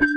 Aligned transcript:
Sen 0.00 0.08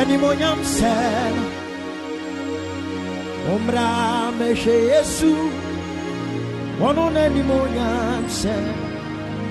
Animonyam 0.00 0.58
sen 0.64 1.34
Omra 3.54 4.30
meshe 4.38 4.76
Yesu. 4.92 5.34
Wono 6.80 7.06
animonyam 7.24 8.24
sen 8.28 8.64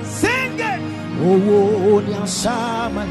Sing 0.03 0.59
it. 0.59 0.81
Owo 1.29 2.01
ni 2.01 2.13
asama 2.23 3.03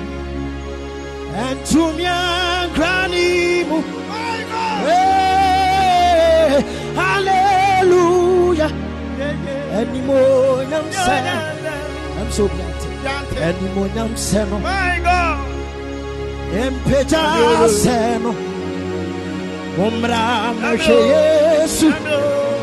Grani 2.74 3.64
mu 3.68 3.78
My 4.10 4.38
God. 4.50 4.78
Hey, 4.86 6.62
Hallelujah. 6.94 8.70
Yeah, 9.18 9.34
yeah. 9.46 9.80
Animonyam 9.80 10.86
Yeah, 10.90 11.06
sen 11.06 11.24
yeah, 11.24 11.62
yeah. 11.62 12.20
I'm 12.20 12.30
so 12.30 12.44
glad. 12.48 12.74
Yante. 13.04 13.36
Animonyam 13.48 14.10
My 14.62 15.00
God. 15.02 15.38
Empeja 16.54 17.22
seno 17.68 18.32
Omra 19.84 20.54
meshe 20.60 20.98
Yesu. 21.12 21.88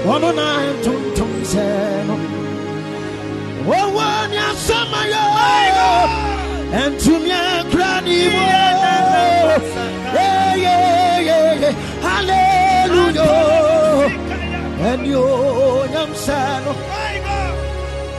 Wono 0.06 0.32
na 0.32 0.48
entuntum 0.70 1.32
seno 1.44 2.16
Owo 3.68 4.08
ni 4.30 4.38
asama 4.38 5.02
yo 5.14 6.30
Entumia 6.74 7.64
grani 7.72 8.20
mu 8.34 8.41
eh, 8.41 9.60
Yeah, 10.64 11.20
yeah. 11.20 11.74
Hallelujah. 12.02 13.38
And 14.90 15.05
you, 15.05 15.26
Yam 15.94 16.12
Sano, 16.16 16.74
My 16.74 17.16
God. 17.26 17.55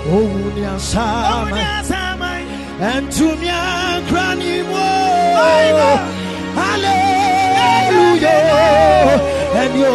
Owunia 0.07 0.75
Oh, 0.75 0.79
Sama, 0.79 1.57
yes, 1.57 1.91
am 1.91 2.23
I. 2.23 2.25
and 2.81 3.11
to 3.13 3.27
me, 3.41 3.49
Granny 4.09 4.63
My 4.63 5.65
God. 5.79 6.01
Hallelujah. 7.93 8.41
And 9.61 9.75
you, 9.81 9.95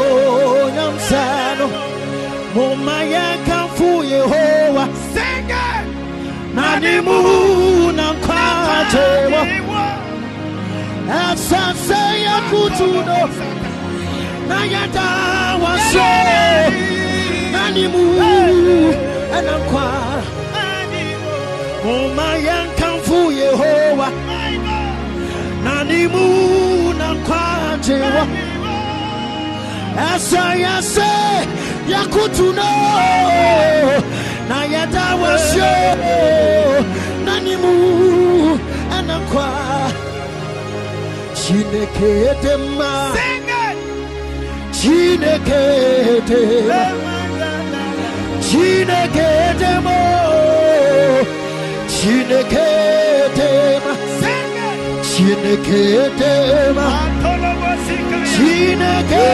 Yam 0.78 0.96
Sano, 1.10 1.68
Mumaya 2.54 3.28
Kamfu 3.46 3.90
Yehovah, 4.12 4.88
Sing 5.14 5.50
it. 5.50 5.86
Nani 6.56 6.96
Moon 7.02 7.96
and 8.78 8.90
Kwatewa, 8.92 9.42
Asasaya 11.10 12.38
Kutuno, 12.50 13.20
Nayata 14.48 15.60
was 15.62 15.96
Nani 17.52 17.88
Moon 17.88 18.94
and 19.34 19.48
Akwa. 19.48 19.88
Moma 21.84 22.36
yankamfu 22.38 23.32
Yehowa 23.32 24.10
nanimu. 25.64 26.94
Na 26.98 27.16
kwajewa 27.16 28.28
asa 30.16 30.56
yase 30.56 31.02
yakutuno 31.90 32.64
na 34.50 34.66
yadawasyo 34.66 35.66
nanimu 37.26 38.60
anakwa 39.08 39.48
chinekedema 41.34 42.92
chinekedema 44.72 46.82
chinekedemo 48.42 50.00
chinekedema 51.88 53.94
chinekedema 55.02 56.86
chinekedemo 58.36 59.28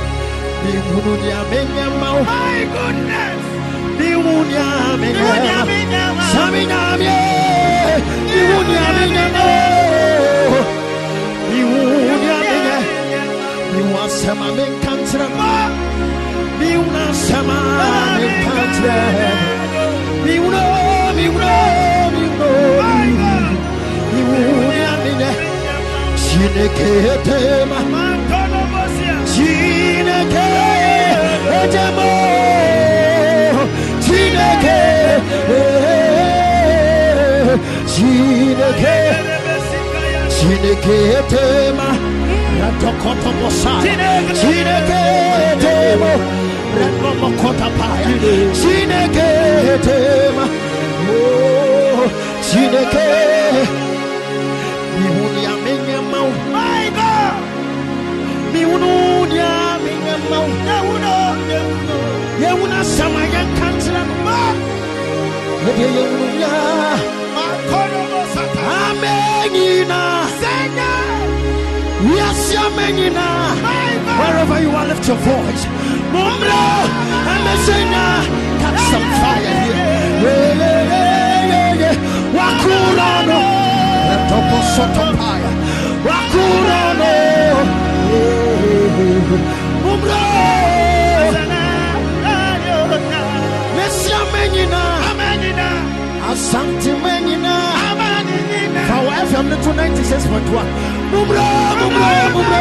My 2.25 2.65
goodness. 2.75 3.43
amenyamao 5.61 6.27
Saminyamye, 6.33 7.17
iwunyaminyamo, 8.39 9.49
iwunyaminya, 11.59 12.77
iwasema 13.81 14.47
menkantra, 14.57 15.27
iwunasema 16.71 17.59
menkantra, 18.19 18.97
iwuno, 20.35 20.63
iwuno, 21.25 21.55
iwuno, 22.25 22.51
iwunyaminya, 24.19 25.31
Chineke 26.23 26.89
etema, 27.13 27.79
Chineke 29.33 29.37
etemo, 29.37 29.37
Chineke, 29.37 30.37
eh, 30.37 30.75
Chineke, 30.75 30.76
Chineke 40.37 40.97
etema, 49.79 50.47
Yewuna 65.79 65.89
Yewuna. 65.97 66.53
Amenina. 68.87 70.01
Yes, 72.17 72.55
Amenina. 72.65 73.27
Wherever 74.19 74.61
you 74.61 74.71
are, 74.71 74.87
lift 74.87 75.07
your 75.07 75.17
voice. 75.19 75.65
Mumra. 76.13 76.65
Catch 78.61 78.81
some 78.91 79.09
fire 79.21 79.57
here. 79.65 79.87
Wakurano. 82.37 83.41
Sotopaya. 84.75 85.51
Wakurano. 86.07 87.13
Mumra. 89.85 90.23
Messi 93.77 94.11
Amenina. 94.13 94.96
Asante 96.37 96.93
Menina. 97.03 97.55
Power 98.89 99.25
FM 99.25 99.49
little 99.49 99.73
96.1. 99.73 100.69
Mumra, 101.11 101.49
mumra, 101.81 102.13
mumra, 102.35 102.59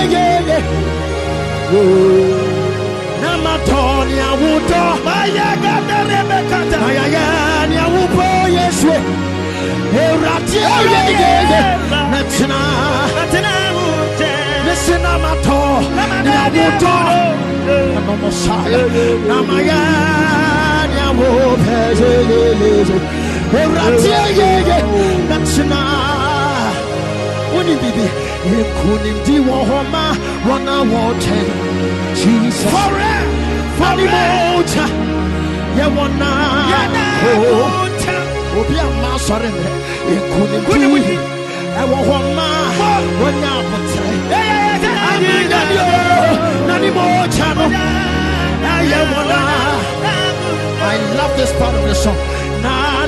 ye 0.00 1.01
ye. 1.72 1.82
Namatoni 3.22 4.16
awuto. 4.28 4.82
Mayayani 6.82 7.76
awupo 7.84 8.24
Yeswe. 8.56 8.96
Eratie 10.04 10.74
ye 10.92 11.02
ye 11.20 11.32
ye. 11.50 11.62
Natina. 12.12 12.60
Listen, 14.66 15.04
amato. 15.12 15.60
Ni 16.24 16.32
awuto. 16.44 16.94
Ano 17.96 18.14
Messiah. 18.22 18.86
Namayani 19.28 20.98
awupo 21.06 21.76
Yeswe. 22.60 22.98
Eratie 23.60 24.22
ye 24.38 24.50
ye. 24.68 24.78
Natina. 25.28 25.80
Woni 28.42 28.54
bi 28.54 28.56
bi 28.56 28.68
nkonimdi 28.68 29.34
wɔ 29.48 29.56
hɔ 29.68 29.78
ma 29.92 30.04
wɔn 30.46 30.66
a 30.68 30.76
wɔtwɛn 30.90 31.48
jesus. 32.18 32.70
Forever. 32.72 33.26
fani 33.78 34.04
mogya 34.12 34.84
yɛwɔ 35.78 36.04
na 36.20 36.28
obi 38.58 38.76
a 38.78 38.86
ma 39.00 39.08
asɔre 39.16 39.48
nɛ 39.58 39.68
nkonimdi 40.58 41.16
ɛwɔ 41.80 41.98
hɔ 42.08 42.16
ma 42.36 42.46
wɔnya 43.20 43.50
abotire 43.60 44.14
Aminyadio, 45.12 45.86
nani 46.68 46.88
mogya 46.96 47.48
no 47.58 47.66
ɛyɛ 48.74 49.00
wɔ 49.10 49.20
na 49.30 49.38
I 50.84 50.96
love 51.16 51.34
this 51.36 51.52
part 51.58 51.74
of 51.74 51.84
the 51.88 51.94
song. 51.94 52.41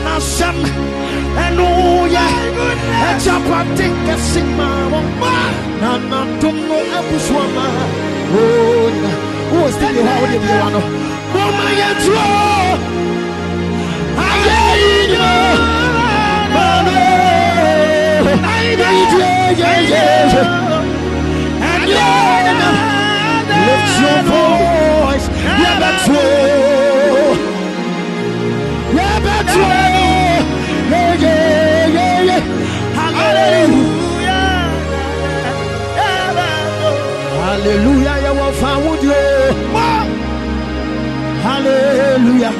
Na 0.05 0.11
na 0.11 0.21
sam 0.21 0.57
enu 1.47 1.69
ya 2.15 2.27
echapati 3.11 3.89
kesima 4.07 4.69
wo 4.93 5.01
na 5.81 5.93
na 6.11 6.21
tumu 6.41 6.79
ebuswama. 6.99 7.67
Oh 8.37 8.91
na 9.03 9.11
who 9.51 9.57
was 9.65 9.77
the 9.81 9.87
how 9.87 10.23
the 10.31 10.39
be 10.45 10.53
one? 10.65 10.79
Mama 11.35 11.67
ya 11.81 11.91
tro. 12.05 12.27
Aye 14.27 14.61
yo. 15.15 15.31
Mama. 16.55 16.99
Aye 18.53 18.73
yo 18.79 19.31
yeah 19.61 19.81
yeah. 19.93 21.69
And 21.71 21.89
yeah. 21.97 22.95
Lift 23.67 23.95
your 24.03 24.21
voice. 24.31 25.27
Yeah, 25.63 25.77
Hallelujah. 37.65 38.17
Yeah, 38.21 38.33
what 38.33 38.55
found 38.57 38.85
would 38.85 39.03
you? 39.03 39.25
Hallelujah. 41.41 42.53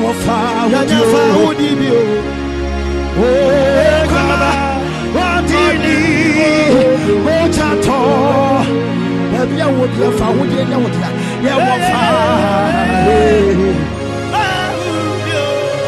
What 0.00 0.16
found 0.24 0.72
would 0.72 0.90
you? 0.90 1.02
Oh, 3.20 4.08
God. 4.08 4.80
What 5.14 5.40
did 5.48 5.80
you? 5.84 6.00
What 7.26 7.58
I 7.60 7.62
told. 7.84 8.66
Baby, 9.32 9.56
I 9.60 9.64
would 9.70 9.90
have 9.90 10.14
found 10.18 10.40
would 10.40 10.50
you? 10.50 10.56
Yeah, 10.56 10.78
what 10.80 11.80
found. 11.92 12.72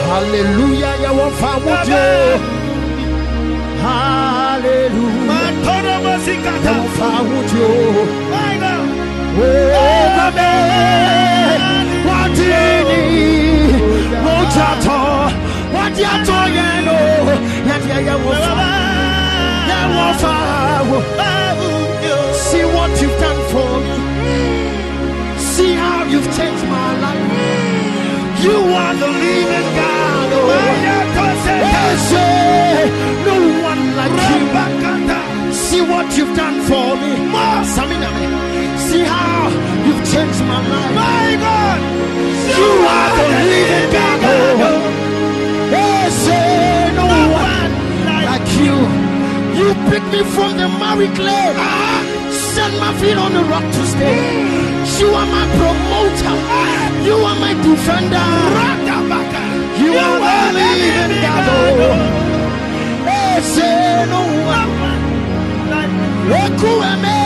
Hallelujah, 0.04 0.92
yeah, 1.00 1.12
what 1.12 1.32
found 1.40 1.64
would 1.64 1.88
you? 1.88 2.59
What 6.30 6.86
found 6.98 7.28
would 7.30 7.50
you? 7.52 7.70
See 22.48 22.64
what 22.64 22.90
you've 23.00 23.18
done 23.20 23.40
for 23.52 23.72
me. 23.86 23.96
See 25.38 25.72
how 25.74 26.04
you've 26.04 26.30
changed 26.36 26.64
my 26.66 26.90
life. 27.04 27.24
You 28.44 28.56
are 28.82 28.94
the 28.94 29.08
living 29.08 29.68
God. 29.78 30.30
Oh. 30.32 30.50
Eh, 30.56 30.82
no 33.24 33.34
you. 33.54 33.59
See 35.80 35.88
what 35.88 36.14
you've 36.14 36.36
done 36.36 36.60
for 36.68 36.92
me. 37.00 37.12
See 38.86 39.00
how 39.00 39.48
you've 39.86 40.04
changed 40.12 40.42
my 40.44 40.60
life. 40.72 40.94
My 41.00 41.28
God, 41.44 41.80
You 42.58 42.68
are 42.94 43.10
the 43.16 43.26
living 43.48 43.88
God. 43.94 44.82
Yes, 45.72 46.16
no 47.00 47.06
one 47.48 47.72
like 48.28 48.48
you. 48.60 48.76
You 49.58 49.68
picked 49.88 50.10
me 50.12 50.22
from 50.34 50.58
the 50.60 50.68
miry 50.68 51.08
clay. 51.16 51.48
Uh-huh. 51.56 52.30
Set 52.30 52.72
my 52.78 52.92
feet 53.00 53.16
on 53.16 53.32
the 53.32 53.44
rock 53.44 53.64
to 53.64 53.82
stay. 53.94 54.20
Mm. 54.20 55.00
You 55.00 55.08
are 55.20 55.28
my 55.36 55.46
promoter. 55.56 56.36
You 57.08 57.16
are 57.28 57.38
my 57.44 57.54
defender. 57.64 58.28
You 59.80 59.92
are 59.96 60.52
the 60.52 60.66
living 60.82 61.14
God. 61.24 62.28
Yes, 63.08 63.56
no 64.10 64.20
one. 64.46 64.79
Ekueme, 66.30 67.18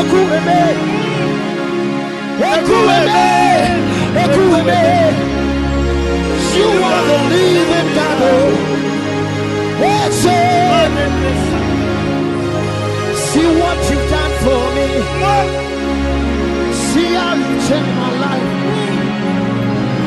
ekueme. 0.00 0.60
Ekueme, 2.52 3.24
ekueme. 4.22 4.82
You 6.56 6.68
are 6.90 7.02
the 7.08 7.18
living 7.30 7.90
God. 7.94 8.22
Yes, 9.80 10.26
eh. 10.26 10.88
See 13.26 13.48
what 13.60 13.78
you've 13.90 14.10
done 14.10 14.34
for 14.44 14.64
me. 14.74 14.88
See 16.86 17.14
how 17.14 17.34
you 17.34 17.52
changed 17.66 17.94
my 17.98 18.10
life. 18.24 18.50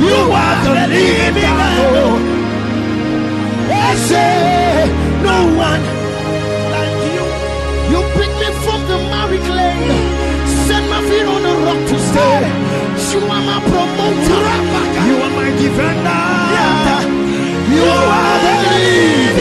You 0.06 0.18
are 0.42 0.58
the 0.64 0.72
living 0.88 1.56
God. 1.60 2.22
Yes, 3.70 4.12
eh. 4.12 4.88
no 5.24 5.36
one. 5.58 6.01
You 7.92 8.02
picked 8.16 8.38
me 8.42 8.50
from 8.64 8.80
the 8.88 8.98
miry 9.12 9.40
clay. 9.48 9.76
Set 10.66 10.84
my 10.90 11.02
feet 11.10 11.28
on 11.34 11.42
the 11.48 11.54
rock 11.66 11.82
to 11.90 11.98
stay. 12.10 12.40
You 13.12 13.20
are 13.36 13.44
my 13.50 13.60
promoter. 13.70 14.44
You 15.08 15.16
are 15.26 15.34
my 15.40 15.50
defender. 15.60 16.22
You 17.76 17.84
are 18.18 18.38
the 18.46 18.54
living 18.64 19.41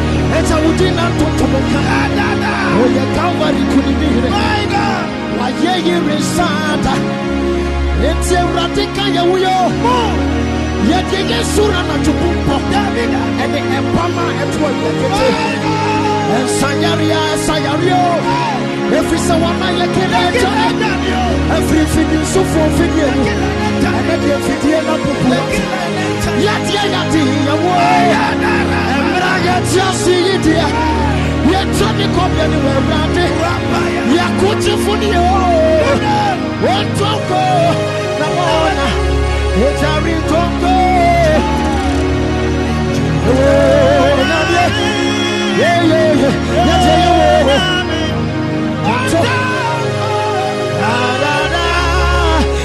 ɛsɛ 0.41 0.55
wodi 0.63 0.87
nantotom 0.97 1.53
ka 1.71 1.79
woyɛ 2.79 3.03
calvary 3.15 3.63
kunimihire 3.71 4.29
wayɛ 5.39 5.73
yere 5.87 6.17
saada 6.35 6.93
enti 8.09 8.33
awurade 8.41 8.83
ka 8.95 9.05
yɛ 9.15 9.21
woyɛ 9.31 9.53
yɛde 10.89 11.19
yɛ 11.31 11.39
sura 11.53 11.79
natwobo 11.89 12.27
mpɔ 12.39 12.55
ɛne 13.43 13.59
ɛpama 13.77 14.23
ɛtoa 14.41 14.69
wiakete 14.79 15.29
ɛnsayareɛ 16.37 17.19
eh, 17.21 17.33
ɛsayareɛ 17.33 17.95
o 18.09 18.95
ɛfiri 18.97 19.19
sɛ 19.27 19.35
wana 19.43 19.67
yɛkene 19.79 20.17
agya 20.27 20.51
ɛfiri 21.55 21.83
fidi 21.93 22.17
nsofoɔ 22.23 22.67
fidie 22.77 23.09
no 23.83 23.89
ɛnɛ 23.99 24.15
deɛ 24.23 24.37
fidie 24.45 24.79
no 24.87 24.93
popo 25.03 25.35
yɛdeɛ 26.45 26.83
yɛde 26.93 27.21
yɛwo 27.47 28.80
yɛte 29.45 29.79
ase 29.89 30.13
yi 30.27 30.35
deɛ 30.45 30.65
yɛtɔ 31.51 31.87
ne 31.97 32.05
kɔbɛ 32.15 32.43
ne 32.51 32.57
wɔ 32.65 32.71
awurade 32.79 33.25
yɛkokyefo 34.15 34.93
ne 35.01 35.07
yɛ 35.15 35.21
wɔntɔnko 36.63 37.41
na 38.19 38.27
wɔna 38.37 38.87
yɛtare 39.59 40.13
ntɔnko 40.21 40.73
nadeɛ 44.29 44.65
yeyeye 45.59 46.01
yɛte 46.67 46.93
yɛ 47.03 47.09
wɔ 47.47 47.55
atɔ 48.93 49.21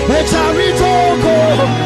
It's 0.08 0.32
a 0.32 0.44
ritual. 0.56 1.85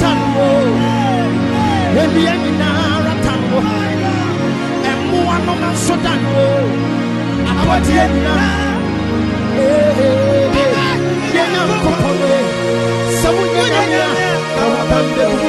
ratanwo 0.00 0.48
ebi 2.02 2.22
nyinaa 2.42 2.92
ratanwo 3.06 3.58
ɛmoa 4.90 5.36
no 5.46 5.52
ma 5.60 5.68
nso 5.74 5.94
danwo 6.04 6.44
abɔdeɛ 7.50 8.04
nyinaa 8.12 8.58
yɛ 11.34 11.44
nyankopɔn 11.52 12.18
sɛ 13.20 13.28
wonyɛ 13.36 13.64
nyanya. 13.74 14.06
Na 14.56 14.64
wabambɛmu 14.74 15.48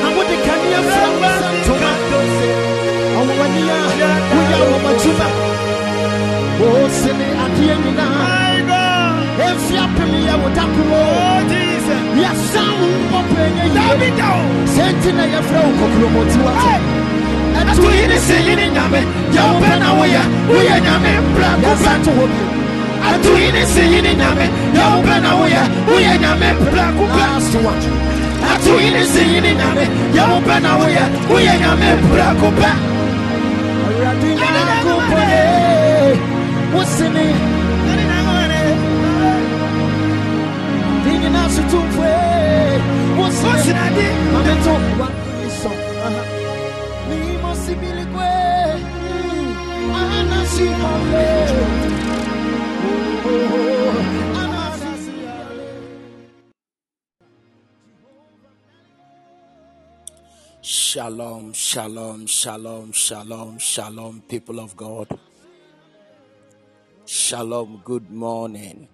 na 0.00 0.08
wode 0.16 0.36
kanea 0.46 0.80
fra 0.90 1.06
wo 1.12 1.28
nsa 1.32 1.48
ntoma 1.58 1.90
ɔwɔwani 3.18 3.62
a 3.74 3.78
woyɛ 4.32 4.56
awɔmatwuma 4.64 5.26
wɔsene 6.60 7.26
adeɛ 7.44 7.74
nyinaa 7.84 8.68
ɛmfi 9.46 9.74
apem 9.84 10.10
yɛ 10.26 10.34
ya 10.42 10.48
dakomo 10.56 11.67
yie 13.74 14.08
it 14.08 14.16
down. 14.16 14.44
sɛ 14.74 14.84
nti 14.92 15.10
na 15.16 15.24
yɛfrɛ 15.32 15.60
wo 15.64 15.70
kɔkuromɔti 15.78 16.38
ɛto 17.58 17.88
yi 17.96 18.04
sɛ 18.26 18.36
yi 18.46 18.54
nyame. 18.76 19.00
yɛ 19.34 19.42
wo 19.52 19.68
na 19.82 19.88
woyɛ 19.98 20.22
woyɛ 20.50 20.76
nyame. 20.86 21.12
bra 21.34 21.50
yɛsa 21.62 21.92
to 22.04 22.10
hɔ 22.18 22.24
bio 22.32 22.46
ɛto 23.08 23.30
yi 23.40 23.48
ne 23.52 23.62
sɛ 23.74 23.82
yi 23.92 24.00
nyame. 24.20 24.46
Yɛ 24.76 24.84
wo 24.94 25.14
na 25.24 25.30
woyɛ 25.40 25.62
woyɛ 25.88 26.12
nyame. 26.22 26.48
Bra 26.70 26.86
last 27.18 27.54
one 27.54 27.82
ɛto 28.50 28.72
yi 28.82 28.90
ne 28.90 29.02
sɛ 29.12 29.22
yi 29.32 29.40
nyame. 29.40 29.84
Yɛ 30.16 30.22
wo 30.30 30.38
na 30.64 30.70
woyɛ 30.80 31.04
woyɛ 31.30 31.54
nyame. 31.62 31.88
Bra 32.10 32.28
kopɛ 32.40 32.70
awurade 33.86 34.28
nyankopɔn 34.38 36.16
wo 36.72 36.82
Mm. 43.48 43.64
Shalom, 60.62 61.52
shalom, 61.54 62.26
shalom, 62.26 62.92
shalom, 62.92 63.58
shalom, 63.58 64.22
people 64.28 64.60
of 64.60 64.76
God. 64.76 65.08
Shalom, 67.06 67.80
good 67.84 68.10
morning. 68.10 68.88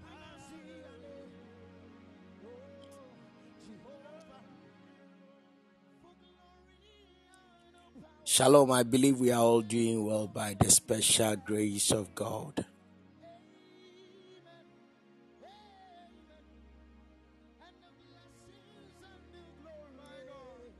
Shalom, 8.34 8.72
I 8.72 8.82
believe 8.82 9.20
we 9.20 9.30
are 9.30 9.40
all 9.40 9.60
doing 9.60 10.04
well 10.04 10.26
by 10.26 10.56
the 10.58 10.68
special 10.68 11.36
grace 11.36 11.92
of 11.92 12.16
God. 12.16 12.64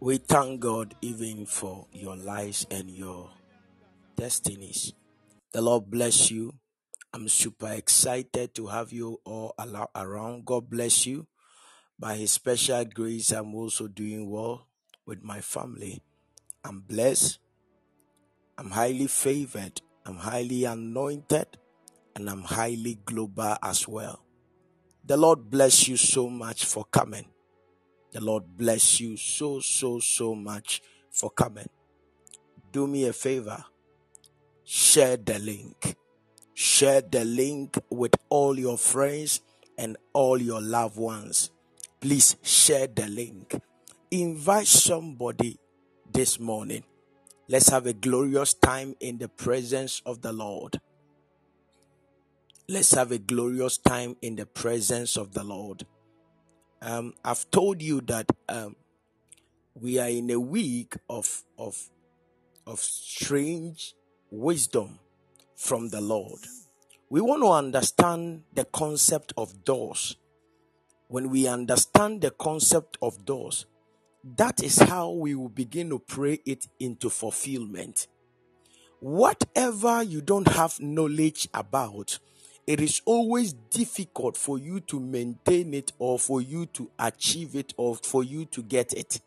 We 0.01 0.19
thank 0.19 0.59
God 0.59 0.97
even 1.01 1.47
for 1.47 1.87
your 1.93 2.17
lives 2.17 2.67
and 2.73 2.91
your 2.91 3.31
destinies. 4.17 4.93
The 5.53 5.63
Lord 5.63 5.89
bless 5.89 6.33
you. 6.33 6.55
I'm 7.13 7.29
super 7.29 7.71
excited 7.71 8.53
to 8.57 8.67
have 8.67 8.91
you 8.93 9.21
all 9.25 9.55
around. 9.95 10.45
God 10.45 10.69
bless 10.69 11.07
you. 11.07 11.29
By 12.01 12.17
His 12.17 12.33
special 12.33 12.85
grace, 12.85 13.31
I'm 13.31 13.55
also 13.55 13.87
doing 13.87 14.29
well 14.29 14.67
with 15.07 15.23
my 15.23 15.41
family. 15.41 16.03
I'm 16.65 16.81
blessed. 16.81 17.39
I'm 18.59 18.71
highly 18.71 19.07
favored. 19.07 19.81
I'm 20.07 20.17
highly 20.17 20.65
anointed. 20.65 21.47
And 22.17 22.31
I'm 22.31 22.43
highly 22.43 22.99
global 23.05 23.57
as 23.63 23.89
well. 23.89 24.25
The 25.05 25.17
Lord 25.17 25.51
bless 25.51 25.89
you 25.89 25.97
so 25.97 26.29
much 26.29 26.65
for 26.65 26.85
coming. 26.85 27.27
The 28.13 28.21
Lord 28.23 28.45
bless 28.57 29.01
you 29.01 29.17
so, 29.17 29.61
so, 29.61 29.99
so 29.99 30.35
much 30.35 30.81
for 31.11 31.31
coming. 31.31 31.69
Do 32.73 32.87
me 32.87 33.07
a 33.07 33.13
favor 33.13 33.65
share 34.65 35.17
the 35.17 35.39
link. 35.39 35.97
Share 36.55 37.03
the 37.03 37.25
link 37.25 37.79
with 37.91 38.15
all 38.29 38.59
your 38.59 38.79
friends 38.79 39.41
and 39.79 39.97
all 40.13 40.41
your 40.41 40.61
loved 40.61 40.97
ones. 40.97 41.51
Please 42.01 42.37
share 42.43 42.87
the 42.87 43.07
link. 43.07 43.55
Invite 44.11 44.67
somebody 44.67 45.59
this 46.11 46.39
morning. 46.39 46.85
Let's 47.47 47.69
have 47.69 47.85
a 47.87 47.93
glorious 47.93 48.55
time 48.55 48.97
in 49.01 49.19
the 49.19 49.29
presence 49.29 50.01
of 50.07 50.23
the 50.23 50.33
Lord. 50.33 50.81
Let's 52.67 52.95
have 52.95 53.13
a 53.13 53.19
glorious 53.19 53.77
time 53.77 54.17
in 54.23 54.37
the 54.37 54.47
presence 54.47 55.19
of 55.19 55.35
the 55.35 55.45
Lord. 55.45 55.85
Um, 56.81 57.13
I've 57.23 57.51
told 57.51 57.83
you 57.83 58.01
that 58.03 58.31
um, 58.49 58.77
we 59.75 59.99
are 59.99 60.09
in 60.09 60.31
a 60.31 60.41
week 60.41 60.97
of 61.11 61.45
of 61.59 61.91
of 62.67 62.81
strange 62.81 63.95
wisdom 64.31 64.99
from 65.55 65.91
the 65.91 66.01
Lord. 66.01 66.41
We 67.11 67.21
want 67.21 67.43
to 67.43 67.51
understand 67.51 68.45
the 68.55 68.65
concept 68.65 69.35
of 69.37 69.65
doors. 69.65 70.17
When 71.09 71.29
we 71.29 71.47
understand 71.47 72.23
the 72.23 72.31
concept 72.31 72.97
of 73.03 73.27
doors, 73.27 73.67
that 74.25 74.63
is 74.63 74.79
how 74.79 75.11
we 75.11 75.35
will 75.35 75.51
begin 75.51 75.91
to 75.91 75.99
pray 75.99 76.41
it 76.47 76.67
into 76.81 77.11
fulfillment. 77.11 78.07
Whatever 79.01 80.03
you 80.03 80.23
don't 80.23 80.49
have 80.49 80.81
knowledge 80.81 81.47
about, 81.53 82.19
it 82.67 82.81
is 82.81 83.03
always 83.05 83.53
difficult 83.53 84.39
for 84.39 84.59
you 84.59 84.81
to 84.81 84.99
maintain 84.99 85.75
it 85.75 85.93
or 85.99 86.19
for 86.19 86.41
you 86.41 86.65
to 86.67 86.91
achieve 86.99 87.55
it 87.55 87.75
or 87.77 87.97
for 87.97 88.25
you 88.25 88.47
to 88.47 88.63
get 88.63 88.95
it. 88.95 89.21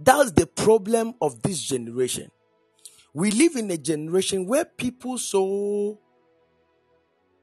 That's 0.00 0.32
the 0.32 0.46
problem 0.46 1.14
of 1.20 1.42
this 1.42 1.62
generation. 1.62 2.30
We 3.12 3.30
live 3.30 3.56
in 3.56 3.70
a 3.70 3.76
generation 3.76 4.46
where 4.46 4.64
people 4.64 5.18
so 5.18 5.98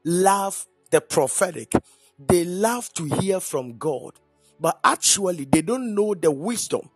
love 0.04 0.66
the 0.90 1.00
prophetic, 1.00 1.74
they 2.18 2.44
love 2.44 2.92
to 2.94 3.06
hear 3.06 3.40
from 3.40 3.78
God, 3.78 4.14
but 4.62 4.80
actually 4.84 5.46
they 5.46 5.64
don't 5.64 5.96
know 5.96 6.14
the 6.14 6.32
wisdom 6.32 6.88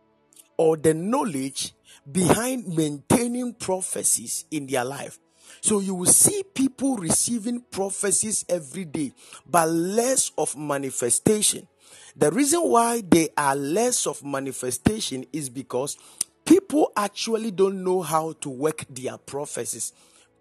or 0.58 0.78
the 0.78 0.93
knowledge 0.93 1.73
behind 2.10 2.67
maintaining 2.67 3.54
prophecies 3.54 4.45
in 4.51 4.67
their 4.67 4.86
life. 4.86 5.19
So 5.62 5.80
you 5.80 5.95
will 5.95 6.06
see 6.06 6.43
people 6.43 6.95
receiving 6.97 7.62
prophecies 7.71 8.45
every 8.47 8.86
day, 8.86 9.13
but 9.45 9.67
less 9.67 10.32
of 10.38 10.56
manifestation. 10.56 11.67
The 12.15 12.32
reason 12.32 12.62
why 12.62 13.01
they 13.01 13.30
are 13.36 13.56
less 13.56 14.06
of 14.06 14.23
manifestation 14.23 15.25
is 15.34 15.49
because 15.49 15.97
people 16.45 16.91
actually 16.95 17.51
don't 17.51 17.84
know 17.84 18.01
how 18.01 18.34
to 18.41 18.49
work 18.49 18.86
their 18.89 19.17
prophecies. 19.17 19.91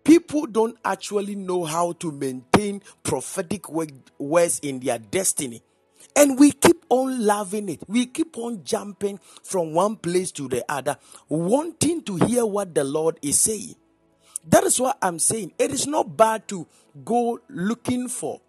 People 0.05 0.47
don't 0.47 0.77
actually 0.85 1.35
know 1.35 1.65
how 1.65 1.93
to 1.93 2.13
maintain 2.13 2.83
prophetic 3.03 3.71
word- 3.71 4.11
words 4.19 4.59
in 4.61 4.81
their 4.81 4.99
destiny. 4.99 5.63
And 6.17 6.39
we 6.39 6.53
keep 6.53 6.85
on 6.89 7.25
loving 7.25 7.69
it. 7.69 7.83
We 7.89 8.07
keep 8.07 8.39
on 8.39 8.63
jumping 8.65 9.19
from 9.43 9.73
one 9.75 9.97
place 9.97 10.31
to 10.33 10.49
the 10.49 10.65
other, 10.69 10.97
wanting 11.29 12.03
to 12.05 12.17
hear 12.17 12.47
what 12.47 12.75
the 12.75 12.85
Lord 12.85 13.19
is 13.21 13.41
saying. 13.41 13.75
That 14.47 14.65
is 14.65 14.79
what 14.79 14.99
I'm 15.03 15.19
saying. 15.19 15.53
It 15.59 15.73
is 15.73 15.87
not 15.87 16.17
bad 16.17 16.47
to 16.49 16.67
go 17.05 17.41
looking 17.49 18.09
for 18.09 18.41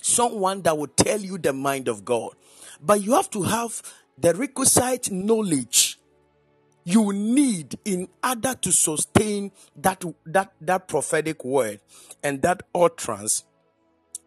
someone 0.00 0.62
that 0.62 0.78
will 0.78 0.86
tell 0.86 1.20
you 1.20 1.36
the 1.36 1.52
mind 1.52 1.88
of 1.88 2.04
God, 2.04 2.34
but 2.80 3.02
you 3.02 3.12
have 3.12 3.30
to 3.30 3.42
have 3.42 3.82
the 4.16 4.32
requisite 4.34 5.10
knowledge 5.10 5.98
you 6.84 7.12
need 7.12 7.78
in 7.84 8.08
order 8.24 8.54
to 8.54 8.70
sustain 8.70 9.50
that 9.74 10.04
that 10.24 10.52
that 10.60 10.86
prophetic 10.86 11.44
word 11.44 11.80
and 12.22 12.40
that 12.42 12.62
utterance 12.72 13.44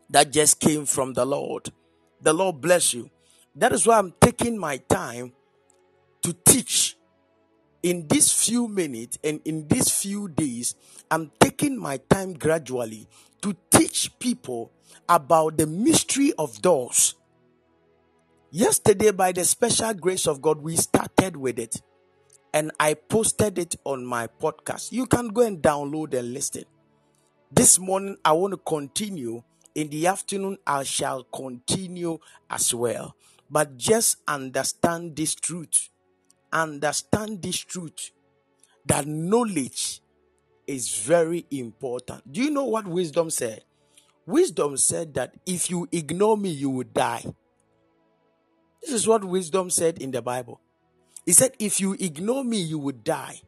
that 0.10 0.32
just 0.32 0.60
came 0.60 0.86
from 0.86 1.14
the 1.14 1.26
Lord. 1.26 1.72
The 2.22 2.34
Lord 2.34 2.62
bless 2.62 2.94
you. 2.94 3.10
That 3.56 3.74
is 3.74 3.88
why 3.88 3.98
I'm 3.98 4.14
taking 4.20 4.58
my 4.58 4.78
time 4.78 5.34
to 6.22 6.34
teach 6.46 6.98
in 7.82 8.08
these 8.08 8.32
few 8.32 8.68
minutes 8.68 9.18
and 9.24 9.40
in 9.46 9.68
these 9.68 9.90
few 9.90 10.28
days, 10.28 10.76
I'm 11.10 11.32
taking 11.40 11.78
my 11.78 11.98
time 12.10 12.34
gradually 12.34 13.08
to 13.42 13.56
teach 13.72 14.12
people 14.20 14.72
about 15.08 15.58
the 15.58 15.66
mystery 15.66 16.34
of 16.38 16.62
doors. 16.62 17.16
Yesterday, 18.52 19.12
by 19.12 19.32
the 19.32 19.46
special 19.46 19.94
grace 19.94 20.28
of 20.28 20.42
God, 20.42 20.62
we 20.62 20.76
started 20.76 21.38
with 21.38 21.60
it 21.60 21.82
and 22.54 22.72
I 22.80 22.96
posted 22.96 23.60
it 23.60 23.76
on 23.86 24.06
my 24.06 24.28
podcast. 24.28 24.92
You 24.92 25.06
can 25.06 25.30
go 25.30 25.42
and 25.42 25.62
download 25.62 26.14
and 26.18 26.34
listen. 26.34 26.66
This 27.52 27.80
morning, 27.80 28.18
I 28.26 28.34
want 28.34 28.54
to 28.54 28.58
continue. 28.58 29.44
In 29.80 29.88
the 29.88 30.08
afternoon, 30.08 30.58
I 30.68 30.84
shall 30.84 31.24
continue 31.24 32.20
as 32.50 32.76
well. 32.76 33.16
But 33.50 33.78
just 33.78 34.18
understand 34.28 35.16
this 35.16 35.34
truth. 35.34 35.88
Understand 36.52 37.42
this 37.42 37.60
truth 37.60 38.12
that 38.86 39.08
knowledge 39.08 40.02
is 40.68 40.98
very 40.98 41.46
important. 41.50 42.30
Do 42.30 42.44
you 42.44 42.52
know 42.52 42.66
what 42.66 42.88
wisdom 42.88 43.30
said? 43.30 43.64
Wisdom 44.26 44.76
said 44.76 45.14
that 45.14 45.36
if 45.46 45.70
you 45.70 45.88
ignore 45.94 46.36
me, 46.36 46.50
you 46.50 46.72
will 46.72 46.90
die. 46.94 47.24
This 48.82 48.92
is 48.92 49.08
what 49.08 49.24
wisdom 49.24 49.70
said 49.70 50.00
in 50.00 50.12
the 50.12 50.22
Bible. 50.22 50.60
He 51.26 51.32
said, 51.32 51.54
If 51.58 51.80
you 51.80 51.94
ignore 51.98 52.44
me, 52.44 52.60
you 52.60 52.80
will 52.80 53.00
die. 53.02 53.40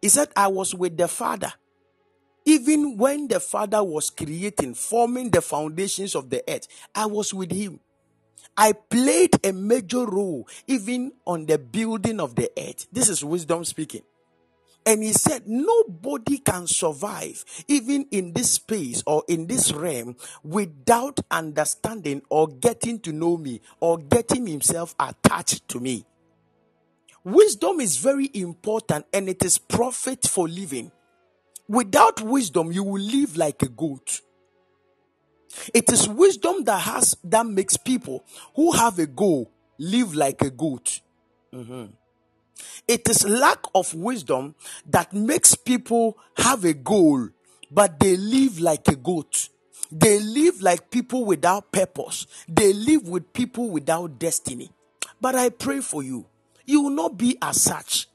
He 0.00 0.08
said, 0.08 0.30
I 0.34 0.46
was 0.46 0.74
with 0.74 0.96
the 0.96 1.08
Father, 1.08 1.52
Even 2.44 2.96
when 2.96 3.28
the 3.28 3.40
Father 3.40 3.82
was 3.82 4.10
creating, 4.10 4.74
forming 4.74 5.30
the 5.30 5.40
foundations 5.40 6.14
of 6.14 6.30
the 6.30 6.42
earth, 6.48 6.66
I 6.94 7.06
was 7.06 7.32
with 7.32 7.52
him. 7.52 7.80
I 8.56 8.72
played 8.72 9.34
a 9.44 9.52
major 9.52 10.04
role 10.04 10.46
even 10.66 11.12
on 11.26 11.46
the 11.46 11.58
building 11.58 12.20
of 12.20 12.34
the 12.34 12.50
earth. 12.58 12.86
This 12.92 13.08
is 13.08 13.24
wisdom 13.24 13.64
speaking. 13.64 14.02
And 14.84 15.02
he 15.02 15.12
said, 15.12 15.44
Nobody 15.46 16.38
can 16.38 16.66
survive 16.66 17.44
even 17.68 18.06
in 18.10 18.32
this 18.32 18.52
space 18.52 19.02
or 19.06 19.22
in 19.28 19.46
this 19.46 19.72
realm 19.72 20.16
without 20.42 21.20
understanding 21.30 22.22
or 22.28 22.48
getting 22.48 22.98
to 23.00 23.12
know 23.12 23.36
me 23.36 23.60
or 23.80 23.98
getting 23.98 24.46
himself 24.46 24.94
attached 24.98 25.68
to 25.68 25.80
me. 25.80 26.04
Wisdom 27.24 27.80
is 27.80 27.98
very 27.98 28.28
important 28.34 29.06
and 29.12 29.28
it 29.28 29.44
is 29.44 29.56
profit 29.56 30.26
for 30.26 30.48
living. 30.48 30.90
Without 31.72 32.20
wisdom, 32.20 32.70
you 32.70 32.84
will 32.84 33.00
live 33.00 33.38
like 33.38 33.62
a 33.62 33.68
goat. 33.68 34.20
It 35.72 35.90
is 35.90 36.06
wisdom 36.06 36.64
that 36.64 36.80
has 36.80 37.16
that 37.24 37.46
makes 37.46 37.78
people 37.78 38.26
who 38.54 38.72
have 38.72 38.98
a 38.98 39.06
goal 39.06 39.50
live 39.78 40.14
like 40.14 40.42
a 40.42 40.50
goat. 40.50 41.00
Mm-hmm. 41.50 41.86
It 42.86 43.08
is 43.08 43.26
lack 43.26 43.60
of 43.74 43.94
wisdom 43.94 44.54
that 44.84 45.14
makes 45.14 45.54
people 45.54 46.18
have 46.36 46.66
a 46.66 46.74
goal, 46.74 47.30
but 47.70 47.98
they 47.98 48.18
live 48.18 48.60
like 48.60 48.86
a 48.88 48.96
goat. 48.96 49.48
They 49.90 50.20
live 50.20 50.60
like 50.60 50.90
people 50.90 51.24
without 51.24 51.72
purpose. 51.72 52.26
They 52.46 52.74
live 52.74 53.08
with 53.08 53.32
people 53.32 53.70
without 53.70 54.18
destiny. 54.18 54.70
But 55.22 55.36
I 55.36 55.48
pray 55.48 55.80
for 55.80 56.02
you. 56.02 56.26
You 56.66 56.82
will 56.82 56.90
not 56.90 57.16
be 57.16 57.38
as 57.40 57.62
such. 57.62 58.08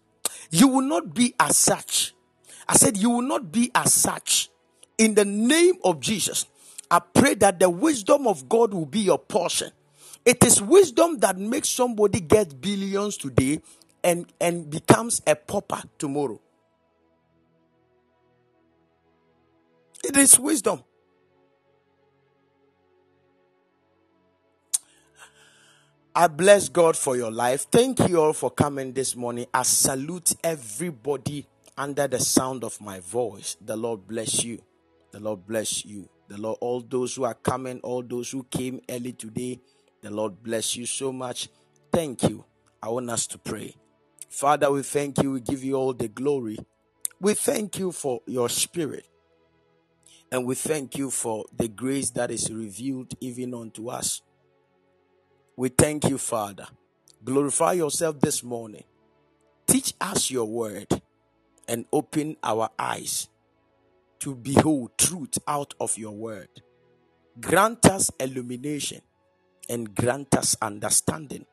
You 0.51 0.67
will 0.67 0.87
not 0.87 1.15
be 1.15 1.33
as 1.39 1.57
such. 1.57 2.13
I 2.67 2.75
said, 2.75 2.97
You 2.97 3.09
will 3.09 3.21
not 3.21 3.51
be 3.51 3.71
as 3.73 3.93
such. 3.93 4.49
In 4.97 5.13
the 5.13 5.25
name 5.25 5.75
of 5.83 5.99
Jesus, 5.99 6.45
I 6.89 6.99
pray 6.99 7.35
that 7.35 7.59
the 7.59 7.69
wisdom 7.69 8.27
of 8.27 8.49
God 8.49 8.73
will 8.73 8.85
be 8.85 9.01
your 9.01 9.19
portion. 9.19 9.71
It 10.25 10.43
is 10.43 10.61
wisdom 10.61 11.19
that 11.19 11.37
makes 11.37 11.69
somebody 11.69 12.19
get 12.19 12.59
billions 12.59 13.17
today 13.17 13.61
and, 14.03 14.25
and 14.41 14.69
becomes 14.69 15.21
a 15.27 15.35
pauper 15.35 15.81
tomorrow. 15.97 16.41
It 20.03 20.17
is 20.17 20.39
wisdom. 20.39 20.83
I 26.15 26.27
bless 26.27 26.67
God 26.67 26.97
for 26.97 27.15
your 27.15 27.29
life. 27.31 27.67
Thank 27.71 27.99
you 28.09 28.19
all 28.19 28.33
for 28.33 28.49
coming 28.49 28.91
this 28.91 29.15
morning. 29.15 29.45
I 29.53 29.61
salute 29.61 30.33
everybody 30.43 31.45
under 31.77 32.07
the 32.07 32.19
sound 32.19 32.63
of 32.63 32.79
my 32.81 32.99
voice. 32.99 33.55
The 33.61 33.77
Lord 33.77 34.07
bless 34.07 34.43
you. 34.43 34.59
The 35.11 35.19
Lord 35.19 35.45
bless 35.45 35.85
you. 35.85 36.09
The 36.27 36.37
Lord, 36.37 36.57
all 36.59 36.81
those 36.81 37.15
who 37.15 37.23
are 37.23 37.35
coming, 37.35 37.79
all 37.81 38.01
those 38.01 38.31
who 38.31 38.43
came 38.43 38.81
early 38.89 39.13
today, 39.13 39.61
the 40.01 40.09
Lord 40.09 40.43
bless 40.43 40.75
you 40.75 40.85
so 40.85 41.11
much. 41.11 41.49
Thank 41.91 42.23
you. 42.23 42.43
I 42.81 42.89
want 42.89 43.09
us 43.09 43.27
to 43.27 43.37
pray. 43.37 43.75
Father, 44.29 44.71
we 44.71 44.83
thank 44.83 45.21
you. 45.21 45.31
We 45.33 45.41
give 45.41 45.63
you 45.63 45.75
all 45.75 45.93
the 45.93 46.07
glory. 46.07 46.57
We 47.19 47.33
thank 47.33 47.79
you 47.79 47.91
for 47.91 48.21
your 48.25 48.49
spirit. 48.49 49.05
And 50.31 50.45
we 50.45 50.55
thank 50.55 50.97
you 50.97 51.09
for 51.09 51.45
the 51.55 51.67
grace 51.69 52.09
that 52.11 52.31
is 52.31 52.51
revealed 52.51 53.13
even 53.21 53.53
unto 53.53 53.89
us. 53.89 54.21
We 55.55 55.69
thank 55.69 56.09
you, 56.09 56.17
Father. 56.17 56.67
Glorify 57.23 57.73
yourself 57.73 58.19
this 58.19 58.43
morning. 58.43 58.83
Teach 59.65 59.93
us 59.99 60.29
your 60.29 60.45
word 60.45 61.01
and 61.67 61.85
open 61.91 62.37
our 62.43 62.69
eyes 62.77 63.29
to 64.19 64.35
behold 64.35 64.97
truth 64.97 65.37
out 65.47 65.73
of 65.79 65.97
your 65.97 66.11
word. 66.11 66.49
Grant 67.39 67.85
us 67.85 68.09
illumination 68.19 69.01
and 69.69 69.93
grant 69.93 70.35
us 70.35 70.55
understanding 70.61 71.45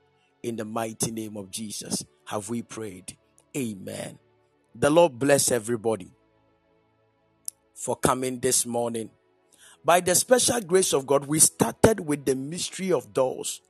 in 0.42 0.57
the 0.57 0.64
mighty 0.64 1.11
name 1.11 1.37
of 1.37 1.50
Jesus 1.50 2.05
have 2.27 2.48
we 2.48 2.62
prayed. 2.62 3.16
Amen. 3.57 4.18
The 4.74 4.90
Lord 4.90 5.18
bless 5.18 5.50
everybody 5.50 6.11
for 7.74 7.96
coming 7.96 8.40
this 8.40 8.64
morning. 8.64 9.11
By 9.85 10.00
the 10.00 10.14
special 10.14 10.61
grace 10.61 10.92
of 10.94 11.07
God, 11.07 11.27
we 11.27 11.38
started 11.38 12.00
with 12.00 12.24
the 12.24 12.35
mystery 12.35 12.90
of 12.90 13.12
doors. 13.12 13.61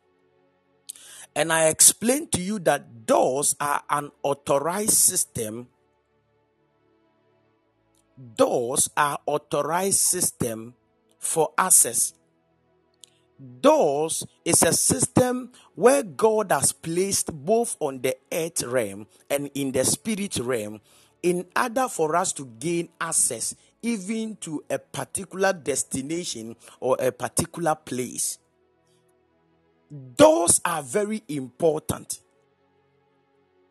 And 1.34 1.52
I 1.52 1.66
explained 1.66 2.30
to 2.32 2.40
you 2.40 2.60
that 2.60 3.06
doors 3.06 3.56
are 3.60 3.82
an 3.90 4.12
authorized 4.22 4.92
system. 4.92 5.68
Doors 8.36 8.90
are 8.96 9.18
authorized 9.26 9.98
system 9.98 10.74
for 11.18 11.50
access 11.58 12.14
Doors 13.60 14.24
is 14.44 14.62
a 14.62 14.72
system 14.72 15.50
where 15.74 16.02
God 16.02 16.52
has 16.52 16.72
placed 16.72 17.32
both 17.32 17.76
on 17.80 18.00
the 18.00 18.16
earth 18.32 18.62
realm 18.62 19.06
and 19.28 19.50
in 19.54 19.72
the 19.72 19.84
spirit 19.84 20.38
realm 20.38 20.80
in 21.22 21.44
order 21.56 21.88
for 21.88 22.14
us 22.14 22.32
to 22.34 22.46
gain 22.60 22.90
access 23.00 23.56
even 23.82 24.36
to 24.36 24.64
a 24.70 24.78
particular 24.78 25.52
destination 25.52 26.54
or 26.80 26.96
a 27.00 27.10
particular 27.10 27.74
place. 27.74 28.38
Doors 30.16 30.60
are 30.64 30.82
very 30.82 31.22
important. 31.28 32.20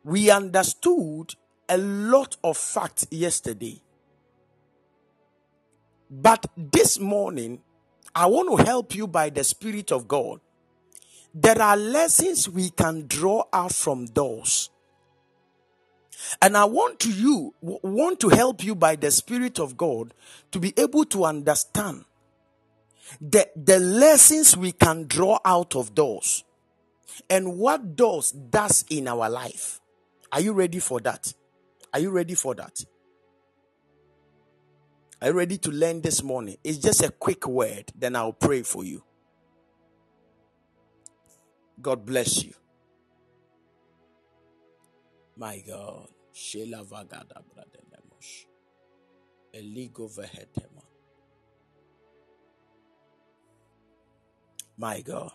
We 0.03 0.29
understood 0.29 1.36
a 1.69 1.77
lot 1.77 2.36
of 2.43 2.58
facts 2.58 3.08
yesterday. 3.10 3.82
But 6.21 6.45
this 6.56 6.99
morning, 6.99 7.60
I 8.13 8.28
want 8.28 8.56
to 8.56 8.63
help 8.63 8.93
you 8.93 9.08
by 9.08 9.32
the 9.32 9.43
Spirit 9.43 9.91
of 9.91 10.08
God. 10.08 10.41
There 11.34 11.60
are 11.60 11.76
lessons 11.76 12.47
we 12.47 12.69
can 12.69 13.08
draw 13.08 13.45
out 13.52 13.73
from 13.73 14.06
those. 14.06 14.69
And 16.39 16.56
I 16.56 16.65
want 16.65 16.99
to 16.99 17.10
you 17.10 17.56
want 17.62 18.19
to 18.19 18.30
help 18.30 18.63
you 18.63 18.76
by 18.76 18.95
the 18.95 19.10
Spirit 19.10 19.60
of 19.60 19.76
God 19.76 20.13
to 20.52 20.60
be 20.60 20.71
able 20.78 21.06
to 21.06 21.26
understand 21.26 22.06
the, 23.19 23.49
the 23.56 23.80
lessons 23.80 24.56
we 24.56 24.71
can 24.71 25.08
draw 25.08 25.39
out 25.43 25.76
of 25.76 25.95
those 25.95 26.43
and 27.28 27.58
what 27.58 27.97
those 27.97 28.32
does 28.32 28.86
in 28.91 29.08
our 29.08 29.32
life. 29.32 29.82
Are 30.32 30.41
you 30.41 30.54
ready 30.54 30.80
for 30.80 30.99
that? 31.02 31.34
Are 31.91 31.99
you 31.99 32.12
ready 32.12 32.36
for 32.36 32.54
that? 32.54 32.86
Are 35.24 35.28
you 35.28 35.36
ready 35.36 35.58
to 35.60 35.72
learn 35.72 36.02
this 36.02 36.22
morning? 36.22 36.58
It's 36.66 36.80
just 36.80 37.02
a 37.02 37.10
quick 37.10 37.48
word, 37.48 37.94
then 37.96 38.14
I'll 38.14 38.34
pray 38.34 38.62
for 38.62 38.84
you. 38.84 39.02
God 41.82 42.06
bless 42.06 42.44
you. 42.44 42.54
My 45.38 45.64
God. 45.66 46.10
Shela 46.36 46.86
vagada. 46.86 47.42
Eligo 49.54 50.10
vehetema. 50.14 50.84
My 54.78 55.00
God. 55.00 55.32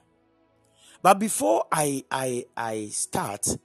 But 1.01 1.19
before 1.19 1.65
I 1.73 2.05
I 2.11 2.45
I 2.55 2.89
start, 2.91 3.57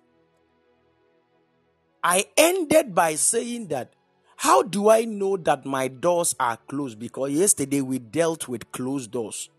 I 2.02 2.28
ended 2.38 2.96
by 2.96 3.16
saying 3.16 3.68
that 3.68 3.94
how 4.44 4.62
do 4.62 4.90
I 4.90 5.06
know 5.06 5.38
that 5.38 5.66
my 5.66 5.88
doors 5.88 6.36
are 6.38 6.58
closed? 6.58 7.00
Because 7.00 7.32
yesterday 7.32 7.80
we 7.80 7.98
dealt 7.98 8.50
with 8.50 8.74
closed 8.74 9.10
doors. 9.10 9.50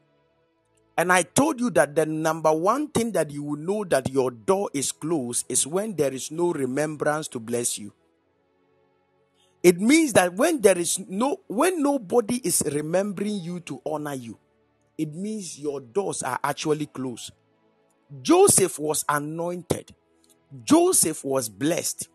And 0.99 1.11
I 1.11 1.23
told 1.23 1.59
you 1.59 1.71
that 1.71 1.97
the 1.97 2.05
number 2.05 2.53
one 2.53 2.89
thing 2.89 3.13
that 3.13 3.31
you 3.31 3.45
will 3.45 3.59
know 3.59 3.85
that 3.85 4.11
your 4.11 4.31
door 4.31 4.69
is 4.75 4.93
closed 4.93 5.47
is 5.49 5.67
when 5.67 5.97
there 5.97 6.13
is 6.13 6.31
no 6.31 6.53
remembrance 6.53 7.29
to 7.29 7.41
bless 7.41 7.79
you. 7.79 7.95
It 9.63 9.81
means 9.81 10.13
that 10.13 10.35
when 10.35 10.61
there 10.61 10.77
is 10.77 10.99
no 10.99 11.41
when 11.47 11.83
nobody 11.83 12.37
is 12.45 12.63
remembering 12.71 13.41
you 13.41 13.61
to 13.61 13.81
honor 13.87 14.13
you, 14.13 14.37
it 14.99 15.15
means 15.15 15.59
your 15.59 15.81
doors 15.81 16.23
are 16.23 16.39
actually 16.45 16.87
closed. 16.87 17.33
Joseph 18.21 18.79
was 18.79 19.03
anointed. 19.09 19.95
Joseph 20.63 21.25
was 21.25 21.49
blessed. 21.49 22.11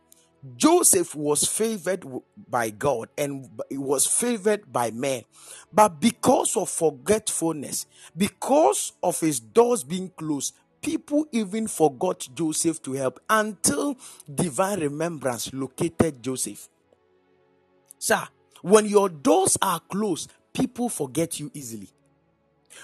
Joseph 0.55 1.15
was 1.15 1.43
favored 1.43 2.05
by 2.49 2.69
God 2.69 3.09
and 3.17 3.49
he 3.69 3.77
was 3.77 4.05
favored 4.05 4.71
by 4.71 4.91
men. 4.91 5.23
But 5.71 5.99
because 5.99 6.55
of 6.55 6.69
forgetfulness, 6.69 7.85
because 8.15 8.93
of 9.03 9.19
his 9.19 9.39
doors 9.39 9.83
being 9.83 10.09
closed, 10.09 10.55
people 10.81 11.25
even 11.31 11.67
forgot 11.67 12.27
Joseph 12.33 12.81
to 12.83 12.93
help 12.93 13.19
until 13.29 13.97
divine 14.33 14.79
remembrance 14.79 15.53
located 15.53 16.23
Joseph. 16.23 16.69
Sir, 17.97 18.27
when 18.61 18.85
your 18.85 19.09
doors 19.09 19.57
are 19.61 19.81
closed, 19.81 20.31
people 20.53 20.89
forget 20.89 21.39
you 21.39 21.51
easily. 21.53 21.89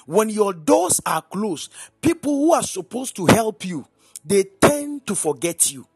When 0.06 0.30
your 0.30 0.54
doors 0.54 1.00
are 1.06 1.22
closed, 1.22 1.72
people 2.02 2.34
who 2.34 2.54
are 2.54 2.64
supposed 2.64 3.16
to 3.16 3.26
help 3.28 3.64
you, 3.64 3.88
they 4.26 4.44
tend 4.44 5.08
to 5.08 5.16
forget 5.16 5.72
you. 5.72 5.88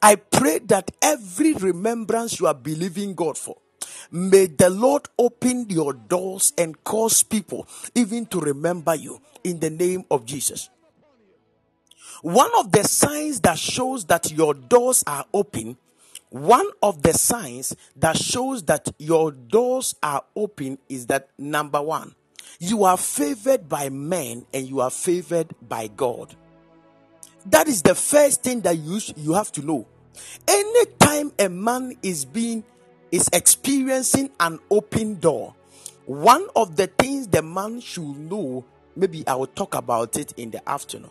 I 0.00 0.16
pray 0.16 0.60
that 0.66 0.90
every 1.02 1.54
remembrance 1.54 2.38
you 2.38 2.46
are 2.46 2.54
believing 2.54 3.14
God 3.14 3.36
for, 3.36 3.56
May 4.10 4.46
the 4.46 4.70
Lord 4.70 5.08
open 5.18 5.66
your 5.68 5.92
doors 5.92 6.52
and 6.56 6.82
cause 6.84 7.22
people 7.22 7.66
even 7.94 8.26
to 8.26 8.40
remember 8.40 8.94
you 8.94 9.20
in 9.44 9.60
the 9.60 9.70
name 9.70 10.04
of 10.10 10.24
Jesus. 10.24 10.70
One 12.22 12.50
of 12.58 12.72
the 12.72 12.84
signs 12.84 13.40
that 13.40 13.58
shows 13.58 14.06
that 14.06 14.32
your 14.32 14.54
doors 14.54 15.04
are 15.06 15.26
open, 15.32 15.76
one 16.30 16.68
of 16.82 17.02
the 17.02 17.12
signs 17.12 17.76
that 17.96 18.16
shows 18.16 18.64
that 18.64 18.88
your 18.98 19.30
doors 19.30 19.94
are 20.02 20.24
open 20.34 20.78
is 20.88 21.06
that 21.06 21.28
number 21.38 21.80
one, 21.80 22.14
you 22.58 22.84
are 22.84 22.96
favored 22.96 23.68
by 23.68 23.88
men 23.88 24.46
and 24.52 24.66
you 24.66 24.80
are 24.80 24.90
favored 24.90 25.54
by 25.68 25.86
God. 25.88 26.34
That 27.50 27.66
is 27.66 27.82
the 27.82 27.94
first 27.94 28.42
thing 28.42 28.60
that 28.62 28.76
you, 28.76 29.00
you 29.16 29.32
have 29.32 29.50
to 29.52 29.62
know. 29.62 29.86
Anytime 30.46 31.32
a 31.38 31.48
man 31.48 31.96
is 32.02 32.24
being 32.24 32.64
is 33.10 33.28
experiencing 33.32 34.30
an 34.38 34.58
open 34.70 35.18
door, 35.18 35.54
one 36.04 36.46
of 36.54 36.76
the 36.76 36.88
things 36.88 37.26
the 37.26 37.42
man 37.42 37.80
should 37.80 38.04
know, 38.04 38.64
maybe 38.94 39.26
I 39.26 39.34
will 39.34 39.46
talk 39.46 39.74
about 39.74 40.16
it 40.18 40.32
in 40.36 40.50
the 40.50 40.68
afternoon. 40.68 41.10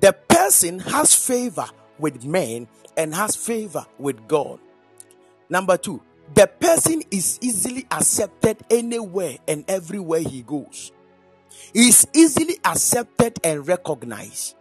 The 0.00 0.12
person 0.12 0.80
has 0.80 1.14
favor 1.14 1.66
with 1.98 2.24
men 2.24 2.66
and 2.96 3.14
has 3.14 3.36
favor 3.36 3.86
with 3.98 4.26
God. 4.26 4.58
Number 5.48 5.76
two, 5.76 6.02
the 6.34 6.48
person 6.48 7.02
is 7.12 7.38
easily 7.40 7.86
accepted 7.90 8.58
anywhere 8.68 9.36
and 9.46 9.64
everywhere 9.68 10.20
he 10.20 10.42
goes. 10.42 10.90
He 11.72 11.88
is 11.88 12.06
easily 12.12 12.58
accepted 12.64 13.38
and 13.44 13.66
recognized. 13.66 14.56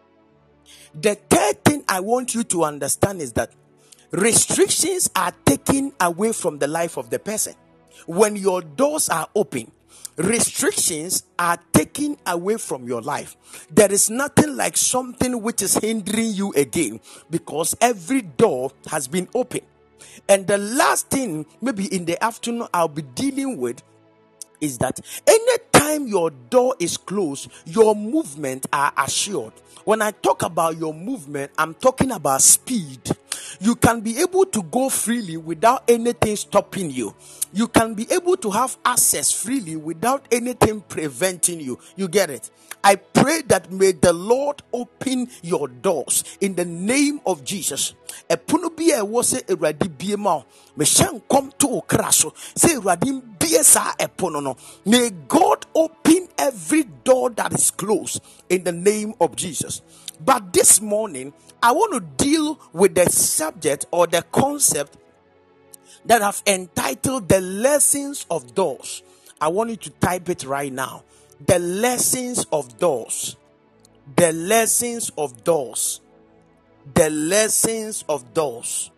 The 1.01 1.15
third 1.15 1.63
thing 1.65 1.83
I 1.89 1.99
want 1.99 2.33
you 2.33 2.43
to 2.45 2.63
understand 2.63 3.21
is 3.21 3.33
that 3.33 3.51
restrictions 4.11 5.09
are 5.15 5.33
taken 5.43 5.91
away 5.99 6.31
from 6.31 6.57
the 6.57 6.67
life 6.67 6.97
of 6.97 7.09
the 7.09 7.19
person. 7.19 7.53
When 8.05 8.37
your 8.37 8.61
doors 8.61 9.09
are 9.09 9.27
open, 9.35 9.71
restrictions 10.15 11.23
are 11.37 11.59
taken 11.73 12.17
away 12.25 12.55
from 12.55 12.87
your 12.87 13.01
life. 13.01 13.35
There 13.69 13.91
is 13.91 14.09
nothing 14.09 14.55
like 14.55 14.77
something 14.77 15.41
which 15.41 15.61
is 15.61 15.75
hindering 15.75 16.31
you 16.31 16.53
again 16.53 17.01
because 17.29 17.75
every 17.81 18.21
door 18.21 18.71
has 18.87 19.09
been 19.09 19.27
open. 19.35 19.61
And 20.29 20.47
the 20.47 20.57
last 20.57 21.09
thing, 21.09 21.45
maybe 21.61 21.93
in 21.93 22.05
the 22.05 22.23
afternoon, 22.23 22.67
I'll 22.73 22.87
be 22.87 23.01
dealing 23.01 23.57
with 23.57 23.83
is 24.61 24.77
that 24.79 24.99
anytime 25.27 26.07
your 26.07 26.29
door 26.31 26.75
is 26.79 26.97
closed, 26.97 27.49
your 27.65 27.95
movement 27.95 28.65
are 28.71 28.93
assured. 28.97 29.53
When 29.83 30.01
I 30.01 30.11
talk 30.11 30.41
about 30.41 30.77
your 30.77 30.93
movement, 30.93 31.51
I'm 31.57 31.75
talking 31.75 32.11
about 32.11 32.41
speed. 32.41 32.99
You 33.59 33.75
can 33.75 34.01
be 34.01 34.19
able 34.19 34.45
to 34.45 34.63
go 34.63 34.89
freely 34.89 35.37
without 35.37 35.83
anything 35.87 36.35
stopping 36.35 36.89
you. 36.89 37.15
You 37.53 37.67
can 37.67 37.93
be 37.93 38.11
able 38.11 38.35
to 38.37 38.49
have 38.51 38.77
access 38.83 39.31
freely 39.31 39.75
without 39.75 40.27
anything 40.31 40.81
preventing 40.81 41.61
you. 41.61 41.79
You 41.95 42.07
get 42.07 42.29
it? 42.29 42.49
I 42.85 42.97
pray 42.97 43.41
that 43.47 43.71
may 43.71 43.93
the 43.93 44.13
Lord 44.13 44.61
open 44.71 45.27
your 45.41 45.67
doors 45.67 46.23
in 46.39 46.53
the 46.53 46.65
name 46.65 47.19
of 47.25 47.43
Jesus. 47.43 47.95
ɛpono 48.29 48.69
bi 48.77 48.93
a 48.93 49.01
ɛwɔ 49.01 49.21
sɛ 49.23 49.41
awurade 49.47 49.97
bie 49.97 50.15
ma 50.15 50.43
nkɔm 50.77 51.57
to 51.57 51.67
wo 51.67 51.83
so. 52.11 52.29
Sɛ 52.53 52.77
awurade 52.77 53.39
bie 53.39 54.29
no 54.39 54.55
may 54.85 55.09
god 55.27 55.65
open 55.73 56.27
every 56.37 56.83
door 56.83 57.31
that 57.31 57.53
is 57.53 57.71
closed 57.71 58.21
in 58.49 58.63
the 58.63 58.71
name 58.71 59.15
of 59.19 59.35
jesus. 59.35 59.81
But 60.23 60.53
this 60.53 60.79
morning 60.79 61.33
i 61.63 61.71
want 61.71 61.93
to 61.93 62.23
deal 62.23 62.59
with 62.71 62.93
the 62.93 63.09
subject 63.09 63.87
or 63.89 64.05
the 64.05 64.21
concept 64.31 64.95
that 66.05 66.21
i've 66.21 66.43
entitled 66.45 67.29
the 67.29 67.41
lessons 67.41 68.27
of 68.29 68.53
doors. 68.53 69.01
I 69.41 69.47
want 69.47 69.71
you 69.71 69.75
to 69.77 69.89
type 69.89 70.29
it 70.29 70.43
right 70.43 70.71
now 70.71 71.03
the 71.45 71.59
lessons 71.59 72.45
of 72.51 72.77
doors 72.77 73.37
the 74.15 74.31
lessons 74.31 75.11
of 75.17 75.43
doors 75.43 76.01
the 76.93 77.09
lessons 77.09 78.05
of 78.07 78.33
doors. 78.33 78.91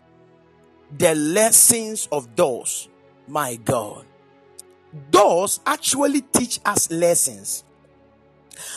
The 0.98 1.16
lessons 1.16 2.08
of 2.12 2.36
doors. 2.36 2.90
My 3.28 3.56
God. 3.56 4.06
Doors 5.12 5.60
actually 5.66 6.22
teach 6.22 6.60
us 6.66 6.92
lessons. 6.92 7.64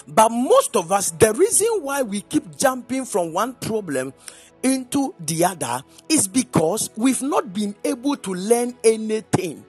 But 0.07 0.31
most 0.31 0.77
of 0.77 0.93
us, 0.93 1.11
the 1.13 1.33
reason 1.33 1.69
why 1.81 2.03
we 2.03 2.21
keep 2.21 2.57
jumping 2.57 3.05
from 3.05 3.33
one 3.33 3.55
problem 3.55 4.13
into 4.63 5.15
the 5.19 5.45
other 5.45 5.83
is 6.09 6.29
because 6.29 6.91
we've 6.97 7.23
not 7.23 7.53
been 7.53 7.75
able 7.83 8.17
to 8.17 8.35
learn 8.35 8.77
anything. 8.85 9.65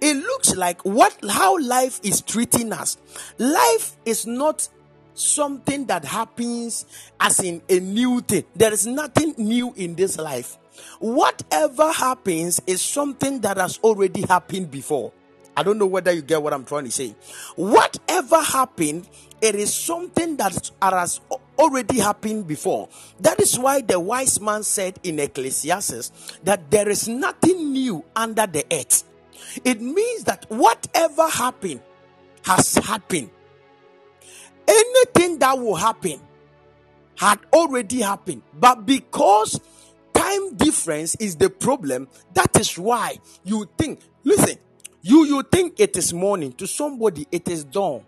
It 0.00 0.16
looks 0.16 0.54
like 0.56 0.82
what 0.82 1.16
how 1.28 1.58
life 1.58 2.00
is 2.02 2.20
treating 2.20 2.72
us. 2.72 2.96
Life 3.38 3.96
is 4.04 4.26
not 4.26 4.68
something 5.14 5.86
that 5.86 6.04
happens 6.04 6.86
as 7.20 7.40
in 7.40 7.62
a 7.68 7.80
new 7.80 8.20
thing. 8.20 8.44
There 8.54 8.72
is 8.72 8.86
nothing 8.86 9.34
new 9.38 9.72
in 9.76 9.94
this 9.94 10.18
life. 10.18 10.58
Whatever 10.98 11.92
happens 11.92 12.60
is 12.66 12.82
something 12.82 13.40
that 13.40 13.56
has 13.56 13.78
already 13.78 14.22
happened 14.22 14.70
before. 14.70 15.12
I 15.56 15.62
don't 15.62 15.78
know 15.78 15.86
whether 15.86 16.10
you 16.12 16.22
get 16.22 16.42
what 16.42 16.52
I'm 16.52 16.64
trying 16.64 16.84
to 16.84 16.90
say. 16.90 17.14
Whatever 17.54 18.40
happened, 18.42 19.08
it 19.40 19.54
is 19.54 19.72
something 19.72 20.36
that 20.36 20.70
has 20.80 21.20
already 21.58 22.00
happened 22.00 22.48
before. 22.48 22.88
That 23.20 23.40
is 23.40 23.56
why 23.58 23.80
the 23.80 24.00
wise 24.00 24.40
man 24.40 24.64
said 24.64 24.98
in 25.04 25.20
Ecclesiastes 25.20 26.10
that 26.42 26.70
there 26.72 26.88
is 26.88 27.06
nothing 27.06 27.72
new 27.72 28.04
under 28.16 28.46
the 28.48 28.64
earth. 28.72 29.04
It 29.62 29.80
means 29.80 30.24
that 30.24 30.46
whatever 30.48 31.28
happened 31.28 31.80
has 32.44 32.74
happened 32.76 33.30
anything 34.66 35.38
that 35.38 35.58
will 35.58 35.74
happen 35.74 36.20
had 37.16 37.38
already 37.52 38.00
happened. 38.00 38.42
But 38.52 38.86
because 38.86 39.60
time 40.12 40.56
difference 40.56 41.14
is 41.16 41.36
the 41.36 41.50
problem, 41.50 42.08
that 42.34 42.58
is 42.58 42.78
why 42.78 43.18
you 43.44 43.68
think, 43.78 44.00
listen, 44.24 44.58
you 45.02 45.24
you 45.26 45.42
think 45.42 45.78
it 45.78 45.96
is 45.96 46.12
morning 46.12 46.52
to 46.54 46.66
somebody 46.66 47.26
it 47.30 47.48
is 47.48 47.64
dawn. 47.64 48.02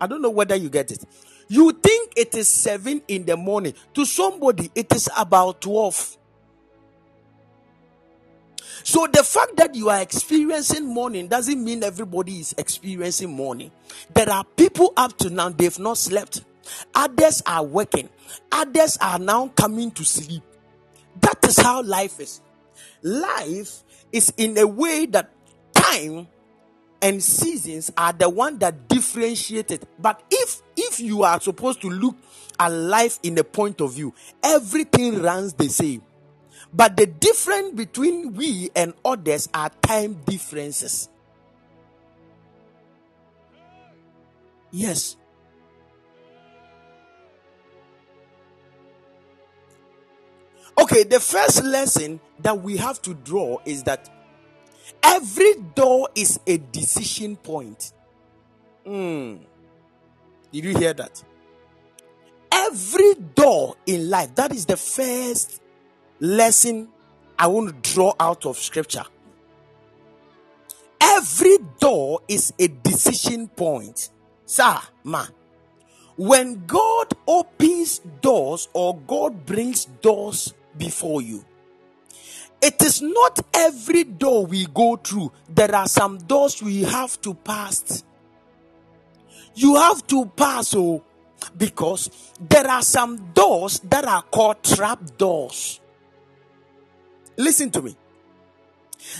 I 0.00 0.06
don't 0.06 0.22
know 0.22 0.30
whether 0.30 0.56
you 0.56 0.68
get 0.68 0.90
it. 0.90 1.04
You 1.48 1.72
think 1.72 2.14
it 2.16 2.34
is 2.34 2.48
7 2.48 3.02
in 3.08 3.26
the 3.26 3.36
morning 3.36 3.74
to 3.94 4.06
somebody 4.06 4.70
it 4.74 4.92
is 4.94 5.08
about 5.16 5.60
12. 5.60 6.16
So 8.84 9.06
the 9.06 9.22
fact 9.22 9.56
that 9.56 9.74
you 9.74 9.88
are 9.88 10.00
experiencing 10.00 10.86
morning 10.86 11.28
doesn't 11.28 11.62
mean 11.62 11.82
everybody 11.82 12.40
is 12.40 12.54
experiencing 12.58 13.30
morning. 13.30 13.70
There 14.14 14.28
are 14.28 14.44
people 14.44 14.92
up 14.96 15.16
to 15.18 15.30
now 15.30 15.50
they've 15.50 15.78
not 15.78 15.98
slept. 15.98 16.44
Others 16.94 17.42
are 17.46 17.64
working. 17.64 18.08
Others 18.50 18.98
are 19.00 19.18
now 19.18 19.48
coming 19.48 19.90
to 19.92 20.04
sleep. 20.04 20.42
That 21.20 21.38
is 21.44 21.58
how 21.58 21.82
life 21.82 22.20
is. 22.20 22.40
Life 23.02 23.82
is 24.12 24.32
in 24.36 24.56
a 24.58 24.66
way 24.66 25.06
that 25.06 25.30
time 25.74 26.28
and 27.00 27.22
seasons 27.22 27.90
are 27.96 28.12
the 28.12 28.28
one 28.28 28.58
that 28.58 28.88
differentiate 28.88 29.70
it. 29.72 29.84
But 29.98 30.22
if 30.30 30.62
if 30.76 31.00
you 31.00 31.24
are 31.24 31.40
supposed 31.40 31.80
to 31.82 31.90
look 31.90 32.16
at 32.58 32.68
life 32.68 33.18
in 33.22 33.36
a 33.38 33.44
point 33.44 33.80
of 33.80 33.94
view, 33.94 34.14
everything 34.42 35.20
runs 35.20 35.52
the 35.54 35.68
same. 35.68 36.02
But 36.72 36.96
the 36.96 37.06
difference 37.06 37.74
between 37.74 38.34
we 38.34 38.70
and 38.74 38.94
others 39.04 39.48
are 39.52 39.70
time 39.82 40.14
differences. 40.24 41.08
Yes. 44.70 45.16
Okay, 50.80 51.04
the 51.04 51.20
first 51.20 51.62
lesson 51.62 52.20
that 52.40 52.62
we 52.62 52.78
have 52.78 53.02
to 53.02 53.12
draw 53.12 53.58
is 53.66 53.82
that 53.82 54.08
every 55.02 55.54
door 55.74 56.08
is 56.14 56.40
a 56.46 56.56
decision 56.56 57.36
point. 57.36 57.92
Mm. 58.86 59.40
Did 60.50 60.64
you 60.64 60.76
hear 60.76 60.94
that? 60.94 61.22
Every 62.50 63.14
door 63.14 63.76
in 63.86 64.08
life, 64.08 64.34
that 64.34 64.52
is 64.52 64.66
the 64.66 64.76
first 64.76 65.61
lesson 66.22 66.88
I 67.36 67.48
want 67.48 67.82
to 67.82 67.92
draw 67.92 68.14
out 68.20 68.46
of 68.46 68.56
scripture. 68.56 69.02
Every 71.00 71.58
door 71.80 72.20
is 72.28 72.52
a 72.60 72.68
decision 72.68 73.48
point. 73.48 74.10
Sir, 74.46 74.78
ma. 75.02 75.26
When 76.16 76.64
God 76.66 77.08
opens 77.26 77.98
doors 78.20 78.68
or 78.72 78.96
God 78.98 79.44
brings 79.44 79.86
doors 79.86 80.54
before 80.78 81.22
you, 81.22 81.44
it 82.60 82.80
is 82.82 83.02
not 83.02 83.40
every 83.54 84.04
door 84.04 84.46
we 84.46 84.66
go 84.66 84.94
through. 84.94 85.32
There 85.48 85.74
are 85.74 85.88
some 85.88 86.18
doors 86.18 86.62
we 86.62 86.82
have 86.82 87.20
to 87.22 87.34
pass. 87.34 88.04
You 89.56 89.74
have 89.74 90.06
to 90.06 90.26
pass, 90.26 90.72
oh, 90.76 91.02
because 91.56 92.08
there 92.38 92.68
are 92.68 92.82
some 92.82 93.32
doors 93.32 93.80
that 93.80 94.04
are 94.04 94.22
called 94.22 94.62
trap 94.62 95.00
doors. 95.18 95.80
Listen 97.36 97.70
to 97.70 97.82
me. 97.82 97.96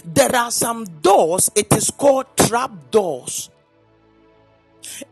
There 0.04 0.34
are 0.34 0.50
some 0.50 0.84
doors, 0.84 1.50
it 1.54 1.72
is 1.72 1.90
called 1.90 2.26
trap 2.36 2.70
doors. 2.90 3.50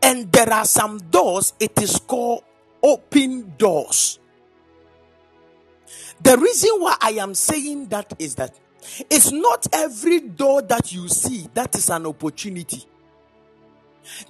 And 0.01 0.31
there 0.31 0.51
are 0.51 0.65
some 0.65 0.97
doors, 0.97 1.53
it 1.59 1.81
is 1.81 1.99
called 1.99 2.43
open 2.83 3.53
doors. 3.57 4.19
The 6.21 6.37
reason 6.37 6.71
why 6.79 6.95
I 7.01 7.11
am 7.11 7.33
saying 7.33 7.87
that 7.87 8.13
is 8.19 8.35
that 8.35 8.57
it's 9.09 9.31
not 9.31 9.67
every 9.73 10.19
door 10.19 10.61
that 10.63 10.91
you 10.91 11.07
see 11.07 11.47
that 11.53 11.75
is 11.75 11.89
an 11.89 12.05
opportunity. 12.05 12.83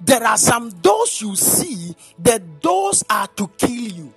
There 0.00 0.22
are 0.22 0.36
some 0.36 0.70
doors 0.70 1.20
you 1.20 1.34
see, 1.36 1.94
the 2.18 2.38
doors 2.38 3.04
are 3.08 3.26
to 3.28 3.48
kill 3.48 3.70
you. 3.70 4.14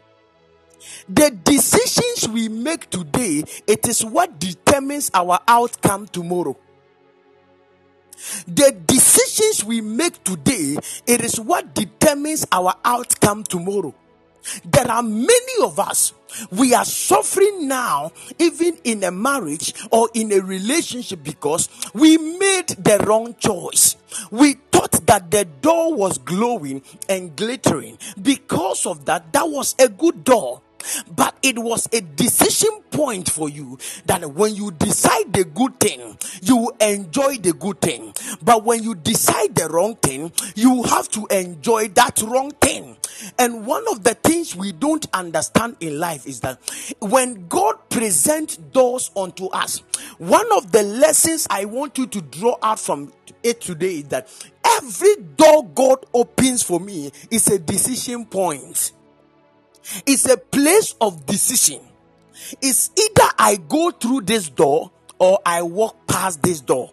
The 1.08 1.30
decisions 1.30 2.28
we 2.28 2.50
make 2.50 2.90
today, 2.90 3.44
it 3.68 3.88
is 3.88 4.04
what 4.04 4.40
determines 4.40 5.12
our 5.14 5.40
outcome 5.48 6.08
tomorrow. 6.08 6.58
The 8.48 8.76
decisions 8.88 9.64
we 9.64 9.82
make 9.82 10.24
today, 10.24 10.78
it 11.06 11.22
is 11.22 11.40
what 11.40 11.76
determines 11.76 12.48
our 12.52 12.74
outcome 12.84 13.44
tomorrow. 13.44 13.94
There 14.64 14.90
are 14.90 15.04
many 15.04 15.64
of 15.64 15.80
us, 15.80 16.14
we 16.52 16.74
are 16.74 16.86
suffering 16.86 17.68
now, 17.68 18.12
even 18.40 18.78
in 18.84 19.04
a 19.04 19.12
marriage 19.12 19.74
or 19.92 20.10
in 20.14 20.32
a 20.32 20.40
relationship, 20.40 21.24
because 21.24 21.70
we 21.94 22.18
made 22.18 22.68
the 22.70 23.04
wrong 23.06 23.36
choice. 23.36 23.96
We 24.32 24.54
thought 24.72 25.06
that 25.08 25.30
the 25.30 25.46
door 25.46 25.94
was 25.94 26.18
glowing 26.18 26.82
and 27.10 27.36
glittering. 27.36 27.98
Because 28.22 28.86
of 28.86 29.06
that, 29.06 29.34
that 29.34 29.50
was 29.50 29.76
a 29.78 29.88
good 29.90 30.24
door. 30.24 30.62
But 31.14 31.36
it 31.42 31.60
was 31.60 31.88
a 31.92 32.02
decision 32.02 32.82
point 32.92 33.30
for 33.30 33.50
you 33.50 33.78
that 34.06 34.26
when 34.34 34.56
you 34.56 34.72
decide 34.72 35.34
the 35.34 35.44
good 35.44 35.80
thing, 35.80 36.18
you 36.42 36.72
enjoy 36.80 37.38
the 37.38 37.54
good 37.54 37.82
thing. 37.82 38.14
But 38.42 38.64
when 38.64 38.84
you 38.84 38.96
decide 38.96 39.56
the 39.56 39.68
wrong 39.70 39.96
thing, 39.96 40.32
you 40.56 40.84
have 40.84 41.10
to 41.10 41.26
enjoy 41.28 41.90
that 41.90 42.22
wrong 42.22 42.52
thing. 42.52 42.98
And 43.40 43.66
one 43.66 43.86
of 43.92 44.04
the 44.04 44.14
things 44.14 44.56
we 44.56 44.72
don't 44.72 45.06
understand 45.14 45.78
in 45.80 46.00
life 46.00 46.26
is 46.28 46.42
that 46.42 46.60
when 47.00 47.48
God 47.48 47.90
presents 47.90 48.58
doors 48.58 49.12
unto 49.16 49.48
us, 49.48 49.80
one 50.18 50.52
of 50.54 50.72
the 50.72 50.84
lessons 50.84 51.48
I 51.50 51.66
want 51.66 51.98
you 51.98 52.08
to 52.08 52.22
draw 52.22 52.58
out 52.62 52.80
from 52.80 53.14
it 53.44 53.62
today 53.62 53.96
is 53.96 54.08
that 54.10 54.28
every 54.64 55.16
door 55.38 55.66
God 55.68 56.06
opens 56.14 56.64
for 56.64 56.80
me 56.80 57.12
is 57.30 57.48
a 57.48 57.60
decision 57.60 58.26
point. 58.26 58.92
It's 60.06 60.28
a 60.28 60.38
place 60.38 60.96
of 61.00 61.26
decision. 61.26 61.82
It's 62.62 62.90
either 62.98 63.30
I 63.38 63.58
go 63.58 63.92
through 63.92 64.22
this 64.22 64.50
door 64.50 64.92
or 65.20 65.40
I 65.46 65.62
walk 65.62 66.08
past 66.08 66.42
this 66.42 66.62
door. 66.62 66.92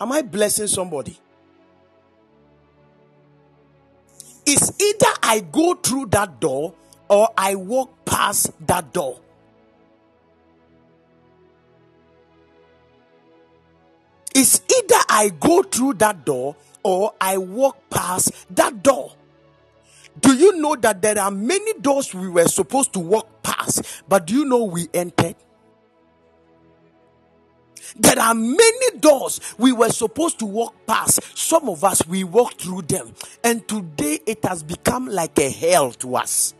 Am 0.00 0.12
I 0.12 0.22
blessing 0.22 0.66
somebody? 0.66 1.18
It's 4.46 4.72
either 4.80 5.12
I 5.22 5.40
go 5.40 5.74
through 5.74 6.06
that 6.06 6.40
door 6.40 6.74
or 7.08 7.28
I 7.36 7.54
walk 7.54 8.04
past 8.04 8.50
that 8.66 8.92
door. 8.92 9.20
It's 14.34 14.60
either 14.70 15.02
I 15.08 15.30
go 15.40 15.62
through 15.62 15.94
that 15.94 16.24
door 16.24 16.56
or 16.82 17.12
I 17.20 17.38
walk 17.38 17.90
past 17.90 18.32
that 18.54 18.82
door. 18.82 19.17
Do 20.20 20.34
you 20.34 20.58
know 20.58 20.76
that 20.76 21.02
there 21.02 21.18
are 21.18 21.30
many 21.30 21.74
doors 21.74 22.14
we 22.14 22.28
were 22.28 22.48
supposed 22.48 22.92
to 22.94 22.98
walk 22.98 23.42
past, 23.42 23.82
but 24.08 24.26
do 24.26 24.34
you 24.34 24.44
know 24.44 24.64
we 24.64 24.88
entered? 24.94 25.36
There 27.96 28.18
are 28.18 28.34
many 28.34 28.98
doors 28.98 29.40
we 29.56 29.72
were 29.72 29.90
supposed 29.90 30.38
to 30.40 30.46
walk 30.46 30.74
past. 30.86 31.20
Some 31.36 31.68
of 31.68 31.84
us, 31.84 32.06
we 32.06 32.24
walked 32.24 32.62
through 32.62 32.82
them. 32.82 33.14
And 33.42 33.66
today 33.66 34.20
it 34.26 34.44
has 34.44 34.62
become 34.62 35.06
like 35.06 35.38
a 35.38 35.50
hell 35.50 35.92
to 35.92 36.16
us. 36.16 36.54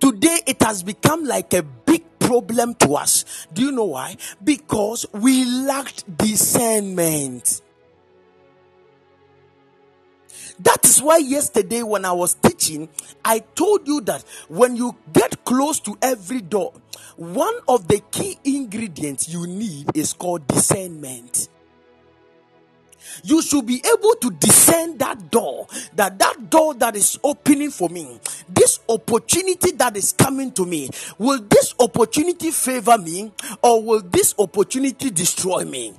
Today 0.00 0.40
it 0.46 0.60
has 0.62 0.82
become 0.82 1.24
like 1.24 1.54
a 1.54 1.62
big 1.62 2.04
problem 2.18 2.74
to 2.74 2.94
us. 2.94 3.24
Do 3.52 3.62
you 3.62 3.72
know 3.72 3.84
why? 3.84 4.16
Because 4.42 5.06
we 5.12 5.44
lacked 5.44 6.18
discernment. 6.18 7.62
That 10.60 10.84
is 10.84 11.02
why 11.02 11.18
yesterday, 11.18 11.82
when 11.82 12.04
I 12.04 12.12
was 12.12 12.34
teaching, 12.34 12.88
I 13.24 13.40
told 13.54 13.86
you 13.88 14.00
that 14.02 14.24
when 14.48 14.76
you 14.76 14.96
get 15.12 15.44
close 15.44 15.80
to 15.80 15.96
every 16.00 16.40
door, 16.40 16.72
one 17.16 17.54
of 17.68 17.88
the 17.88 18.00
key 18.10 18.38
ingredients 18.44 19.28
you 19.28 19.46
need 19.46 19.96
is 19.96 20.12
called 20.12 20.46
discernment. 20.46 21.48
You 23.22 23.42
should 23.42 23.66
be 23.66 23.82
able 23.96 24.14
to 24.14 24.30
discern 24.30 24.98
that 24.98 25.30
door 25.30 25.66
that 25.94 26.18
that 26.18 26.50
door 26.50 26.74
that 26.74 26.96
is 26.96 27.18
opening 27.22 27.70
for 27.70 27.88
me 27.88 28.18
this 28.48 28.80
opportunity 28.88 29.72
that 29.72 29.96
is 29.96 30.12
coming 30.12 30.50
to 30.52 30.64
me 30.66 30.88
will 31.18 31.40
this 31.40 31.74
opportunity 31.78 32.50
favor 32.50 32.98
me 32.98 33.30
or 33.62 33.82
will 33.82 34.00
this 34.00 34.34
opportunity 34.38 35.10
destroy 35.10 35.64
me? 35.64 35.94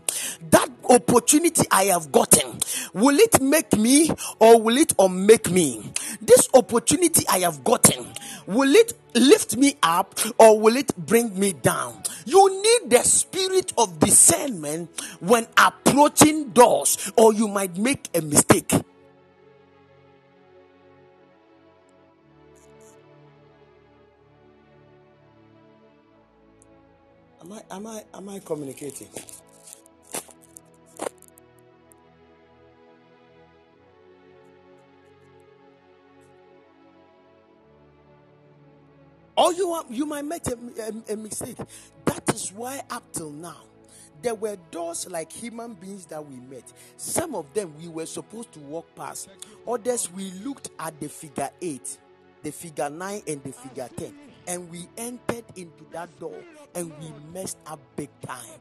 That 0.49 0.74
opportunity 0.89 1.63
i 1.71 1.85
have 1.85 2.11
gotten 2.11 2.57
will 2.93 3.17
it 3.17 3.41
make 3.41 3.77
me 3.77 4.09
or 4.39 4.61
will 4.61 4.77
it 4.77 4.93
unmake 4.99 5.49
me 5.51 5.91
this 6.21 6.47
opportunity 6.53 7.25
i 7.29 7.39
have 7.39 7.63
gotten 7.63 8.05
will 8.47 8.73
it 8.75 8.93
lift 9.13 9.57
me 9.57 9.75
up 9.83 10.19
or 10.37 10.59
will 10.59 10.75
it 10.75 10.95
bring 10.97 11.37
me 11.39 11.53
down 11.53 12.01
you 12.25 12.49
need 12.49 12.89
the 12.89 13.03
spirit 13.03 13.71
of 13.77 13.99
discernment 13.99 14.89
when 15.19 15.47
approaching 15.57 16.49
doors, 16.49 17.11
or 17.17 17.33
you 17.33 17.47
might 17.47 17.77
make 17.77 18.09
a 18.13 18.21
mistake. 18.21 18.73
Am 27.41 27.53
I 27.53 27.61
am 27.69 27.87
I 27.87 28.03
am 28.13 28.29
I 28.29 28.39
communicating? 28.39 29.07
Or 39.37 39.53
you 39.53 39.69
are, 39.71 39.85
you 39.89 40.05
might 40.05 40.25
make 40.25 40.47
a, 40.47 40.57
a, 41.09 41.13
a 41.13 41.17
mistake. 41.17 41.57
That 42.05 42.33
is 42.33 42.51
why 42.51 42.81
up 42.89 43.03
till 43.11 43.31
now 43.31 43.61
there 44.21 44.35
were 44.35 44.57
doors 44.71 45.07
like 45.09 45.31
human 45.31 45.73
beings 45.73 46.05
that 46.07 46.25
we 46.25 46.37
met. 46.37 46.71
Some 46.97 47.35
of 47.35 47.53
them 47.53 47.73
we 47.79 47.87
were 47.87 48.05
supposed 48.05 48.51
to 48.53 48.59
walk 48.59 48.87
past. 48.95 49.29
Others 49.67 50.11
we 50.13 50.31
looked 50.43 50.69
at 50.79 50.99
the 50.99 51.09
figure 51.09 51.49
eight, 51.61 51.97
the 52.43 52.51
figure 52.51 52.89
nine, 52.89 53.21
and 53.27 53.43
the 53.43 53.51
figure 53.51 53.89
ten 53.95 54.15
and 54.47 54.69
we 54.69 54.87
entered 54.97 55.45
into 55.55 55.85
that 55.91 56.17
door 56.19 56.39
and 56.73 56.91
we 56.99 57.07
messed 57.33 57.57
up 57.67 57.79
big 57.95 58.09
time. 58.21 58.59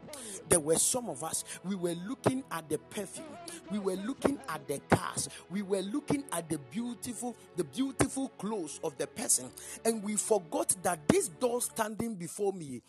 There 0.48 0.60
were 0.60 0.76
some 0.76 1.08
of 1.08 1.24
us, 1.24 1.44
we 1.64 1.74
were 1.74 1.94
looking 2.06 2.44
at 2.50 2.68
the 2.68 2.78
perfume, 2.78 3.26
we 3.70 3.78
were 3.78 3.96
looking 3.96 4.38
at 4.48 4.66
the 4.68 4.80
cars, 4.90 5.28
we 5.50 5.62
were 5.62 5.82
looking 5.82 6.24
at 6.32 6.48
the 6.48 6.58
beautiful, 6.70 7.36
the 7.56 7.64
beautiful 7.64 8.28
clothes 8.38 8.80
of 8.84 8.96
the 8.98 9.06
person, 9.06 9.50
and 9.84 10.02
we 10.02 10.16
forgot 10.16 10.74
that 10.82 11.06
this 11.08 11.28
door 11.28 11.60
standing 11.60 12.14
before 12.14 12.52
me 12.52 12.82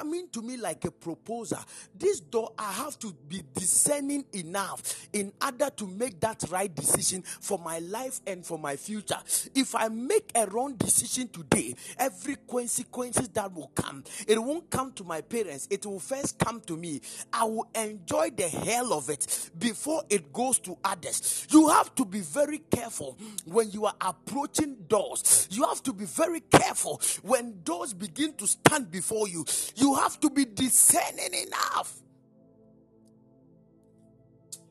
coming 0.00 0.28
to 0.32 0.40
me 0.40 0.56
like 0.56 0.82
a 0.86 0.90
proposer. 0.90 1.58
This 1.94 2.20
door, 2.20 2.52
I 2.58 2.72
have 2.72 2.98
to 3.00 3.14
be 3.28 3.42
discerning 3.54 4.24
enough 4.32 5.06
in 5.12 5.30
order 5.44 5.68
to 5.76 5.86
make 5.86 6.20
that 6.20 6.42
right 6.50 6.74
decision 6.74 7.22
for 7.22 7.58
my 7.58 7.80
life 7.80 8.20
and 8.26 8.44
for 8.44 8.58
my 8.58 8.76
future. 8.76 9.18
If 9.54 9.74
I 9.74 9.88
make 9.88 10.30
a 10.34 10.46
wrong 10.46 10.76
decision 10.76 11.28
today, 11.28 11.74
every 11.98 12.36
consequences 12.50 13.28
that 13.30 13.52
will 13.52 13.70
come, 13.74 14.02
it 14.26 14.42
won't 14.42 14.70
come 14.70 14.92
to 14.92 15.04
my 15.04 15.20
parents. 15.20 15.68
It 15.70 15.84
will 15.84 16.00
first 16.00 16.38
come 16.38 16.62
to 16.62 16.78
me. 16.78 17.02
I 17.30 17.44
will 17.44 17.68
enjoy 17.74 18.30
the 18.30 18.48
hell 18.48 18.94
of 18.94 19.10
it 19.10 19.50
before 19.58 20.02
it 20.08 20.32
goes 20.32 20.58
to 20.60 20.78
others. 20.82 21.46
You 21.50 21.68
have 21.68 21.94
to 21.96 22.06
be 22.06 22.20
very 22.20 22.58
careful 22.70 23.18
when 23.44 23.70
you 23.70 23.84
are 23.84 23.94
approaching 24.00 24.76
doors. 24.88 25.46
You 25.50 25.64
have 25.66 25.82
to 25.82 25.92
be 25.92 26.06
very 26.06 26.40
careful 26.40 27.02
when 27.22 27.60
doors 27.64 27.92
begin 27.92 28.32
to 28.34 28.46
stand 28.46 28.90
before 28.90 29.28
you. 29.28 29.44
You 29.76 29.89
have 29.94 30.20
to 30.20 30.30
be 30.30 30.44
discerning 30.44 31.34
enough. 31.46 31.94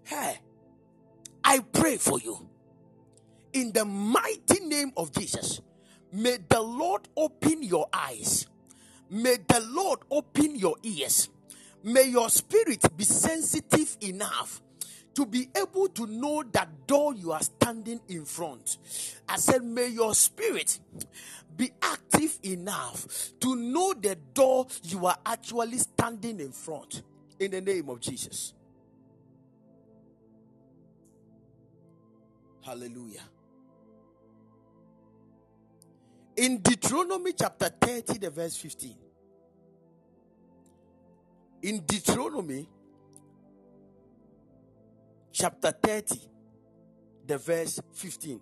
Hey, 0.03 0.39
I 1.43 1.59
pray 1.59 1.97
for 1.97 2.19
you. 2.19 2.49
In 3.53 3.71
the 3.71 3.85
mighty 3.85 4.59
name 4.65 4.91
of 4.95 5.11
Jesus, 5.11 5.61
may 6.11 6.37
the 6.49 6.61
Lord 6.61 7.07
open 7.15 7.63
your 7.63 7.87
eyes. 7.91 8.47
May 9.09 9.37
the 9.47 9.65
Lord 9.71 9.99
open 10.11 10.55
your 10.55 10.75
ears. 10.83 11.29
May 11.83 12.09
your 12.09 12.29
spirit 12.29 12.85
be 12.95 13.03
sensitive 13.03 13.97
enough 14.01 14.61
to 15.15 15.25
be 15.25 15.49
able 15.55 15.87
to 15.89 16.05
know 16.05 16.43
that 16.51 16.87
door 16.87 17.13
you 17.13 17.31
are 17.31 17.41
standing 17.41 17.99
in 18.07 18.25
front. 18.25 18.77
I 19.27 19.37
said, 19.37 19.63
May 19.63 19.87
your 19.87 20.13
spirit 20.13 20.79
be 21.59 21.69
active 21.81 22.39
enough 22.43 23.33
to 23.37 23.53
know 23.53 23.93
the 23.93 24.15
door 24.33 24.65
you 24.83 25.05
are 25.05 25.17
actually 25.25 25.77
standing 25.77 26.39
in 26.39 26.53
front 26.53 27.03
in 27.37 27.51
the 27.51 27.59
name 27.59 27.89
of 27.89 27.99
Jesus. 27.99 28.53
Hallelujah. 32.65 33.23
In 36.37 36.59
Deuteronomy 36.59 37.33
chapter 37.33 37.67
30, 37.67 38.19
the 38.19 38.29
verse 38.29 38.55
15. 38.55 38.95
In 41.63 41.81
Deuteronomy 41.81 42.69
chapter 45.33 45.71
30, 45.71 46.21
the 47.27 47.37
verse 47.37 47.81
15, 47.95 48.39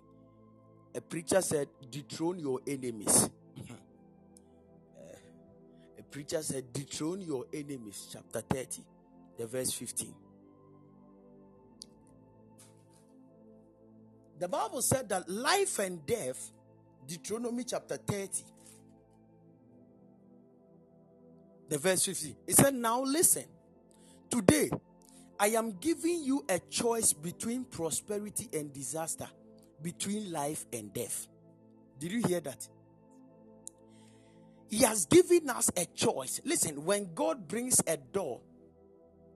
a 0.94 1.00
preacher 1.00 1.40
said, 1.40 1.68
Dethrone 1.90 2.38
your 2.38 2.60
enemies. 2.66 3.30
a 5.98 6.02
preacher 6.10 6.42
said, 6.42 6.72
Dethrone 6.72 7.20
your 7.20 7.44
enemies, 7.52 8.08
chapter 8.12 8.40
30, 8.40 8.82
the 9.38 9.46
verse 9.46 9.72
15. 9.72 10.14
The 14.38 14.48
Bible 14.48 14.82
said 14.82 15.08
that 15.08 15.28
life 15.28 15.78
and 15.80 16.04
death, 16.06 16.52
Deuteronomy 17.06 17.64
chapter 17.64 17.96
30, 17.96 18.44
the 21.68 21.78
verse 21.78 22.04
15. 22.04 22.36
It 22.46 22.56
said, 22.56 22.74
Now 22.74 23.02
listen, 23.02 23.44
today 24.30 24.70
I 25.40 25.48
am 25.48 25.76
giving 25.80 26.22
you 26.22 26.44
a 26.48 26.58
choice 26.58 27.12
between 27.12 27.64
prosperity 27.64 28.48
and 28.52 28.72
disaster, 28.72 29.28
between 29.82 30.32
life 30.32 30.66
and 30.72 30.92
death. 30.92 31.28
Did 31.98 32.12
you 32.12 32.22
hear 32.26 32.40
that? 32.40 32.68
He 34.68 34.78
has 34.84 35.06
given 35.06 35.48
us 35.50 35.70
a 35.76 35.86
choice. 35.86 36.40
Listen, 36.44 36.84
when 36.84 37.14
God 37.14 37.48
brings 37.48 37.80
a 37.86 37.96
door, 37.96 38.40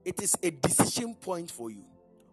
it 0.05 0.21
is 0.23 0.37
a 0.43 0.51
decision 0.51 1.15
point 1.15 1.51
for 1.51 1.71
you. 1.71 1.85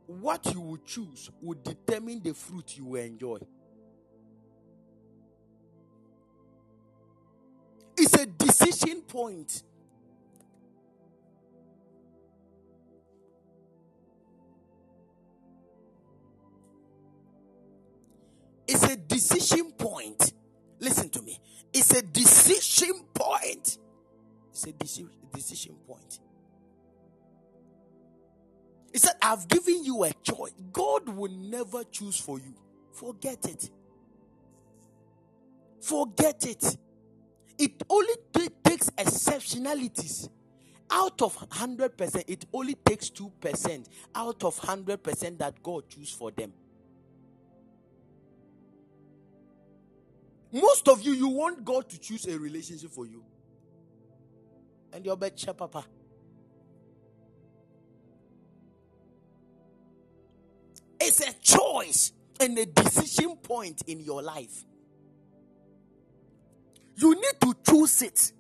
What 0.07 0.45
you 0.53 0.59
will 0.59 0.77
choose 0.77 1.29
will 1.41 1.57
determine 1.63 2.21
the 2.21 2.33
fruit 2.33 2.77
you 2.77 2.85
will 2.85 3.01
enjoy. 3.01 3.37
It's 7.95 8.13
a 8.15 8.25
decision 8.25 9.01
point. 9.01 9.63
A 18.89 18.97
decision 18.97 19.71
point. 19.71 20.33
Listen 20.79 21.09
to 21.09 21.21
me. 21.21 21.39
It's 21.73 21.91
a 21.91 22.01
decision 22.01 23.05
point. 23.13 23.77
It's 24.51 24.65
a 24.65 24.73
decision 24.73 25.75
point. 25.87 26.19
He 28.91 28.97
said, 28.97 29.13
I've 29.21 29.47
given 29.47 29.83
you 29.83 30.03
a 30.03 30.11
choice. 30.23 30.53
God 30.73 31.09
will 31.09 31.31
never 31.31 31.83
choose 31.83 32.19
for 32.19 32.39
you. 32.39 32.55
Forget 32.93 33.45
it. 33.45 33.69
Forget 35.81 36.45
it. 36.45 36.77
It 37.57 37.83
only 37.89 38.15
t- 38.33 38.49
takes 38.63 38.89
exceptionalities. 38.91 40.29
Out 40.91 41.21
of 41.21 41.37
100%, 41.37 42.23
it 42.27 42.45
only 42.51 42.73
takes 42.73 43.11
2% 43.11 43.85
out 44.15 44.43
of 44.43 44.59
100% 44.59 45.37
that 45.37 45.61
God 45.61 45.83
choose 45.87 46.11
for 46.11 46.31
them. 46.31 46.51
Most 50.51 50.87
of 50.87 51.01
you, 51.01 51.13
you 51.13 51.27
want 51.29 51.63
God 51.63 51.89
to 51.89 51.99
choose 51.99 52.25
a 52.25 52.37
relationship 52.37 52.91
for 52.91 53.05
you. 53.05 53.23
And 54.91 55.05
your 55.05 55.15
bet, 55.15 55.43
papa. 55.55 55.85
It's 60.99 61.21
a 61.21 61.33
choice 61.41 62.11
and 62.39 62.57
a 62.57 62.65
decision 62.65 63.37
point 63.37 63.83
in 63.87 63.99
your 63.99 64.21
life. 64.21 64.65
You 66.95 67.15
need 67.15 67.39
to 67.41 67.55
choose 67.65 68.01
it 68.01 68.33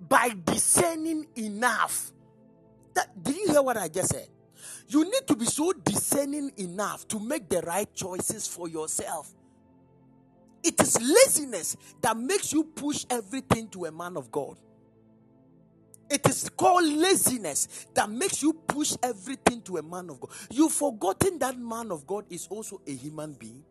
by 0.00 0.34
discerning 0.44 1.26
enough. 1.36 2.12
That, 2.94 3.22
did 3.22 3.36
you 3.36 3.52
hear 3.52 3.62
what 3.62 3.76
I 3.76 3.88
just 3.88 4.10
said? 4.10 4.28
You 4.88 5.04
need 5.04 5.26
to 5.26 5.36
be 5.36 5.46
so 5.46 5.72
discerning 5.72 6.52
enough 6.56 7.06
to 7.08 7.18
make 7.18 7.48
the 7.48 7.60
right 7.62 7.92
choices 7.94 8.46
for 8.46 8.68
yourself. 8.68 9.34
It 10.64 10.80
is 10.80 10.98
laziness 11.00 11.76
that 12.00 12.16
makes 12.16 12.52
you 12.52 12.64
push 12.64 13.04
everything 13.10 13.68
to 13.68 13.84
a 13.84 13.92
man 13.92 14.16
of 14.16 14.32
God. 14.32 14.58
It 16.10 16.26
is 16.28 16.48
called 16.50 16.84
laziness 16.86 17.86
that 17.94 18.10
makes 18.10 18.42
you 18.42 18.52
push 18.54 18.94
everything 19.02 19.62
to 19.62 19.78
a 19.78 19.82
man 19.82 20.10
of 20.10 20.20
God. 20.20 20.30
You've 20.50 20.72
forgotten 20.72 21.38
that 21.40 21.58
man 21.58 21.92
of 21.92 22.06
God 22.06 22.26
is 22.30 22.46
also 22.48 22.80
a 22.86 22.92
human 22.92 23.34
being. 23.34 23.64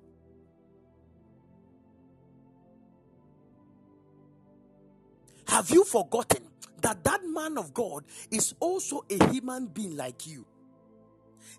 Have 5.48 5.70
you 5.72 5.84
forgotten 5.84 6.44
that 6.82 7.04
that 7.04 7.22
man 7.26 7.58
of 7.58 7.74
God 7.74 8.04
is 8.32 8.56
also 8.60 9.06
a 9.10 9.32
human 9.32 9.68
being 9.68 9.96
like 9.98 10.28
you? 10.28 10.46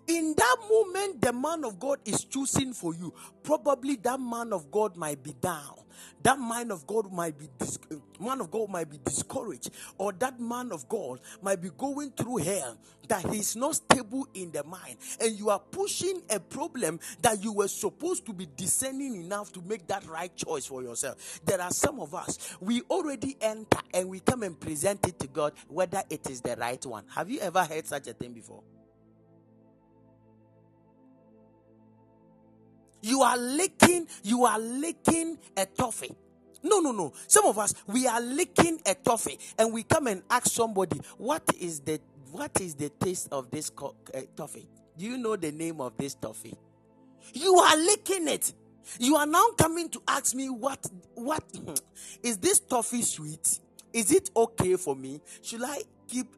In 0.07 0.33
that 0.37 0.57
moment 0.69 1.21
the 1.21 1.33
man 1.33 1.63
of 1.63 1.79
god 1.79 1.99
is 2.05 2.23
choosing 2.25 2.73
for 2.73 2.93
you. 2.93 3.13
Probably 3.43 3.95
that 3.97 4.19
man 4.19 4.53
of 4.53 4.71
god 4.71 4.95
might 4.95 5.21
be 5.23 5.33
down. 5.33 5.75
That 6.23 6.39
man 6.39 6.71
of 6.71 6.85
god 6.87 7.11
might 7.11 7.37
be 7.37 7.47
dis- 7.57 7.79
man 8.19 8.41
of 8.41 8.51
god 8.51 8.69
might 8.69 8.89
be 8.89 8.99
discouraged. 9.03 9.69
Or 9.97 10.11
that 10.13 10.39
man 10.39 10.71
of 10.71 10.87
god 10.89 11.19
might 11.41 11.61
be 11.61 11.69
going 11.77 12.11
through 12.11 12.37
hell 12.37 12.77
that 13.07 13.29
he's 13.29 13.55
not 13.55 13.75
stable 13.75 14.27
in 14.33 14.51
the 14.51 14.63
mind. 14.63 14.97
And 15.19 15.37
you 15.37 15.49
are 15.49 15.59
pushing 15.59 16.21
a 16.29 16.39
problem 16.39 16.99
that 17.21 17.43
you 17.43 17.53
were 17.53 17.67
supposed 17.67 18.25
to 18.25 18.33
be 18.33 18.47
discerning 18.55 19.15
enough 19.15 19.51
to 19.53 19.61
make 19.61 19.87
that 19.87 20.05
right 20.07 20.35
choice 20.35 20.65
for 20.65 20.81
yourself. 20.81 21.39
There 21.45 21.61
are 21.61 21.71
some 21.71 21.99
of 21.99 22.13
us 22.15 22.55
we 22.59 22.81
already 22.89 23.37
enter 23.41 23.79
and 23.93 24.09
we 24.09 24.19
come 24.19 24.43
and 24.43 24.59
present 24.59 25.07
it 25.07 25.19
to 25.19 25.27
god 25.27 25.53
whether 25.67 26.03
it 26.09 26.29
is 26.29 26.41
the 26.41 26.55
right 26.55 26.83
one. 26.85 27.05
Have 27.13 27.29
you 27.29 27.39
ever 27.39 27.63
heard 27.63 27.85
such 27.87 28.07
a 28.07 28.13
thing 28.13 28.33
before 28.33 28.63
You 33.05 33.21
are 33.21 33.37
licking, 33.37 34.07
you 34.23 34.45
are 34.45 34.57
licking 34.57 35.37
a 35.55 35.67
toffee. 35.67 36.09
No, 36.63 36.79
no, 36.79 36.91
no. 36.91 37.13
Some 37.27 37.45
of 37.45 37.59
us 37.59 37.75
we 37.85 38.07
are 38.07 38.19
licking 38.19 38.81
a 38.83 38.95
toffee, 38.95 39.37
and 39.59 39.71
we 39.71 39.83
come 39.83 40.07
and 40.07 40.23
ask 40.27 40.47
somebody, 40.47 40.99
"What 41.19 41.43
is 41.59 41.81
the 41.81 42.01
what 42.31 42.59
is 42.59 42.73
the 42.73 42.89
taste 42.89 43.27
of 43.31 43.51
this 43.51 43.69
co- 43.69 43.93
uh, 44.11 44.21
toffee? 44.35 44.67
Do 44.97 45.05
you 45.05 45.19
know 45.19 45.35
the 45.35 45.51
name 45.51 45.81
of 45.81 45.95
this 45.97 46.15
toffee?" 46.15 46.55
You 47.31 47.53
are 47.57 47.77
licking 47.77 48.27
it. 48.27 48.51
You 48.97 49.17
are 49.17 49.27
now 49.27 49.49
coming 49.55 49.87
to 49.89 50.01
ask 50.07 50.33
me, 50.33 50.49
"What? 50.49 50.83
What 51.13 51.43
is 52.23 52.39
this 52.39 52.59
toffee 52.59 53.03
sweet? 53.03 53.59
Is 53.93 54.11
it 54.11 54.31
okay 54.35 54.77
for 54.77 54.95
me? 54.95 55.21
Should 55.43 55.61
I 55.63 55.83
keep 56.07 56.35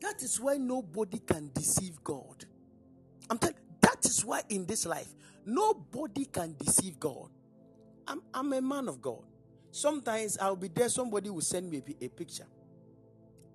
That 0.00 0.22
is 0.22 0.40
why 0.40 0.56
nobody 0.56 1.18
can 1.20 1.50
deceive 1.54 2.02
God. 2.02 2.44
I'm 3.28 3.38
telling 3.38 3.56
that 3.82 4.04
is 4.04 4.24
why 4.24 4.42
in 4.48 4.66
this 4.66 4.86
life, 4.86 5.08
nobody 5.44 6.24
can 6.26 6.54
deceive 6.58 6.98
God. 7.00 7.28
I'm, 8.06 8.22
I'm 8.34 8.52
a 8.52 8.60
man 8.60 8.88
of 8.88 9.00
God. 9.00 9.24
Sometimes 9.70 10.38
I'll 10.38 10.56
be 10.56 10.68
there, 10.68 10.88
somebody 10.88 11.30
will 11.30 11.40
send 11.42 11.70
me 11.70 11.82
a, 12.00 12.06
a 12.06 12.08
picture. 12.08 12.46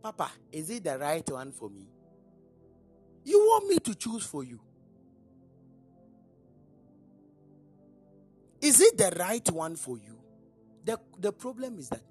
Papa, 0.01 0.31
is 0.51 0.69
it 0.69 0.83
the 0.83 0.97
right 0.97 1.29
one 1.29 1.51
for 1.51 1.69
me? 1.69 1.87
You 3.23 3.39
want 3.39 3.67
me 3.67 3.79
to 3.79 3.95
choose 3.95 4.23
for 4.25 4.43
you? 4.43 4.59
Is 8.61 8.81
it 8.81 8.97
the 8.97 9.13
right 9.19 9.49
one 9.51 9.75
for 9.75 9.97
you? 9.97 10.17
The, 10.85 10.99
the 11.19 11.31
problem 11.33 11.79
is 11.79 11.89
that 11.89 12.01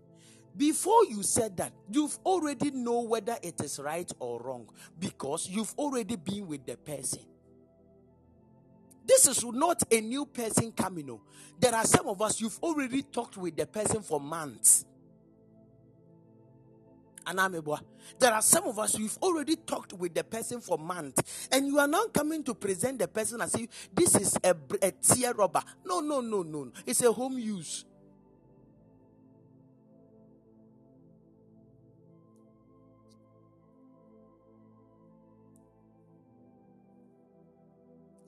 before 0.56 1.04
you 1.06 1.22
said 1.22 1.56
that, 1.56 1.72
you've 1.90 2.18
already 2.24 2.70
know 2.70 3.00
whether 3.02 3.36
it 3.42 3.60
is 3.60 3.80
right 3.80 4.10
or 4.20 4.40
wrong 4.40 4.68
because 4.98 5.48
you've 5.48 5.74
already 5.76 6.16
been 6.16 6.46
with 6.46 6.64
the 6.66 6.76
person. 6.76 7.20
This 9.06 9.26
is 9.26 9.44
not 9.44 9.82
a 9.92 10.00
new 10.00 10.24
person 10.24 10.72
coming. 10.72 11.06
No. 11.06 11.20
There 11.58 11.74
are 11.74 11.84
some 11.84 12.08
of 12.08 12.22
us, 12.22 12.40
you've 12.40 12.58
already 12.62 13.02
talked 13.02 13.36
with 13.36 13.56
the 13.56 13.66
person 13.66 14.02
for 14.02 14.20
months. 14.20 14.86
Anamebwa. 17.26 17.80
There 18.18 18.32
are 18.32 18.42
some 18.42 18.64
of 18.64 18.78
us, 18.78 18.98
you've 18.98 19.18
already 19.22 19.56
talked 19.56 19.92
with 19.94 20.14
the 20.14 20.24
person 20.24 20.60
for 20.60 20.78
months, 20.78 21.48
and 21.50 21.66
you 21.66 21.78
are 21.78 21.88
now 21.88 22.04
coming 22.06 22.42
to 22.44 22.54
present 22.54 22.98
the 22.98 23.08
person 23.08 23.40
as 23.40 23.54
if 23.54 23.88
this 23.94 24.14
is 24.14 24.38
a, 24.44 24.54
a 24.82 24.90
tear 24.92 25.32
rubber. 25.32 25.62
No, 25.84 26.00
no, 26.00 26.20
no, 26.20 26.42
no. 26.42 26.70
It's 26.86 27.02
a 27.02 27.12
home 27.12 27.38
use. 27.38 27.86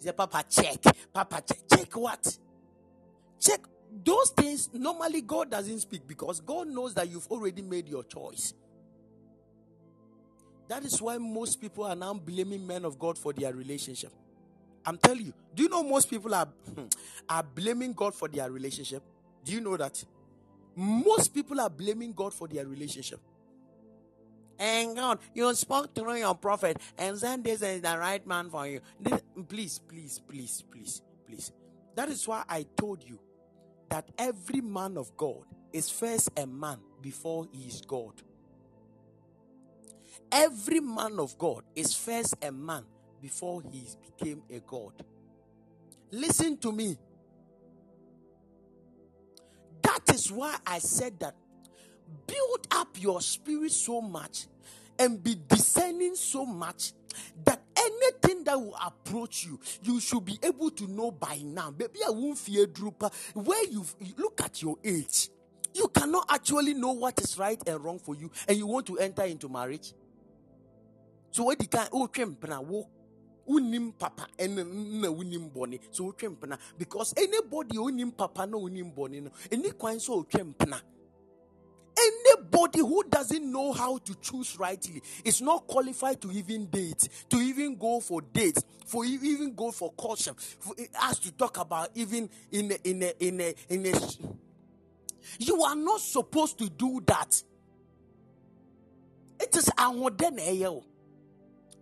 Say, 0.06 0.12
Papa, 0.12 0.44
check. 0.48 0.82
Papa, 1.12 1.42
check. 1.46 1.58
Check 1.68 1.96
what? 1.96 2.38
Check 3.40 3.60
those 4.04 4.30
things. 4.30 4.70
Normally, 4.72 5.22
God 5.22 5.50
doesn't 5.50 5.80
speak 5.80 6.06
because 6.06 6.40
God 6.40 6.68
knows 6.68 6.94
that 6.94 7.10
you've 7.10 7.26
already 7.28 7.62
made 7.62 7.88
your 7.88 8.04
choice. 8.04 8.54
That 10.68 10.84
is 10.84 11.02
why 11.02 11.18
most 11.18 11.60
people 11.60 11.84
are 11.84 11.96
now 11.96 12.14
blaming 12.14 12.66
men 12.66 12.84
of 12.84 12.98
God 12.98 13.18
for 13.18 13.32
their 13.32 13.52
relationship. 13.52 14.12
I'm 14.84 14.98
telling 14.98 15.26
you. 15.26 15.34
Do 15.54 15.64
you 15.64 15.68
know 15.68 15.82
most 15.82 16.10
people 16.10 16.34
are 16.34 16.48
are 17.28 17.42
blaming 17.42 17.92
God 17.92 18.14
for 18.14 18.28
their 18.28 18.50
relationship? 18.50 19.02
Do 19.44 19.52
you 19.52 19.60
know 19.60 19.76
that? 19.76 20.04
Most 20.76 21.34
people 21.34 21.60
are 21.60 21.70
blaming 21.70 22.12
God 22.12 22.34
for 22.34 22.48
their 22.48 22.66
relationship. 22.66 23.20
And 24.58 24.96
God, 24.96 25.18
you 25.34 25.52
spoke 25.54 25.94
through 25.94 26.16
your 26.16 26.34
prophet 26.34 26.78
and 26.96 27.18
said 27.18 27.44
this 27.44 27.62
is 27.62 27.82
the 27.82 27.96
right 27.98 28.26
man 28.26 28.50
for 28.50 28.66
you. 28.66 28.80
This, 28.98 29.22
please, 29.48 29.78
please, 29.78 30.20
please, 30.26 30.62
please, 30.70 31.02
please. 31.26 31.52
That 31.94 32.08
is 32.08 32.26
why 32.26 32.44
I 32.48 32.64
told 32.76 33.02
you 33.04 33.18
that 33.88 34.08
every 34.18 34.60
man 34.60 34.96
of 34.96 35.16
God 35.16 35.44
is 35.72 35.90
first 35.90 36.30
a 36.36 36.46
man 36.46 36.78
before 37.00 37.46
he 37.52 37.68
is 37.68 37.82
God. 37.86 38.14
Every 40.32 40.80
man 40.80 41.18
of 41.18 41.36
God 41.38 41.62
is 41.74 41.94
first 41.94 42.34
a 42.42 42.50
man 42.50 42.84
before 43.20 43.62
he 43.70 43.86
became 44.18 44.42
a 44.50 44.60
God. 44.60 44.92
Listen 46.10 46.56
to 46.58 46.72
me. 46.72 46.98
That 49.82 50.14
is 50.14 50.32
why 50.32 50.56
I 50.66 50.78
said 50.78 51.20
that 51.20 51.34
build 52.26 52.66
up 52.70 52.88
your 53.00 53.20
spirit 53.20 53.72
so 53.72 54.00
much 54.00 54.46
and 54.98 55.22
be 55.22 55.36
discerning 55.48 56.14
so 56.14 56.46
much 56.46 56.92
that 57.44 57.62
anything 57.76 58.44
that 58.44 58.58
will 58.60 58.76
approach 58.84 59.44
you, 59.44 59.58
you 59.82 60.00
should 60.00 60.24
be 60.24 60.38
able 60.42 60.70
to 60.70 60.86
know 60.86 61.10
by 61.10 61.40
now. 61.44 61.72
Maybe 61.76 62.00
I 62.06 62.10
won't 62.10 62.38
fear 62.38 62.66
drooper. 62.66 63.12
Where 63.34 63.64
you 63.64 63.84
look 64.16 64.40
at 64.42 64.62
your 64.62 64.76
age, 64.84 65.30
you 65.74 65.88
cannot 65.88 66.26
actually 66.30 66.74
know 66.74 66.92
what 66.92 67.20
is 67.20 67.38
right 67.38 67.60
and 67.66 67.82
wrong 67.82 67.98
for 67.98 68.14
you, 68.14 68.30
and 68.48 68.56
you 68.56 68.66
want 68.66 68.86
to 68.86 68.98
enter 68.98 69.24
into 69.24 69.48
marriage. 69.48 69.92
So 71.30 71.44
what 71.44 71.58
the 71.58 71.66
guy 71.66 71.86
oh 71.92 72.08
wo 72.62 72.88
unim 73.48 73.92
papa 73.96 74.26
and 74.38 74.56
na 74.56 75.08
unim 75.08 75.52
boni 75.52 75.78
so 75.90 76.06
oh, 76.06 76.12
twempna 76.12 76.58
because 76.76 77.14
anybody 77.16 77.78
oh, 77.78 77.84
unim 77.86 78.16
papa 78.16 78.46
no 78.46 78.60
unim 78.60 78.92
boni 78.94 79.20
no 79.20 79.30
any 79.50 79.70
kwan 79.70 80.00
so 80.00 80.14
oh, 80.14 80.22
twempna 80.24 80.80
Anybody 81.98 82.80
who 82.80 83.02
doesn't 83.08 83.50
know 83.50 83.72
how 83.72 83.98
to 83.98 84.14
choose 84.16 84.58
rightly 84.58 85.02
is 85.24 85.40
not 85.40 85.66
qualified 85.66 86.20
to 86.22 86.30
even 86.32 86.66
date, 86.66 87.08
to 87.30 87.38
even 87.38 87.76
go 87.76 88.00
for 88.00 88.20
dates, 88.20 88.62
for 88.86 89.04
even 89.04 89.54
go 89.54 89.70
for 89.70 89.92
caution. 89.92 90.34
For 90.36 90.74
us 91.00 91.18
to 91.20 91.32
talk 91.32 91.58
about 91.58 91.90
even 91.94 92.28
in 92.52 92.72
a, 92.72 92.74
in 92.88 93.02
a, 93.02 93.12
in 93.18 93.40
a, 93.40 93.54
in 93.68 93.86
a. 93.86 94.00
You 95.38 95.62
are 95.62 95.76
not 95.76 96.00
supposed 96.00 96.58
to 96.58 96.68
do 96.68 97.02
that. 97.06 97.42
It 99.40 99.56
is 99.56 99.66
ahoden 99.66 100.38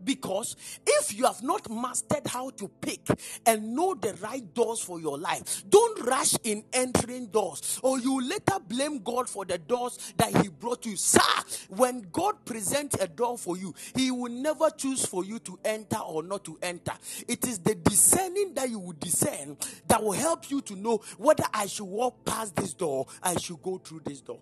because 0.04 0.56
if 0.86 1.16
you 1.16 1.24
have 1.26 1.42
not 1.42 1.70
mastered 1.70 2.26
how 2.26 2.50
to 2.50 2.68
pick 2.80 3.06
and 3.46 3.74
know 3.74 3.94
the 3.94 4.14
right 4.14 4.54
doors 4.54 4.80
for 4.80 5.00
your 5.00 5.18
life, 5.18 5.64
don't 5.68 6.04
rush 6.04 6.34
in 6.44 6.64
entering 6.72 7.26
doors, 7.26 7.80
or 7.82 7.98
you 7.98 8.22
later 8.22 8.58
blame 8.66 8.98
God 8.98 9.28
for 9.28 9.44
the 9.44 9.58
doors 9.58 10.14
that 10.16 10.36
He 10.42 10.48
brought 10.48 10.86
you. 10.86 10.96
Sir, 10.96 11.20
when 11.68 12.06
God 12.12 12.44
presents 12.44 12.96
a 13.00 13.08
door 13.08 13.38
for 13.38 13.56
you, 13.56 13.74
He 13.96 14.10
will 14.10 14.32
never 14.32 14.70
choose 14.70 15.04
for 15.06 15.24
you 15.24 15.38
to 15.40 15.58
enter 15.64 15.98
or 15.98 16.22
not 16.22 16.44
to 16.44 16.58
enter. 16.62 16.92
It 17.28 17.46
is 17.46 17.58
the 17.58 17.74
discerning 17.74 18.54
that 18.54 18.70
you 18.70 18.78
will 18.78 18.96
discern 18.98 19.56
that 19.88 20.02
will 20.02 20.12
help 20.12 20.50
you 20.50 20.60
to 20.62 20.76
know 20.76 21.00
whether 21.18 21.44
I 21.52 21.66
should 21.66 21.84
walk 21.84 22.24
past 22.24 22.56
this 22.56 22.74
door, 22.74 23.06
I 23.22 23.36
should 23.36 23.62
go 23.62 23.78
through 23.78 24.02
this 24.04 24.20
door. 24.20 24.40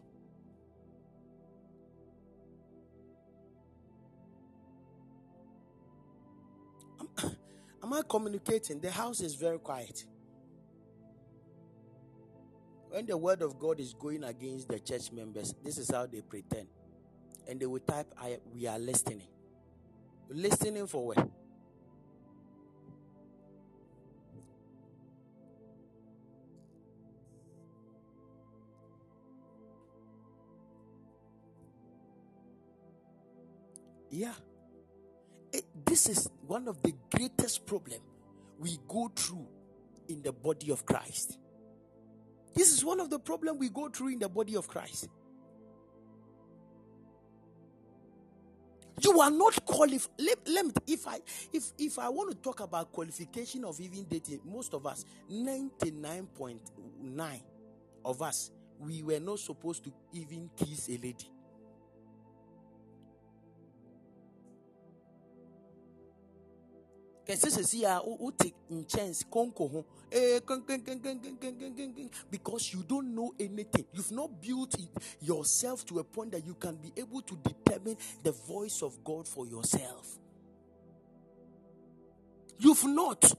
Am 7.83 7.93
I 7.93 8.03
communicating? 8.09 8.81
The 8.81 8.91
house 8.91 9.21
is 9.21 9.35
very 9.35 9.59
quiet. 9.59 10.05
When 12.91 13.07
the 13.07 13.17
word 13.17 13.43
of 13.43 13.59
God 13.59 13.81
is 13.81 13.95
going 13.95 14.23
against 14.23 14.69
the 14.69 14.79
church 14.79 15.11
members, 15.13 15.55
this 15.65 15.79
is 15.79 15.91
how 15.91 16.07
they 16.07 16.21
pretend. 16.21 16.69
And 17.49 17.59
they 17.59 17.67
will 17.67 17.81
type, 17.81 18.07
I, 18.21 18.39
We 18.55 18.67
are 18.67 18.79
listening. 18.79 19.23
Listening 20.29 20.87
for 20.87 21.07
what? 21.07 21.29
Yeah. 34.11 34.35
It, 35.53 35.65
this 35.85 36.09
is 36.09 36.29
one 36.47 36.69
of 36.69 36.83
the 36.83 36.93
greatest 37.15 37.67
problem 37.67 38.01
we 38.59 38.79
go 38.89 39.11
through 39.15 39.47
in 40.09 40.23
the 40.23 40.33
body 40.33 40.71
of 40.71 40.87
Christ. 40.87 41.39
This 42.55 42.73
is 42.73 42.85
one 42.85 43.01
of 43.01 43.11
the 43.11 43.19
problem 43.19 43.59
we 43.59 43.69
go 43.69 43.89
through 43.89 44.09
in 44.09 44.19
the 44.19 44.29
body 44.29 44.57
of 44.57 44.69
Christ. 44.69 45.09
You 49.01 49.21
are 49.21 49.31
not 49.31 49.65
qualified. 49.65 50.11
Let, 50.19 50.49
let, 50.49 50.67
me, 50.67 50.73
if 50.87 51.09
I 51.09 51.19
if 51.53 51.73
if 51.79 51.99
I 51.99 52.09
want 52.09 52.31
to 52.31 52.37
talk 52.37 52.61
about 52.61 52.93
qualification 52.93 53.65
of 53.65 53.81
even 53.81 54.05
dating, 54.05 54.41
most 54.45 54.75
of 54.75 54.87
us, 54.87 55.05
99.9 55.31 57.41
of 58.05 58.23
us, 58.23 58.51
we 58.79 59.03
were 59.03 59.19
not 59.19 59.41
supposed 59.41 59.83
to 59.85 59.93
even 60.13 60.51
kiss 60.57 60.89
a 60.89 60.93
lady. 60.93 61.29
Kɛse 67.27 67.51
sisi 67.51 67.85
a 67.85 68.01
wote 68.05 68.53
nkyɛnse 68.71 69.25
konko 69.31 69.71
ho 69.71 69.85
because 72.31 72.73
you 72.73 72.83
don't 72.83 73.15
know 73.15 73.33
anything. 73.41 73.87
You've 73.93 74.13
not 74.13 74.41
built 74.41 74.75
it 74.75 74.89
yourself 75.21 75.87
to 75.87 76.01
a 76.01 76.05
point 76.05 76.33
that 76.33 76.45
you 76.45 76.55
can 76.55 76.77
be 76.77 76.93
able 76.97 77.23
to 77.23 77.37
determine 77.37 77.97
the 78.23 78.33
voice 78.33 78.83
of 78.83 79.03
god 79.03 79.27
for 79.27 79.47
yourself. 79.47 80.19
You've 82.59 82.85
not. 82.85 83.33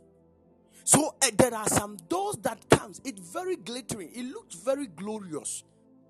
So 0.84 1.16
uh, 1.22 1.30
there 1.38 1.54
are 1.54 1.68
some 1.68 1.98
doors 2.10 2.38
that 2.42 2.68
comes. 2.70 3.00
It 3.06 3.20
very 3.20 3.56
glittering. 3.56 4.12
It 4.14 4.26
looks 4.26 4.56
very 4.56 4.88
glorious. 4.88 5.64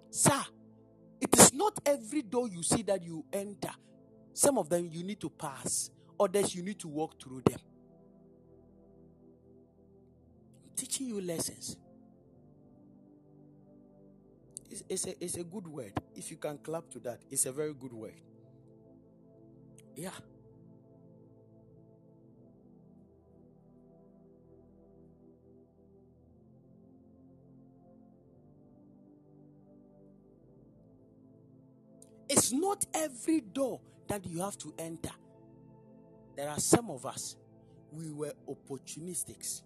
Sir 0.10 0.44
it 1.24 1.40
is 1.40 1.54
not 1.54 1.80
every 1.86 2.22
door 2.22 2.50
you 2.50 2.62
see 2.62 2.82
that 2.84 3.02
you 3.02 3.24
enter. 3.32 3.72
Some 4.34 4.58
of 4.58 4.68
them 4.68 4.90
you 4.92 5.04
need 5.04 5.22
to 5.22 5.30
pass 5.30 5.90
others 6.24 6.56
you 6.56 6.64
need 6.64 6.80
to 6.80 6.88
walk 6.88 7.22
through 7.22 7.42
them. 7.46 7.60
I'm 10.64 10.76
teaching 10.76 11.08
you 11.08 11.22
lessons. 11.22 11.78
It's, 14.70 14.84
it's, 14.90 15.08
a, 15.08 15.24
it's 15.24 15.38
a 15.38 15.44
good 15.44 15.68
word. 15.68 15.94
If 16.16 16.32
you 16.32 16.38
can 16.38 16.58
clap 16.58 16.90
to 16.92 17.00
that, 17.00 17.22
it's 17.30 17.46
a 17.46 17.52
very 17.52 17.74
good 17.74 17.94
word. 17.94 18.16
Yeah. 19.96 20.10
It's 32.30 32.52
not 32.52 32.86
every 32.96 33.42
door 33.42 33.80
that 34.08 34.26
you 34.26 34.42
have 34.42 34.58
to 34.60 34.74
enter. 34.80 35.12
There 36.36 36.50
are 36.50 36.60
some 36.60 36.90
of 36.90 37.06
us, 37.06 37.36
we 37.92 38.12
were 38.12 38.34
opportunistics. 38.50 39.62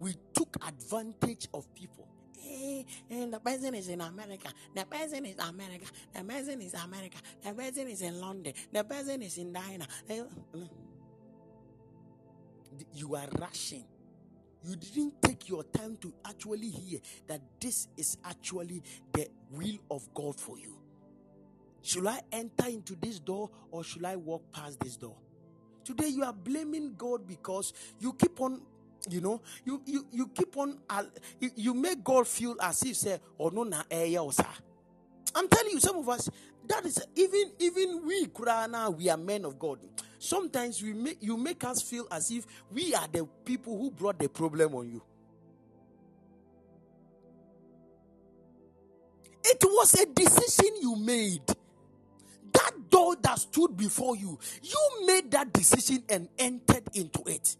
We 0.00 0.14
took 0.32 0.56
advantage 0.66 1.48
of 1.52 1.72
people. 1.74 2.08
Hey, 2.38 2.86
and 3.10 3.32
the 3.32 3.40
person 3.40 3.74
is 3.74 3.88
in 3.88 4.00
America. 4.00 4.48
The 4.74 4.86
person 4.86 5.26
is 5.26 5.36
America. 5.38 5.86
The 6.14 6.22
person 6.22 6.60
is 6.62 6.74
America. 6.74 7.18
The 7.42 7.52
person 7.52 7.88
is 7.88 8.02
in 8.02 8.20
London. 8.20 8.52
The 8.72 8.84
person 8.84 9.22
is 9.22 9.36
in 9.36 9.52
China. 9.52 9.86
Eh, 10.08 10.22
you 12.94 13.14
are 13.16 13.28
rushing. 13.38 13.84
You 14.64 14.76
didn't 14.76 15.20
take 15.22 15.48
your 15.48 15.64
time 15.64 15.96
to 16.00 16.12
actually 16.26 16.70
hear 16.70 17.00
that 17.26 17.40
this 17.60 17.88
is 17.96 18.16
actually 18.24 18.82
the 19.12 19.28
will 19.50 19.78
of 19.90 20.08
God 20.14 20.38
for 20.38 20.58
you. 20.58 20.80
Should 21.82 22.06
I 22.06 22.20
enter 22.32 22.68
into 22.68 22.96
this 22.96 23.18
door 23.18 23.50
or 23.70 23.84
should 23.84 24.04
I 24.04 24.16
walk 24.16 24.52
past 24.52 24.80
this 24.80 24.96
door? 24.96 25.16
Today 25.88 26.08
you 26.08 26.22
are 26.22 26.34
blaming 26.34 26.92
God 26.98 27.26
because 27.26 27.72
you 27.98 28.12
keep 28.12 28.38
on 28.42 28.60
you 29.08 29.22
know 29.22 29.40
you 29.64 29.80
you, 29.86 30.06
you 30.12 30.26
keep 30.28 30.54
on 30.58 30.76
you, 31.40 31.50
you 31.56 31.72
make 31.72 32.04
god 32.04 32.26
feel 32.28 32.54
as 32.60 32.82
if 32.82 32.94
say 32.96 33.18
oh 33.40 33.48
no 33.48 33.62
na 33.62 33.82
eh, 33.90 34.16
oh, 34.18 34.30
i'm 35.34 35.48
telling 35.48 35.72
you 35.72 35.80
some 35.80 35.96
of 35.96 36.06
us 36.10 36.28
that 36.68 36.84
is 36.84 37.00
even 37.16 37.52
even 37.58 38.06
we 38.06 38.26
Kurana, 38.26 38.94
we 38.94 39.08
are 39.08 39.16
men 39.16 39.46
of 39.46 39.58
god. 39.58 39.78
Sometimes 40.18 40.82
we 40.82 40.92
make 40.92 41.16
you 41.22 41.38
make 41.38 41.64
us 41.64 41.80
feel 41.80 42.06
as 42.10 42.30
if 42.30 42.46
we 42.70 42.94
are 42.94 43.08
the 43.10 43.26
people 43.46 43.78
who 43.78 43.90
brought 43.90 44.18
the 44.18 44.28
problem 44.28 44.74
on 44.74 44.90
you. 44.90 45.02
It 49.42 49.64
was 49.64 49.94
a 49.94 50.04
decision 50.04 50.76
you 50.82 50.96
made 50.96 51.40
door 52.98 53.16
that 53.22 53.38
stood 53.38 53.76
before 53.76 54.16
you 54.16 54.38
you 54.62 55.06
made 55.06 55.30
that 55.30 55.52
decision 55.52 56.02
and 56.08 56.28
entered 56.38 56.82
into 56.94 57.22
it 57.26 57.56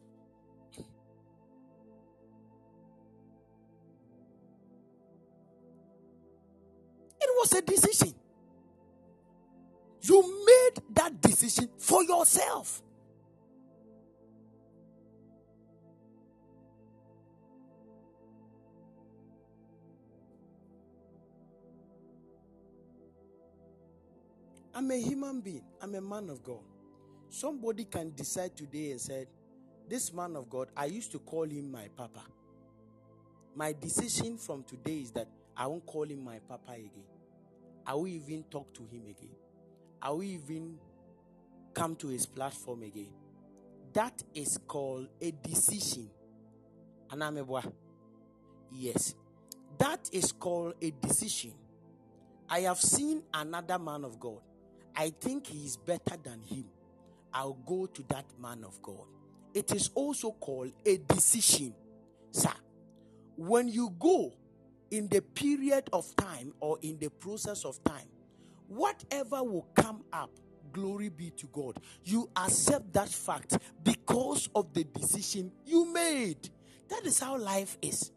It 7.20 7.30
was 7.36 7.53
a 7.53 7.62
decision. 7.62 8.14
You 10.03 10.22
made 10.47 10.82
that 10.95 11.20
decision 11.20 11.68
for 11.78 12.03
yourself. 12.05 12.82
I'm 24.78 24.92
a 24.92 24.96
human 24.96 25.40
being. 25.40 25.64
I'm 25.82 25.96
a 25.96 26.00
man 26.00 26.30
of 26.30 26.44
God. 26.44 26.62
Somebody 27.30 27.82
can 27.82 28.14
decide 28.14 28.56
today 28.56 28.92
and 28.92 29.00
say, 29.00 29.26
This 29.88 30.12
man 30.12 30.36
of 30.36 30.48
God, 30.48 30.68
I 30.76 30.84
used 30.84 31.10
to 31.10 31.18
call 31.18 31.46
him 31.46 31.72
my 31.72 31.88
papa. 31.96 32.22
My 33.56 33.72
decision 33.72 34.38
from 34.38 34.62
today 34.62 34.98
is 34.98 35.10
that 35.10 35.26
I 35.56 35.66
won't 35.66 35.84
call 35.84 36.04
him 36.04 36.22
my 36.22 36.38
papa 36.48 36.74
again. 36.74 37.08
I 37.84 37.94
will 37.94 38.06
even 38.06 38.44
talk 38.44 38.72
to 38.74 38.82
him 38.82 39.02
again. 39.10 39.34
I 40.00 40.10
will 40.10 40.22
even 40.22 40.78
come 41.74 41.96
to 41.96 42.06
his 42.06 42.24
platform 42.26 42.84
again. 42.84 43.10
That 43.94 44.22
is 44.32 44.60
called 44.68 45.08
a 45.20 45.32
decision. 45.42 46.08
Anamebwa. 47.08 47.72
Yes. 48.70 49.16
That 49.78 50.08
is 50.12 50.30
called 50.30 50.74
a 50.80 50.92
decision. 50.92 51.54
I 52.48 52.60
have 52.60 52.78
seen 52.78 53.24
another 53.34 53.80
man 53.80 54.04
of 54.04 54.20
God. 54.20 54.38
I 54.99 55.11
think 55.20 55.46
he 55.46 55.64
is 55.64 55.76
better 55.76 56.16
than 56.20 56.42
him. 56.42 56.64
I'll 57.32 57.53
go 57.64 57.86
to 57.86 58.03
that 58.09 58.24
man 58.42 58.64
of 58.64 58.82
God. 58.82 59.07
It 59.55 59.72
is 59.72 59.90
also 59.94 60.32
called 60.32 60.72
a 60.84 60.96
decision. 60.99 61.72
Sir, 62.32 62.51
when 63.36 63.68
you 63.68 63.94
go 63.96 64.34
in 64.90 65.07
the 65.09 65.22
period 65.22 65.88
of 65.92 66.14
time 66.16 66.53
or 66.59 66.78
in 66.82 66.99
the 66.99 67.11
process 67.11 67.64
of 67.64 67.82
time, 67.84 68.09
whatever 68.66 69.44
will 69.44 69.68
come 69.76 70.03
up, 70.12 70.30
glory 70.72 71.11
be 71.11 71.30
to 71.30 71.46
God. 71.53 71.78
You 72.03 72.28
accept 72.36 72.92
that 72.94 73.09
fact 73.09 73.57
because 73.84 74.49
of 74.53 74.74
the 74.74 74.82
decision 74.82 75.53
you 75.64 75.92
made. 75.92 76.51
That 76.88 77.07
is 77.07 77.20
how 77.20 77.38
life 77.38 77.78
is. 77.80 78.11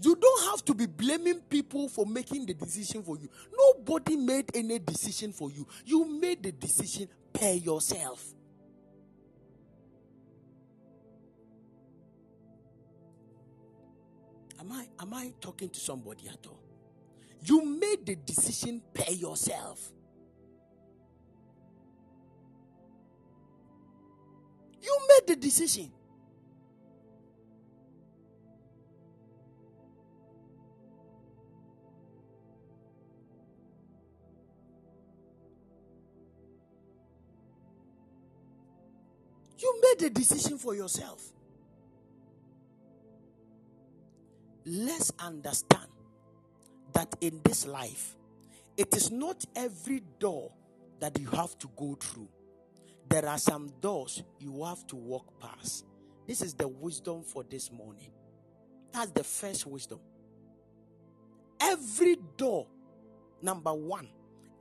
You 0.00 0.14
don't 0.14 0.44
have 0.50 0.64
to 0.66 0.74
be 0.74 0.86
blaming 0.86 1.40
people 1.40 1.88
for 1.88 2.04
making 2.04 2.46
the 2.46 2.54
decision 2.54 3.02
for 3.02 3.16
you. 3.16 3.28
Nobody 3.56 4.16
made 4.16 4.50
any 4.54 4.78
decision 4.78 5.32
for 5.32 5.50
you. 5.50 5.66
You 5.84 6.04
made 6.20 6.42
the 6.42 6.52
decision 6.52 7.08
per 7.32 7.52
yourself. 7.52 8.34
Am 14.60 14.72
I 14.72 14.86
am 15.00 15.14
I 15.14 15.32
talking 15.40 15.68
to 15.70 15.80
somebody 15.80 16.28
at 16.28 16.46
all? 16.46 16.60
You 17.42 17.64
made 17.64 18.04
the 18.04 18.16
decision 18.16 18.82
per 18.92 19.12
yourself. 19.12 19.92
You 24.82 24.98
made 25.08 25.26
the 25.28 25.36
decision. 25.36 25.90
You 39.58 39.80
made 39.82 40.06
a 40.06 40.10
decision 40.10 40.58
for 40.58 40.74
yourself. 40.74 41.32
let's 44.66 45.12
understand 45.20 45.86
that 46.92 47.14
in 47.20 47.40
this 47.44 47.66
life, 47.66 48.16
it 48.76 48.94
is 48.96 49.10
not 49.10 49.44
every 49.54 50.02
door 50.18 50.50
that 50.98 51.18
you 51.18 51.28
have 51.28 51.56
to 51.58 51.70
go 51.76 51.96
through. 52.00 52.28
There 53.08 53.26
are 53.26 53.38
some 53.38 53.70
doors 53.80 54.22
you 54.40 54.64
have 54.64 54.84
to 54.88 54.96
walk 54.96 55.38
past. 55.40 55.84
This 56.26 56.42
is 56.42 56.54
the 56.54 56.66
wisdom 56.66 57.22
for 57.22 57.44
this 57.44 57.70
morning. 57.70 58.10
That's 58.92 59.12
the 59.12 59.22
first 59.22 59.66
wisdom. 59.66 60.00
Every 61.60 62.16
door, 62.36 62.66
number 63.40 63.72
one, 63.72 64.08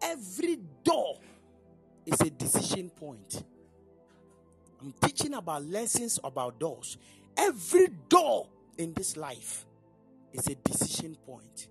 every 0.02 0.60
door 0.84 1.20
is 2.06 2.22
a 2.22 2.30
decision 2.30 2.92
point. 2.92 3.44
I'm 4.86 4.94
teaching 5.02 5.34
about 5.34 5.66
lessons 5.66 6.20
about 6.24 6.60
doors. 6.60 7.00
Every 7.36 7.88
door 8.08 8.48
in 8.78 8.94
this 8.94 9.18
life 9.18 9.66
is 10.32 10.46
a 10.46 10.54
decision 10.54 11.18
point. 11.26 11.70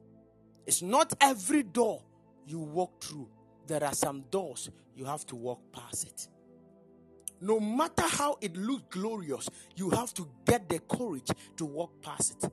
It's 0.67 0.83
not 0.83 1.15
every 1.21 1.63
door 1.63 2.03
you 2.45 2.59
walk 2.59 3.01
through. 3.01 3.29
There 3.69 3.85
are 3.85 3.95
some 3.95 4.25
doors 4.33 4.69
you 4.97 5.05
have 5.05 5.25
to 5.27 5.37
walk 5.37 5.61
past 5.71 6.09
it. 6.09 6.29
No 7.41 7.61
matter 7.61 8.03
how 8.03 8.37
it 8.41 8.57
looks 8.57 8.83
glorious, 8.91 9.49
you 9.77 9.91
have 9.91 10.13
to 10.15 10.29
get 10.45 10.69
the 10.69 10.81
courage 10.81 11.31
to 11.57 11.65
walk 11.67 11.93
past 12.03 12.43
it. 12.43 12.51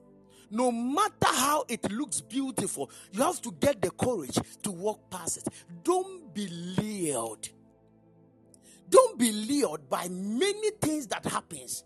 No 0.48 0.70
matter 0.70 1.26
how 1.26 1.64
it 1.68 1.90
looks 1.90 2.20
beautiful, 2.20 2.88
you 3.10 3.20
have 3.22 3.42
to 3.42 3.50
get 3.58 3.82
the 3.82 3.90
courage 3.90 4.38
to 4.62 4.70
walk 4.70 5.10
past 5.10 5.38
it. 5.38 5.48
Don't 5.82 6.32
be 6.32 6.46
lured. 6.46 7.48
Don't 8.92 9.18
be 9.18 9.32
lured 9.32 9.90
by 9.90 10.06
many 10.08 10.70
things 10.80 11.08
that 11.08 11.24
happens. 11.24 11.82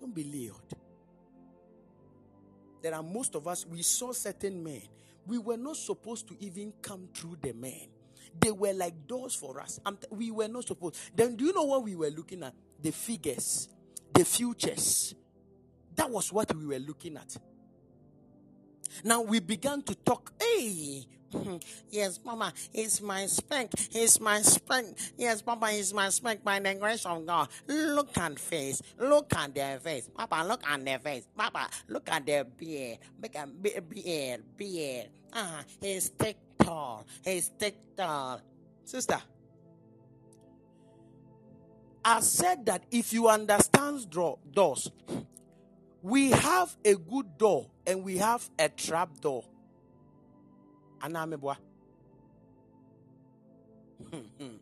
Don't 0.00 0.14
be 0.14 0.24
lured 0.24 0.80
there 2.82 2.94
are 2.94 3.02
most 3.02 3.34
of 3.34 3.46
us, 3.46 3.66
we 3.66 3.82
saw 3.82 4.12
certain 4.12 4.62
men. 4.62 4.82
We 5.26 5.38
were 5.38 5.56
not 5.56 5.76
supposed 5.76 6.28
to 6.28 6.36
even 6.40 6.72
come 6.82 7.08
through 7.14 7.38
the 7.42 7.52
men. 7.52 7.88
They 8.38 8.50
were 8.50 8.72
like 8.72 9.06
doors 9.06 9.34
for 9.34 9.60
us. 9.60 9.80
And 9.84 9.98
we 10.10 10.30
were 10.30 10.48
not 10.48 10.66
supposed. 10.66 10.98
Then 11.14 11.36
do 11.36 11.44
you 11.44 11.52
know 11.52 11.64
what 11.64 11.82
we 11.82 11.94
were 11.94 12.10
looking 12.10 12.42
at? 12.42 12.54
The 12.80 12.90
figures, 12.90 13.68
the 14.12 14.24
futures. 14.24 15.14
That 15.94 16.10
was 16.10 16.32
what 16.32 16.54
we 16.54 16.66
were 16.66 16.78
looking 16.78 17.16
at. 17.16 17.36
Now 19.04 19.22
we 19.22 19.40
began 19.40 19.82
to 19.82 19.94
talk. 19.94 20.32
Hey, 20.40 21.06
yes, 21.90 22.20
Mama, 22.24 22.52
it's 22.72 23.00
my 23.00 23.26
spank. 23.26 23.72
It's 23.92 24.20
my 24.20 24.40
spank. 24.42 24.96
Yes, 25.16 25.42
Papa, 25.42 25.68
it's 25.70 25.92
my 25.92 26.08
spank 26.08 26.42
by 26.42 26.58
the 26.58 26.74
grace 26.74 27.06
of 27.06 27.24
God. 27.26 27.48
Look 27.66 28.16
at 28.18 28.38
face. 28.38 28.82
Look 28.98 29.34
at 29.36 29.54
their 29.54 29.78
face. 29.78 30.08
Papa, 30.14 30.44
look 30.46 30.62
at 30.66 30.84
their 30.84 30.98
face. 30.98 31.26
Papa, 31.36 31.68
look 31.88 32.10
at 32.10 32.26
their 32.26 32.44
beard. 32.44 32.98
Make 33.20 33.34
a 33.36 33.46
beard, 33.46 34.42
beard. 34.56 35.08
Ah, 35.32 35.62
he's 35.80 36.08
thick 36.08 36.36
tall. 36.58 37.06
He's 37.24 37.48
thick 37.48 37.76
tall. 37.96 38.40
Sister, 38.84 39.20
I 42.04 42.20
said 42.20 42.66
that 42.66 42.84
if 42.90 43.12
you 43.12 43.28
understand 43.28 44.10
doors, 44.10 44.90
we 46.02 46.30
have 46.30 46.76
a 46.84 46.94
good 46.94 47.36
door 47.38 47.70
and 47.86 48.02
we 48.02 48.18
have 48.18 48.48
a 48.58 48.68
trap 48.68 49.20
door. 49.20 49.44
Anamebwa. 51.00 51.56
Hmm, 54.10 54.26
hmm. 54.38 54.56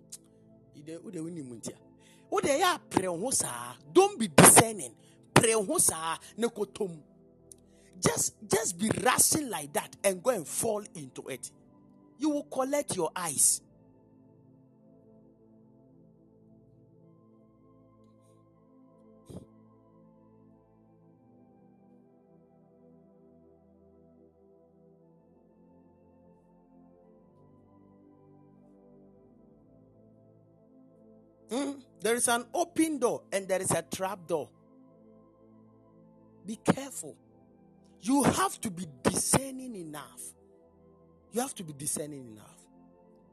wode 2.30 2.48
yɛ 2.48 2.76
aprɛ 2.76 3.06
ho 3.06 3.30
saa. 3.30 3.74
Don't 3.92 4.18
be 4.18 4.28
discerning. 4.28 4.94
Prɛ 5.34 5.66
ho 5.66 5.78
saa 5.78 6.18
ne 6.36 6.46
kotom. 6.48 6.98
Just 8.00 8.34
just 8.48 8.78
be 8.78 8.90
rushing 9.02 9.50
like 9.50 9.72
that 9.72 9.96
and 10.04 10.22
go 10.22 10.30
and 10.30 10.46
fall 10.46 10.82
into 10.94 11.26
it. 11.28 11.50
You 12.18 12.30
will 12.30 12.44
collect 12.44 12.96
your 12.96 13.10
eyes 13.14 13.60
Hmm? 31.50 31.72
There 32.00 32.14
is 32.14 32.28
an 32.28 32.44
open 32.54 32.98
door 32.98 33.22
and 33.32 33.48
there 33.48 33.60
is 33.60 33.70
a 33.70 33.82
trap 33.82 34.26
door. 34.26 34.48
Be 36.46 36.56
careful. 36.56 37.16
You 38.00 38.22
have 38.22 38.60
to 38.60 38.70
be 38.70 38.86
discerning 39.02 39.74
enough. 39.74 40.20
You 41.32 41.40
have 41.40 41.54
to 41.56 41.64
be 41.64 41.72
discerning 41.72 42.26
enough. 42.26 42.58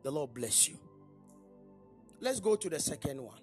The 0.04 0.12
Lord 0.12 0.34
bless 0.34 0.68
you. 0.68 0.78
Let's 2.20 2.40
go 2.40 2.56
to 2.56 2.70
the 2.70 2.80
second 2.80 3.22
one. 3.22 3.40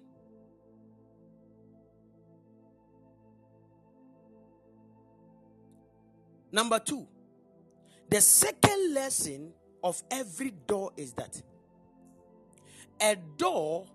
Number 6.51 6.77
two, 6.79 7.07
the 8.09 8.21
second 8.21 8.93
lesson 8.93 9.53
of 9.83 10.01
every 10.11 10.51
door 10.51 10.91
is 10.95 11.13
that 11.13 11.41
a 13.01 13.15
door 13.37 13.87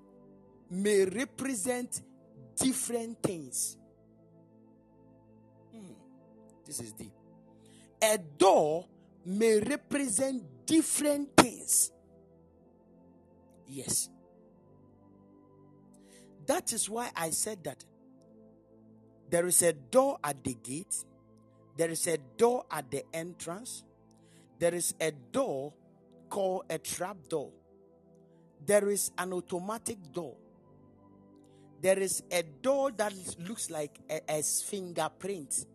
may 0.70 1.04
represent 1.04 2.02
different 2.56 3.22
things. 3.22 3.76
Hmm, 5.72 5.92
this 6.66 6.80
is 6.80 6.92
deep. 6.92 7.12
A 8.02 8.18
door 8.18 8.86
may 9.24 9.60
represent 9.60 10.42
different 10.66 11.36
things. 11.36 11.90
Yes. 13.66 14.08
That 16.46 16.72
is 16.72 16.88
why 16.88 17.10
I 17.14 17.30
said 17.30 17.62
that 17.64 17.84
there 19.30 19.46
is 19.46 19.62
a 19.62 19.74
door 19.74 20.18
at 20.24 20.42
the 20.42 20.54
gate, 20.54 21.04
there 21.76 21.90
is 21.90 22.06
a 22.06 22.16
door 22.38 22.64
at 22.70 22.90
the 22.90 23.04
entrance, 23.12 23.84
there 24.58 24.74
is 24.74 24.94
a 25.00 25.10
door 25.10 25.74
called 26.30 26.64
a 26.70 26.78
trap 26.78 27.16
door, 27.28 27.50
there 28.64 28.88
is 28.88 29.10
an 29.18 29.34
automatic 29.34 29.98
door, 30.12 30.34
there 31.80 31.98
is 31.98 32.22
a 32.30 32.42
door 32.42 32.90
that 32.92 33.12
looks 33.46 33.70
like 33.70 33.98
a, 34.10 34.20
a 34.28 34.42
fingerprint. 34.42 35.66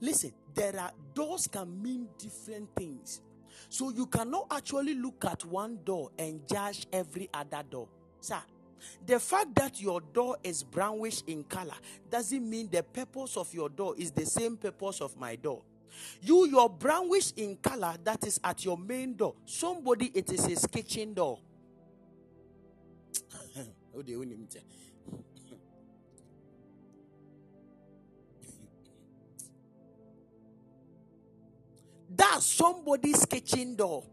Listen, 0.00 0.32
there 0.54 0.78
are 0.78 0.92
doors 1.14 1.46
can 1.46 1.82
mean 1.82 2.08
different 2.18 2.68
things. 2.76 3.20
So 3.68 3.90
you 3.90 4.06
cannot 4.06 4.46
actually 4.50 4.94
look 4.94 5.24
at 5.24 5.44
one 5.44 5.78
door 5.84 6.10
and 6.18 6.46
judge 6.48 6.86
every 6.92 7.28
other 7.32 7.62
door. 7.68 7.88
Sir, 8.20 8.40
the 9.06 9.20
fact 9.20 9.54
that 9.56 9.80
your 9.80 10.00
door 10.00 10.36
is 10.42 10.62
brownish 10.62 11.22
in 11.26 11.44
color 11.44 11.74
doesn't 12.10 12.48
mean 12.48 12.68
the 12.70 12.82
purpose 12.82 13.36
of 13.36 13.52
your 13.52 13.68
door 13.68 13.94
is 13.96 14.10
the 14.10 14.26
same 14.26 14.56
purpose 14.56 15.00
of 15.00 15.16
my 15.16 15.36
door. 15.36 15.62
You, 16.22 16.46
your 16.46 16.68
brownish 16.68 17.32
in 17.36 17.56
color 17.56 17.94
that 18.04 18.24
is 18.26 18.40
at 18.44 18.64
your 18.64 18.78
main 18.78 19.14
door. 19.14 19.34
Somebody, 19.44 20.10
it 20.14 20.32
is 20.32 20.44
his 20.46 20.66
kitchen 20.66 21.14
door. 21.14 21.38
Oh, 23.92 24.02
That's 32.14 32.44
somebody's 32.46 33.24
kitchen 33.24 33.76
door. 33.76 34.04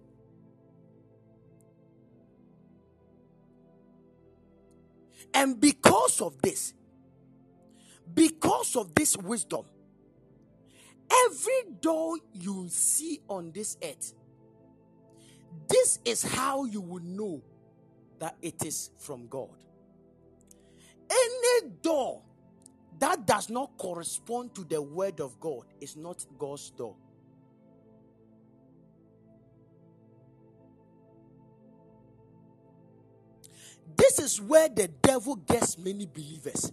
And 5.34 5.60
because 5.60 6.22
of 6.22 6.42
this, 6.42 6.74
because 8.14 8.76
of 8.76 8.94
this 8.96 9.18
wisdom, 9.18 9.66
every 11.26 11.74
door 11.82 12.18
you 12.34 12.68
see 12.70 13.20
on 13.28 13.52
this 13.52 13.78
earth, 13.84 14.14
this 15.68 16.00
is 16.06 16.24
how 16.24 16.66
you 16.66 16.82
will 16.82 17.04
know 17.04 17.42
that 18.20 18.38
it 18.42 18.64
is 18.66 18.92
from 19.00 19.28
God. 19.28 19.50
Any 21.10 21.70
door 21.82 22.22
that 23.00 23.26
does 23.26 23.50
not 23.50 23.78
correspond 23.78 24.56
to 24.56 24.64
the 24.64 24.82
word 24.82 25.20
of 25.20 25.40
God 25.40 25.66
is 25.80 25.96
not 25.96 26.26
God's 26.38 26.70
door. 26.72 26.96
This 34.18 34.34
is 34.34 34.42
where 34.42 34.68
the 34.68 34.88
devil 34.88 35.36
gets 35.36 35.78
many 35.78 36.08
believers. 36.08 36.72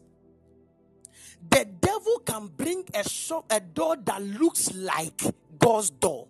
The 1.50 1.66
devil 1.66 2.20
can 2.24 2.46
bring 2.46 2.84
a 2.94 3.06
shop, 3.06 3.44
a 3.50 3.60
door 3.60 3.96
that 3.96 4.22
looks 4.22 4.72
like 4.74 5.20
God's 5.58 5.90
door. 5.90 6.26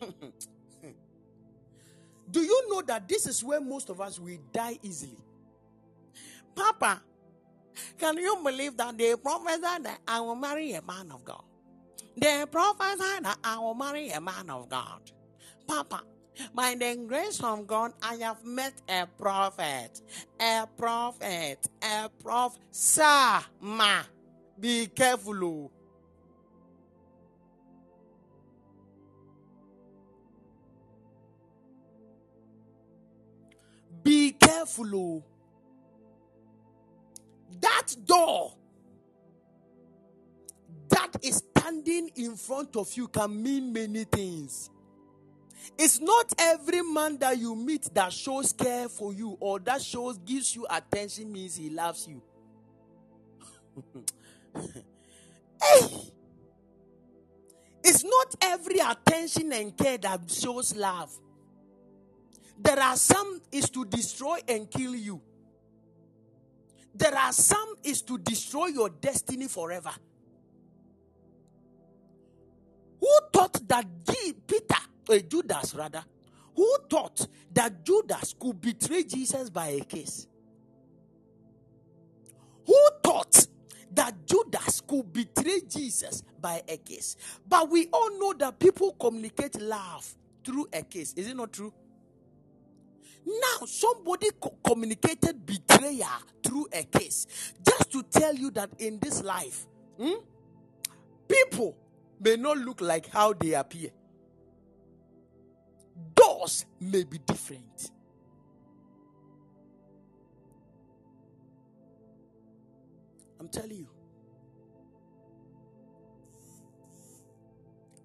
Do 2.30 2.40
you 2.40 2.70
know 2.70 2.80
that 2.82 3.06
this 3.06 3.26
is 3.26 3.44
where 3.44 3.60
most 3.60 3.90
of 3.90 4.00
us 4.00 4.18
will 4.18 4.38
die 4.52 4.78
easily? 4.82 5.18
Papa, 6.54 7.02
can 7.98 8.16
you 8.16 8.38
believe 8.42 8.74
that 8.78 8.96
they 8.96 9.14
prophesied 9.16 9.84
that 9.84 10.00
I 10.08 10.20
will 10.20 10.34
marry 10.34 10.72
a 10.72 10.80
man 10.80 11.12
of 11.12 11.26
God? 11.26 11.44
They 12.16 12.46
prophesied 12.50 13.24
that 13.24 13.36
I 13.44 13.58
will 13.58 13.74
marry 13.74 14.08
a 14.08 14.20
man 14.20 14.48
of 14.48 14.70
God. 14.70 15.10
Papa, 15.66 16.04
by 16.54 16.74
the 16.74 16.96
grace 17.06 17.42
of 17.42 17.66
God, 17.66 17.92
I 18.02 18.16
have 18.16 18.44
met 18.44 18.74
a 18.88 19.06
prophet. 19.06 20.00
A 20.40 20.66
prophet. 20.76 21.66
A 21.82 22.10
prophet. 22.22 22.60
Sir, 22.70 23.40
ma. 23.60 24.02
Be 24.58 24.86
careful. 24.86 25.44
Oh. 25.44 25.70
Be 34.02 34.32
careful. 34.32 34.96
Oh. 34.96 35.24
That 37.60 37.94
door 38.06 38.54
that 40.88 41.16
is 41.22 41.42
standing 41.56 42.10
in 42.16 42.36
front 42.36 42.76
of 42.76 42.92
you 42.96 43.08
can 43.08 43.42
mean 43.42 43.72
many 43.72 44.04
things. 44.04 44.70
It's 45.78 46.00
not 46.00 46.32
every 46.38 46.82
man 46.82 47.18
that 47.18 47.38
you 47.38 47.54
meet 47.54 47.92
that 47.94 48.12
shows 48.12 48.52
care 48.52 48.88
for 48.88 49.12
you 49.12 49.36
or 49.40 49.58
that 49.60 49.82
shows 49.82 50.18
gives 50.18 50.54
you 50.54 50.66
attention 50.68 51.32
means 51.32 51.56
he 51.56 51.70
loves 51.70 52.08
you. 52.08 52.22
hey! 55.62 56.12
It's 57.84 58.04
not 58.04 58.34
every 58.42 58.78
attention 58.78 59.52
and 59.52 59.76
care 59.76 59.98
that 59.98 60.30
shows 60.30 60.76
love. 60.76 61.12
There 62.58 62.78
are 62.78 62.96
some 62.96 63.40
is 63.50 63.70
to 63.70 63.84
destroy 63.84 64.38
and 64.46 64.70
kill 64.70 64.94
you. 64.94 65.20
There 66.94 67.16
are 67.16 67.32
some 67.32 67.74
is 67.82 68.02
to 68.02 68.18
destroy 68.18 68.66
your 68.66 68.90
destiny 68.90 69.48
forever. 69.48 69.90
Who 73.00 73.18
thought 73.32 73.66
that 73.68 73.86
Peter 74.46 74.76
a 75.10 75.20
Judas 75.20 75.74
rather, 75.74 76.04
who 76.56 76.76
thought 76.90 77.26
that 77.52 77.84
Judas 77.84 78.34
could 78.38 78.60
betray 78.60 79.04
Jesus 79.04 79.50
by 79.50 79.68
a 79.68 79.80
kiss? 79.80 80.26
Who 82.66 82.88
thought 83.02 83.46
that 83.94 84.26
Judas 84.26 84.82
could 84.82 85.12
betray 85.12 85.60
Jesus 85.68 86.22
by 86.40 86.62
a 86.68 86.76
kiss? 86.76 87.16
But 87.48 87.70
we 87.70 87.88
all 87.92 88.18
know 88.18 88.34
that 88.34 88.58
people 88.58 88.92
communicate 89.00 89.60
love 89.60 90.14
through 90.44 90.68
a 90.72 90.82
kiss. 90.82 91.14
Is 91.14 91.28
it 91.28 91.36
not 91.36 91.52
true? 91.52 91.72
Now, 93.26 93.66
somebody 93.66 94.30
co- 94.40 94.56
communicated 94.66 95.46
betrayal 95.46 96.08
through 96.42 96.68
a 96.72 96.84
kiss. 96.84 97.26
Just 97.66 97.92
to 97.92 98.02
tell 98.04 98.34
you 98.34 98.50
that 98.52 98.70
in 98.78 98.98
this 99.00 99.22
life, 99.22 99.66
hmm, 99.98 100.14
people 101.28 101.76
may 102.20 102.36
not 102.36 102.58
look 102.58 102.80
like 102.80 103.08
how 103.08 103.32
they 103.32 103.54
appear 103.54 103.90
may 106.80 107.04
be 107.04 107.18
different. 107.18 107.90
I'm 113.38 113.48
telling 113.48 113.70
you. 113.76 113.88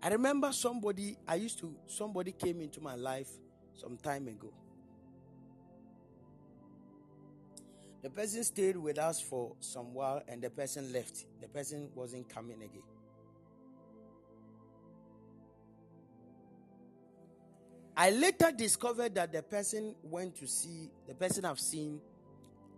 I 0.01 0.09
remember 0.09 0.51
somebody, 0.51 1.17
I 1.27 1.35
used 1.35 1.59
to, 1.59 1.75
somebody 1.87 2.31
came 2.31 2.61
into 2.61 2.79
my 2.81 2.95
life 2.95 3.29
some 3.73 3.97
time 3.97 4.27
ago. 4.27 4.53
The 8.03 8.09
person 8.09 8.43
stayed 8.43 8.77
with 8.77 8.99
us 8.99 9.19
for 9.19 9.55
some 9.59 9.93
while 9.93 10.21
and 10.27 10.41
the 10.41 10.49
person 10.49 10.93
left. 10.93 11.25
The 11.41 11.47
person 11.47 11.89
wasn't 11.93 12.29
coming 12.29 12.61
again. 12.61 12.83
I 17.99 18.11
later 18.11 18.51
discovered 18.55 19.15
that 19.15 19.33
the 19.33 19.41
person 19.41 19.95
went 20.03 20.35
to 20.35 20.47
see, 20.47 20.91
the 21.07 21.15
person 21.15 21.45
I've 21.45 21.59
seen 21.59 21.99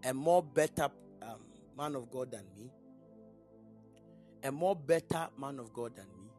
a 0.01 0.13
more 0.13 0.41
better 0.41 0.89
um, 1.21 1.41
man 1.77 1.97
of 1.97 2.09
God 2.09 2.31
than 2.31 2.45
me, 2.57 2.71
a 4.41 4.49
more 4.49 4.77
better 4.77 5.27
man 5.37 5.59
of 5.59 5.73
God 5.73 5.97
than 5.97 6.05
me. 6.05 6.29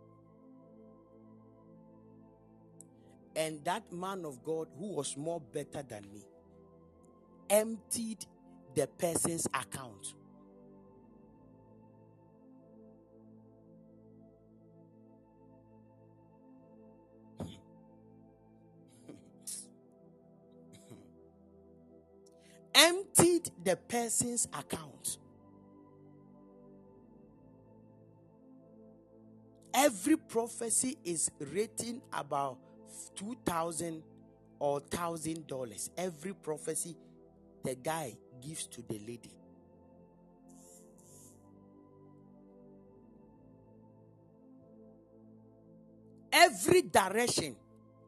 And 3.37 3.62
that 3.66 3.93
man 3.93 4.24
of 4.24 4.43
God, 4.43 4.68
who 4.78 4.95
was 4.95 5.14
more 5.14 5.43
better 5.43 5.83
than 5.83 6.11
me, 6.11 6.24
emptied 7.51 8.24
the 8.74 8.87
person's 8.87 9.47
account. 9.53 10.14
Emptied 22.74 23.50
the 23.64 23.76
person's 23.76 24.46
account. 24.46 25.18
Every 29.72 30.16
prophecy 30.16 30.98
is 31.04 31.30
written 31.38 32.02
about 32.12 32.58
two 33.14 33.36
thousand 33.44 34.02
or 34.58 34.80
thousand 34.80 35.46
dollars. 35.46 35.90
Every 35.96 36.34
prophecy 36.34 36.96
the 37.64 37.74
guy 37.76 38.16
gives 38.44 38.66
to 38.66 38.82
the 38.82 38.98
lady. 38.98 39.30
Every 46.32 46.82
direction, 46.82 47.56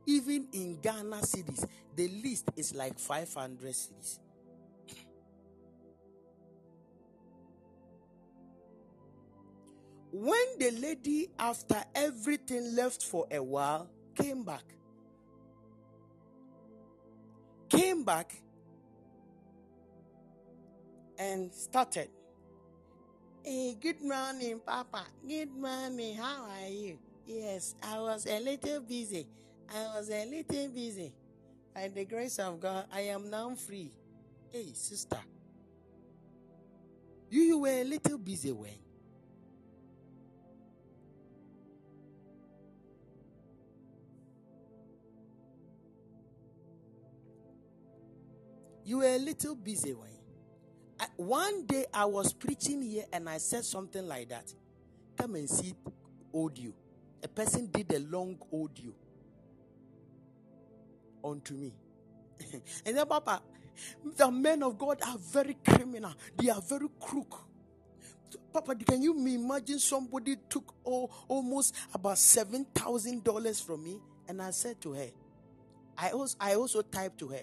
even 0.06 0.46
in 0.52 0.78
Ghana 0.80 1.22
cities, 1.24 1.66
the 1.94 2.08
list 2.08 2.50
is 2.56 2.74
like 2.74 2.98
500 2.98 3.72
cedis. 3.72 4.18
When 10.12 10.58
the 10.58 10.72
lady, 10.72 11.30
after 11.38 11.82
everything 11.94 12.76
left 12.76 13.02
for 13.04 13.26
a 13.32 13.42
while, 13.42 13.88
came 14.14 14.44
back, 14.44 14.64
came 17.70 18.04
back 18.04 18.34
and 21.18 21.52
started. 21.52 22.10
Hey, 23.44 23.76
good 23.80 24.02
morning, 24.02 24.60
Papa. 24.66 25.06
Good 25.26 25.50
morning. 25.56 26.16
How 26.16 26.44
are 26.44 26.68
you? 26.68 26.98
Yes, 27.26 27.74
I 27.82 27.98
was 28.00 28.26
a 28.26 28.38
little 28.40 28.80
busy. 28.80 29.26
I 29.74 29.96
was 29.96 30.10
a 30.10 30.26
little 30.26 30.68
busy. 30.68 31.14
By 31.74 31.88
the 31.88 32.04
grace 32.04 32.38
of 32.38 32.60
God, 32.60 32.86
I 32.92 33.02
am 33.02 33.30
now 33.30 33.54
free. 33.54 33.92
Hey, 34.52 34.72
sister. 34.74 35.20
You, 37.30 37.42
you 37.42 37.58
were 37.58 37.68
a 37.68 37.84
little 37.84 38.18
busy 38.18 38.52
when? 38.52 38.76
You 48.84 48.98
were 48.98 49.04
a 49.04 49.18
little 49.18 49.54
busy 49.54 49.92
when 49.92 50.10
one 51.16 51.66
day 51.66 51.86
I 51.92 52.04
was 52.04 52.32
preaching 52.32 52.82
here 52.82 53.04
and 53.12 53.28
I 53.28 53.38
said 53.38 53.64
something 53.64 54.06
like 54.06 54.28
that. 54.28 54.52
Come 55.16 55.34
and 55.36 55.48
see 55.48 55.74
audio. 56.34 56.72
A 57.22 57.28
person 57.28 57.68
did 57.70 57.92
a 57.92 58.00
long 58.00 58.38
audio 58.52 58.92
unto 61.24 61.54
me. 61.54 61.72
and 62.86 62.96
then, 62.96 63.06
Papa, 63.06 63.42
the 64.16 64.30
men 64.30 64.62
of 64.62 64.78
God 64.78 64.98
are 65.06 65.18
very 65.18 65.56
criminal. 65.64 66.12
They 66.36 66.50
are 66.50 66.60
very 66.60 66.88
crook. 67.00 67.44
Papa, 68.52 68.74
can 68.74 69.02
you 69.02 69.14
imagine 69.16 69.78
somebody 69.78 70.36
took 70.48 70.74
oh, 70.84 71.08
almost 71.28 71.74
about 71.94 72.18
seven 72.18 72.66
thousand 72.74 73.24
dollars 73.24 73.60
from 73.60 73.84
me? 73.84 73.98
And 74.28 74.40
I 74.42 74.50
said 74.50 74.80
to 74.82 74.92
her, 74.92 75.08
I 75.96 76.10
also 76.10 76.36
I 76.40 76.54
also 76.54 76.82
typed 76.82 77.18
to 77.18 77.28
her, 77.28 77.42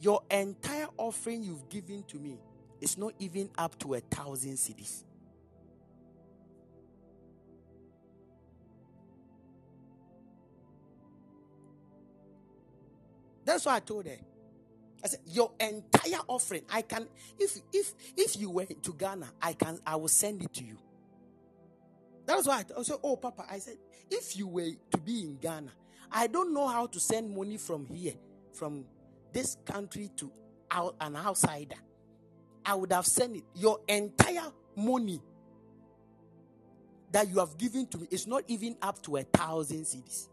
your 0.00 0.22
entire 0.30 0.88
offering 0.96 1.42
you've 1.42 1.68
given 1.68 2.02
to 2.04 2.18
me 2.18 2.38
is 2.80 2.96
not 2.98 3.14
even 3.18 3.50
up 3.58 3.78
to 3.80 3.94
a 3.94 4.00
thousand 4.00 4.52
cedis. 4.54 5.04
That's 13.44 13.64
why 13.64 13.76
I 13.76 13.80
told 13.80 14.06
her. 14.06 14.16
I 15.02 15.08
said, 15.08 15.20
Your 15.26 15.52
entire 15.58 16.20
offering, 16.26 16.62
I 16.70 16.82
can 16.82 17.06
if 17.38 17.56
if 17.72 17.94
if 18.16 18.36
you 18.38 18.50
went 18.50 18.82
to 18.82 18.92
Ghana, 18.92 19.26
I 19.40 19.54
can 19.54 19.78
I 19.86 19.96
will 19.96 20.08
send 20.08 20.42
it 20.42 20.52
to 20.54 20.64
you. 20.64 20.76
That's 22.26 22.46
why 22.46 22.62
I 22.76 22.82
said, 22.82 22.98
Oh 23.02 23.16
Papa, 23.16 23.46
I 23.50 23.58
said, 23.58 23.78
if 24.10 24.36
you 24.36 24.46
were 24.48 24.70
to 24.90 24.98
be 24.98 25.22
in 25.22 25.36
Ghana, 25.36 25.72
I 26.12 26.26
don't 26.26 26.52
know 26.52 26.66
how 26.68 26.86
to 26.86 27.00
send 27.00 27.34
money 27.34 27.56
from 27.56 27.86
here, 27.86 28.14
from 28.52 28.84
this 29.32 29.56
country 29.64 30.10
to 30.16 30.32
an 31.00 31.16
outsider, 31.16 31.76
I 32.64 32.74
would 32.74 32.92
have 32.92 33.06
sent 33.06 33.36
it. 33.36 33.44
Your 33.54 33.80
entire 33.88 34.52
money 34.76 35.20
that 37.10 37.28
you 37.28 37.38
have 37.38 37.56
given 37.56 37.86
to 37.86 37.98
me 37.98 38.08
is 38.10 38.26
not 38.26 38.44
even 38.48 38.76
up 38.82 39.02
to 39.02 39.16
a 39.16 39.22
thousand 39.22 39.84
cedis. 39.84 40.28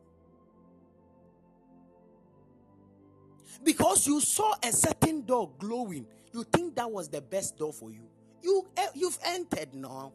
Because 3.64 4.06
you 4.06 4.20
saw 4.20 4.54
a 4.62 4.72
certain 4.72 5.22
door 5.26 5.50
glowing, 5.58 6.06
you 6.34 6.44
think 6.44 6.76
that 6.76 6.92
was 6.92 7.08
the 7.08 7.22
best 7.22 7.58
door 7.58 7.72
for 7.74 7.90
you. 7.90 8.08
You 8.42 8.68
eh, 8.78 8.88
you've 8.94 9.18
entered 9.26 9.74
now. 9.74 10.12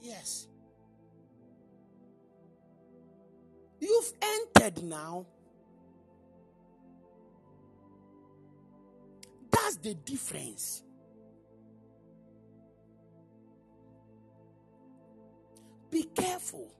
Yes. 0.00 0.46
You've 3.80 4.12
entered 4.22 4.82
now. 4.82 5.26
That's 9.68 9.80
the 9.80 9.92
difference. 9.92 10.82
Be 15.90 16.04
careful. 16.04 16.72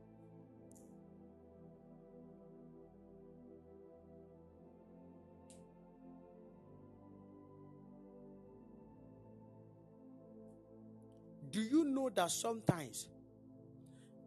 Do 11.51 11.61
you 11.61 11.85
know 11.85 12.09
that 12.09 12.31
sometimes 12.31 13.11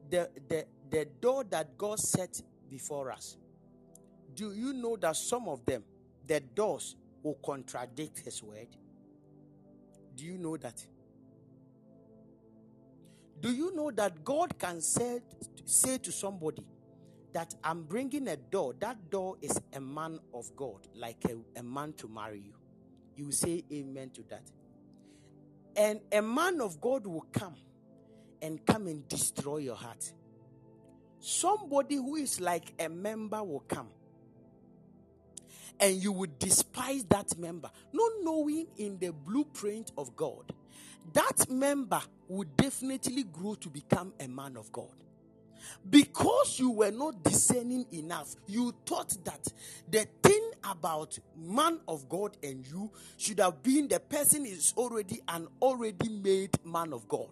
the, 0.07 0.30
the, 0.47 0.66
the 0.88 1.05
door 1.20 1.43
that 1.45 1.80
God 1.80 1.99
set 1.99 2.39
before 2.70 3.12
us, 3.12 3.38
do 4.36 4.53
you 4.53 4.74
know 4.74 4.97
that 4.97 5.16
some 5.16 5.49
of 5.49 5.66
them, 5.66 5.84
the 6.28 6.41
doors 6.41 6.95
will 7.24 7.38
contradict 7.43 8.19
his 8.19 8.41
word? 8.43 8.67
Do 10.15 10.26
you 10.26 10.38
know 10.38 10.57
that? 10.57 10.86
Do 13.39 13.51
you 13.51 13.76
know 13.76 13.91
that 13.91 14.24
God 14.24 14.57
can 14.59 14.82
say, 14.82 15.19
say 15.65 15.97
to 15.97 16.11
somebody 16.11 16.63
that 17.34 17.55
I'm 17.63 17.84
bringing 17.84 18.28
a 18.28 18.38
door? 18.38 18.76
That 18.80 19.09
door 19.09 19.38
is 19.41 19.59
a 19.74 19.82
man 19.82 20.19
of 20.34 20.55
God, 20.55 20.88
like 20.95 21.24
a, 21.26 21.59
a 21.59 21.63
man 21.63 21.93
to 21.93 22.07
marry 22.07 22.39
you. 22.39 22.53
You 23.15 23.32
say 23.32 23.63
amen 23.72 24.11
to 24.11 24.24
that. 24.30 24.43
And 25.76 26.01
a 26.11 26.22
man 26.22 26.61
of 26.61 26.80
God 26.82 27.07
will 27.07 27.26
come 27.32 27.55
and 28.41 28.63
come 28.65 28.88
and 28.88 29.07
destroy 29.07 29.57
your 29.57 29.76
heart. 29.76 30.11
Somebody 31.19 31.95
who 31.95 32.15
is 32.15 32.41
like 32.41 32.74
a 32.80 32.89
member 32.89 33.43
will 33.43 33.61
come 33.61 33.89
and 35.82 36.01
you 36.01 36.11
would 36.13 36.39
despise 36.39 37.03
that 37.05 37.38
member, 37.38 37.69
not 37.91 38.11
knowing 38.21 38.67
in 38.77 38.99
the 38.99 39.11
blueprint 39.11 39.91
of 39.97 40.15
God, 40.15 40.53
that 41.13 41.49
member 41.49 42.01
would 42.29 42.55
definitely 42.55 43.23
grow 43.23 43.55
to 43.55 43.69
become 43.69 44.13
a 44.19 44.27
man 44.27 44.55
of 44.57 44.71
God. 44.71 44.93
Because 45.89 46.59
you 46.59 46.71
were 46.71 46.91
not 46.91 47.23
discerning 47.23 47.86
enough, 47.93 48.36
you 48.47 48.73
thought 48.86 49.17
that 49.25 49.47
the 49.89 50.07
thing 50.23 50.51
about 50.63 51.17
man 51.38 51.79
of 51.88 52.07
God 52.09 52.38
and 52.43 52.65
you 52.67 52.91
should 53.17 53.39
have 53.39 53.63
been 53.63 53.88
the 53.88 53.99
person 53.99 54.45
is 54.45 54.73
already 54.77 55.21
an 55.27 55.47
already 55.61 56.09
made 56.09 56.51
man 56.65 56.93
of 56.93 57.07
God. 57.07 57.29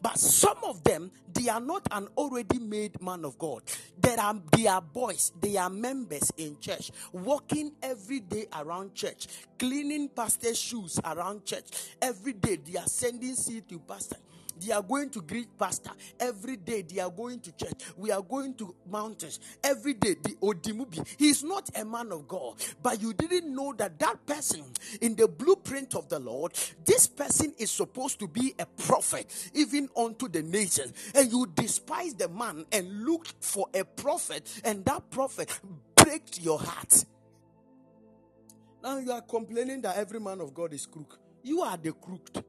But 0.00 0.18
some 0.18 0.58
of 0.64 0.82
them, 0.84 1.10
they 1.32 1.48
are 1.48 1.60
not 1.60 1.86
an 1.90 2.08
already 2.16 2.58
made 2.58 3.00
man 3.02 3.24
of 3.24 3.38
God. 3.38 3.62
There 3.98 4.18
are 4.18 4.36
they 4.52 4.66
are 4.66 4.82
boys, 4.82 5.32
they 5.40 5.56
are 5.56 5.70
members 5.70 6.30
in 6.36 6.58
church, 6.60 6.90
walking 7.12 7.72
every 7.82 8.20
day 8.20 8.46
around 8.58 8.94
church, 8.94 9.26
cleaning 9.58 10.08
pastor's 10.08 10.58
shoes 10.58 11.00
around 11.04 11.44
church. 11.44 11.66
Every 12.00 12.32
day 12.32 12.56
they 12.56 12.78
are 12.78 12.86
sending 12.86 13.34
seed 13.34 13.68
to 13.68 13.78
pastor. 13.78 14.16
They 14.60 14.72
are 14.72 14.82
going 14.82 15.10
to 15.10 15.22
greet 15.22 15.56
pastor 15.58 15.90
every 16.18 16.56
day. 16.56 16.82
They 16.82 17.00
are 17.00 17.10
going 17.10 17.40
to 17.40 17.52
church. 17.52 17.80
We 17.96 18.10
are 18.10 18.22
going 18.22 18.54
to 18.54 18.74
mountains 18.90 19.40
every 19.62 19.94
day. 19.94 20.14
The 20.22 20.36
Odimubi. 20.42 21.06
He 21.18 21.28
is 21.28 21.42
not 21.42 21.70
a 21.76 21.84
man 21.84 22.12
of 22.12 22.28
God, 22.28 22.54
but 22.82 23.00
you 23.00 23.12
didn't 23.12 23.54
know 23.54 23.72
that 23.78 23.98
that 23.98 24.24
person 24.26 24.64
in 25.00 25.16
the 25.16 25.28
blueprint 25.28 25.94
of 25.94 26.08
the 26.08 26.18
Lord, 26.18 26.52
this 26.84 27.06
person 27.06 27.54
is 27.58 27.70
supposed 27.70 28.18
to 28.20 28.28
be 28.28 28.54
a 28.58 28.66
prophet, 28.66 29.50
even 29.54 29.88
unto 29.96 30.28
the 30.28 30.42
nation. 30.42 30.92
And 31.14 31.30
you 31.30 31.46
despise 31.54 32.14
the 32.14 32.28
man 32.28 32.66
and 32.72 33.04
look 33.04 33.26
for 33.40 33.66
a 33.74 33.84
prophet, 33.84 34.48
and 34.64 34.84
that 34.84 35.10
prophet 35.10 35.58
breaks 35.96 36.40
your 36.40 36.58
heart. 36.58 37.04
Now 38.82 38.98
you 38.98 39.12
are 39.12 39.22
complaining 39.22 39.80
that 39.82 39.96
every 39.96 40.20
man 40.20 40.40
of 40.40 40.52
God 40.54 40.72
is 40.74 40.86
crook. 40.86 41.18
You 41.42 41.62
are 41.62 41.76
the 41.76 41.92
crooked. 41.92 42.44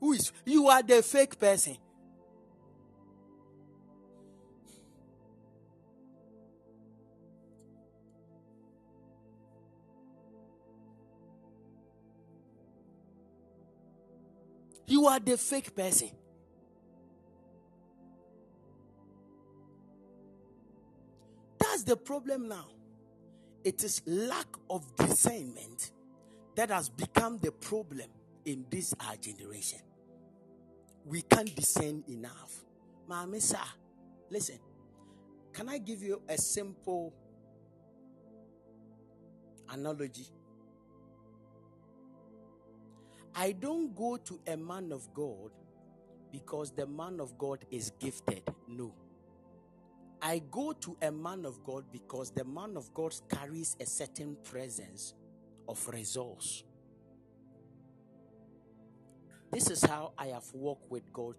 Who 0.00 0.12
is 0.12 0.32
you 0.44 0.68
are 0.68 0.82
the 0.82 1.02
fake 1.02 1.38
person. 1.38 1.78
You 14.86 15.06
are 15.06 15.18
the 15.18 15.36
fake 15.36 15.74
person. 15.74 16.10
That's 21.58 21.84
the 21.84 21.96
problem 21.96 22.48
now. 22.48 22.66
It 23.64 23.82
is 23.82 24.02
lack 24.06 24.46
of 24.68 24.94
discernment 24.96 25.90
that 26.54 26.70
has 26.70 26.90
become 26.90 27.38
the 27.38 27.50
problem 27.50 28.08
in 28.44 28.66
this 28.70 28.94
our 29.08 29.16
generation. 29.16 29.80
We 31.04 31.22
can't 31.22 31.54
discern 31.54 32.04
enough. 32.08 32.64
Mamisa, 33.08 33.60
listen. 34.30 34.58
Can 35.52 35.68
I 35.68 35.78
give 35.78 36.02
you 36.02 36.22
a 36.28 36.36
simple 36.38 37.14
analogy? 39.70 40.26
I 43.34 43.52
don't 43.52 43.94
go 43.94 44.16
to 44.16 44.40
a 44.46 44.56
man 44.56 44.92
of 44.92 45.12
God 45.14 45.50
because 46.32 46.72
the 46.72 46.86
man 46.86 47.20
of 47.20 47.36
God 47.38 47.64
is 47.70 47.92
gifted. 48.00 48.42
No. 48.68 48.94
I 50.22 50.42
go 50.50 50.72
to 50.72 50.96
a 51.02 51.12
man 51.12 51.44
of 51.44 51.62
God 51.64 51.84
because 51.92 52.30
the 52.30 52.44
man 52.44 52.76
of 52.76 52.92
God 52.94 53.14
carries 53.28 53.76
a 53.80 53.86
certain 53.86 54.36
presence 54.44 55.14
of 55.68 55.86
resource. 55.88 56.64
This 59.54 59.70
is 59.70 59.84
how 59.84 60.12
I 60.18 60.26
have 60.26 60.52
walked 60.52 60.90
with 60.90 61.12
God. 61.12 61.36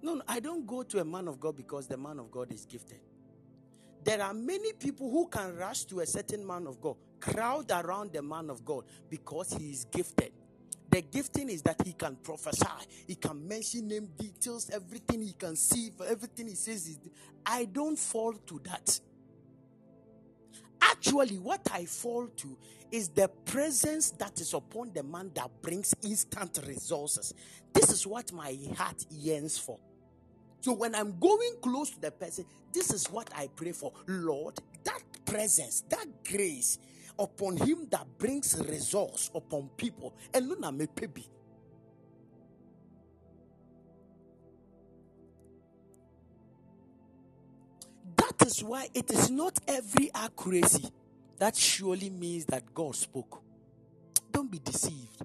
No, 0.00 0.14
no, 0.14 0.22
I 0.26 0.40
don't 0.40 0.66
go 0.66 0.82
to 0.82 1.00
a 1.00 1.04
man 1.04 1.28
of 1.28 1.38
God 1.38 1.54
because 1.54 1.86
the 1.86 1.98
man 1.98 2.18
of 2.18 2.30
God 2.30 2.50
is 2.50 2.64
gifted. 2.64 3.00
There 4.02 4.22
are 4.22 4.32
many 4.32 4.72
people 4.72 5.10
who 5.10 5.28
can 5.28 5.54
rush 5.56 5.84
to 5.86 6.00
a 6.00 6.06
certain 6.06 6.46
man 6.46 6.66
of 6.66 6.80
God, 6.80 6.96
crowd 7.20 7.70
around 7.70 8.14
the 8.14 8.22
man 8.22 8.48
of 8.48 8.64
God 8.64 8.84
because 9.10 9.52
he 9.52 9.72
is 9.72 9.84
gifted. 9.84 10.32
The 10.90 11.02
gifting 11.02 11.50
is 11.50 11.60
that 11.62 11.82
he 11.84 11.92
can 11.92 12.16
prophesy, 12.16 12.64
he 13.06 13.14
can 13.14 13.46
mention 13.46 13.88
name 13.88 14.08
details, 14.16 14.70
everything 14.70 15.20
he 15.20 15.34
can 15.34 15.54
see, 15.54 15.90
everything 16.06 16.48
he 16.48 16.54
says 16.54 16.88
is. 16.88 16.98
I 17.44 17.66
don't 17.66 17.98
fall 17.98 18.32
to 18.32 18.60
that. 18.64 18.98
Actually, 20.98 21.38
what 21.38 21.60
I 21.72 21.84
fall 21.84 22.26
to 22.26 22.56
is 22.90 23.08
the 23.08 23.28
presence 23.44 24.10
that 24.12 24.40
is 24.40 24.52
upon 24.52 24.92
the 24.92 25.02
man 25.02 25.30
that 25.34 25.48
brings 25.62 25.94
instant 26.02 26.58
resources. 26.66 27.34
This 27.72 27.92
is 27.92 28.06
what 28.06 28.32
my 28.32 28.56
heart 28.76 29.04
yearns 29.10 29.58
for. 29.58 29.78
So 30.60 30.72
when 30.72 30.96
I'm 30.96 31.16
going 31.20 31.52
close 31.62 31.90
to 31.90 32.00
the 32.00 32.10
person, 32.10 32.44
this 32.72 32.92
is 32.92 33.06
what 33.06 33.30
I 33.36 33.48
pray 33.54 33.72
for. 33.72 33.92
Lord, 34.08 34.58
that 34.82 35.02
presence, 35.24 35.84
that 35.88 36.06
grace 36.24 36.78
upon 37.16 37.58
him 37.58 37.86
that 37.90 38.06
brings 38.18 38.60
resource 38.68 39.30
upon 39.34 39.70
people. 39.76 40.14
And 40.34 40.48
Luna 40.48 40.72
me 40.72 40.86
pebi. 40.86 41.26
That 48.38 48.46
is 48.48 48.62
why 48.62 48.88
it 48.94 49.10
is 49.10 49.30
not 49.30 49.58
every 49.66 50.10
accuracy 50.14 50.90
that 51.38 51.56
surely 51.56 52.10
means 52.10 52.44
that 52.46 52.74
God 52.74 52.94
spoke. 52.96 53.42
Don't 54.32 54.50
be 54.50 54.58
deceived. 54.58 55.22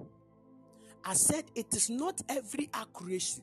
I 1.05 1.14
said 1.14 1.45
it 1.55 1.74
is 1.76 1.89
not 1.89 2.22
every 2.30 2.70
accuracy 2.74 3.41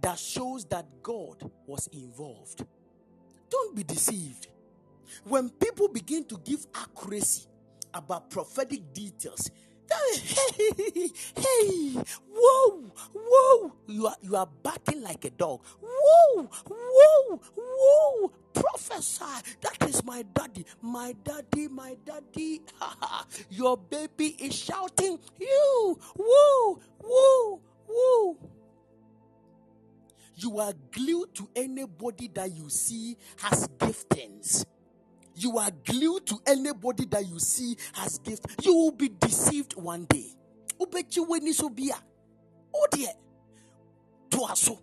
that 0.00 0.18
shows 0.18 0.64
that 0.66 0.86
God 1.02 1.50
was 1.66 1.88
involved. 1.88 2.64
Don't 3.50 3.74
be 3.74 3.82
deceived. 3.82 4.48
When 5.24 5.50
people 5.50 5.88
begin 5.88 6.24
to 6.26 6.38
give 6.44 6.66
accuracy 6.74 7.46
about 7.94 8.30
prophetic 8.30 8.92
details, 8.92 9.50
hey, 9.90 11.10
hey, 11.36 12.02
whoa, 12.30 12.92
whoa, 13.14 13.72
you 13.86 14.06
are 14.06 14.16
you 14.22 14.36
are 14.36 14.48
barking 14.62 15.02
like 15.02 15.24
a 15.24 15.30
dog. 15.30 15.60
Whoa, 15.80 16.50
whoa, 16.68 17.40
whoa, 17.56 18.32
prophesy. 18.54 19.24
That 19.60 19.88
is 19.88 20.04
my 20.04 20.24
daddy, 20.34 20.64
my 20.82 21.14
daddy, 21.24 21.68
my 21.68 21.96
daddy. 22.04 22.62
Your 23.50 23.76
baby 23.76 24.36
is 24.40 24.54
shouting, 24.54 25.18
you, 25.38 25.98
whoa, 26.16 26.80
whoa, 27.02 27.60
whoa. 27.86 28.36
You 30.36 30.58
are 30.60 30.72
glued 30.92 31.34
to 31.34 31.48
anybody 31.56 32.28
that 32.34 32.52
you 32.52 32.68
see 32.70 33.16
has 33.38 33.66
giftings. 33.78 34.64
You 35.38 35.56
are 35.58 35.70
glued 35.84 36.26
to 36.26 36.40
anybody 36.46 37.04
that 37.06 37.28
you 37.28 37.38
see 37.38 37.76
as 37.98 38.18
gift. 38.18 38.44
You 38.62 38.74
will 38.74 38.90
be 38.90 39.08
deceived 39.08 39.74
one 39.76 40.04
day. 40.06 40.32
Ubechi 40.80 41.24
weni 41.24 41.52
so 41.52 41.70
bia. 41.70 41.94
Oh 42.74 42.86
dear. 42.90 43.12
To 44.30 44.38
aso. 44.38 44.78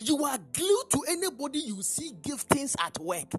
You 0.00 0.22
are 0.24 0.38
glued 0.52 0.90
to 0.90 1.00
anybody 1.08 1.60
you 1.60 1.82
see 1.82 2.12
giftings 2.20 2.76
at 2.78 2.98
work. 2.98 3.32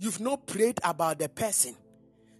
You've 0.00 0.20
not 0.20 0.46
prayed 0.46 0.80
about 0.82 1.20
the 1.20 1.28
person. 1.28 1.76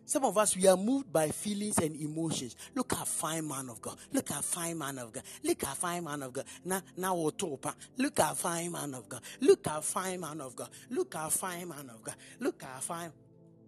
Some 0.07 0.25
of 0.25 0.39
us, 0.39 0.57
we 0.57 0.69
are 0.69 0.77
moved 0.77 1.13
by 1.13 1.29
feelings 1.31 1.79
and 1.79 1.97
emotions. 1.97 2.55
Look 2.77 2.93
at 2.93 3.09
fine 3.09 3.47
man 3.47 3.69
of 3.69 3.83
God. 3.83 3.97
Look 4.13 4.31
at 4.31 4.45
fine 4.45 4.79
man 4.79 4.99
of 4.99 5.13
God. 5.13 5.25
Look 5.43 5.65
at 5.65 5.77
fine 5.77 6.05
man 6.05 6.23
of 6.23 6.33
God. 6.33 6.45
Now, 6.65 6.81
now, 6.97 7.17
look 7.17 8.21
at 8.21 8.37
fine 8.37 8.71
man 8.71 8.95
of 8.95 9.09
God. 9.09 9.21
Look 9.41 9.67
at 9.67 9.85
fine 9.85 10.21
man 10.21 10.41
of 10.41 10.55
God. 10.55 10.71
Look 10.91 11.17
at 11.17 11.33
fine 11.33 11.69
man 11.69 11.91
of 11.91 12.05
God. 12.05 12.15
Look 12.39 12.63
at 12.63 12.83
fine. 12.85 13.13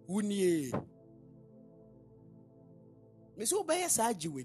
Unye. 0.09 0.71
Miso 3.37 3.65
baya 3.65 3.89
sa 3.89 4.13
jiwe 4.13 4.43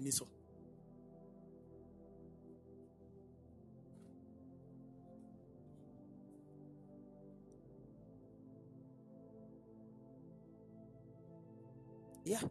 Yeah. 12.25 12.41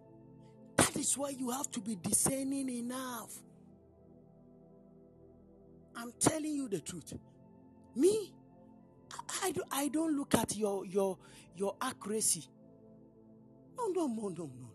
That 0.76 0.96
is 0.96 1.18
why 1.18 1.30
you 1.30 1.50
have 1.50 1.70
to 1.72 1.80
be 1.80 1.96
discerning 1.96 2.70
enough. 2.70 3.32
I'm 5.96 6.12
telling 6.18 6.54
you 6.54 6.68
the 6.68 6.80
truth. 6.80 7.12
Me, 7.96 8.32
I, 9.12 9.52
I, 9.72 9.82
I 9.82 9.88
don't 9.88 10.16
look 10.16 10.34
at 10.34 10.56
your 10.56 10.86
your 10.86 11.18
your 11.56 11.76
accuracy. 11.82 12.44
No, 13.76 13.88
no, 13.88 14.06
no, 14.06 14.28
no, 14.28 14.30
no, 14.30 14.44
no. 14.44 14.70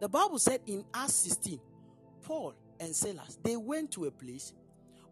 The 0.00 0.08
Bible 0.08 0.38
said 0.38 0.60
in 0.66 0.84
Acts 0.94 1.14
16, 1.14 1.60
Paul 2.22 2.54
and 2.80 2.94
Silas, 2.94 3.38
they 3.42 3.56
went 3.56 3.92
to 3.92 4.06
a 4.06 4.10
place. 4.10 4.52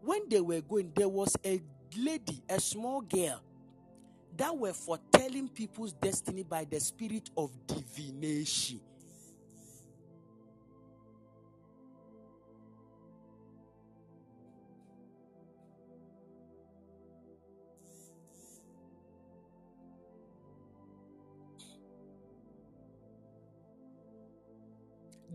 When 0.01 0.29
they 0.29 0.41
were 0.41 0.61
going, 0.61 0.91
there 0.95 1.09
was 1.09 1.35
a 1.45 1.61
lady, 1.97 2.43
a 2.49 2.59
small 2.59 3.01
girl, 3.01 3.41
that 4.37 4.55
were 4.55 4.73
foretelling 4.73 5.49
people's 5.49 5.93
destiny 5.93 6.43
by 6.43 6.65
the 6.65 6.79
spirit 6.79 7.29
of 7.37 7.51
divination. 7.67 8.81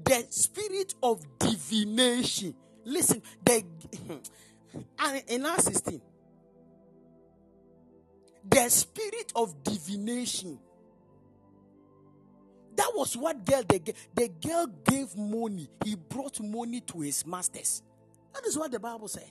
The 0.05 0.26
spirit 0.30 0.94
of 1.03 1.24
divination. 1.38 2.55
Listen, 2.84 3.22
the 3.44 3.64
in 5.28 5.46
our 5.46 5.59
16, 5.59 6.01
the 8.48 8.68
spirit 8.68 9.32
of 9.34 9.62
divination. 9.62 10.59
That 12.76 12.92
was 12.94 13.16
what 13.16 13.44
girl 13.44 13.62
the, 13.68 13.94
the 14.14 14.28
girl 14.28 14.66
gave 14.84 15.14
money. 15.16 15.68
He 15.84 15.96
brought 15.96 16.40
money 16.40 16.80
to 16.80 17.01
his 17.01 17.26
masters. 17.26 17.82
That 18.32 18.46
is 18.46 18.57
what 18.57 18.70
the 18.70 18.80
Bible 18.80 19.09
said. 19.09 19.30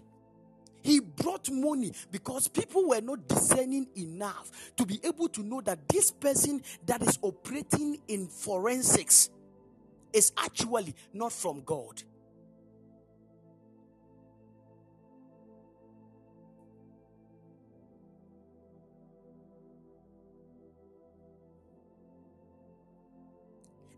He 0.82 0.99
brought 0.99 1.49
money 1.49 1.91
because 2.11 2.47
people 2.47 2.88
were 2.88 3.01
not 3.01 3.28
discerning 3.28 3.88
enough 3.97 4.51
to 4.78 4.86
be 4.86 4.99
able 5.03 5.28
to 5.30 5.43
know 5.43 5.61
that 5.61 5.88
this 5.89 6.11
person 6.11 6.61
that 6.86 7.01
is 7.01 7.17
operating 7.22 7.99
in 8.07 8.28
forensics 8.28 9.30
is 10.14 10.32
actually 10.38 10.95
not 11.14 11.32
from 11.34 11.62
God. 11.64 12.03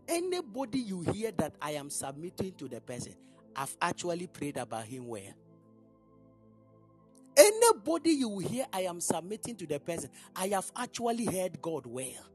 Anybody 0.08 0.80
you 0.80 1.02
hear 1.02 1.32
that 1.32 1.54
I 1.62 1.72
am 1.72 1.90
submitting 1.90 2.52
to 2.54 2.68
the 2.68 2.80
person, 2.80 3.14
I've 3.56 3.76
actually 3.80 4.26
prayed 4.26 4.58
about 4.58 4.86
him 4.86 5.08
well. 5.08 5.32
Anybody 7.36 8.10
you 8.12 8.38
hear 8.40 8.66
I 8.72 8.82
am 8.82 9.00
submitting 9.00 9.56
to 9.56 9.66
the 9.66 9.80
person, 9.80 10.10
I 10.36 10.48
have 10.48 10.70
actually 10.76 11.26
heard 11.26 11.60
God 11.62 11.86
well. 11.86 12.31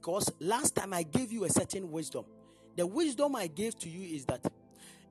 Because 0.00 0.32
last 0.40 0.76
time 0.76 0.94
I 0.94 1.02
gave 1.02 1.30
you 1.30 1.44
a 1.44 1.50
certain 1.50 1.90
wisdom. 1.92 2.24
The 2.74 2.86
wisdom 2.86 3.36
I 3.36 3.48
gave 3.48 3.78
to 3.80 3.88
you 3.88 4.16
is 4.16 4.24
that 4.26 4.42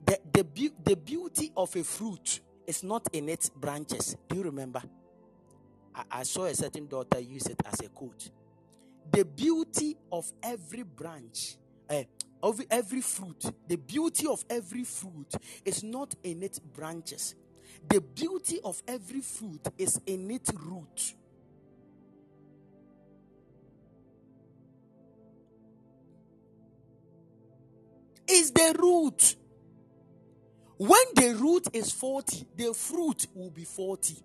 the, 0.04 0.20
the, 0.34 0.44
be- 0.44 0.72
the 0.84 0.96
beauty 0.96 1.52
of 1.56 1.76
a 1.76 1.84
fruit 1.84 2.40
is 2.66 2.84
not 2.84 3.08
in 3.14 3.30
its 3.30 3.50
branches. 3.50 4.16
Do 4.28 4.38
you 4.38 4.44
remember? 4.44 4.82
I, 5.94 6.04
I 6.12 6.24
saw 6.24 6.46
a 6.46 6.56
certain 6.56 6.88
daughter 6.88 7.20
use 7.20 7.46
it 7.46 7.62
as 7.66 7.80
a 7.82 7.90
quote. 7.90 8.32
The 9.12 9.26
beauty 9.26 9.96
of 10.12 10.32
every 10.42 10.84
branch, 10.84 11.58
uh, 11.88 12.04
of 12.42 12.60
every 12.72 13.02
fruit, 13.02 13.44
the 13.68 13.76
beauty 13.76 14.26
of 14.26 14.44
every 14.50 14.84
fruit 14.86 15.36
is 15.66 15.84
not 15.84 16.16
in 16.24 16.42
its 16.42 16.58
branches. 16.58 17.36
The 17.88 18.02
beauty 18.02 18.60
of 18.64 18.82
every 18.88 19.22
fruit 19.22 19.68
is 19.78 20.02
in 20.08 20.32
its 20.32 20.52
root. 20.54 21.14
Is 28.30 28.52
the 28.52 28.76
root. 28.80 29.36
When 30.78 31.02
the 31.16 31.36
root 31.36 31.68
is 31.74 31.92
40, 31.92 32.46
the 32.56 32.74
fruit 32.74 33.28
will 33.34 33.50
be 33.50 33.66
40. 33.66 34.16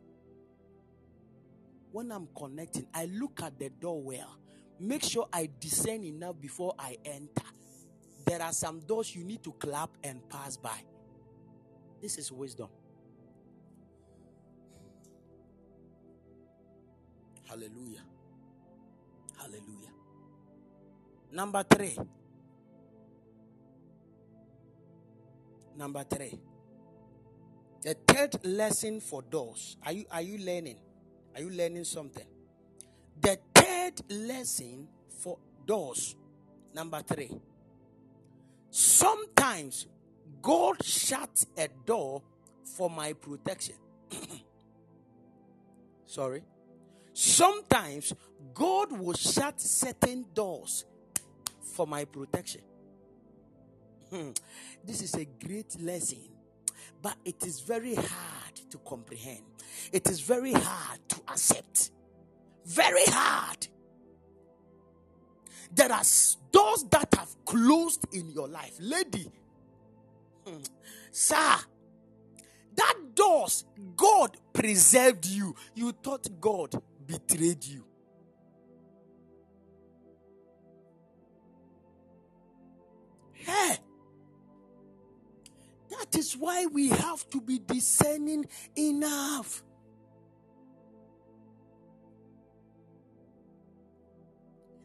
When 1.90 2.12
I'm 2.12 2.28
connecting, 2.36 2.86
I 2.94 3.06
look 3.06 3.40
at 3.42 3.58
the 3.58 3.70
door 3.70 4.02
well. 4.02 4.36
Make 4.78 5.02
sure 5.02 5.28
I 5.32 5.48
discern 5.58 6.04
enough 6.04 6.40
before 6.40 6.74
I 6.78 6.96
enter. 7.04 7.42
There 8.26 8.42
are 8.42 8.52
some 8.52 8.80
doors 8.80 9.14
you 9.14 9.24
need 9.24 9.42
to 9.44 9.52
clap 9.52 9.90
and 10.02 10.28
pass 10.28 10.56
by. 10.56 10.78
This 12.00 12.18
is 12.18 12.30
wisdom. 12.30 12.68
Hallelujah. 17.48 18.02
Hallelujah. 19.38 19.92
Number 21.32 21.62
three. 21.62 21.96
Number 25.76 26.04
three. 26.04 26.38
The 27.82 27.94
third 28.06 28.44
lesson 28.44 29.00
for 29.00 29.22
doors. 29.22 29.76
Are 29.84 29.92
you 29.92 30.04
are 30.10 30.22
you 30.22 30.38
learning? 30.38 30.78
Are 31.34 31.40
you 31.42 31.50
learning 31.50 31.84
something? 31.84 32.26
The 33.20 33.38
third 33.54 34.00
lesson 34.08 34.88
for 35.20 35.38
doors. 35.66 36.16
Number 36.74 37.02
three. 37.02 37.30
Sometimes 38.70 39.86
God 40.42 40.82
shuts 40.84 41.46
a 41.56 41.68
door 41.86 42.22
for 42.76 42.90
my 42.90 43.12
protection. 43.12 43.76
Sorry. 46.06 46.42
Sometimes 47.12 48.12
God 48.52 48.98
will 48.98 49.14
shut 49.14 49.60
certain 49.60 50.26
doors 50.34 50.84
for 51.74 51.86
my 51.86 52.04
protection. 52.04 52.62
Hmm. 54.10 54.30
This 54.84 55.02
is 55.02 55.14
a 55.14 55.24
great 55.24 55.80
lesson, 55.80 56.20
but 57.02 57.16
it 57.24 57.44
is 57.46 57.60
very 57.60 57.94
hard 57.94 58.54
to 58.70 58.78
comprehend. 58.78 59.44
It 59.92 60.08
is 60.08 60.20
very 60.20 60.52
hard 60.52 61.00
to 61.08 61.16
accept. 61.28 61.90
Very 62.66 63.04
hard. 63.06 63.66
There 65.74 65.90
are 65.90 66.02
doors 66.52 66.84
that 66.90 67.08
have 67.16 67.34
closed 67.44 68.06
in 68.12 68.30
your 68.30 68.48
life. 68.48 68.76
Lady, 68.78 69.30
hmm, 70.46 70.58
sir, 71.10 71.56
that 72.76 72.94
doors, 73.14 73.64
God 73.96 74.36
preserved 74.52 75.26
you. 75.26 75.54
You 75.74 75.92
thought 75.92 76.28
God 76.40 76.80
betrayed 77.06 77.64
you. 77.64 77.84
Hey, 83.32 83.76
that 85.98 86.18
is 86.18 86.36
why 86.36 86.66
we 86.66 86.88
have 86.88 87.28
to 87.30 87.40
be 87.40 87.58
discerning 87.58 88.46
enough. 88.76 89.62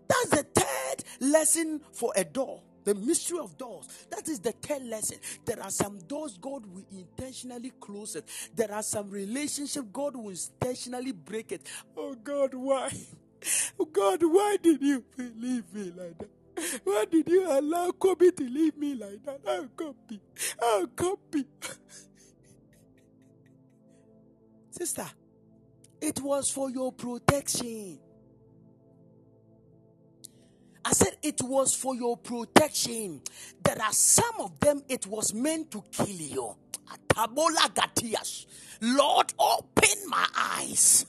That's 0.08 0.30
the 0.30 0.44
third 0.44 1.04
lesson 1.22 1.82
for 1.94 2.12
a 2.16 2.24
door. 2.24 2.62
The 2.86 2.96
mystery 2.96 3.40
of 3.40 3.58
doors. 3.58 3.88
That 4.10 4.28
is 4.28 4.40
the 4.40 4.52
third 4.54 4.84
lesson. 4.84 5.20
There 5.46 5.62
are 5.62 5.70
some 5.70 6.00
doors 6.00 6.38
God 6.42 6.66
will 6.66 6.86
intentionally 6.92 7.72
close 7.80 8.16
it. 8.16 8.26
There 8.56 8.74
are 8.74 8.82
some 8.82 9.12
relationship 9.12 9.92
God 9.94 10.16
will 10.16 10.30
intentionally 10.30 11.12
break 11.12 11.52
it. 11.52 11.68
Oh 11.96 12.16
God, 12.16 12.54
why? 12.54 12.92
Oh 13.80 13.86
God, 13.86 14.24
why 14.24 14.58
did 14.62 14.82
you 14.82 15.04
leave 15.18 15.74
me 15.74 15.94
like 15.96 16.18
that? 16.18 16.39
Why 16.84 17.06
did 17.10 17.28
you 17.28 17.46
allow 17.48 17.92
Kobe 17.92 18.32
to 18.32 18.44
leave 18.44 18.78
me 18.78 18.96
like 18.96 19.24
that? 19.26 19.42
How 19.46 19.66
Kobe? 19.76 20.20
How 20.60 20.86
Kobe? 20.88 21.44
Sister, 24.72 25.06
it 26.02 26.22
was 26.22 26.50
for 26.50 26.70
your 26.70 26.92
protection. 26.92 28.00
I 30.86 30.92
said 30.94 31.18
it 31.22 31.42
was 31.44 31.76
for 31.76 31.96
your 31.96 32.18
protection. 32.18 33.22
There 33.62 33.82
are 33.82 33.92
some 33.94 34.36
of 34.40 34.60
them 34.60 34.82
it 34.88 35.06
was 35.06 35.34
meant 35.34 35.72
to 35.72 35.84
kill 35.92 36.08
you. 36.08 36.56
Atabola 36.90 37.74
Gatias. 37.74 38.46
Lord, 38.82 39.34
open 39.38 39.98
my 40.08 40.26
eyes. 40.36 41.06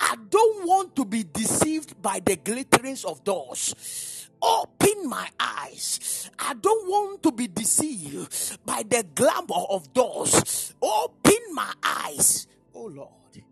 I 0.00 0.16
don't 0.28 0.66
want 0.66 0.94
to 0.96 1.04
be 1.04 1.24
deceived 1.24 2.00
by 2.00 2.20
the 2.20 2.36
glitterings 2.36 3.04
of 3.04 3.24
doors. 3.24 4.17
Open 4.42 5.08
my 5.08 5.28
eyes. 5.38 6.30
I 6.38 6.54
don't 6.54 6.88
want 6.88 7.22
to 7.24 7.32
be 7.32 7.48
deceived 7.48 8.58
by 8.64 8.82
the 8.88 9.04
glamour 9.14 9.66
of 9.70 9.92
doors. 9.92 10.74
Open 10.80 11.40
my 11.52 11.72
eyes. 11.82 12.46
Oh 12.74 12.86
Lord. 12.86 13.42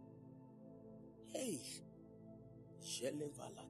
Hey. 1.33 1.61
Latinas. 3.03 3.66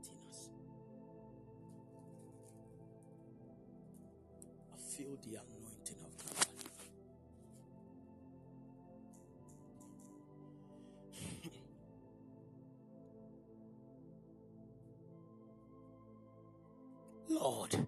Lord, 17.47 17.87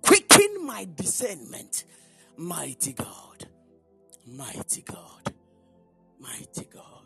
quicken 0.00 0.64
my 0.64 0.88
discernment. 0.96 1.84
Mighty 2.38 2.94
God, 2.94 3.46
mighty 4.26 4.80
God, 4.80 5.34
mighty 6.18 6.66
God. 6.72 7.04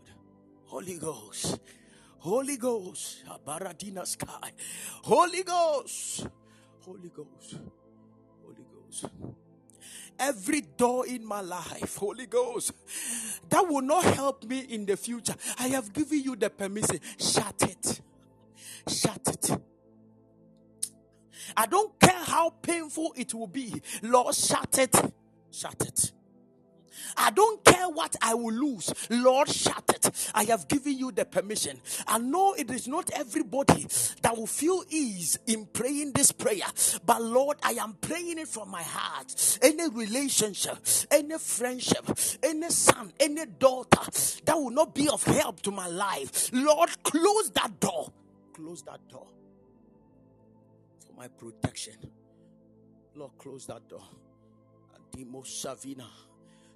Holy 0.67 0.97
Ghost, 0.97 1.59
Holy 2.19 2.57
Ghost, 2.57 3.25
Baradina 3.45 4.07
sky, 4.07 4.53
Holy 5.03 5.43
Ghost, 5.43 6.29
Holy 6.83 7.09
Ghost, 7.09 7.59
Holy 8.45 8.65
Ghost. 8.73 9.07
Every 10.21 10.61
door 10.61 11.05
in 11.09 11.25
my 11.27 11.41
life, 11.41 11.97
Holy 11.97 12.27
Ghost, 12.27 12.75
that 13.49 13.67
will 13.67 13.83
not 13.83 14.05
help 14.05 14.45
me 14.45 14.61
in 14.61 14.87
the 14.87 14.97
future. 14.97 15.35
I 15.59 15.67
have 15.69 15.93
given 15.93 16.23
you 16.23 16.37
the 16.37 16.49
permission. 16.49 17.01
Shut 17.19 17.61
it. 17.63 18.01
Shut 18.87 19.27
it. 19.27 19.72
I 21.57 21.67
don't 21.67 21.99
care 22.01 22.23
how 22.25 22.51
painful 22.51 23.15
it 23.17 23.35
will 23.35 23.47
be. 23.47 23.83
Lord, 24.03 24.35
shut 24.35 24.79
it. 24.79 24.95
Shut 25.51 25.81
it. 25.81 26.13
I 27.17 27.31
don't 27.31 27.65
care 27.65 27.89
what 27.89 28.17
I 28.23 28.35
will 28.35 28.53
lose. 28.53 28.93
Lord, 29.11 29.49
shut 29.49 29.85
it. 29.95 30.31
I 30.35 30.45
have 30.45 30.69
given 30.69 30.99
you 30.99 31.13
the 31.13 31.25
permission. 31.25 31.81
I 32.07 32.19
know 32.19 32.55
it 32.55 32.71
is 32.71 32.89
not 32.89 33.11
everybody 33.13 33.87
that 34.23 34.37
will 34.37 34.47
feel 34.47 34.85
ease 34.89 35.39
in 35.47 35.67
praying 35.67 36.13
this 36.13 36.33
prayer, 36.33 36.67
but 37.05 37.23
Lord, 37.23 37.59
I 37.63 37.73
am 37.73 37.95
praying 38.01 38.39
it 38.39 38.49
from 38.49 38.71
my 38.71 38.83
heart. 38.83 39.59
Any 39.63 39.89
relationship, 39.89 40.79
any 41.11 41.39
friendship, 41.39 42.07
any 42.43 42.71
son, 42.71 43.13
any 43.21 43.47
daughter 43.47 44.11
that 44.45 44.57
will 44.57 44.71
not 44.71 44.95
be 44.95 45.09
of 45.09 45.23
help 45.25 45.61
to 45.63 45.71
my 45.71 45.89
life, 45.89 46.51
Lord, 46.53 46.91
close 47.03 47.51
that 47.51 47.81
door. 47.81 48.13
Close 48.55 48.83
that 48.83 49.01
door 49.09 49.27
for 51.13 51.21
my 51.21 51.29
protection. 51.29 51.95
Lord, 53.15 53.33
close 53.39 53.67
that 53.67 53.89
door. 53.89 54.03
Adimo 54.95 55.47
Savina. 55.47 56.09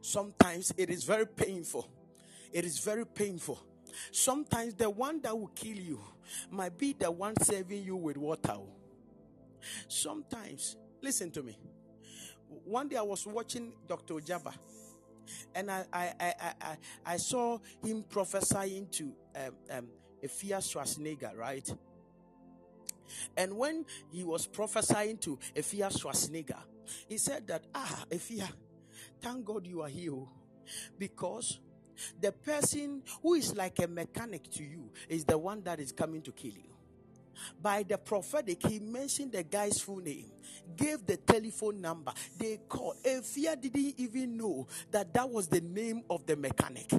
Sometimes 0.00 0.72
it 0.76 0.90
is 0.90 1.04
very 1.04 1.26
painful. 1.26 1.88
It 2.52 2.64
is 2.64 2.78
very 2.78 3.06
painful. 3.06 3.62
Sometimes 4.10 4.74
the 4.74 4.90
one 4.90 5.20
that 5.22 5.36
will 5.38 5.48
kill 5.48 5.76
you 5.76 6.00
might 6.50 6.76
be 6.76 6.92
the 6.92 7.10
one 7.10 7.34
serving 7.42 7.82
you 7.82 7.96
with 7.96 8.16
water. 8.16 8.56
Sometimes, 9.88 10.76
listen 11.00 11.30
to 11.32 11.42
me. 11.42 11.58
One 12.64 12.88
day 12.88 12.96
I 12.96 13.02
was 13.02 13.26
watching 13.26 13.72
Dr. 13.88 14.14
Jabba 14.14 14.52
and 15.54 15.70
I, 15.70 15.84
I, 15.92 16.12
I, 16.20 16.34
I, 16.60 16.76
I 17.04 17.16
saw 17.16 17.58
him 17.84 18.04
prophesying 18.08 18.86
to 18.92 19.12
um, 19.34 19.52
um, 19.70 19.86
Afia 20.24 20.58
Schwarzenegger, 20.58 21.36
right? 21.36 21.68
And 23.36 23.56
when 23.56 23.84
he 24.10 24.24
was 24.24 24.46
prophesying 24.46 25.18
to 25.18 25.38
Afia 25.54 25.90
Schwarzenegger, 25.90 26.58
he 27.08 27.18
said 27.18 27.46
that, 27.48 27.64
ah, 27.74 28.04
Afia, 28.10 28.48
thank 29.20 29.44
God 29.44 29.66
you 29.66 29.82
are 29.82 29.88
here 29.88 30.12
oh, 30.12 30.28
because 30.98 31.60
the 32.20 32.32
person 32.32 33.02
who 33.22 33.34
is 33.34 33.54
like 33.54 33.78
a 33.80 33.86
mechanic 33.86 34.50
to 34.52 34.62
you 34.62 34.90
is 35.08 35.24
the 35.24 35.38
one 35.38 35.62
that 35.62 35.80
is 35.80 35.92
coming 35.92 36.22
to 36.22 36.32
kill 36.32 36.52
you. 36.52 36.76
By 37.60 37.82
the 37.82 37.98
prophetic, 37.98 38.66
he 38.66 38.78
mentioned 38.78 39.32
the 39.32 39.42
guy's 39.42 39.80
full 39.80 39.98
name, 39.98 40.30
gave 40.74 41.04
the 41.04 41.18
telephone 41.18 41.80
number. 41.80 42.12
They 42.38 42.60
called. 42.68 42.96
Afia 43.04 43.60
didn't 43.60 43.94
even 43.98 44.36
know 44.36 44.66
that 44.90 45.12
that 45.12 45.28
was 45.28 45.48
the 45.48 45.60
name 45.60 46.02
of 46.08 46.24
the 46.26 46.36
mechanic. 46.36 46.90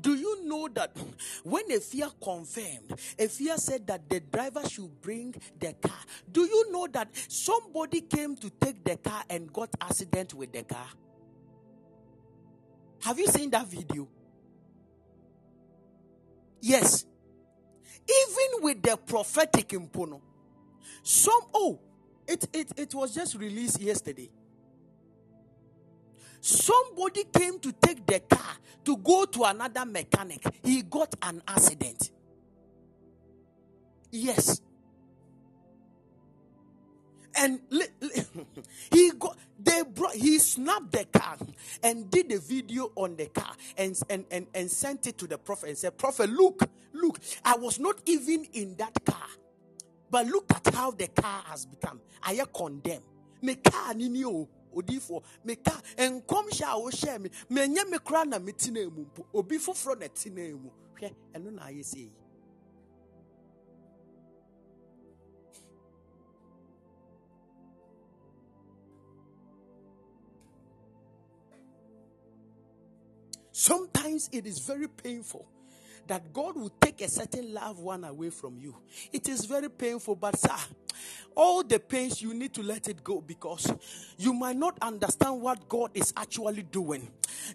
Do 0.00 0.14
you 0.14 0.44
know 0.44 0.68
that 0.74 0.96
when 1.42 1.68
Afia 1.68 2.12
confirmed, 2.22 2.88
Afia 3.18 3.58
said 3.58 3.86
that 3.86 4.08
the 4.08 4.20
driver 4.20 4.68
should 4.68 5.00
bring 5.00 5.34
the 5.58 5.72
car? 5.74 5.98
Do 6.30 6.42
you 6.42 6.72
know 6.72 6.86
that 6.92 7.08
somebody 7.28 8.02
came 8.02 8.36
to 8.36 8.50
take 8.50 8.84
the 8.84 8.96
car 8.96 9.24
and 9.28 9.52
got 9.52 9.70
accident 9.80 10.34
with 10.34 10.52
the 10.52 10.62
car? 10.64 10.86
Have 13.02 13.18
you 13.18 13.26
seen 13.26 13.50
that 13.50 13.66
video? 13.66 14.08
Yes. 16.60 17.04
Even 18.08 18.64
with 18.64 18.82
the 18.82 18.96
prophetic 18.96 19.68
impono, 19.68 20.20
some 21.02 21.40
oh, 21.54 21.80
it, 22.26 22.46
it, 22.52 22.72
it 22.76 22.94
was 22.94 23.14
just 23.14 23.36
released 23.36 23.80
yesterday. 23.80 24.30
Somebody 26.42 27.24
came 27.32 27.60
to 27.60 27.72
take 27.72 28.04
the 28.04 28.18
car 28.20 28.56
to 28.84 28.96
go 28.96 29.26
to 29.26 29.44
another 29.44 29.86
mechanic. 29.86 30.44
He 30.64 30.82
got 30.82 31.14
an 31.22 31.40
accident. 31.46 32.10
Yes. 34.10 34.60
And 37.36 37.60
he 38.92 39.12
got 39.18 39.38
they 39.58 39.82
brought 39.84 40.14
he 40.14 40.38
snapped 40.40 40.92
the 40.92 41.04
car 41.06 41.38
and 41.84 42.10
did 42.10 42.32
a 42.32 42.40
video 42.40 42.90
on 42.96 43.16
the 43.16 43.26
car 43.26 43.54
and, 43.78 43.96
and, 44.10 44.24
and, 44.32 44.48
and 44.52 44.70
sent 44.70 45.06
it 45.06 45.18
to 45.18 45.28
the 45.28 45.38
prophet 45.38 45.68
and 45.70 45.78
said, 45.78 45.96
Prophet, 45.96 46.28
look, 46.28 46.62
look, 46.92 47.20
I 47.44 47.56
was 47.56 47.78
not 47.78 48.00
even 48.06 48.46
in 48.52 48.76
that 48.78 49.04
car. 49.06 49.28
But 50.10 50.26
look 50.26 50.52
at 50.52 50.74
how 50.74 50.90
the 50.90 51.06
car 51.08 51.42
has 51.46 51.66
become. 51.66 52.00
I 52.22 52.32
am 52.34 52.46
condemned. 52.54 53.04
Me 53.42 53.54
car 53.54 53.94
ni 53.94 54.08
me. 54.74 55.56
Me 57.50 57.68
na 57.68 57.84
mu 57.84 59.04
obi 59.34 59.58
na 59.58 59.98
mu. 60.52 60.70
Na 61.00 61.68
Sometimes 73.54 74.28
it 74.32 74.44
is 74.46 74.58
very 74.58 74.88
painful 74.88 75.46
that 76.08 76.32
God 76.32 76.56
will 76.56 76.72
take 76.80 77.00
a 77.00 77.08
certain 77.08 77.54
loved 77.54 77.78
one 77.78 78.02
away 78.02 78.30
from 78.30 78.58
you. 78.58 78.74
It 79.12 79.28
is 79.28 79.44
very 79.44 79.70
painful, 79.70 80.16
but 80.16 80.36
sir, 80.36 80.56
all 81.34 81.62
the 81.62 81.78
pains 81.78 82.20
you 82.20 82.34
need 82.34 82.52
to 82.54 82.62
let 82.62 82.88
it 82.88 83.02
go 83.02 83.20
because 83.20 83.72
you 84.18 84.32
might 84.32 84.56
not 84.56 84.76
understand 84.82 85.40
what 85.40 85.68
God 85.68 85.90
is 85.94 86.12
actually 86.16 86.62
doing. 86.62 87.08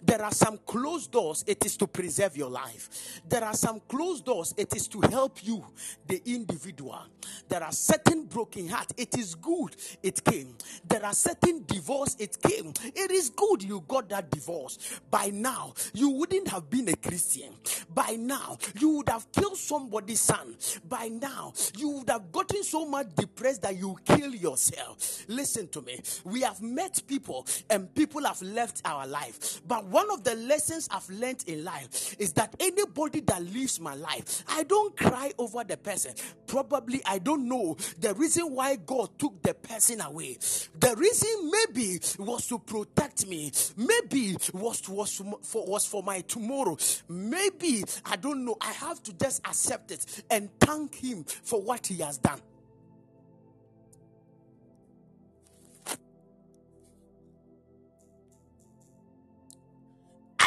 There 0.04 0.22
are 0.22 0.32
some 0.32 0.60
closed 0.66 1.12
doors, 1.12 1.44
it 1.48 1.66
is 1.66 1.78
to 1.78 1.88
preserve 1.88 2.36
your 2.36 2.50
life. 2.50 3.22
There 3.28 3.44
are 3.44 3.54
some 3.54 3.82
closed 3.88 4.26
doors, 4.26 4.54
it 4.58 4.76
is 4.76 4.88
to 4.90 5.02
help 5.02 5.46
you, 5.46 5.64
the 6.08 6.22
individual. 6.26 7.00
There 7.48 7.64
are 7.64 7.72
certain 7.72 8.26
broken 8.26 8.68
hearts, 8.68 8.94
it 8.98 9.18
is 9.18 9.36
good 9.36 9.76
it 10.04 10.24
came. 10.24 10.56
There 10.88 11.04
are 11.06 11.14
certain 11.14 11.64
divorce, 11.66 12.16
it 12.20 12.42
came. 12.42 12.74
It 12.96 13.12
is 13.12 13.30
good 13.30 13.64
you 13.64 13.84
got 13.88 14.10
that 14.10 14.30
divorce. 14.30 14.78
By 15.10 15.28
now, 15.28 15.74
you 15.94 16.10
wouldn't 16.10 16.48
have 16.50 16.70
been 16.70 16.90
a 16.90 16.96
Christian. 16.96 17.54
By 17.94 18.18
now, 18.20 18.58
you 18.80 18.98
would 18.98 19.10
have 19.10 19.32
killed 19.32 19.58
somebody's 19.58 20.22
son. 20.22 20.56
By 20.88 21.10
now, 21.10 21.54
you 21.78 21.90
would 21.90 22.10
have 22.10 22.32
gotten 22.32 22.64
so 22.64 22.86
much 22.86 23.08
depressed 23.28 23.62
that 23.64 23.76
you 23.78 23.98
kill 24.06 24.34
yourself. 24.34 25.26
Listen 25.28 25.68
to 25.70 25.82
me. 25.82 26.00
We 26.24 26.42
have 26.42 26.62
met 26.62 27.02
people 27.08 27.46
and 27.70 27.94
people 27.94 28.24
have 28.24 28.42
left 28.42 28.82
our 28.86 29.06
life. 29.06 29.62
But 29.68 29.86
one 29.86 30.10
of 30.12 30.24
the 30.24 30.36
lessons 30.36 30.88
I've 30.90 31.10
learned 31.10 31.44
in 31.48 31.64
life 31.64 32.16
is 32.20 32.34
that 32.34 32.56
anybody 32.60 33.20
that 33.22 33.44
leaves 33.44 33.80
my 33.80 33.96
life, 33.96 34.44
I 34.48 34.64
don't 34.64 34.96
cry 34.96 35.32
over 35.38 35.64
the 35.64 35.78
person. 35.78 36.14
Probably 36.48 37.02
I 37.06 37.20
don't 37.20 37.48
know 37.48 37.76
the 38.00 38.14
reason 38.14 38.54
why 38.54 38.78
God 38.78 39.10
took 39.20 39.42
the 39.44 39.54
person 39.54 40.00
away. 40.02 40.38
The 40.80 40.96
reason 40.96 41.52
maybe 41.52 42.00
was 42.20 42.48
to 42.48 42.60
protect 42.60 43.28
me. 43.28 43.52
Maybe 43.76 44.38
was 44.54 44.88
was 44.88 45.22
for 45.42 45.66
was 45.66 45.86
for 45.86 46.02
my 46.02 46.22
tomorrow. 46.22 46.78
Maybe 47.10 47.84
I 48.06 48.16
don't 48.16 48.46
know. 48.46 48.58
I 48.62 48.72
have 48.72 49.04
to 49.04 49.14
just 49.14 49.46
accept 49.46 49.92
it 49.92 50.24
and 50.30 50.50
thank 50.60 50.96
him 50.96 51.26
for 51.26 51.62
what 51.62 51.88
he 51.88 51.96
has 51.98 52.18
done. 52.18 52.40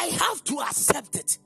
I 0.01 0.05
have 0.05 0.43
to 0.45 0.59
accept 0.61 1.15
it 1.15 1.37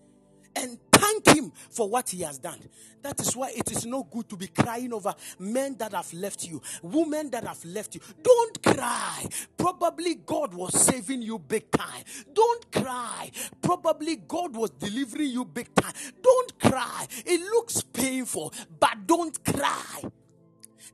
and 0.55 0.79
thank 0.89 1.27
him 1.27 1.51
for 1.69 1.89
what 1.89 2.09
he 2.09 2.21
has 2.21 2.37
done. 2.37 2.59
That 3.01 3.19
is 3.19 3.35
why 3.35 3.51
it 3.53 3.69
is 3.69 3.85
no 3.85 4.03
good 4.03 4.29
to 4.29 4.37
be 4.37 4.47
crying 4.47 4.93
over 4.93 5.13
men 5.37 5.75
that 5.79 5.91
have 5.91 6.11
left 6.13 6.47
you, 6.47 6.61
women 6.81 7.29
that 7.31 7.43
have 7.43 7.63
left 7.65 7.95
you. 7.95 8.01
Don't 8.23 8.63
cry. 8.63 9.25
Probably 9.57 10.15
God 10.15 10.53
was 10.53 10.73
saving 10.73 11.21
you 11.21 11.37
big 11.37 11.69
time. 11.69 12.05
Don't 12.33 12.71
cry. 12.71 13.29
Probably 13.61 14.15
God 14.15 14.55
was 14.55 14.69
delivering 14.69 15.31
you 15.31 15.43
big 15.43 15.75
time. 15.75 15.93
Don't 16.21 16.57
cry. 16.57 17.07
It 17.25 17.41
looks 17.41 17.81
painful, 17.81 18.53
but 18.79 19.05
don't 19.05 19.43
cry. 19.43 20.01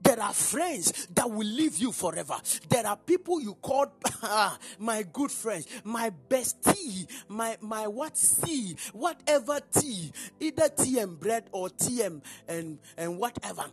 There 0.04 0.20
are 0.20 0.34
friends 0.34 1.08
that 1.14 1.30
will 1.30 1.48
leave 1.48 1.78
you 1.78 1.92
forever. 1.92 2.36
There 2.70 2.86
are 2.86 2.98
people 2.98 3.42
you 3.42 3.56
call 3.56 3.94
my 4.80 5.04
good 5.04 5.32
friends, 5.32 5.68
my 5.84 6.12
bestie, 6.30 7.08
my 7.28 7.58
my 7.62 7.88
what 7.88 8.16
tea, 8.44 8.76
whatever 8.94 9.60
tea, 9.72 10.12
either 10.40 10.70
tea 10.70 11.00
and 11.00 11.20
bread 11.20 11.46
or 11.52 11.70
tea 11.70 12.02
and, 12.02 12.22
and, 12.48 12.80
and 12.98 13.18
whatever. 13.18 13.66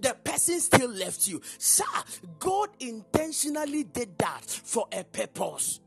The 0.00 0.16
person 0.24 0.60
still 0.60 0.90
left 0.90 1.28
you. 1.28 1.40
Sir, 1.58 1.84
God 2.38 2.70
intentionally 2.80 3.84
did 3.84 4.16
that 4.18 4.44
for 4.46 4.86
a 4.92 5.04
purpose. 5.04 5.80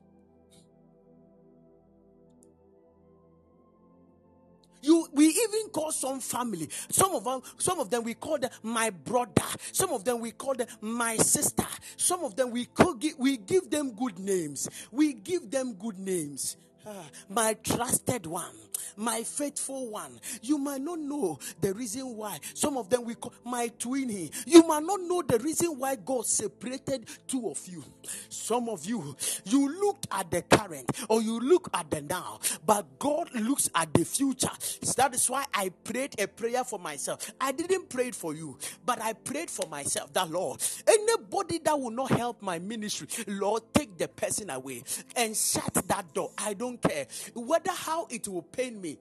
You, 4.82 5.08
we 5.14 5.26
even 5.28 5.70
call 5.72 5.92
some 5.92 6.20
family. 6.20 6.70
Some 6.90 7.14
of 7.16 7.24
them, 7.24 7.42
some 7.58 7.80
of 7.80 7.90
them 7.90 8.04
we 8.04 8.14
call 8.14 8.38
them 8.38 8.50
my 8.64 8.90
brother. 8.90 9.32
Some 9.72 9.92
of 9.92 10.04
them 10.04 10.20
we 10.20 10.32
call 10.32 10.56
them 10.56 10.68
my 10.82 11.18
sister. 11.18 11.66
Some 11.98 12.24
of 12.24 12.36
them 12.36 12.52
we 12.52 12.66
call, 12.66 12.96
we 13.18 13.38
give 13.38 13.70
them 13.70 13.94
good 13.94 14.20
names. 14.20 14.70
We 14.92 15.14
give 15.14 15.50
them 15.52 15.74
good 15.74 16.00
names. 16.00 16.58
Ah, 16.86 17.06
my 17.30 17.54
trusted 17.64 18.26
one, 18.26 18.56
my 18.98 19.24
faithful 19.24 19.90
one. 19.90 20.20
You 20.42 20.58
might 20.58 20.82
not 20.82 21.00
know 21.00 21.40
the 21.60 21.74
reason 21.74 22.16
why. 22.16 22.40
Some 22.54 22.78
of 22.78 22.90
them 22.90 23.06
we 23.06 23.16
call 23.16 23.34
my 23.46 23.70
twinny. 23.80 24.32
You 24.46 24.68
might 24.68 24.84
not 24.84 25.02
know 25.02 25.22
the 25.22 25.40
reason 25.40 25.78
why 25.78 25.96
God 25.96 26.26
separated 26.26 27.08
two 27.28 27.50
of 27.50 27.60
you. 27.68 27.84
Some 28.30 28.70
of 28.70 28.86
you, 28.86 29.16
you 29.46 29.70
looked 29.82 30.08
at 30.12 30.32
the 30.32 30.42
current 30.42 30.90
or 31.10 31.22
you 31.22 31.40
look 31.40 31.70
at 31.74 31.90
the 31.90 32.02
now, 32.02 32.40
but 32.66 33.00
God 33.00 33.30
looks 33.36 33.70
at 33.76 33.94
the 33.94 34.06
future. 34.06 34.50
That 34.98 35.14
is 35.16 35.30
why 35.30 35.46
I 35.54 35.70
prayed 35.70 36.20
a 36.20 36.28
prayer 36.28 36.64
for 36.64 36.80
myself. 36.80 37.32
I 37.40 37.52
didn't 37.52 37.90
pray 37.90 38.10
it 38.10 38.16
for 38.16 38.34
you, 38.36 38.58
but 38.86 39.02
I 39.02 39.14
prayed 39.14 39.50
for 39.50 39.68
myself. 39.68 40.14
That 40.14 40.30
Lord, 40.30 40.62
anybody 40.88 41.60
that 41.60 41.80
will 41.80 41.92
not 41.92 42.12
help 42.12 42.42
my 42.42 42.60
ministry, 42.60 43.08
Lord, 43.28 43.64
take 43.74 43.98
the 43.98 44.08
person 44.08 44.50
away 44.50 44.84
and 45.16 45.36
shut 45.36 45.74
that 45.74 46.14
door. 46.14 46.32
I 46.38 46.54
don't 46.54 46.82
care 46.82 47.08
whether 47.34 47.72
how 47.72 48.08
it 48.10 48.28
will 48.28 48.42
pain 48.44 48.71
me. 48.80 48.98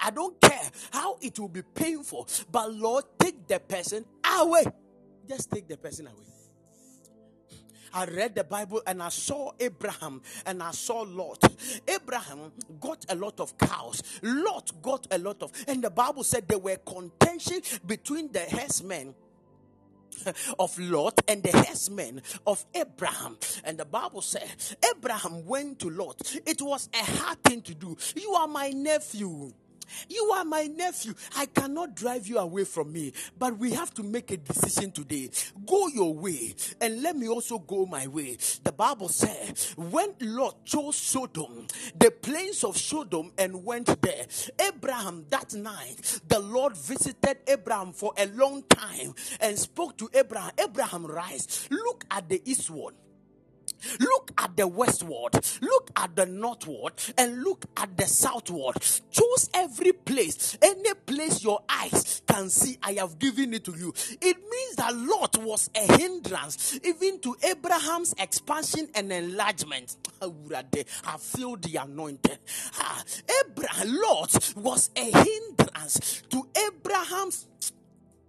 I 0.00 0.10
don't 0.10 0.40
care 0.40 0.70
how 0.90 1.18
it 1.20 1.38
will 1.38 1.48
be 1.48 1.62
painful. 1.62 2.28
But 2.50 2.72
Lord, 2.72 3.04
take 3.18 3.46
the 3.46 3.60
person 3.60 4.04
away. 4.38 4.64
Just 5.28 5.50
take 5.50 5.68
the 5.68 5.76
person 5.76 6.06
away. 6.06 6.24
I 7.92 8.04
read 8.04 8.34
the 8.34 8.44
Bible 8.44 8.82
and 8.86 9.02
I 9.02 9.08
saw 9.08 9.52
Abraham 9.58 10.20
and 10.46 10.62
I 10.62 10.72
saw 10.72 11.02
Lot. 11.02 11.42
Abraham 11.86 12.52
got 12.80 13.06
a 13.08 13.14
lot 13.14 13.40
of 13.40 13.56
cows. 13.56 14.02
Lot 14.22 14.70
got 14.82 15.06
a 15.10 15.18
lot 15.18 15.42
of, 15.42 15.52
and 15.66 15.82
the 15.82 15.90
Bible 15.90 16.22
said 16.22 16.46
there 16.48 16.58
were 16.58 16.76
contention 16.76 17.60
between 17.86 18.30
the 18.30 18.40
herdsmen 18.40 19.14
of 20.58 20.78
Lot 20.78 21.20
and 21.28 21.42
the 21.42 21.56
herdsmen 21.56 22.22
of 22.46 22.64
Abraham. 22.74 23.36
And 23.64 23.78
the 23.78 23.84
Bible 23.84 24.22
said, 24.22 24.48
Abraham 24.96 25.46
went 25.46 25.78
to 25.80 25.90
Lot. 25.90 26.34
It 26.46 26.62
was 26.62 26.88
a 26.94 27.04
hard 27.04 27.42
thing 27.42 27.62
to 27.62 27.74
do. 27.74 27.96
You 28.16 28.32
are 28.32 28.48
my 28.48 28.70
nephew. 28.70 29.52
You 30.08 30.30
are 30.34 30.44
my 30.44 30.64
nephew. 30.64 31.14
I 31.36 31.46
cannot 31.46 31.94
drive 31.94 32.26
you 32.26 32.38
away 32.38 32.64
from 32.64 32.92
me, 32.92 33.12
but 33.38 33.58
we 33.58 33.72
have 33.72 33.92
to 33.94 34.02
make 34.02 34.30
a 34.30 34.36
decision 34.36 34.92
today. 34.92 35.30
Go 35.66 35.88
your 35.88 36.14
way, 36.14 36.54
and 36.80 37.02
let 37.02 37.16
me 37.16 37.28
also 37.28 37.58
go 37.58 37.86
my 37.86 38.06
way. 38.06 38.36
The 38.62 38.72
Bible 38.72 39.08
said, 39.08 39.58
when 39.76 40.14
Lot 40.20 40.64
chose 40.64 40.96
Sodom, 40.96 41.66
the 41.98 42.10
plains 42.10 42.64
of 42.64 42.76
Sodom, 42.76 43.32
and 43.38 43.64
went 43.64 44.00
there, 44.02 44.26
Abraham 44.60 45.24
that 45.30 45.54
night, 45.54 46.20
the 46.28 46.38
Lord 46.38 46.76
visited 46.76 47.38
Abraham 47.46 47.92
for 47.92 48.12
a 48.16 48.26
long 48.26 48.62
time 48.64 49.14
and 49.40 49.58
spoke 49.58 49.96
to 49.98 50.10
Abraham. 50.14 50.52
Abraham, 50.58 51.06
rise, 51.06 51.66
look 51.70 52.04
at 52.10 52.28
the 52.28 52.42
east 52.44 52.58
eastward 52.58 52.94
Look 54.00 54.32
at 54.38 54.56
the 54.56 54.66
westward, 54.66 55.34
look 55.60 55.90
at 55.96 56.14
the 56.16 56.26
northward, 56.26 56.94
and 57.16 57.42
look 57.42 57.66
at 57.76 57.96
the 57.96 58.06
southward. 58.06 58.76
Choose 59.10 59.50
every 59.54 59.92
place, 59.92 60.56
any 60.62 60.94
place 61.06 61.42
your 61.42 61.60
eyes 61.68 62.22
can 62.26 62.50
see. 62.50 62.78
I 62.82 62.92
have 62.92 63.18
given 63.18 63.54
it 63.54 63.64
to 63.64 63.74
you. 63.76 63.92
It 64.20 64.36
means 64.50 64.76
that 64.76 64.94
Lot 64.94 65.38
was 65.42 65.70
a 65.74 65.98
hindrance 65.98 66.78
even 66.84 67.20
to 67.20 67.36
Abraham's 67.42 68.14
expansion 68.18 68.88
and 68.94 69.12
enlargement. 69.12 69.96
I 70.22 71.16
feel 71.18 71.56
the 71.56 71.76
anointing. 71.76 72.38
Ah, 72.78 73.02
Abraham, 73.44 73.96
Lot 74.02 74.52
was 74.56 74.90
a 74.96 75.10
hindrance 75.10 76.22
to 76.30 76.46
Abraham's 76.66 77.46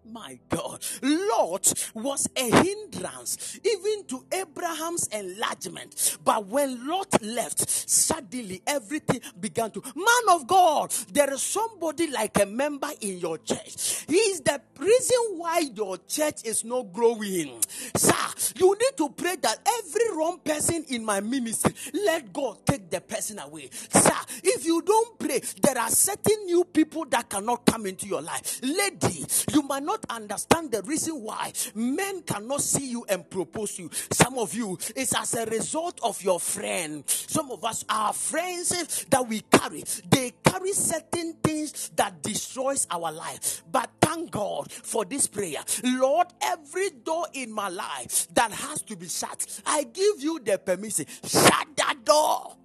my 0.05 0.39
God, 0.49 0.83
Lot 1.01 1.91
was 1.93 2.27
a 2.35 2.49
hindrance 2.63 3.59
even 3.63 4.05
to 4.07 4.25
Abraham's 4.31 5.07
enlargement. 5.07 6.17
But 6.23 6.47
when 6.47 6.87
Lot 6.87 7.21
left, 7.21 7.69
suddenly 7.69 8.61
everything 8.65 9.21
began 9.39 9.71
to. 9.71 9.81
Man 9.95 10.35
of 10.35 10.47
God, 10.47 10.91
there 11.11 11.31
is 11.33 11.41
somebody 11.41 12.09
like 12.09 12.39
a 12.41 12.45
member 12.45 12.89
in 13.01 13.19
your 13.19 13.37
church. 13.37 14.05
He 14.07 14.15
is 14.15 14.41
the 14.41 14.61
reason 14.79 15.17
why 15.37 15.69
your 15.73 15.97
church 16.07 16.43
is 16.43 16.63
not 16.63 16.91
growing. 16.93 17.59
Sir, 17.95 18.13
you 18.55 18.75
need 18.79 18.97
to 18.97 19.09
pray 19.09 19.35
that 19.37 19.59
every 19.79 20.17
wrong 20.17 20.39
person 20.43 20.85
in 20.89 21.05
my 21.05 21.19
ministry, 21.19 21.73
let 22.05 22.31
God 22.33 22.65
take 22.65 22.89
the 22.89 23.01
person 23.01 23.39
away. 23.39 23.69
Sir, 23.71 24.11
if 24.43 24.65
you 24.65 24.81
don't 24.81 25.19
pray, 25.19 25.41
there 25.61 25.77
are 25.77 25.89
certain 25.89 26.45
new 26.45 26.63
people 26.63 27.05
that 27.05 27.29
cannot 27.29 27.65
come 27.65 27.85
into 27.85 28.07
your 28.07 28.21
life. 28.21 28.59
Lady, 28.63 29.25
you 29.51 29.61
might 29.63 29.83
not 29.83 29.98
understand 30.09 30.71
the 30.71 30.81
reason 30.83 31.21
why 31.21 31.51
men 31.75 32.21
cannot 32.23 32.61
see 32.61 32.89
you 32.91 33.05
and 33.09 33.29
propose 33.29 33.79
you. 33.79 33.89
Some 34.11 34.37
of 34.37 34.53
you, 34.53 34.77
it's 34.95 35.15
as 35.15 35.33
a 35.35 35.45
result 35.45 35.99
of 36.03 36.21
your 36.23 36.39
friend. 36.39 37.03
Some 37.07 37.51
of 37.51 37.63
us, 37.63 37.85
are 37.89 38.13
friends 38.13 39.05
that 39.05 39.27
we 39.27 39.41
carry, 39.41 39.83
they 40.09 40.33
carry 40.43 40.73
certain 40.73 41.33
things 41.43 41.89
that 41.95 42.21
destroys 42.21 42.87
our 42.91 43.11
life. 43.11 43.63
But 43.71 43.89
thank 44.01 44.31
God 44.31 44.71
for 44.71 45.05
this 45.05 45.27
prayer. 45.27 45.59
Lord, 45.83 46.27
every 46.41 46.89
door 46.91 47.27
in 47.33 47.51
my 47.51 47.69
life 47.69 48.27
that 48.33 48.51
has 48.51 48.81
to 48.83 48.95
be 48.95 49.07
shut, 49.07 49.61
I 49.65 49.83
give 49.83 50.21
you 50.21 50.39
the 50.39 50.57
permission. 50.57 51.05
Shut 51.23 51.67
that 51.77 51.97
door. 52.03 52.57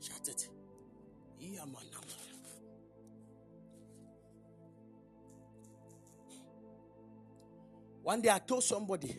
Shut 0.00 0.28
it. 0.28 0.48
One 8.04 8.20
day 8.20 8.28
I 8.28 8.38
told 8.38 8.62
somebody, 8.62 9.16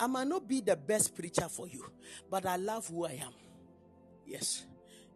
I 0.00 0.06
might 0.06 0.26
not 0.26 0.48
be 0.48 0.62
the 0.62 0.74
best 0.74 1.14
preacher 1.14 1.48
for 1.50 1.68
you, 1.68 1.84
but 2.30 2.46
I 2.46 2.56
love 2.56 2.88
who 2.88 3.04
I 3.04 3.20
am. 3.22 3.32
Yes. 4.26 4.64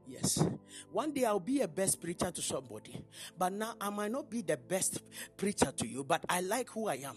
Yes. 0.09 0.45
One 0.93 1.13
day 1.13 1.25
I'll 1.25 1.41
be 1.41 1.63
a 1.63 1.69
best 1.69 2.01
preacher 2.01 2.31
to 2.31 2.43
somebody, 2.43 3.03
but 3.37 3.53
now 3.53 3.75
I 3.81 3.91
might 3.91 4.13
not 4.13 4.31
be 4.31 4.41
the 4.43 4.57
best 4.57 5.01
preacher 5.37 5.73
to 5.73 5.87
you, 5.87 6.05
but 6.05 6.25
I 6.29 6.41
like 6.43 6.71
who 6.71 6.89
I 6.89 6.95
am. 6.97 7.17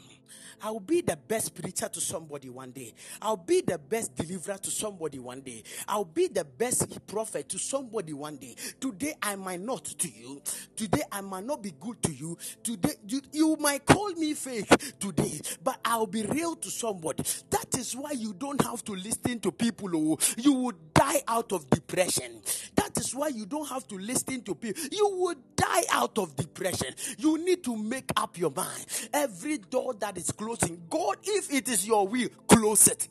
I'll 0.61 0.79
be 0.79 1.01
the 1.01 1.15
best 1.15 1.55
preacher 1.55 1.87
to 1.87 2.01
somebody 2.01 2.49
one 2.49 2.71
day. 2.71 2.93
I'll 3.21 3.37
be 3.37 3.61
the 3.61 3.77
best 3.77 4.15
deliverer 4.15 4.57
to 4.57 4.71
somebody 4.71 5.19
one 5.19 5.41
day. 5.41 5.63
I'll 5.87 6.05
be 6.05 6.27
the 6.27 6.45
best 6.45 7.05
prophet 7.07 7.49
to 7.49 7.59
somebody 7.59 8.13
one 8.13 8.37
day. 8.37 8.55
Today 8.79 9.13
I 9.21 9.35
might 9.35 9.61
not 9.61 9.85
to 9.85 10.09
you. 10.09 10.41
Today 10.75 11.03
I 11.11 11.21
might 11.21 11.45
not 11.45 11.61
be 11.63 11.73
good 11.79 12.01
to 12.03 12.13
you. 12.13 12.37
Today 12.63 12.93
you, 13.07 13.21
you 13.31 13.57
might 13.59 13.85
call 13.85 14.11
me 14.13 14.33
fake 14.33 14.67
today, 14.99 15.39
but 15.63 15.79
I'll 15.85 16.07
be 16.07 16.23
real 16.23 16.55
to 16.55 16.69
somebody. 16.69 17.23
That 17.49 17.77
is 17.77 17.95
why 17.95 18.11
you 18.11 18.33
don't 18.33 18.61
have 18.63 18.83
to 18.85 18.93
listen 18.93 19.39
to 19.41 19.51
people 19.51 19.89
who 19.89 20.17
you 20.37 20.53
would 20.53 20.88
die 20.99 21.21
out 21.29 21.53
of 21.53 21.69
depression. 21.69 22.41
That 22.75 22.97
is 22.97 23.15
why 23.15 23.29
you 23.29 23.45
don't 23.45 23.69
have 23.69 23.87
to 23.87 23.95
listen 23.95 24.41
to 24.41 24.53
people. 24.53 24.83
You 24.91 25.09
would 25.19 25.37
die 25.55 25.83
out 25.91 26.17
of 26.17 26.35
depression. 26.35 26.93
You 27.17 27.37
need 27.37 27.63
to 27.63 27.77
make 27.77 28.11
up 28.17 28.37
your 28.37 28.51
mind. 28.51 28.85
Every 29.13 29.59
door 29.59 29.93
that 29.93 30.17
is 30.17 30.31
closing, 30.31 30.81
God, 30.89 31.17
if 31.23 31.53
it 31.53 31.69
is 31.69 31.87
your 31.87 32.05
will, 32.05 32.27
close 32.47 32.87
it. 32.87 33.07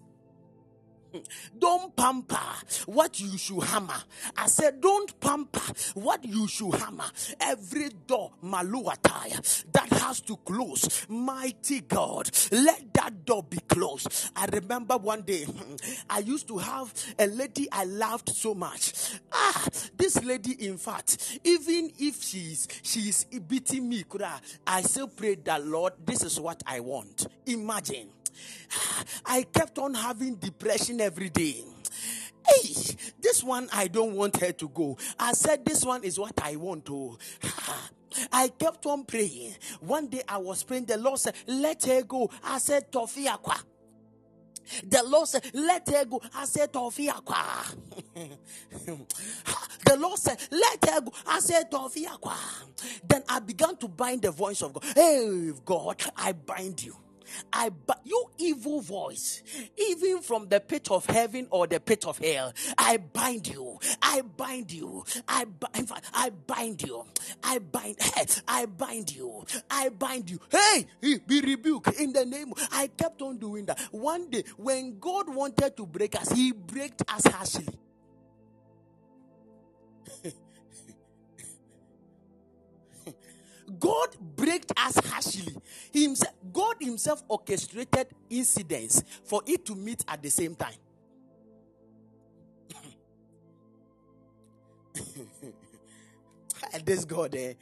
Don't 1.59 1.95
pamper 1.97 2.37
what 2.87 3.21
you 3.21 3.37
should 3.39 3.63
hammer. 3.63 4.03
I 4.37 4.47
said, 4.47 4.81
don't 4.81 5.19
pamper 5.21 5.61
what 5.95 6.25
you 6.25 6.47
should 6.47 6.75
hammer. 6.75 7.05
Every 7.41 7.91
door, 8.07 8.33
maluataya, 8.45 9.65
that 9.73 9.89
has 10.01 10.21
to 10.23 10.37
close. 10.37 11.07
Mighty 11.09 11.81
God, 11.81 12.31
let 12.53 12.93
that 12.95 13.25
door 13.25 13.43
be 13.43 13.59
closed. 13.69 14.31
I 14.37 14.47
remember 14.47 14.97
one 14.97 15.23
day 15.23 15.47
I 16.09 16.21
used 16.21 16.49
to 16.49 16.59
have 16.59 16.93
a 17.19 17.27
lady 17.27 17.69
I 17.73 17.85
loved 17.85 18.29
so 18.31 18.55
much. 18.55 18.93
Ah, 19.33 19.67
this 19.97 20.23
lady, 20.25 20.67
in 20.67 20.79
fact, 20.79 21.41
even 21.45 21.91
if 21.99 22.23
she's 22.23 22.69
she's 22.83 23.25
beating 23.25 23.89
me, 23.89 24.05
I 24.67 24.83
still 24.83 25.09
pray 25.09 25.37
that 25.37 25.67
Lord, 25.67 25.95
this 26.05 26.23
is 26.23 26.41
what 26.41 26.63
I 26.67 26.81
want. 26.81 27.27
Imagine 27.47 28.09
I 29.27 29.43
kept 29.45 29.79
on 29.79 29.95
having 29.95 30.37
depression 30.37 31.01
every 31.01 31.31
day. 31.31 31.65
Hey, 32.47 32.75
this 33.21 33.43
one 33.45 33.69
I 33.73 33.89
don't 33.89 34.15
want 34.15 34.41
her 34.41 34.53
to 34.53 34.69
go. 34.69 34.97
I 35.19 35.33
said, 35.33 35.65
This 35.65 35.85
one 35.85 36.05
is 36.05 36.19
what 36.19 36.33
I 36.43 36.57
want 36.57 36.87
to. 36.87 37.19
Oh. 37.45 37.89
I 38.33 38.49
kept 38.49 38.87
on 38.87 39.05
praying. 39.05 39.55
One 39.81 40.09
day 40.09 40.23
I 40.27 40.39
was 40.39 40.63
praying, 40.63 40.87
the 40.87 40.97
Lord 40.97 41.19
said, 41.19 41.35
Let 41.47 41.85
her 41.85 42.03
go. 42.03 42.31
I 42.43 42.59
said, 42.59 42.91
Tofiakwa. 42.91 43.61
The 44.85 45.03
Lord 45.07 45.29
said, 45.29 45.51
Let 45.55 45.89
her 45.89 46.05
go. 46.05 46.21
I 46.35 46.45
said, 46.47 46.73
Tofiakwa. 46.73 47.77
the 49.85 49.97
Lord 49.99 50.19
said, 50.19 50.39
Let 50.51 50.89
her 50.91 51.01
go. 51.03 51.13
I 51.27 51.41
said, 51.41 51.71
Tofiakwa. 51.71 52.35
Then 53.07 53.23
I 53.29 53.41
began 53.41 53.77
to 53.77 53.89
bind 53.89 54.23
the 54.23 54.31
voice 54.31 54.63
of 54.63 54.73
God. 54.73 54.85
Hey, 54.95 55.53
God, 55.65 56.03
I 56.17 56.33
bind 56.33 56.83
you. 56.83 56.97
I 57.53 57.71
but 57.71 58.01
you 58.05 58.31
evil 58.39 58.81
voice, 58.81 59.43
even 59.77 60.21
from 60.23 60.49
the 60.49 60.61
pit 60.61 60.91
of 60.91 61.07
heaven 61.07 61.47
or 61.51 61.67
the 61.67 61.81
pit 61.81 62.07
of 62.07 62.19
hell, 62.19 62.53
I 62.77 62.99
bind 62.99 63.49
you. 63.49 63.79
I 64.03 64.23
bind 64.23 64.73
you. 64.73 65.05
I 65.27 65.45
bind. 65.45 65.91
I 66.13 66.31
bind 66.31 66.83
you. 66.83 67.05
I 67.43 67.59
bind. 67.59 67.97
I 68.47 68.67
bind 68.67 69.15
you. 69.15 69.45
I 69.71 69.89
bind 69.91 70.31
you. 70.31 70.41
Hey, 70.51 70.87
be 71.01 71.41
rebuked 71.41 71.99
in 72.01 72.13
the 72.13 72.25
name. 72.25 72.53
I 72.73 72.89
kept 72.89 73.23
on 73.23 73.39
doing 73.39 73.67
that. 73.67 73.79
One 73.91 74.31
day, 74.31 74.45
when 74.57 74.99
God 74.99 75.35
wanted 75.35 75.77
to 75.77 75.87
break 75.87 76.17
us, 76.21 76.31
He 76.33 76.53
broke 76.53 77.01
us 77.09 77.27
harshly. 77.27 77.69
God 83.79 84.17
breaks 84.37 84.67
us 84.77 84.97
harshly. 85.07 85.57
Himself, 85.93 86.35
God 86.53 86.77
Himself 86.81 87.23
orchestrated 87.29 88.09
incidents 88.31 89.03
for 89.25 89.43
it 89.47 89.65
to 89.67 89.75
meet 89.75 90.05
at 90.09 90.23
the 90.23 90.31
same 90.31 90.55
time. 90.55 90.75
this 96.85 97.05
God, 97.05 97.35
eh? 97.35 97.55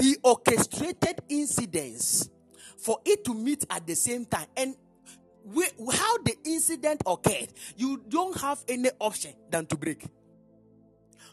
He 0.00 0.16
orchestrated 0.22 1.20
incidents 1.28 2.30
for 2.78 2.98
it 3.04 3.24
to 3.24 3.34
meet 3.34 3.64
at 3.68 3.86
the 3.86 3.94
same 3.94 4.24
time. 4.24 4.46
And 4.56 4.74
we, 5.44 5.64
how 5.92 6.18
the 6.18 6.36
incident 6.44 7.02
occurred, 7.06 7.48
you 7.76 8.02
don't 8.08 8.38
have 8.40 8.64
any 8.68 8.90
option 8.98 9.32
than 9.50 9.66
to 9.66 9.76
break. 9.76 10.04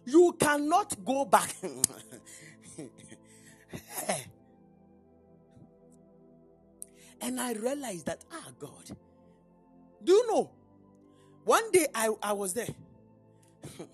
You 0.05 0.35
cannot 0.39 1.03
go 1.05 1.25
back. 1.25 1.53
and 7.21 7.39
I 7.39 7.53
realized 7.53 8.05
that, 8.07 8.23
ah, 8.31 8.49
God, 8.59 8.97
do 10.03 10.13
you 10.13 10.27
know? 10.27 10.51
One 11.43 11.71
day 11.71 11.87
I, 11.95 12.09
I 12.21 12.33
was 12.33 12.53
there. 12.53 12.67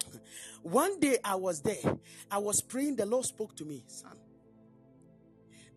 One 0.63 0.99
day 0.99 1.17
I 1.23 1.35
was 1.35 1.61
there. 1.61 1.97
I 2.31 2.37
was 2.39 2.61
praying. 2.61 2.95
The 2.95 3.05
Lord 3.05 3.25
spoke 3.25 3.55
to 3.57 3.65
me, 3.65 3.83
son. 3.87 4.17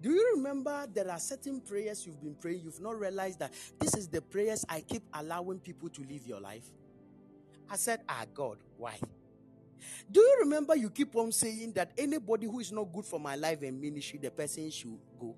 Do 0.01 0.11
you 0.11 0.33
remember 0.37 0.87
there 0.93 1.11
are 1.11 1.19
certain 1.19 1.61
prayers 1.61 2.07
you've 2.07 2.21
been 2.21 2.35
praying? 2.35 2.61
You've 2.65 2.81
not 2.81 2.99
realized 2.99 3.39
that 3.41 3.53
this 3.79 3.95
is 3.97 4.09
the 4.09 4.21
prayers 4.21 4.65
I 4.69 4.81
keep 4.81 5.03
allowing 5.15 5.59
people 5.59 5.89
to 5.91 6.03
live 6.03 6.27
your 6.27 6.41
life. 6.41 6.65
I 7.71 7.77
said, 7.77 8.01
Ah, 8.09 8.25
God, 8.35 8.59
why? 8.77 8.99
Do 10.11 10.21
you 10.21 10.37
remember 10.41 10.77
you 10.77 10.91
keep 10.91 11.15
on 11.17 11.33
saying 11.33 11.73
that 11.73 11.91
anybody 11.97 12.47
who 12.47 12.61
is 12.61 12.73
not 12.73 12.93
good 12.93 13.05
for 13.05 13.21
my 13.21 13.37
life 13.37 13.63
and 13.63 13.81
ministry, 13.81 14.19
the 14.23 14.31
person 14.31 14.71
should 14.71 14.99
go? 15.21 15.35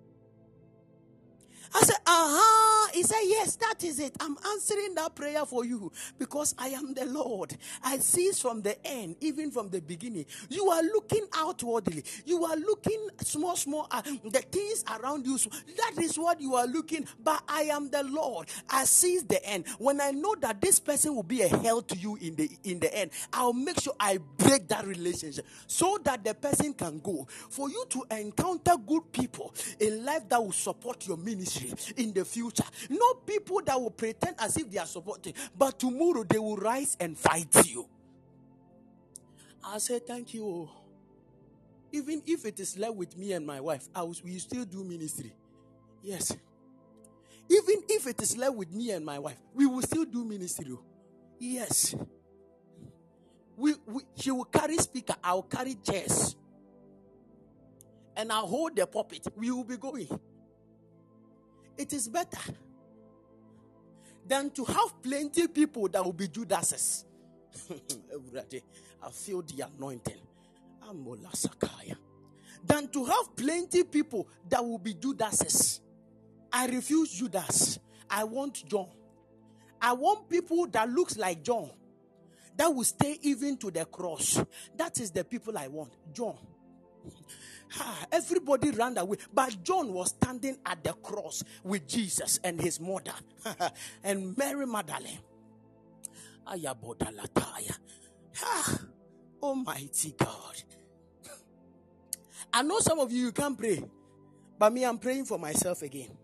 I 1.74 1.81
said, 1.82 1.97
uh-huh. 2.07 2.90
He 2.95 3.03
said, 3.03 3.20
yes, 3.24 3.57
that 3.57 3.85
is 3.85 4.01
it. 4.01 4.16
I'm 4.20 4.36
answering 4.53 4.95
that 4.97 5.15
prayer 5.15 5.45
for 5.47 5.65
you 5.65 5.93
because 6.19 6.55
I 6.59 6.69
am 6.69 6.95
the 6.95 7.07
Lord. 7.07 7.57
I 7.82 7.99
see 7.99 8.31
from 8.32 8.62
the 8.62 8.77
end, 8.86 9.16
even 9.20 9.51
from 9.51 9.69
the 9.70 9.81
beginning. 9.81 10.27
You 10.49 10.69
are 10.70 10.82
looking 10.82 11.27
outwardly. 11.35 12.05
You 12.24 12.45
are 12.45 12.57
looking 12.57 13.09
small, 13.23 13.57
small, 13.57 13.86
uh, 13.90 14.03
the 14.03 14.40
things 14.51 14.85
around 14.99 15.27
you. 15.27 15.39
That 15.77 16.03
is 16.03 16.19
what 16.19 16.40
you 16.40 16.55
are 16.55 16.66
looking. 16.66 17.07
But 17.23 17.43
I 17.49 17.62
am 17.65 17.90
the 17.90 18.03
Lord. 18.05 18.49
I 18.70 18.85
see 18.85 19.20
the 19.27 19.45
end. 19.47 19.66
When 19.78 20.01
I 20.01 20.11
know 20.11 20.35
that 20.40 20.61
this 20.61 20.81
person 20.81 21.15
will 21.15 21.23
be 21.23 21.43
a 21.43 21.49
hell 21.49 21.82
to 21.82 21.97
you 21.97 22.16
in 22.20 22.36
the 22.36 22.51
in 22.65 22.81
the 22.81 22.95
end, 22.95 23.11
I'll 23.32 23.53
make 23.53 23.81
sure 23.81 23.95
I 24.01 24.19
break 24.39 24.69
that 24.69 24.86
relationship 24.86 25.47
so 25.66 25.99
that 26.05 26.24
the 26.24 26.35
person 26.35 26.74
can 26.74 27.01
go. 27.01 27.27
For 27.51 27.69
you 27.69 27.85
to 27.90 28.05
encounter 28.11 28.73
good 28.86 29.12
people 29.12 29.55
in 29.81 30.05
life 30.05 30.28
that 30.28 30.43
will 30.43 30.53
support 30.53 31.07
your 31.07 31.16
ministry 31.16 31.57
ministry 31.60 31.94
in 31.97 32.12
the 32.12 32.24
future. 32.24 32.64
No 32.89 33.14
people 33.14 33.60
that 33.64 33.80
will 33.80 33.90
pretend 33.90 34.36
as 34.39 34.56
if 34.56 34.70
they 34.70 34.78
are 34.78 34.86
supporting, 34.86 35.35
but 35.56 35.78
tomorrow 35.78 36.24
they 36.24 36.39
will 36.39 36.56
rise 36.56 36.97
and 37.01 37.16
fight 37.16 37.55
you. 37.66 37.89
I 39.64 39.78
say 39.78 39.98
thank 39.98 40.35
you. 40.35 40.47
Oh. 40.47 40.70
Even 41.93 42.22
if 42.26 42.44
it 42.44 42.60
is 42.60 42.78
left 42.78 42.94
with 42.94 43.16
me 43.16 43.32
and 43.32 43.47
my 43.47 43.60
wife, 43.60 43.89
I 43.94 44.02
will, 44.02 44.14
still 44.14 44.64
do 44.64 44.85
ministry. 44.85 45.32
Yes. 46.02 46.36
Even 47.48 47.82
if 47.89 48.06
it 48.06 48.20
is 48.20 48.36
left 48.36 48.55
with 48.55 48.72
me 48.72 48.90
and 48.90 49.05
my 49.05 49.18
wife, 49.18 49.39
we 49.55 49.66
will 49.66 49.82
still 49.82 50.05
do 50.05 50.24
ministry. 50.24 50.66
Oh. 50.70 50.80
Yes. 51.39 51.94
We, 53.56 53.74
we, 53.86 54.02
she 54.16 54.30
will 54.30 54.44
carry 54.44 54.76
speaker, 54.76 55.14
I'll 55.22 55.43
carry 55.43 55.76
chairs. 55.76 56.36
And 58.16 58.32
I'll 58.32 58.47
hold 58.47 58.76
the 58.76 58.86
puppet. 58.86 59.26
We 59.36 59.51
will 59.51 59.64
be 59.64 59.76
going. 59.76 60.09
It 61.79 61.93
is 61.93 62.09
better 62.09 62.53
than 64.27 64.51
to 64.51 64.65
have 64.65 65.03
plenty 65.03 65.47
people 65.49 65.89
that 65.89 66.05
will 66.05 66.13
be 66.13 66.29
Judases. 66.29 67.05
I 67.71 69.11
feel 69.11 69.43
the 69.43 69.65
anointing. 69.77 70.19
Than 72.67 72.89
to 72.89 73.05
have 73.05 73.37
plenty 73.37 73.85
people 73.85 74.29
that 74.49 74.65
will 74.65 74.79
be 74.79 74.95
Judases. 74.95 75.81
I 76.53 76.67
refuse 76.67 77.13
Judas. 77.13 77.79
I 78.11 78.25
want 78.25 78.67
John. 78.67 78.89
I 79.81 79.93
want 79.93 80.29
people 80.29 80.67
that 80.67 80.89
looks 80.89 81.17
like 81.17 81.43
John. 81.45 81.71
That 82.57 82.75
will 82.75 82.85
stay 82.85 83.19
even 83.23 83.57
to 83.59 83.71
the 83.71 83.85
cross. 83.85 84.43
That 84.77 84.99
is 84.99 85.13
the 85.13 85.23
people 85.25 85.57
I 85.57 85.69
want. 85.69 85.93
John. 86.13 86.37
Everybody 88.12 88.70
ran 88.70 88.97
away. 88.99 89.19
But 89.32 89.62
John 89.62 89.93
was 89.93 90.09
standing 90.11 90.59
at 90.65 90.82
the 90.82 90.93
cross 90.95 91.43
with 91.62 91.86
Jesus 91.86 92.40
and 92.43 92.61
his 92.61 92.81
mother 92.81 93.12
and 94.05 94.36
Mary 94.36 94.66
Magdalene. 94.66 95.20
Almighty 99.43 100.15
God. 100.16 100.62
I 102.53 102.62
know 102.62 102.78
some 102.78 102.99
of 102.99 103.12
you, 103.12 103.27
you 103.27 103.32
can't 103.32 103.59
pray, 103.59 103.85
but 104.59 104.73
me, 104.73 104.85
I'm 104.85 104.99
praying 104.99 105.27
for 105.27 105.39
myself 105.39 105.82
again. 105.82 106.16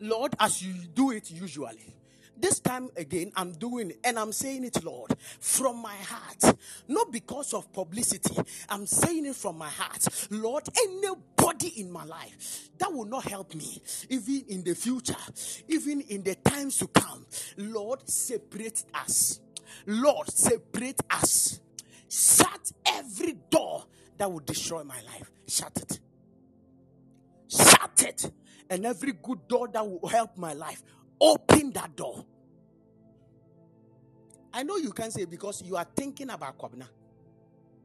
Lord, 0.00 0.34
as 0.40 0.62
you 0.62 0.72
do 0.94 1.10
it 1.12 1.30
usually, 1.30 1.94
this 2.36 2.60
time 2.60 2.90
again, 2.96 3.32
I'm 3.36 3.52
doing 3.52 3.90
it 3.90 3.98
and 4.04 4.18
I'm 4.18 4.32
saying 4.32 4.64
it, 4.64 4.82
Lord, 4.84 5.12
from 5.40 5.80
my 5.80 5.96
heart. 5.96 6.56
Not 6.88 7.12
because 7.12 7.54
of 7.54 7.72
publicity. 7.72 8.36
I'm 8.68 8.86
saying 8.86 9.26
it 9.26 9.36
from 9.36 9.58
my 9.58 9.68
heart. 9.68 10.06
Lord, 10.30 10.64
anybody 10.76 11.80
in 11.80 11.90
my 11.90 12.04
life 12.04 12.70
that 12.78 12.92
will 12.92 13.04
not 13.04 13.24
help 13.24 13.54
me, 13.54 13.80
even 14.08 14.44
in 14.48 14.64
the 14.64 14.74
future, 14.74 15.14
even 15.68 16.00
in 16.02 16.22
the 16.22 16.34
times 16.36 16.78
to 16.78 16.88
come, 16.88 17.26
Lord, 17.56 18.08
separate 18.08 18.84
us. 18.94 19.40
Lord, 19.86 20.28
separate 20.30 21.00
us. 21.10 21.60
Shut 22.08 22.72
every 22.86 23.34
door 23.50 23.84
that 24.18 24.30
will 24.30 24.40
destroy 24.40 24.84
my 24.84 25.00
life. 25.02 25.30
Shut 25.48 25.76
it. 25.76 26.00
Shut 27.48 28.02
it. 28.06 28.30
And 28.70 28.86
every 28.86 29.12
good 29.12 29.46
door 29.48 29.68
that 29.68 29.86
will 29.86 30.08
help 30.08 30.36
my 30.38 30.52
life, 30.54 30.82
open 31.22 31.70
that 31.72 31.94
door. 31.94 32.24
I 34.52 34.64
know 34.64 34.76
you 34.76 34.92
can't 34.92 35.12
say 35.12 35.24
because 35.24 35.62
you 35.62 35.76
are 35.76 35.86
thinking 35.96 36.28
about 36.28 36.58
Kwabna. 36.58 36.86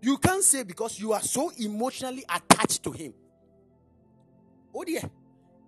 You 0.02 0.18
can't 0.18 0.44
say 0.44 0.64
because 0.64 1.00
you 1.00 1.14
are 1.14 1.22
so 1.22 1.52
emotionally 1.58 2.26
attached 2.28 2.84
to 2.84 2.92
him. 2.92 3.14
Oh 4.74 4.84
dear, 4.84 5.02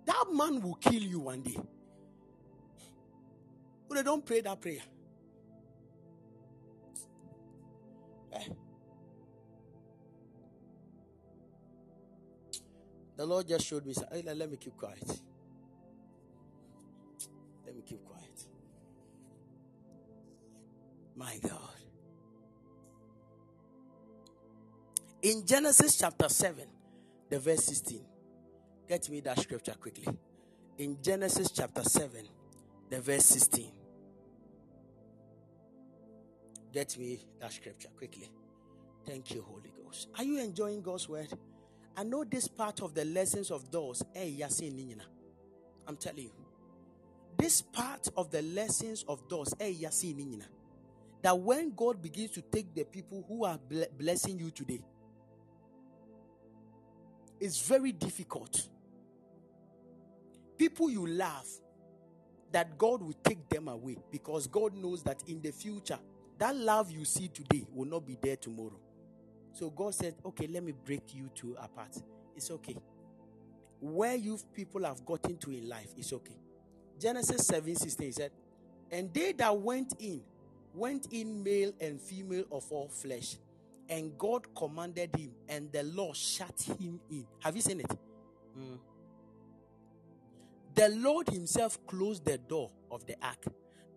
that 0.04 0.24
man 0.32 0.60
will 0.60 0.74
kill 0.74 1.02
you 1.02 1.20
one 1.20 1.42
day. 1.42 1.58
But 3.88 3.96
they 3.96 4.02
don't 4.02 4.24
pray 4.24 4.40
that 4.40 4.60
prayer. 4.60 4.82
Eh? 8.32 8.48
The 13.16 13.26
Lord 13.26 13.48
just 13.48 13.66
showed 13.66 13.84
me. 13.84 13.94
Let 14.24 14.50
me 14.50 14.56
keep 14.56 14.76
quiet. 14.76 15.20
My 21.20 21.36
God. 21.42 21.60
In 25.20 25.44
Genesis 25.44 25.98
chapter 25.98 26.30
7, 26.30 26.64
the 27.28 27.38
verse 27.38 27.62
16. 27.64 28.00
Get 28.88 29.10
me 29.10 29.20
that 29.20 29.38
scripture 29.38 29.74
quickly. 29.78 30.08
In 30.78 30.96
Genesis 31.02 31.50
chapter 31.50 31.82
7, 31.82 32.26
the 32.88 33.02
verse 33.02 33.26
16. 33.26 33.70
Get 36.72 36.96
me 36.96 37.20
that 37.38 37.52
scripture 37.52 37.90
quickly. 37.98 38.30
Thank 39.06 39.34
you, 39.34 39.42
Holy 39.42 39.74
Ghost. 39.84 40.08
Are 40.16 40.24
you 40.24 40.40
enjoying 40.40 40.80
God's 40.80 41.06
word? 41.06 41.28
I 41.98 42.02
know 42.02 42.24
this 42.24 42.48
part 42.48 42.80
of 42.80 42.94
the 42.94 43.04
lessons 43.04 43.50
of 43.50 43.70
those. 43.70 44.02
Eh, 44.14 44.38
hey, 44.38 44.96
I'm 45.86 45.96
telling 45.96 46.24
you. 46.24 46.32
This 47.36 47.60
part 47.60 48.08
of 48.16 48.30
the 48.30 48.40
lessons 48.40 49.04
of 49.06 49.28
those. 49.28 49.52
Eh, 49.60 49.74
That 51.22 51.38
when 51.38 51.74
God 51.74 52.02
begins 52.02 52.30
to 52.32 52.42
take 52.42 52.74
the 52.74 52.84
people 52.84 53.24
who 53.28 53.44
are 53.44 53.58
blessing 53.98 54.38
you 54.38 54.50
today, 54.50 54.82
it's 57.40 57.60
very 57.66 57.92
difficult. 57.92 58.68
People 60.58 60.90
you 60.90 61.06
love, 61.06 61.46
that 62.52 62.76
God 62.78 63.02
will 63.02 63.16
take 63.24 63.48
them 63.48 63.68
away 63.68 63.96
because 64.10 64.46
God 64.46 64.74
knows 64.74 65.02
that 65.04 65.22
in 65.26 65.40
the 65.40 65.52
future, 65.52 65.98
that 66.38 66.56
love 66.56 66.90
you 66.90 67.04
see 67.04 67.28
today 67.28 67.66
will 67.72 67.86
not 67.86 68.06
be 68.06 68.16
there 68.20 68.36
tomorrow. 68.36 68.78
So 69.52 69.70
God 69.70 69.94
said, 69.94 70.14
Okay, 70.24 70.46
let 70.46 70.62
me 70.62 70.72
break 70.72 71.14
you 71.14 71.30
two 71.34 71.56
apart. 71.60 71.96
It's 72.36 72.50
okay. 72.50 72.76
Where 73.80 74.14
you 74.14 74.38
people 74.54 74.84
have 74.84 75.04
gotten 75.04 75.36
to 75.38 75.50
in 75.50 75.68
life, 75.68 75.88
it's 75.96 76.12
okay. 76.12 76.36
Genesis 76.98 77.46
7 77.46 77.74
16 77.74 78.12
said, 78.12 78.30
And 78.90 79.12
they 79.12 79.32
that 79.32 79.56
went 79.56 79.94
in 79.98 80.22
went 80.74 81.08
in 81.12 81.42
male 81.42 81.72
and 81.80 82.00
female 82.00 82.44
of 82.52 82.64
all 82.70 82.88
flesh. 82.88 83.36
And 83.88 84.16
God 84.16 84.54
commanded 84.54 85.14
him, 85.16 85.32
and 85.48 85.72
the 85.72 85.82
Lord 85.82 86.16
shut 86.16 86.60
him 86.78 87.00
in. 87.10 87.26
Have 87.40 87.56
you 87.56 87.62
seen 87.62 87.80
it? 87.80 87.90
Mm. 88.58 88.78
The 90.74 90.88
Lord 90.90 91.28
Himself 91.28 91.84
closed 91.86 92.24
the 92.24 92.38
door 92.38 92.70
of 92.90 93.04
the 93.06 93.16
ark. 93.22 93.44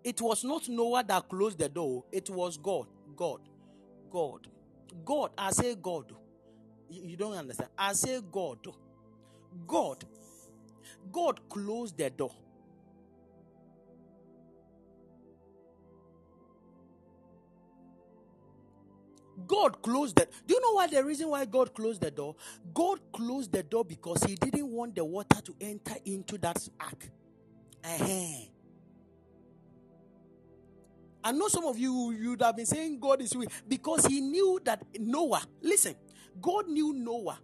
It 0.03 0.21
was 0.21 0.43
not 0.43 0.67
Noah 0.67 1.03
that 1.07 1.29
closed 1.29 1.59
the 1.59 1.69
door, 1.69 2.03
it 2.11 2.29
was 2.29 2.57
God. 2.57 2.87
God. 3.15 3.41
God. 4.11 4.47
God. 5.05 5.31
I 5.37 5.51
say 5.51 5.75
God. 5.75 6.11
You 6.89 7.15
don't 7.15 7.33
understand. 7.33 7.69
I 7.77 7.93
say 7.93 8.19
God. 8.31 8.67
God. 9.67 10.03
God 11.11 11.47
closed 11.49 11.97
the 11.97 12.09
door. 12.09 12.35
God 19.47 19.81
closed 19.81 20.15
that. 20.17 20.29
Do 20.47 20.55
you 20.55 20.61
know 20.61 20.73
why 20.73 20.87
the 20.87 21.03
reason 21.03 21.29
why 21.29 21.45
God 21.45 21.73
closed 21.73 22.01
the 22.01 22.11
door? 22.11 22.35
God 22.73 22.99
closed 23.13 23.51
the 23.51 23.63
door 23.63 23.85
because 23.85 24.23
He 24.23 24.35
didn't 24.35 24.67
want 24.69 24.95
the 24.95 25.05
water 25.05 25.41
to 25.41 25.55
enter 25.61 25.95
into 26.05 26.37
that 26.39 26.67
ark. 26.79 27.09
Uh-huh. 27.83 28.45
I 31.23 31.31
know 31.31 31.47
some 31.47 31.65
of 31.65 31.77
you 31.79 32.11
you 32.11 32.31
would 32.31 32.41
have 32.41 32.55
been 32.57 32.65
saying 32.65 32.99
God 32.99 33.21
is 33.21 33.35
weak 33.35 33.49
because 33.67 34.05
he 34.05 34.21
knew 34.21 34.59
that 34.65 34.83
Noah, 34.99 35.43
listen, 35.61 35.95
God 36.41 36.67
knew 36.67 36.93
Noah 36.93 37.39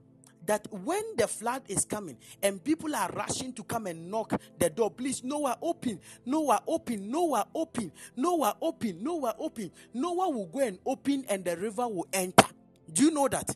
that 0.50 0.68
when 0.72 1.04
the 1.16 1.28
flood 1.28 1.62
is 1.68 1.86
coming 1.86 2.18
and 2.42 2.64
people 2.64 2.96
are 2.96 3.12
rushing 3.12 3.54
to 3.54 3.64
come 3.64 3.86
and 3.86 4.10
knock 4.10 4.34
the 4.58 4.68
door, 4.68 4.90
please, 4.90 5.24
Noah, 5.24 5.56
open, 5.62 6.00
Noah, 6.26 6.64
open, 6.68 7.12
Noah, 7.12 7.46
open, 7.54 7.92
Noah, 8.16 8.58
open, 8.60 9.04
Noah, 9.04 9.36
open. 9.38 9.72
Noah 9.94 10.30
will 10.32 10.48
go 10.48 10.62
and 10.62 10.80
open 10.88 11.24
and 11.30 11.46
the 11.46 11.56
river 11.56 11.88
will 11.88 12.08
enter. 12.12 12.48
Do 12.92 13.04
you 13.04 13.12
know 13.12 13.28
that? 13.28 13.56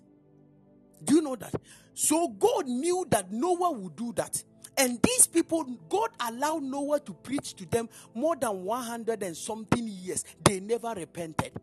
Do 1.03 1.15
you 1.15 1.21
know 1.23 1.35
that? 1.35 1.55
So 1.95 2.27
God 2.27 2.67
knew 2.67 3.07
that 3.09 3.31
Noah 3.31 3.71
would 3.71 3.95
do 3.95 4.13
that. 4.13 4.43
And 4.77 5.01
these 5.01 5.25
people, 5.25 5.65
God 5.89 6.11
allowed 6.19 6.61
Noah 6.61 6.99
to 6.99 7.13
preach 7.13 7.55
to 7.55 7.65
them 7.65 7.89
more 8.13 8.35
than 8.35 8.65
100 8.65 9.23
and 9.23 9.35
something 9.35 9.87
years. 9.87 10.23
They 10.45 10.59
never 10.59 10.93
repented. 10.93 11.53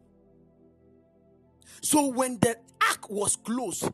So 1.83 2.09
when 2.09 2.41
the 2.41 2.57
ark 2.91 3.09
was 3.09 3.37
closed, 3.37 3.89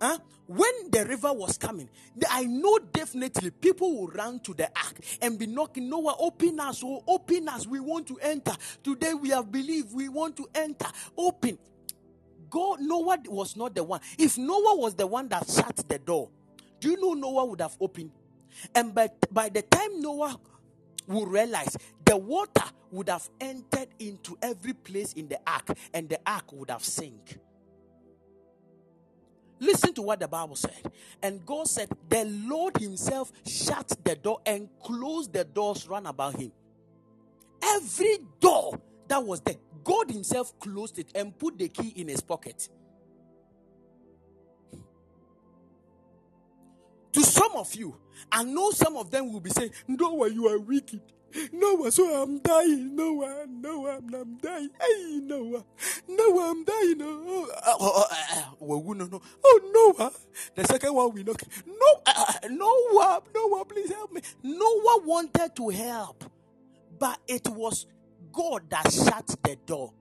huh, 0.00 0.18
when 0.46 0.90
the 0.90 1.06
river 1.06 1.32
was 1.32 1.58
coming, 1.58 1.88
I 2.28 2.44
know 2.44 2.78
definitely 2.78 3.50
people 3.50 3.96
will 3.96 4.08
run 4.08 4.40
to 4.40 4.54
the 4.54 4.66
ark 4.76 4.98
and 5.22 5.38
be 5.38 5.46
knocking, 5.46 5.88
Noah, 5.88 6.16
open 6.18 6.60
us, 6.60 6.82
oh, 6.84 7.02
open 7.06 7.48
us. 7.48 7.66
We 7.66 7.80
want 7.80 8.06
to 8.08 8.18
enter. 8.20 8.52
Today 8.82 9.14
we 9.14 9.30
have 9.30 9.50
believed 9.50 9.94
we 9.94 10.08
want 10.08 10.36
to 10.36 10.48
enter. 10.54 10.86
Open. 11.16 11.58
God, 12.50 12.80
Noah 12.80 13.18
was 13.26 13.56
not 13.56 13.74
the 13.74 13.82
one. 13.84 14.00
If 14.18 14.38
Noah 14.38 14.76
was 14.76 14.94
the 14.94 15.06
one 15.06 15.28
that 15.28 15.48
shut 15.50 15.76
the 15.88 15.98
door, 15.98 16.30
do 16.80 16.90
you 16.90 17.00
know 17.00 17.14
Noah 17.14 17.46
would 17.46 17.60
have 17.60 17.76
opened? 17.80 18.12
And 18.74 18.94
by, 18.94 19.10
by 19.30 19.48
the 19.48 19.62
time 19.62 20.00
Noah 20.00 20.38
would 21.08 21.28
realize 21.28 21.76
the 22.04 22.16
water 22.16 22.64
would 22.92 23.08
have 23.08 23.28
entered 23.40 23.88
into 23.98 24.38
every 24.42 24.74
place 24.74 25.12
in 25.14 25.28
the 25.28 25.38
ark 25.46 25.68
and 25.92 26.08
the 26.08 26.20
ark 26.26 26.52
would 26.52 26.70
have 26.70 26.84
sunk. 26.84 27.38
Listen 29.60 29.94
to 29.94 30.02
what 30.02 30.20
the 30.20 30.28
Bible 30.28 30.56
said. 30.56 30.92
And 31.22 31.44
God 31.46 31.68
said, 31.68 31.88
The 32.08 32.24
Lord 32.24 32.76
Himself 32.78 33.32
shut 33.46 33.92
the 34.04 34.16
door 34.16 34.40
and 34.46 34.68
closed 34.82 35.32
the 35.32 35.44
doors 35.44 35.88
round 35.88 36.06
about 36.06 36.36
Him. 36.36 36.52
Every 37.62 38.18
door 38.40 38.80
that 39.08 39.24
was 39.24 39.40
there, 39.40 39.56
God 39.84 40.10
Himself 40.10 40.58
closed 40.60 40.98
it 40.98 41.08
and 41.14 41.38
put 41.38 41.58
the 41.58 41.68
key 41.68 41.92
in 41.96 42.08
His 42.08 42.20
pocket. 42.20 42.68
To 47.12 47.22
some 47.22 47.52
of 47.56 47.74
you, 47.74 47.96
I 48.30 48.44
know 48.44 48.70
some 48.72 48.96
of 48.96 49.10
them 49.10 49.32
will 49.32 49.40
be 49.40 49.50
saying, 49.50 49.70
Noah, 49.88 50.30
you 50.30 50.48
are 50.48 50.58
wicked. 50.58 51.00
Noah, 51.52 51.90
so 51.92 52.22
I'm 52.22 52.38
dying. 52.40 52.94
Noah, 52.96 53.46
Noah, 53.48 53.98
I'm 53.98 54.38
dying. 54.38 54.70
Hey, 54.80 55.20
Noah, 55.22 55.64
Noah, 56.08 56.50
I'm 56.50 56.64
dying. 56.64 56.98
Oh, 57.02 57.48
oh, 57.66 58.06
oh, 58.60 58.84
oh, 58.88 58.92
no, 58.94 59.06
no. 59.06 59.22
oh 59.44 59.94
Noah. 59.98 60.12
The 60.54 60.64
second 60.64 60.94
one 60.94 61.12
we 61.12 61.24
knock. 61.24 61.42
No, 61.66 62.02
uh, 62.06 62.32
Noah, 62.50 63.22
Noah, 63.34 63.64
please 63.66 63.92
help 63.92 64.12
me. 64.12 64.20
Noah 64.42 65.02
wanted 65.04 65.56
to 65.56 65.68
help, 65.70 66.24
but 66.98 67.18
it 67.28 67.48
was 67.48 67.86
God 68.32 68.70
that 68.70 68.92
shut 68.92 69.26
the 69.42 69.56
door. 69.66 69.92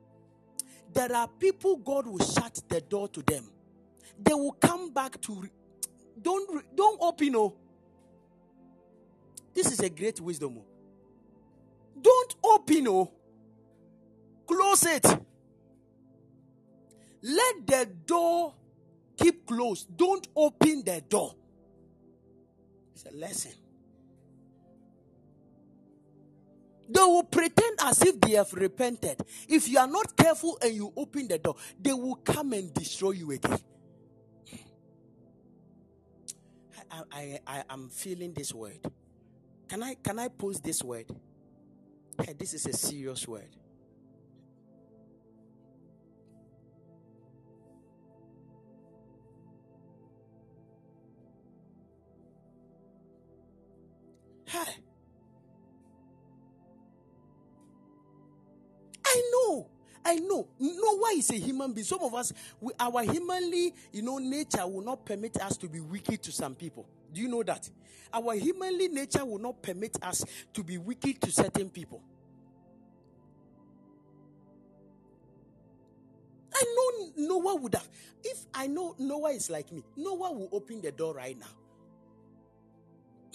There 0.93 1.15
are 1.15 1.27
people 1.27 1.77
God 1.77 2.07
will 2.07 2.19
shut 2.25 2.61
the 2.69 2.81
door 2.81 3.07
to 3.09 3.21
them. 3.23 3.49
They 4.19 4.33
will 4.33 4.53
come 4.53 4.91
back 4.93 5.19
to. 5.21 5.49
Don't 6.21 6.75
don't 6.75 7.01
open. 7.01 7.35
Oh, 7.35 7.55
this 9.53 9.71
is 9.71 9.79
a 9.81 9.89
great 9.89 10.21
wisdom. 10.21 10.61
Don't 12.03 12.35
open. 12.45 12.89
Oh, 12.89 13.11
close 14.47 14.85
it. 14.87 15.05
Let 17.23 17.67
the 17.67 17.89
door 18.05 18.55
keep 19.17 19.47
closed. 19.47 19.97
Don't 19.97 20.27
open 20.35 20.83
the 20.85 21.01
door. 21.09 21.35
It's 22.93 23.05
a 23.05 23.15
lesson. 23.15 23.53
They 26.89 27.01
will 27.01 27.23
pretend 27.23 27.79
as 27.81 28.01
if 28.03 28.21
they 28.21 28.33
have 28.33 28.53
repented. 28.53 29.21
If 29.49 29.69
you 29.69 29.79
are 29.79 29.87
not 29.87 30.15
careful 30.17 30.59
and 30.61 30.73
you 30.75 30.93
open 30.97 31.27
the 31.29 31.39
door, 31.39 31.55
they 31.81 31.93
will 31.93 32.15
come 32.17 32.53
and 32.53 32.73
destroy 32.73 33.11
you 33.11 33.31
again. 33.31 33.59
I, 36.91 37.03
I, 37.11 37.39
I 37.47 37.63
am 37.71 37.89
feeling 37.89 38.33
this 38.33 38.53
word. 38.53 38.79
Can 39.69 39.83
I 39.83 39.95
can 39.95 40.19
I 40.19 40.27
post 40.29 40.63
this 40.63 40.83
word? 40.83 41.07
This 42.37 42.53
is 42.53 42.65
a 42.67 42.73
serious 42.73 43.27
word. 43.27 43.49
Hey. 54.45 54.59
I 59.05 59.21
know. 59.33 59.67
I 60.05 60.15
know. 60.15 60.47
Noah 60.59 61.11
is 61.17 61.29
a 61.31 61.35
human 61.35 61.73
being. 61.73 61.85
Some 61.85 62.01
of 62.01 62.13
us, 62.15 62.33
we, 62.61 62.73
our 62.79 63.03
humanly, 63.03 63.73
you 63.91 64.01
know, 64.01 64.17
nature 64.17 64.67
will 64.67 64.83
not 64.83 65.05
permit 65.05 65.37
us 65.41 65.57
to 65.57 65.69
be 65.69 65.79
wicked 65.79 66.21
to 66.23 66.31
some 66.31 66.55
people. 66.55 66.85
Do 67.13 67.21
you 67.21 67.29
know 67.29 67.43
that? 67.43 67.69
Our 68.13 68.35
humanly 68.35 68.89
nature 68.89 69.25
will 69.25 69.39
not 69.39 69.61
permit 69.61 69.97
us 70.03 70.25
to 70.53 70.63
be 70.63 70.77
wicked 70.77 71.21
to 71.21 71.31
certain 71.31 71.69
people. 71.69 72.01
I 76.55 76.63
know 76.75 77.11
Noah 77.17 77.55
would 77.55 77.75
have. 77.75 77.89
If 78.23 78.45
I 78.53 78.67
know 78.67 78.95
Noah 78.99 79.31
is 79.31 79.49
like 79.49 79.71
me, 79.71 79.83
Noah 79.97 80.31
will 80.33 80.49
open 80.51 80.81
the 80.81 80.91
door 80.91 81.15
right 81.15 81.37
now. 81.39 81.75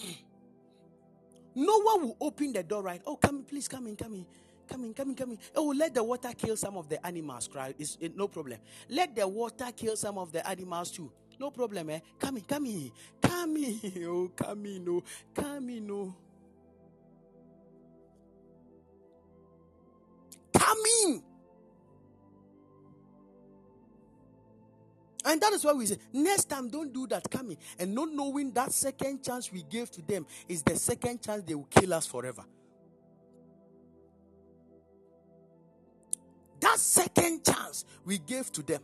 Noah 1.55 1.97
will 1.99 2.17
open 2.21 2.53
the 2.53 2.63
door 2.63 2.83
right. 2.83 3.01
Oh, 3.05 3.17
come, 3.17 3.43
please 3.43 3.67
come 3.67 3.87
in, 3.87 3.95
come 3.95 4.15
in. 4.15 4.25
Come 4.67 4.85
in, 4.85 4.93
come 4.93 5.09
in, 5.09 5.15
come 5.15 5.31
in. 5.31 5.39
Oh, 5.55 5.67
let 5.75 5.93
the 5.95 6.03
water 6.03 6.29
kill 6.37 6.55
some 6.57 6.77
of 6.77 6.89
the 6.89 7.05
animals. 7.05 7.47
Cry. 7.47 7.73
It's 7.79 7.97
it, 8.01 8.15
no 8.15 8.27
problem. 8.27 8.59
Let 8.89 9.15
the 9.15 9.27
water 9.27 9.67
kill 9.75 9.97
some 9.97 10.17
of 10.17 10.31
the 10.31 10.47
animals 10.47 10.91
too. 10.91 11.11
No 11.39 11.51
problem, 11.51 11.89
eh? 11.89 12.01
Come 12.19 12.37
in, 12.37 12.43
come 12.43 12.65
in. 12.65 12.91
Come 13.21 13.57
in. 13.57 13.79
Oh, 14.07 14.31
come 14.35 14.65
in, 14.65 14.89
oh. 14.89 15.03
Come 15.33 15.69
in, 15.69 15.89
oh. 15.91 16.15
Come 20.53 20.77
in. 21.05 21.23
And 25.25 25.41
that 25.41 25.53
is 25.53 25.63
why 25.63 25.73
we 25.73 25.85
say, 25.85 25.97
next 26.11 26.45
time, 26.49 26.69
don't 26.69 26.91
do 26.91 27.07
that 27.07 27.29
coming. 27.29 27.57
And 27.77 27.93
not 27.93 28.09
knowing 28.11 28.51
that 28.53 28.73
second 28.73 29.23
chance 29.23 29.51
we 29.51 29.63
gave 29.63 29.89
to 29.91 30.01
them 30.01 30.25
is 30.47 30.63
the 30.63 30.75
second 30.75 31.21
chance 31.21 31.43
they 31.43 31.55
will 31.55 31.67
kill 31.69 31.93
us 31.93 32.05
forever. 32.05 32.43
That 36.59 36.79
second 36.79 37.45
chance 37.45 37.85
we 38.05 38.17
gave 38.17 38.51
to 38.53 38.63
them 38.63 38.81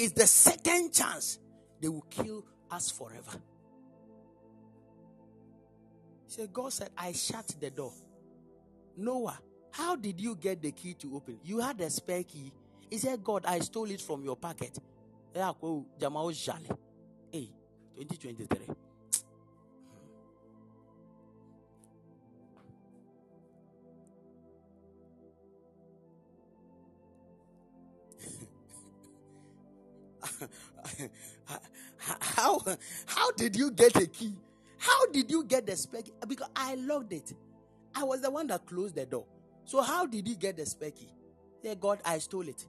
is 0.00 0.12
the 0.12 0.26
second 0.26 0.92
chance 0.94 1.38
they 1.80 1.88
will 1.88 2.06
kill 2.08 2.46
us 2.70 2.90
forever. 2.90 3.38
So 6.26 6.46
God 6.46 6.72
said, 6.72 6.88
I 6.96 7.12
shut 7.12 7.54
the 7.60 7.70
door. 7.70 7.92
Noah, 8.96 9.38
how 9.72 9.96
did 9.96 10.18
you 10.18 10.36
get 10.36 10.62
the 10.62 10.72
key 10.72 10.94
to 10.94 11.16
open? 11.16 11.38
You 11.44 11.60
had 11.60 11.78
a 11.82 11.90
spare 11.90 12.22
key. 12.22 12.50
He 12.88 12.96
said, 12.96 13.22
God, 13.22 13.44
I 13.46 13.58
stole 13.58 13.90
it 13.90 14.00
from 14.00 14.24
your 14.24 14.36
pocket. 14.36 14.78
Hey, 15.34 15.42
2023. 17.98 18.58
how, 32.20 32.60
how 33.06 33.30
did 33.32 33.56
you 33.56 33.70
get 33.70 33.96
a 33.96 34.06
key? 34.06 34.34
How 34.78 35.06
did 35.06 35.30
you 35.30 35.44
get 35.44 35.66
the 35.66 35.76
spec? 35.76 36.04
Because 36.26 36.48
I 36.56 36.74
locked 36.76 37.12
it. 37.12 37.34
I 37.94 38.04
was 38.04 38.22
the 38.22 38.30
one 38.30 38.46
that 38.48 38.66
closed 38.66 38.94
the 38.94 39.06
door. 39.06 39.26
So 39.64 39.82
how 39.82 40.06
did 40.06 40.26
you 40.26 40.36
get 40.36 40.56
the 40.56 40.66
spec 40.66 40.96
key? 40.96 41.10
Yeah, 41.62 41.74
God, 41.74 42.00
I 42.04 42.18
stole 42.18 42.48
it. 42.48 42.66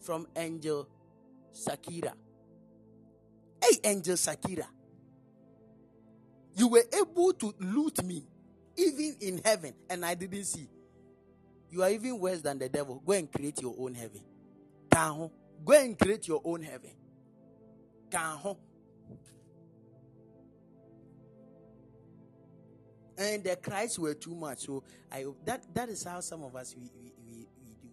From 0.00 0.26
Angel 0.34 0.88
Sakira. 1.54 2.12
Hey, 3.62 3.78
Angel 3.84 4.16
Sakira. 4.16 4.66
You 6.54 6.68
were 6.68 6.84
able 6.92 7.32
to 7.34 7.54
loot 7.60 8.02
me 8.04 8.24
even 8.76 9.16
in 9.20 9.40
heaven, 9.44 9.74
and 9.88 10.04
I 10.04 10.14
didn't 10.14 10.44
see. 10.44 10.68
You 11.72 11.82
are 11.82 11.90
even 11.90 12.18
worse 12.20 12.42
than 12.42 12.58
the 12.58 12.68
devil. 12.68 13.02
Go 13.04 13.14
and 13.14 13.32
create 13.32 13.62
your 13.62 13.74
own 13.78 13.94
heaven. 13.94 14.20
Go 15.64 15.72
and 15.72 15.98
create 15.98 16.28
your 16.28 16.42
own 16.44 16.62
heaven. 16.62 16.90
and 23.16 23.44
the 23.44 23.56
cries 23.56 23.98
were 23.98 24.12
too 24.14 24.34
much. 24.34 24.66
So 24.66 24.84
I 25.10 25.24
that 25.44 25.62
that 25.74 25.88
is 25.88 26.04
how 26.04 26.20
some 26.20 26.42
of 26.42 26.54
us 26.56 26.74
we, 26.76 26.90
we, 26.94 27.12
we, 27.24 27.48
we 27.64 27.72
do. 27.80 27.88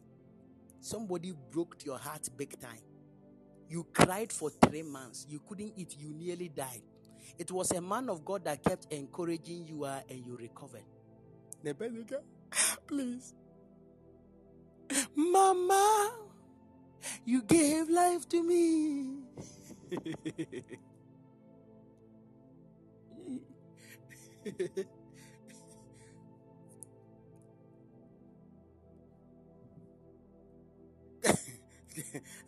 Somebody 0.81 1.33
broke 1.51 1.77
your 1.85 1.97
heart 1.97 2.27
big 2.35 2.59
time. 2.59 2.81
You 3.69 3.85
cried 3.93 4.33
for 4.33 4.49
three 4.49 4.81
months. 4.81 5.25
You 5.29 5.39
couldn't 5.47 5.73
eat. 5.77 5.95
You 5.97 6.13
nearly 6.13 6.49
died. 6.49 6.81
It 7.37 7.51
was 7.51 7.71
a 7.71 7.79
man 7.79 8.09
of 8.09 8.25
God 8.25 8.43
that 8.45 8.63
kept 8.63 8.91
encouraging 8.91 9.67
you 9.67 9.83
uh, 9.83 10.01
and 10.09 10.25
you 10.25 10.35
recovered. 10.35 10.83
The 11.63 11.75
please. 12.87 13.35
Mama, 15.19 16.15
you 17.25 17.41
gave 17.43 17.89
life 17.89 18.23
to 18.29 18.39
me. 18.41 19.19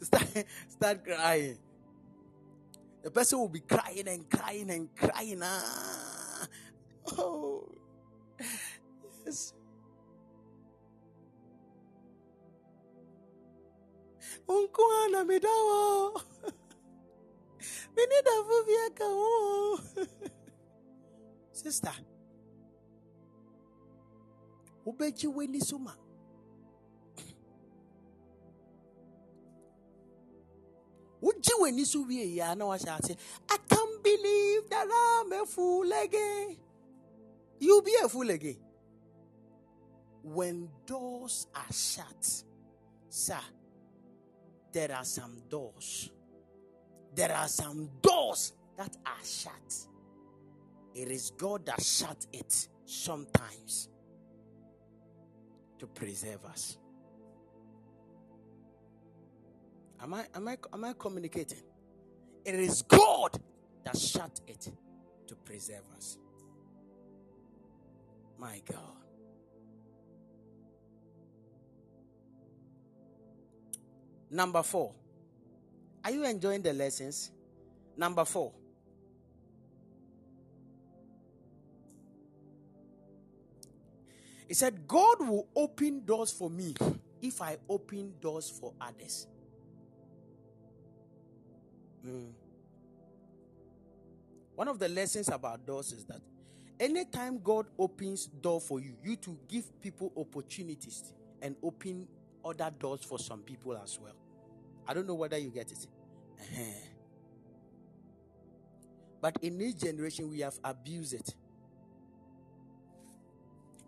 start, 0.01 0.31
start 0.69 1.03
crying. 1.03 1.57
The 3.03 3.11
person 3.11 3.39
will 3.39 3.49
be 3.49 3.59
crying 3.59 4.07
and 4.07 4.29
crying 4.29 4.69
and 4.71 4.87
crying. 4.95 5.41
Ah. 5.43 6.47
Oh, 7.17 7.67
yes. 9.25 9.53
Unkuana 14.51 15.23
midawo. 15.23 16.21
Minida 17.95 18.35
vuvia 18.47 18.89
kao. 18.93 19.17
Oh. 19.17 19.79
Sister. 21.51 21.95
Ubeji 24.85 25.27
weni 25.27 25.61
suma. 25.61 25.95
wogye 31.21 31.53
w'ani 31.61 31.85
so 31.85 32.03
wie 32.03 32.35
na 32.55 32.65
wahyɛ 32.65 32.97
ase 32.99 33.15
i 33.49 33.57
can't 33.69 34.03
believe 34.03 34.69
that 34.69 34.87
i'm 34.89 35.31
a 35.33 35.45
fool 35.45 35.91
again 36.03 36.57
you'll 37.59 37.81
be 37.83 37.95
a 38.03 38.09
fool 38.09 38.29
again 38.29 38.57
when 40.23 40.67
doors 40.85 41.47
are 41.53 41.71
shut 41.71 42.43
sir 43.09 43.39
there 44.73 44.93
are 44.93 45.05
some 45.05 45.41
doors 45.49 46.11
there 47.15 47.33
are 47.33 47.47
some 47.47 47.89
doors 48.01 48.53
that 48.77 48.95
are 49.05 49.25
shut 49.25 49.75
it 50.95 51.09
is 51.09 51.31
god 51.37 51.65
that 51.65 51.81
shut 51.81 52.25
it 52.33 52.67
sometimes 52.85 53.89
to 55.79 55.87
preserve 55.87 56.43
us 56.45 56.77
Am 60.01 60.13
I 60.15 60.25
am 60.33 60.47
I 60.47 60.57
am 60.73 60.83
I 60.83 60.93
communicating? 60.97 61.61
It 62.43 62.55
is 62.55 62.81
God 62.81 63.39
that 63.85 63.97
shut 63.97 64.41
it 64.47 64.71
to 65.27 65.35
preserve 65.35 65.83
us. 65.95 66.17
My 68.39 68.61
God. 68.71 69.00
Number 74.31 74.63
four. 74.63 74.93
Are 76.05 76.11
you 76.11 76.23
enjoying 76.23 76.61
the 76.61 76.71
lessons? 76.71 77.31
Number 77.97 78.23
four. 78.23 78.53
He 84.47 84.53
said, 84.53 84.87
God 84.87 85.19
will 85.19 85.47
open 85.55 86.05
doors 86.05 86.31
for 86.31 86.49
me 86.49 86.73
if 87.21 87.41
I 87.41 87.57
open 87.69 88.13
doors 88.21 88.49
for 88.49 88.73
others. 88.81 89.27
Mm. 92.05 92.31
One 94.55 94.67
of 94.67 94.79
the 94.79 94.89
lessons 94.89 95.29
about 95.29 95.65
doors 95.65 95.91
is 95.91 96.05
that 96.05 96.21
anytime 96.79 97.39
God 97.43 97.67
opens 97.77 98.25
door 98.27 98.59
for 98.59 98.79
you, 98.79 98.95
you 99.03 99.15
to 99.17 99.37
give 99.47 99.81
people 99.81 100.11
opportunities 100.17 101.13
and 101.41 101.55
open 101.63 102.07
other 102.43 102.71
doors 102.79 103.03
for 103.03 103.19
some 103.19 103.41
people 103.41 103.77
as 103.77 103.99
well. 103.99 104.15
I 104.87 104.93
don't 104.93 105.07
know 105.07 105.15
whether 105.15 105.37
you 105.37 105.49
get 105.49 105.71
it. 105.71 105.87
But 109.21 109.37
in 109.41 109.57
this 109.57 109.75
generation, 109.75 110.29
we 110.29 110.39
have 110.39 110.59
abused 110.63 111.13
it. 111.13 111.35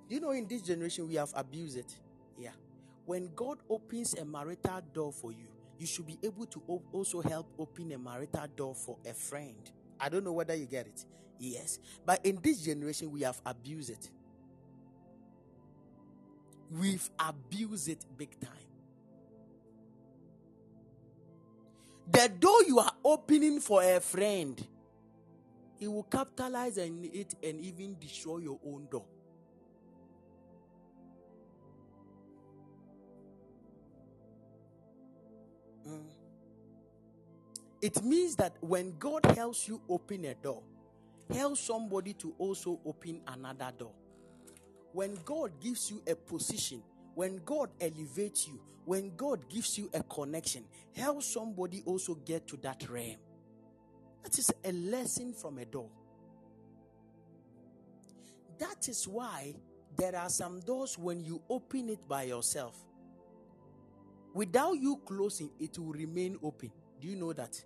You 0.07 0.19
know, 0.19 0.31
in 0.31 0.47
this 0.47 0.61
generation, 0.61 1.07
we 1.07 1.15
have 1.15 1.31
abused 1.35 1.77
it. 1.77 1.95
Yeah. 2.37 2.51
When 3.05 3.31
God 3.35 3.57
opens 3.69 4.13
a 4.13 4.23
marital 4.23 4.81
door 4.93 5.11
for 5.11 5.31
you, 5.31 5.47
you 5.79 5.87
should 5.87 6.05
be 6.05 6.19
able 6.21 6.45
to 6.45 6.61
also 6.91 7.21
help 7.21 7.47
open 7.57 7.91
a 7.91 7.97
marital 7.97 8.45
door 8.55 8.75
for 8.75 8.97
a 9.05 9.13
friend. 9.13 9.71
I 9.99 10.09
don't 10.09 10.23
know 10.23 10.33
whether 10.33 10.53
you 10.53 10.67
get 10.67 10.85
it. 10.85 11.03
Yes. 11.39 11.79
But 12.05 12.23
in 12.25 12.39
this 12.43 12.61
generation, 12.61 13.11
we 13.11 13.21
have 13.21 13.41
abused 13.45 13.89
it. 13.89 14.09
We've 16.73 17.07
abused 17.19 17.87
it 17.87 18.03
big 18.17 18.39
time. 18.39 18.51
The 22.11 22.29
door 22.29 22.63
you 22.67 22.79
are 22.79 22.91
opening 23.05 23.59
for 23.59 23.83
a 23.83 23.99
friend, 23.99 24.65
he 25.77 25.87
will 25.87 26.03
capitalize 26.03 26.79
on 26.79 27.09
it 27.13 27.35
and 27.43 27.61
even 27.61 27.97
destroy 27.99 28.39
your 28.39 28.59
own 28.65 28.87
door. 28.91 29.05
Mm. 35.87 36.09
It 37.81 38.03
means 38.03 38.35
that 38.37 38.57
when 38.61 38.97
God 38.97 39.25
helps 39.35 39.67
you 39.67 39.79
open 39.87 40.25
a 40.25 40.33
door, 40.33 40.63
help 41.31 41.57
somebody 41.57 42.13
to 42.15 42.33
also 42.39 42.79
open 42.85 43.21
another 43.27 43.71
door. 43.77 43.91
When 44.93 45.17
God 45.25 45.51
gives 45.59 45.91
you 45.91 46.01
a 46.07 46.15
position, 46.15 46.81
when 47.15 47.41
God 47.43 47.69
elevates 47.81 48.47
you, 48.47 48.61
when 48.85 49.15
God 49.15 49.49
gives 49.49 49.77
you 49.77 49.89
a 49.93 50.01
connection, 50.03 50.63
help 50.95 51.21
somebody 51.23 51.83
also 51.85 52.15
get 52.15 52.47
to 52.47 52.57
that 52.57 52.89
realm. 52.89 53.17
That 54.23 54.39
is 54.39 54.53
a 54.63 54.71
lesson 54.71 55.33
from 55.33 55.57
a 55.57 55.65
door. 55.65 55.89
That 58.59 58.87
is 58.87 59.07
why 59.07 59.55
there 59.97 60.15
are 60.15 60.29
some 60.29 60.61
doors 60.61 60.97
when 60.97 61.23
you 61.23 61.41
open 61.49 61.89
it 61.89 62.07
by 62.07 62.23
yourself, 62.23 62.77
Without 64.33 64.73
you 64.79 64.99
closing, 65.05 65.51
it 65.59 65.77
will 65.77 65.93
remain 65.93 66.37
open. 66.41 66.71
Do 66.99 67.07
you 67.07 67.15
know 67.15 67.33
that? 67.33 67.63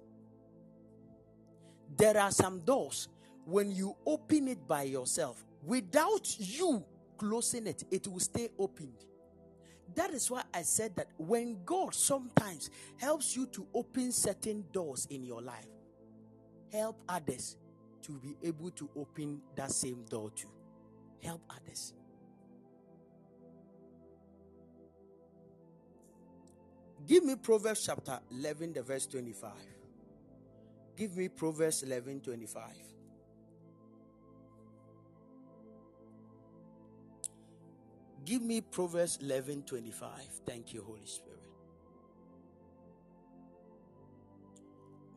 There 1.96 2.18
are 2.18 2.32
some 2.32 2.60
doors 2.60 3.08
when 3.46 3.72
you 3.72 3.96
open 4.06 4.50
it 4.50 4.68
by 4.68 4.84
yourself, 4.84 5.46
without 5.64 6.36
you 6.38 6.84
closing 7.18 7.68
it, 7.68 7.84
it 7.92 8.08
will 8.08 8.20
stay 8.20 8.50
opened. 8.58 9.06
That 9.96 10.12
is 10.12 10.30
why 10.30 10.44
I 10.54 10.62
said 10.62 10.96
that 10.98 11.08
when 11.18 11.58
God 11.66 11.96
sometimes 11.96 12.70
helps 12.98 13.36
you 13.36 13.48
to 13.48 13.66
open 13.74 14.12
certain 14.12 14.66
doors 14.72 15.08
in 15.10 15.24
your 15.24 15.42
life, 15.42 15.68
help 16.72 17.02
others 17.08 17.58
to 18.04 18.12
be 18.20 18.36
able 18.44 18.72
to 18.72 18.90
open 18.96 19.42
that 19.56 19.72
same 19.72 20.04
door 20.10 20.30
too. 20.32 20.50
Help 21.24 21.42
others. 21.50 21.94
Give 27.08 27.24
me 27.24 27.36
Proverbs 27.36 27.86
chapter 27.86 28.20
11, 28.32 28.74
the 28.74 28.84
verse 28.84 29.08
25. 29.08 29.52
Give 30.98 31.16
me 31.16 31.30
Proverbs 31.30 31.84
11, 31.84 32.22
25. 32.22 32.64
Give 38.28 38.42
me 38.42 38.60
Proverbs 38.60 39.20
11, 39.22 39.64
25. 39.64 40.10
Thank 40.46 40.74
you, 40.74 40.84
Holy 40.86 41.06
Spirit. 41.06 41.40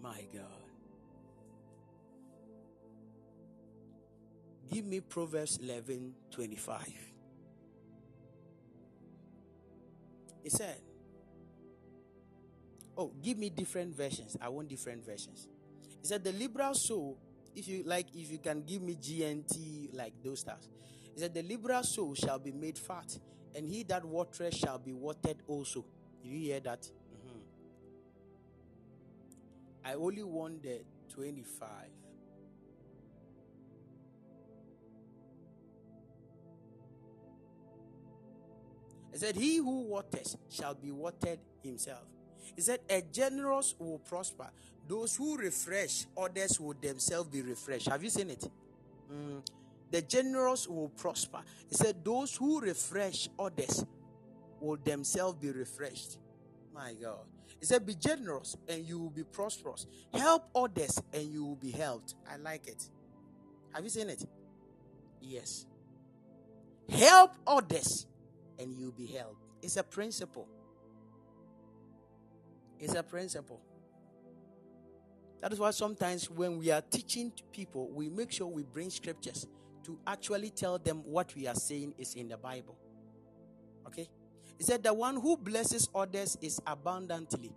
My 0.00 0.24
God. 0.32 0.44
Give 4.72 4.84
me 4.84 5.00
Proverbs 5.00 5.58
11, 5.60 6.14
25. 6.30 6.86
He 10.44 10.50
said, 10.50 10.76
Oh, 12.96 13.10
give 13.20 13.38
me 13.38 13.50
different 13.50 13.96
versions. 13.96 14.36
I 14.40 14.50
want 14.50 14.68
different 14.68 15.04
versions. 15.04 15.48
He 16.00 16.06
said, 16.06 16.22
The 16.22 16.32
liberal 16.32 16.74
soul, 16.74 17.18
if 17.56 17.66
you 17.66 17.82
like, 17.84 18.06
if 18.14 18.30
you 18.30 18.38
can 18.38 18.62
give 18.62 18.82
me 18.82 18.94
GNT, 18.94 19.96
like 19.96 20.12
those 20.22 20.38
stars. 20.38 20.68
He 21.14 21.20
said, 21.20 21.34
The 21.34 21.42
liberal 21.42 21.82
soul 21.82 22.14
shall 22.14 22.38
be 22.38 22.52
made 22.52 22.78
fat, 22.78 23.18
and 23.54 23.66
he 23.66 23.82
that 23.84 24.04
watereth 24.04 24.54
shall 24.54 24.78
be 24.78 24.92
watered 24.92 25.36
also. 25.46 25.84
Did 26.22 26.28
you 26.30 26.38
hear 26.38 26.60
that? 26.60 26.82
Mm-hmm. 26.82 27.38
I 29.84 29.94
only 29.94 30.22
want 30.22 30.62
the 30.62 30.80
25. 31.14 31.68
He 39.12 39.18
said, 39.18 39.36
He 39.36 39.56
who 39.56 39.82
waters 39.82 40.36
shall 40.48 40.74
be 40.74 40.90
watered 40.90 41.40
himself. 41.62 42.04
He 42.54 42.62
said, 42.62 42.80
A 42.88 43.02
generous 43.02 43.74
will 43.78 43.98
prosper. 43.98 44.50
Those 44.88 45.16
who 45.16 45.36
refresh, 45.36 46.06
others 46.16 46.58
will 46.58 46.74
themselves 46.80 47.28
be 47.28 47.42
refreshed. 47.42 47.88
Have 47.88 48.02
you 48.02 48.10
seen 48.10 48.30
it? 48.30 48.48
Mm. 49.12 49.42
The 49.90 50.02
generous 50.02 50.68
will 50.68 50.88
prosper. 50.90 51.40
He 51.68 51.74
said, 51.74 52.04
Those 52.04 52.36
who 52.36 52.60
refresh 52.60 53.28
others 53.38 53.84
will 54.60 54.76
themselves 54.76 55.38
be 55.38 55.50
refreshed. 55.50 56.18
My 56.72 56.94
God. 56.94 57.26
He 57.58 57.66
said, 57.66 57.84
Be 57.84 57.94
generous 57.94 58.56
and 58.68 58.84
you 58.86 58.98
will 58.98 59.10
be 59.10 59.24
prosperous. 59.24 59.86
Help 60.14 60.48
others 60.54 61.00
and 61.12 61.24
you 61.24 61.44
will 61.44 61.56
be 61.56 61.70
helped. 61.70 62.14
I 62.30 62.36
like 62.36 62.68
it. 62.68 62.88
Have 63.72 63.84
you 63.84 63.90
seen 63.90 64.08
it? 64.08 64.24
Yes. 65.20 65.66
Help 66.88 67.32
others 67.46 68.06
and 68.58 68.76
you'll 68.76 68.92
be 68.92 69.06
helped. 69.06 69.44
It's 69.62 69.76
a 69.76 69.82
principle. 69.82 70.48
It's 72.78 72.94
a 72.94 73.02
principle. 73.02 73.60
That 75.40 75.52
is 75.52 75.58
why 75.58 75.70
sometimes 75.70 76.30
when 76.30 76.58
we 76.58 76.70
are 76.70 76.82
teaching 76.82 77.32
people, 77.52 77.90
we 77.90 78.08
make 78.08 78.30
sure 78.30 78.46
we 78.46 78.62
bring 78.62 78.90
scriptures 78.90 79.46
to 79.90 79.98
actually 80.06 80.50
tell 80.50 80.78
them 80.78 81.02
what 81.04 81.34
we 81.34 81.46
are 81.46 81.54
saying 81.54 81.94
is 81.98 82.14
in 82.14 82.28
the 82.28 82.36
Bible. 82.36 82.76
Okay? 83.86 84.08
He 84.56 84.64
said, 84.64 84.82
The 84.82 84.94
one 84.94 85.16
who 85.16 85.36
blesses 85.36 85.88
others 85.94 86.36
is 86.40 86.60
abundantly, 86.66 87.52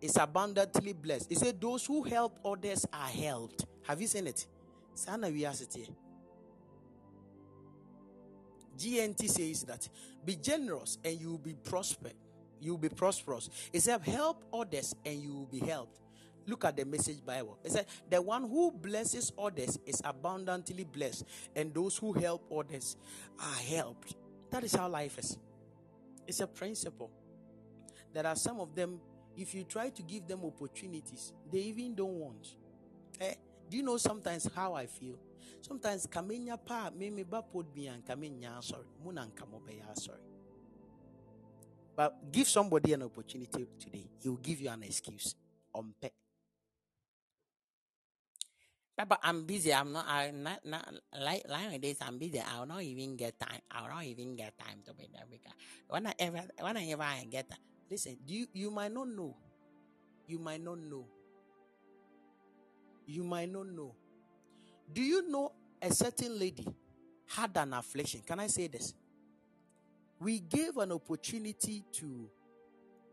is 0.00 0.16
abundantly 0.16 0.92
blessed. 0.92 1.28
He 1.28 1.34
said, 1.34 1.60
Those 1.60 1.86
who 1.86 2.02
help 2.02 2.38
others 2.44 2.86
are 2.92 3.08
helped. 3.08 3.64
Have 3.86 4.00
you 4.00 4.06
seen 4.06 4.26
it? 4.26 4.46
Sana 4.94 5.30
we 5.30 5.44
are 5.46 5.52
GNT 8.76 9.28
says 9.28 9.62
that 9.64 9.88
be 10.24 10.36
generous 10.36 10.98
and 11.04 11.20
you 11.20 11.30
will 11.30 11.38
be 11.38 11.54
prospered. 11.54 12.14
You 12.60 12.72
will 12.72 12.78
be 12.78 12.88
prosperous. 12.88 13.48
It 13.72 13.80
said, 13.82 14.02
help 14.02 14.44
others 14.52 14.94
and 15.04 15.20
you 15.20 15.34
will 15.34 15.46
be 15.46 15.60
helped. 15.60 16.00
Look 16.50 16.64
at 16.64 16.76
the 16.76 16.84
message 16.84 17.24
Bible. 17.24 17.58
It 17.62 17.70
said, 17.70 17.86
the 18.10 18.20
one 18.20 18.42
who 18.42 18.72
blesses 18.72 19.32
others 19.38 19.78
is 19.86 20.02
abundantly 20.04 20.82
blessed, 20.82 21.24
and 21.54 21.72
those 21.72 21.96
who 21.96 22.12
help 22.12 22.42
others 22.50 22.96
are 23.38 23.62
helped. 23.62 24.16
That 24.50 24.64
is 24.64 24.74
how 24.74 24.88
life 24.88 25.16
is. 25.20 25.38
It's 26.26 26.40
a 26.40 26.48
principle. 26.48 27.08
There 28.12 28.26
are 28.26 28.34
some 28.34 28.58
of 28.58 28.74
them, 28.74 28.98
if 29.36 29.54
you 29.54 29.62
try 29.62 29.90
to 29.90 30.02
give 30.02 30.26
them 30.26 30.40
opportunities, 30.44 31.32
they 31.52 31.60
even 31.60 31.94
don't 31.94 32.18
want. 32.18 32.56
Eh? 33.20 33.34
Do 33.68 33.76
you 33.76 33.84
know 33.84 33.96
sometimes 33.96 34.50
how 34.52 34.74
I 34.74 34.86
feel? 34.86 35.14
Sometimes 35.60 36.08
kamenya 36.08 36.58
pa 36.58 36.90
me 36.90 37.10
me 37.10 37.22
ba 37.22 37.42
pod 37.42 37.66
bi 37.72 37.82
an 37.82 38.02
kamenya 38.02 38.60
sorry. 38.60 38.86
Muna 39.06 39.30
nka 39.30 39.48
mo 39.48 39.62
be 39.64 39.80
sorry. 39.94 40.18
But 41.94 42.32
give 42.32 42.48
somebody 42.48 42.92
an 42.94 43.04
opportunity 43.04 43.68
today. 43.78 44.10
He 44.20 44.28
will 44.28 44.38
give 44.38 44.60
you 44.60 44.70
an 44.70 44.82
excuse. 44.82 45.36
Umpe. 45.72 46.10
Papa, 49.00 49.18
I'm 49.22 49.44
busy. 49.46 49.72
I'm 49.72 49.92
not. 49.92 50.04
I'm 50.06 50.42
not. 50.42 50.60
Not 50.62 50.92
like 51.18 51.44
like 51.48 51.80
this. 51.80 51.96
I'm 52.02 52.18
busy. 52.18 52.38
I'll 52.38 52.66
not 52.66 52.82
even 52.82 53.16
get 53.16 53.40
time. 53.40 53.60
I'll 53.70 53.88
not 53.88 54.04
even 54.04 54.36
get 54.36 54.58
time 54.58 54.80
to 54.84 54.92
be 54.92 55.08
there 55.10 55.24
because 55.30 55.54
whenever 55.88 56.44
whenever 56.60 57.02
I 57.02 57.20
ever 57.20 57.30
get, 57.30 57.48
that. 57.48 57.60
listen. 57.90 58.18
You 58.26 58.46
you 58.52 58.70
might 58.70 58.92
not 58.92 59.08
know. 59.08 59.34
You 60.26 60.38
might 60.38 60.62
not 60.62 60.80
know. 60.80 61.06
You 63.06 63.24
might 63.24 63.50
not 63.50 63.68
know. 63.68 63.94
Do 64.92 65.00
you 65.00 65.26
know 65.30 65.52
a 65.80 65.90
certain 65.94 66.38
lady 66.38 66.68
had 67.26 67.56
an 67.56 67.72
affliction? 67.72 68.20
Can 68.26 68.38
I 68.38 68.48
say 68.48 68.66
this? 68.66 68.92
We 70.18 70.40
gave 70.40 70.76
an 70.76 70.92
opportunity 70.92 71.84
to 71.92 72.28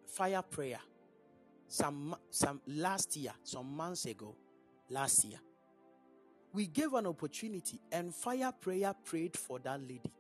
fire 0.05 0.41
prayer 0.41 0.80
some 1.69 2.14
some 2.30 2.59
last 2.68 3.15
year, 3.15 3.31
some 3.45 3.73
months 3.73 4.03
ago, 4.03 4.35
last 4.89 5.23
year 5.23 5.39
we 6.58 6.66
gave 6.66 6.92
an 6.94 7.06
opportunity 7.06 7.80
and 7.92 8.16
fire 8.16 8.52
prayer 8.52 8.92
prayed 9.06 9.38
for 9.38 9.60
that 9.60 9.80
lady. 9.80 10.12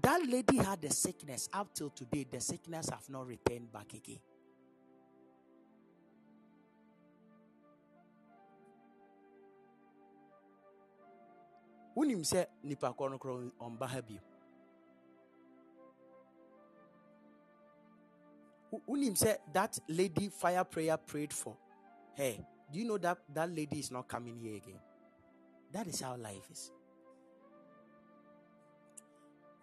That 0.00 0.26
lady 0.26 0.56
had 0.56 0.82
a 0.82 0.90
sickness 0.90 1.46
up 1.52 1.74
till 1.74 1.90
today. 1.90 2.24
The 2.30 2.40
sickness 2.40 2.88
have 2.88 3.06
not 3.10 3.26
returned 3.26 3.70
back 3.70 3.92
again. 3.92 4.20
wonim 11.96 12.24
nipa 12.64 12.92
that 19.52 19.78
lady 19.88 20.28
fire 20.28 20.64
prayer 20.64 20.96
prayed 20.96 21.32
for 21.32 21.56
her 22.16 22.32
do 22.72 22.78
you 22.80 22.84
know 22.84 22.98
that 22.98 23.18
that 23.32 23.48
lady 23.48 23.78
is 23.78 23.92
not 23.92 24.08
coming 24.08 24.36
here 24.36 24.56
again 24.56 24.80
that 25.74 25.88
is 25.88 26.00
how 26.00 26.16
life 26.16 26.48
is. 26.50 26.70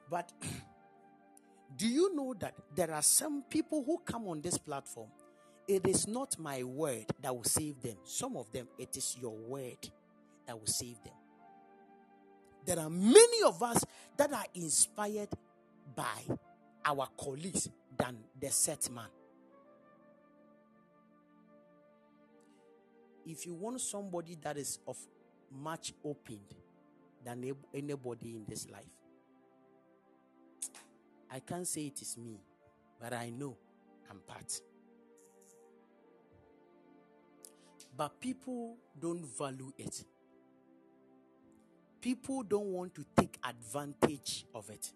But 0.09 0.31
do 1.77 1.87
you 1.87 2.13
know 2.13 2.35
that 2.39 2.53
there 2.75 2.91
are 2.91 3.01
some 3.01 3.43
people 3.49 3.81
who 3.85 3.97
come 4.05 4.27
on 4.27 4.41
this 4.41 4.57
platform? 4.57 5.07
It 5.67 5.87
is 5.87 6.07
not 6.07 6.37
my 6.37 6.63
word 6.63 7.05
that 7.21 7.33
will 7.33 7.45
save 7.45 7.81
them. 7.81 7.95
Some 8.03 8.35
of 8.35 8.51
them, 8.51 8.67
it 8.77 8.97
is 8.97 9.15
your 9.21 9.31
word 9.31 9.89
that 10.45 10.59
will 10.59 10.67
save 10.67 11.01
them. 11.01 11.13
There 12.65 12.77
are 12.77 12.89
many 12.89 13.43
of 13.45 13.63
us 13.63 13.83
that 14.17 14.33
are 14.33 14.45
inspired 14.53 15.29
by 15.95 16.35
our 16.85 17.07
colleagues 17.17 17.69
than 17.97 18.17
the 18.39 18.49
set 18.49 18.89
man. 18.91 19.07
If 23.25 23.45
you 23.45 23.53
want 23.53 23.79
somebody 23.79 24.37
that 24.41 24.57
is 24.57 24.79
of 24.85 24.97
much 25.51 25.93
opened 26.03 26.55
than 27.23 27.53
anybody 27.73 28.35
in 28.35 28.45
this 28.47 28.69
life. 28.69 28.85
I 31.29 31.39
can't 31.39 31.67
say 31.67 31.85
it 31.87 32.01
is 32.01 32.17
me, 32.17 32.39
but 32.99 33.13
I 33.13 33.29
know 33.29 33.57
I'm 34.09 34.19
part. 34.27 34.61
But 37.95 38.19
people 38.19 38.77
don't 38.99 39.25
value 39.37 39.71
it. 39.77 40.03
People 42.01 42.43
don't 42.43 42.67
want 42.67 42.95
to 42.95 43.05
take 43.15 43.37
advantage 43.47 44.45
of 44.55 44.69
it. 44.69 44.91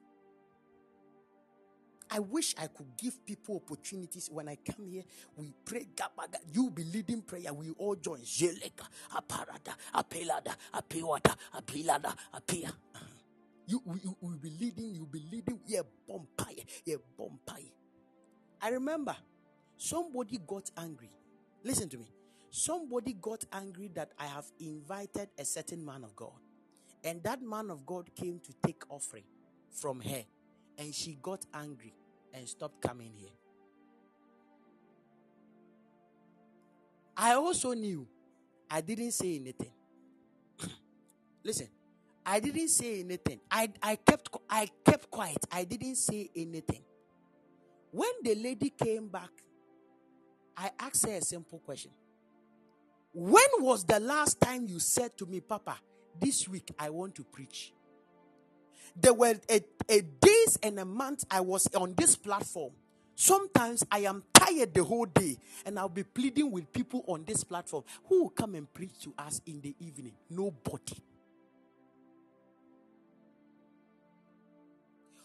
I 2.11 2.19
wish 2.19 2.55
I 2.57 2.67
could 2.67 2.97
give 2.97 3.25
people 3.25 3.61
opportunities 3.65 4.29
when 4.31 4.49
I 4.49 4.57
come 4.57 4.87
here. 4.87 5.03
We 5.37 5.53
pray. 5.65 5.87
You 6.53 6.71
be 6.71 6.83
leading 6.85 7.21
prayer. 7.23 7.53
We 7.53 7.71
all 7.71 7.95
join. 7.95 8.19
Zeleka, 8.21 8.87
aparada, 9.13 9.75
apelada, 9.95 10.55
apewata, 10.73 11.35
apilada, 11.55 12.15
apia. 12.33 12.69
Uh-huh. 12.69 13.05
You 13.67 13.81
you 14.03 14.17
will 14.21 14.37
be 14.37 14.51
leading. 14.59 14.93
You 14.93 15.01
will 15.01 15.07
be 15.07 15.23
leading. 15.31 15.59
Yeah, 15.67 15.81
bompire. 16.09 16.65
Yeah, 16.85 16.97
bompire. 17.19 17.71
I 18.61 18.69
remember 18.69 19.15
somebody 19.77 20.39
got 20.47 20.71
angry. 20.77 21.11
Listen 21.63 21.89
to 21.89 21.97
me. 21.97 22.07
Somebody 22.51 23.13
got 23.13 23.45
angry 23.53 23.89
that 23.95 24.13
I 24.19 24.27
have 24.27 24.45
invited 24.59 25.29
a 25.37 25.45
certain 25.45 25.85
man 25.85 26.03
of 26.03 26.15
God, 26.15 26.33
and 27.03 27.23
that 27.23 27.41
man 27.41 27.69
of 27.71 27.85
God 27.85 28.09
came 28.15 28.39
to 28.41 28.53
take 28.65 28.83
offering 28.89 29.25
from 29.71 30.01
her 30.01 30.23
and 30.77 30.93
she 30.93 31.17
got 31.21 31.45
angry 31.53 31.93
and 32.33 32.47
stopped 32.47 32.81
coming 32.81 33.11
here. 33.15 33.29
I 37.17 37.33
also 37.33 37.73
knew 37.73 38.07
I 38.69 38.81
didn't 38.81 39.11
say 39.11 39.35
anything. 39.35 39.71
Listen, 41.43 41.69
I 42.25 42.39
didn't 42.39 42.69
say 42.69 42.99
anything. 42.99 43.39
I, 43.49 43.69
I 43.81 43.95
kept 43.95 44.29
I 44.49 44.67
kept 44.83 45.09
quiet. 45.09 45.45
I 45.51 45.63
didn't 45.63 45.95
say 45.95 46.29
anything. 46.35 46.81
When 47.91 48.09
the 48.23 48.35
lady 48.35 48.71
came 48.71 49.07
back, 49.07 49.29
I 50.57 50.71
asked 50.79 51.05
her 51.05 51.13
a 51.13 51.21
simple 51.21 51.59
question. 51.59 51.91
When 53.13 53.45
was 53.59 53.85
the 53.85 53.99
last 53.99 54.41
time 54.41 54.65
you 54.67 54.79
said 54.79 55.17
to 55.17 55.25
me, 55.25 55.39
Papa, 55.39 55.77
this 56.19 56.49
week 56.49 56.73
I 56.77 56.89
want 56.89 57.15
to 57.15 57.23
preach? 57.23 57.71
There 58.95 59.13
were 59.13 59.35
a, 59.49 59.61
a 59.89 60.01
days 60.01 60.57
and 60.63 60.79
a 60.79 60.85
month 60.85 61.25
I 61.29 61.41
was 61.41 61.67
on 61.75 61.93
this 61.95 62.15
platform. 62.15 62.71
Sometimes 63.15 63.83
I 63.91 63.99
am 63.99 64.23
tired 64.33 64.73
the 64.73 64.83
whole 64.83 65.05
day 65.05 65.37
and 65.65 65.79
I'll 65.79 65.89
be 65.89 66.03
pleading 66.03 66.51
with 66.51 66.71
people 66.73 67.03
on 67.07 67.23
this 67.25 67.43
platform 67.43 67.83
who 68.05 68.23
will 68.23 68.29
come 68.29 68.55
and 68.55 68.71
preach 68.73 68.99
to 69.03 69.13
us 69.17 69.41
in 69.45 69.61
the 69.61 69.73
evening. 69.79 70.13
Nobody. 70.29 70.97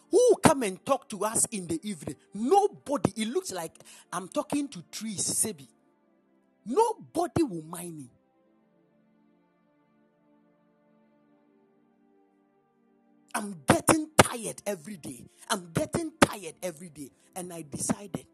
Who 0.09 0.17
will 0.29 0.37
come 0.37 0.63
and 0.63 0.85
talk 0.85 1.09
to 1.09 1.23
us 1.25 1.45
in 1.51 1.67
the 1.67 1.79
evening? 1.87 2.15
Nobody. 2.33 3.13
It 3.15 3.29
looks 3.29 3.51
like 3.51 3.73
I'm 4.11 4.27
talking 4.27 4.67
to 4.69 4.83
trees, 4.91 5.21
Sebi. 5.21 5.67
Nobody 6.65 7.43
will 7.43 7.63
mind 7.63 7.97
me. 7.97 8.09
I'm 13.33 13.55
getting 13.67 14.09
tired 14.17 14.61
every 14.65 14.97
day. 14.97 15.25
I'm 15.49 15.71
getting 15.73 16.11
tired 16.19 16.55
every 16.61 16.89
day. 16.89 17.11
And 17.35 17.53
I 17.53 17.63
decided. 17.69 18.25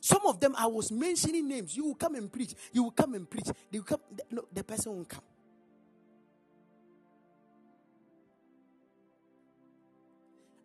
Some 0.00 0.26
of 0.26 0.40
them 0.40 0.54
I 0.58 0.66
was 0.66 0.90
mentioning 0.92 1.48
names. 1.48 1.76
You 1.76 1.86
will 1.86 1.94
come 1.94 2.16
and 2.16 2.32
preach. 2.32 2.54
You 2.72 2.84
will 2.84 2.90
come 2.90 3.14
and 3.14 3.28
preach. 3.28 3.46
They 3.70 3.78
will 3.78 3.84
come. 3.86 4.00
No, 4.30 4.44
the 4.52 4.64
person 4.64 4.92
won't 4.94 5.08
come. 5.08 5.22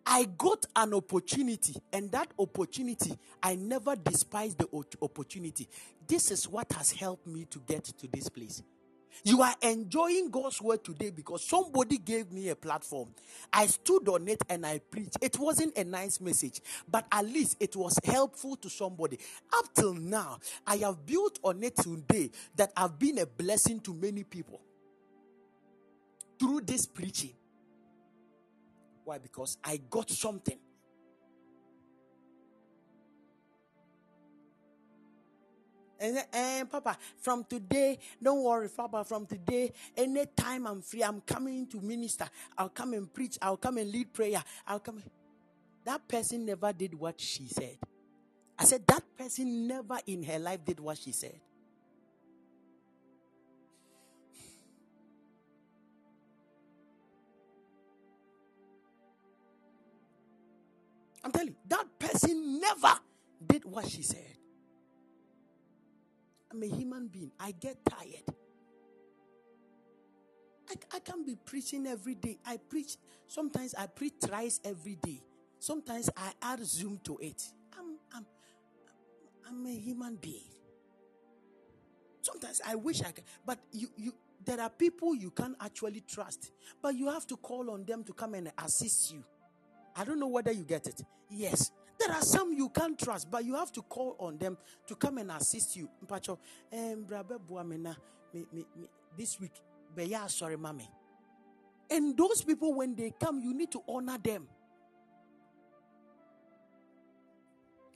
I 0.10 0.24
got 0.38 0.66
an 0.76 0.94
opportunity, 0.94 1.76
and 1.92 2.10
that 2.14 2.30
opportunity, 2.40 3.14
I 3.44 3.56
never 3.56 3.96
despise 3.96 4.56
the 4.56 4.68
opportunity. 5.02 5.68
This 6.08 6.32
is 6.32 6.48
what 6.48 6.72
has 6.72 6.92
helped 6.92 7.28
me 7.28 7.46
to 7.46 7.60
get 7.68 7.84
to 7.84 8.08
this 8.08 8.30
place. 8.30 8.64
You 9.24 9.42
are 9.42 9.56
enjoying 9.62 10.30
God's 10.30 10.62
word 10.62 10.84
today 10.84 11.10
because 11.10 11.44
somebody 11.44 11.98
gave 11.98 12.32
me 12.32 12.50
a 12.50 12.56
platform. 12.56 13.10
I 13.52 13.68
stood 13.68 14.08
on 14.10 14.28
it 14.28 14.42
and 14.50 14.66
I 14.66 14.80
preached. 14.80 15.18
It 15.22 15.40
wasn't 15.40 15.78
a 15.78 15.84
nice 15.84 16.22
message, 16.22 16.62
but 16.90 17.06
at 17.12 17.26
least 17.26 17.58
it 17.60 17.76
was 17.76 17.98
helpful 18.04 18.56
to 18.58 18.70
somebody. 18.70 19.20
Up 19.54 19.74
till 19.74 19.94
now, 19.94 20.40
I 20.66 20.78
have 20.78 21.06
built 21.06 21.40
on 21.44 21.64
it 21.64 21.76
today 21.78 22.32
that 22.56 22.72
I've 22.78 23.00
been 23.00 23.18
a 23.20 23.26
blessing 23.26 23.80
to 23.82 23.94
many 23.94 24.24
people 24.24 24.62
through 26.40 26.62
this 26.62 26.86
preaching. 26.86 27.34
Why? 29.04 29.18
Because 29.18 29.58
I 29.64 29.78
got 29.90 30.10
something. 30.10 30.58
And, 36.00 36.24
and 36.34 36.70
Papa, 36.70 36.98
from 37.18 37.44
today, 37.46 38.00
don't 38.22 38.44
worry, 38.44 38.70
Papa, 38.70 39.04
from 39.04 39.26
today, 39.26 39.72
anytime 39.96 40.68
I'm 40.68 40.82
free, 40.82 41.04
I'm 41.04 41.22
coming 41.22 41.68
to 41.68 41.82
minister. 41.82 42.30
I'll 42.58 42.70
come 42.70 42.94
and 42.94 43.12
preach. 43.12 43.38
I'll 43.42 43.58
come 43.58 43.78
and 43.78 43.92
lead 43.92 44.14
prayer. 44.14 44.44
I'll 44.68 44.80
come. 44.80 45.02
That 45.86 46.08
person 46.08 46.46
never 46.46 46.74
did 46.74 46.94
what 46.94 47.20
she 47.20 47.48
said. 47.48 47.78
I 48.60 48.66
said, 48.66 48.86
that 48.88 49.04
person 49.18 49.68
never 49.68 50.00
in 50.08 50.24
her 50.24 50.40
life 50.40 50.66
did 50.66 50.80
what 50.80 50.98
she 50.98 51.12
said. 51.12 51.40
I'm 61.24 61.32
telling 61.32 61.50
you, 61.50 61.56
that 61.68 61.88
person 62.00 62.60
never 62.62 62.94
did 63.46 63.66
what 63.66 63.88
she 63.90 64.02
said. 64.04 64.37
I'm 66.52 66.64
a 66.64 66.68
human 66.68 67.08
being. 67.08 67.32
I 67.40 67.52
get 67.52 67.78
tired. 67.86 68.36
I, 70.70 70.96
I 70.96 71.00
can't 71.00 71.26
be 71.26 71.36
preaching 71.36 71.88
every 71.88 72.16
day. 72.16 72.38
I 72.46 72.58
preach, 72.58 72.98
sometimes 73.28 73.74
I 73.76 73.88
preach 73.88 74.14
thrice 74.22 74.60
every 74.64 74.96
day. 74.96 75.22
Sometimes 75.60 76.10
I 76.16 76.32
add 76.42 76.66
Zoom 76.66 77.00
to 77.06 77.18
it. 77.22 77.42
I'm, 77.78 77.98
I'm, 78.14 78.26
I'm 79.48 79.66
a 79.66 79.76
human 79.76 80.16
being. 80.16 80.44
Sometimes 82.22 82.62
I 82.68 82.76
wish 82.76 83.02
I 83.02 83.12
could, 83.12 83.24
but 83.46 83.58
you, 83.72 83.88
you, 83.96 84.14
there 84.44 84.60
are 84.60 84.70
people 84.70 85.16
you 85.16 85.32
can't 85.32 85.56
actually 85.62 86.02
trust, 86.02 86.52
but 86.82 86.96
you 86.96 87.10
have 87.10 87.26
to 87.28 87.38
call 87.38 87.72
on 87.72 87.86
them 87.86 88.04
to 88.04 88.14
come 88.14 88.34
and 88.34 88.52
assist 88.64 89.14
you. 89.14 89.24
I 89.96 90.04
don't 90.04 90.20
know 90.20 90.28
whether 90.28 90.52
you 90.52 90.64
get 90.64 90.88
it. 90.88 91.02
Yes. 91.30 91.72
There 92.00 92.12
are 92.12 92.22
some 92.22 92.54
you 92.54 92.70
can't 92.70 92.98
trust, 92.98 93.30
but 93.32 93.44
you 93.44 93.56
have 93.56 93.72
to 93.74 93.82
call 93.82 94.16
on 94.20 94.38
them 94.38 94.58
to 94.88 94.96
come 94.96 95.18
and 95.18 95.32
assist 95.32 95.76
you. 95.76 95.90
Mpacho, 96.06 96.38
this 99.18 99.40
week, 99.40 99.52
sorry, 100.28 100.58
mommy. 100.58 100.90
And 101.90 102.18
those 102.18 102.42
people, 102.44 102.74
when 102.74 102.96
they 102.96 103.14
come, 103.20 103.40
you 103.40 103.54
need 103.54 103.72
to 103.72 103.82
honor 103.88 104.18
them. 104.18 104.48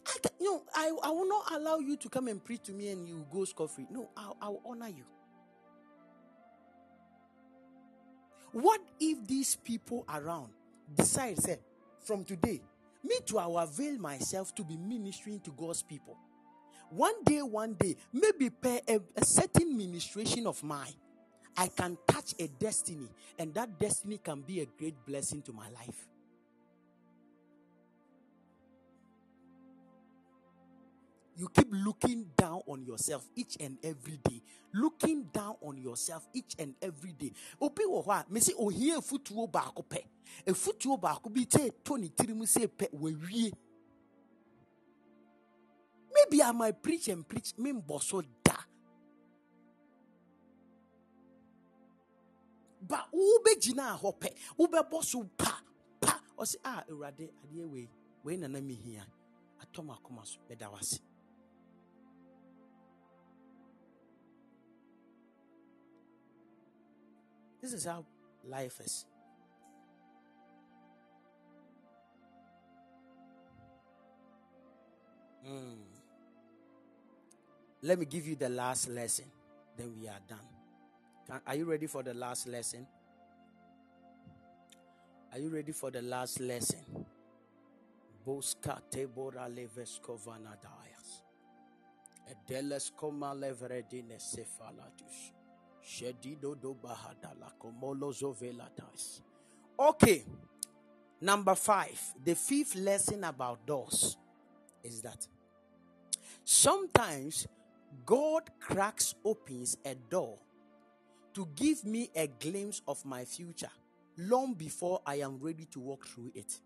I 0.07 0.17
can, 0.21 0.31
you 0.39 0.51
know, 0.51 0.63
I, 0.73 0.91
I 1.03 1.09
will 1.11 1.27
not 1.27 1.51
allow 1.53 1.77
you 1.77 1.95
to 1.97 2.09
come 2.09 2.27
and 2.27 2.43
preach 2.43 2.63
to 2.63 2.71
me 2.73 2.89
and 2.89 3.07
you 3.07 3.25
go 3.31 3.45
scot 3.45 3.69
free. 3.69 3.85
No, 3.91 4.09
I'll, 4.17 4.37
I'll 4.41 4.61
honor 4.65 4.87
you. 4.87 5.03
What 8.53 8.81
if 8.99 9.27
these 9.27 9.55
people 9.55 10.05
around 10.13 10.49
decide, 10.95 11.37
say, 11.39 11.59
from 11.99 12.23
today, 12.25 12.61
me 13.03 13.17
will 13.31 13.57
avail 13.59 13.97
myself 13.97 14.53
to 14.55 14.63
be 14.63 14.77
ministering 14.77 15.39
to 15.41 15.51
God's 15.51 15.81
people. 15.83 16.17
One 16.89 17.23
day, 17.23 17.41
one 17.41 17.73
day, 17.75 17.95
maybe 18.11 18.49
per 18.49 18.79
a, 18.87 18.99
a 19.15 19.25
certain 19.25 19.77
ministration 19.77 20.45
of 20.45 20.61
mine, 20.63 20.93
I 21.55 21.67
can 21.67 21.97
touch 22.07 22.33
a 22.39 22.47
destiny, 22.47 23.09
and 23.39 23.53
that 23.53 23.79
destiny 23.79 24.17
can 24.17 24.41
be 24.41 24.61
a 24.61 24.65
great 24.65 24.95
blessing 25.05 25.41
to 25.43 25.53
my 25.53 25.69
life. 25.69 26.07
You 31.41 31.49
keep 31.49 31.67
looking 31.71 32.27
down 32.37 32.61
on 32.67 32.85
yourself 32.85 33.27
each 33.35 33.57
and 33.59 33.75
every 33.83 34.19
day. 34.23 34.43
Looking 34.75 35.23
down 35.33 35.55
on 35.61 35.75
yourself 35.75 36.27
each 36.35 36.53
and 36.59 36.75
every 36.79 37.13
day. 37.13 37.33
Obi 37.59 37.83
wɔ 37.83 38.05
hɔ 38.05 38.11
a 38.21 38.25
mesi 38.31 38.53
ohia 38.59 38.97
efutuo 38.99 39.49
baako 39.51 39.83
pɛ. 39.83 40.03
Efutuo 40.45 41.01
baako 41.01 41.33
bi 41.33 41.45
te 41.45 41.71
to 41.83 41.97
ne 41.97 42.09
tiri 42.09 42.35
mu 42.35 42.45
se 42.45 42.67
pɛ 42.67 42.93
wawie. 42.93 43.51
Maybe 46.13 46.43
i 46.43 46.51
might 46.51 46.79
preach 46.83 47.07
and 47.07 47.27
preach 47.27 47.57
me 47.57 47.71
mbɔ 47.71 48.23
da. 48.43 48.57
Ba 52.81 53.07
wobɛgyina 53.11 53.99
hɔ 53.99 54.15
pɛ 54.19 54.29
wobɛbɔ 54.59 55.03
so 55.03 55.23
pa 55.35 55.59
pa. 55.99 56.21
Ɔsi 56.37 56.57
a 56.57 56.69
ah, 56.69 56.83
awurade 56.87 57.31
adeɛ 57.43 57.67
wei 57.67 57.89
wei 58.23 58.37
nana 58.37 58.61
mi 58.61 58.75
hia 58.75 59.03
atɔ 59.59 59.83
mu 59.83 59.93
akoma 59.93 60.23
so 60.23 60.37
wase. 60.47 60.99
This 67.61 67.73
is 67.73 67.85
how 67.85 68.03
life 68.47 68.79
is. 68.83 69.05
Mm. 75.47 75.77
Let 77.83 77.99
me 77.99 78.05
give 78.05 78.27
you 78.27 78.35
the 78.35 78.49
last 78.49 78.89
lesson. 78.89 79.25
Then 79.77 79.93
we 79.99 80.07
are 80.07 80.19
done. 80.27 80.39
Can, 81.27 81.39
are 81.45 81.55
you 81.55 81.65
ready 81.65 81.87
for 81.87 82.03
the 82.03 82.13
last 82.13 82.47
lesson? 82.47 82.85
Are 85.31 85.39
you 85.39 85.49
ready 85.49 85.71
for 85.71 85.91
the 85.91 86.01
last 86.01 86.39
lesson? 86.39 87.05
Boska 88.25 88.81
tebora 88.91 89.47
dias. 90.61 91.23
Edeles 92.29 92.91
cephalatus. 94.19 95.40
Okay. 99.79 100.23
Number 101.19 101.55
five, 101.55 101.99
the 102.23 102.35
fifth 102.35 102.75
lesson 102.75 103.23
about 103.23 103.65
doors 103.65 104.17
is 104.83 105.01
that 105.01 105.27
sometimes 106.43 107.47
God 108.05 108.49
cracks 108.59 109.13
opens 109.23 109.77
a 109.85 109.95
door 109.95 110.37
to 111.33 111.47
give 111.55 111.85
me 111.85 112.09
a 112.15 112.27
glimpse 112.27 112.81
of 112.87 113.05
my 113.05 113.25
future 113.25 113.69
long 114.17 114.53
before 114.53 115.01
I 115.05 115.15
am 115.15 115.39
ready 115.39 115.65
to 115.65 115.79
walk 115.79 116.07
through 116.07 116.31
it. 116.35 116.59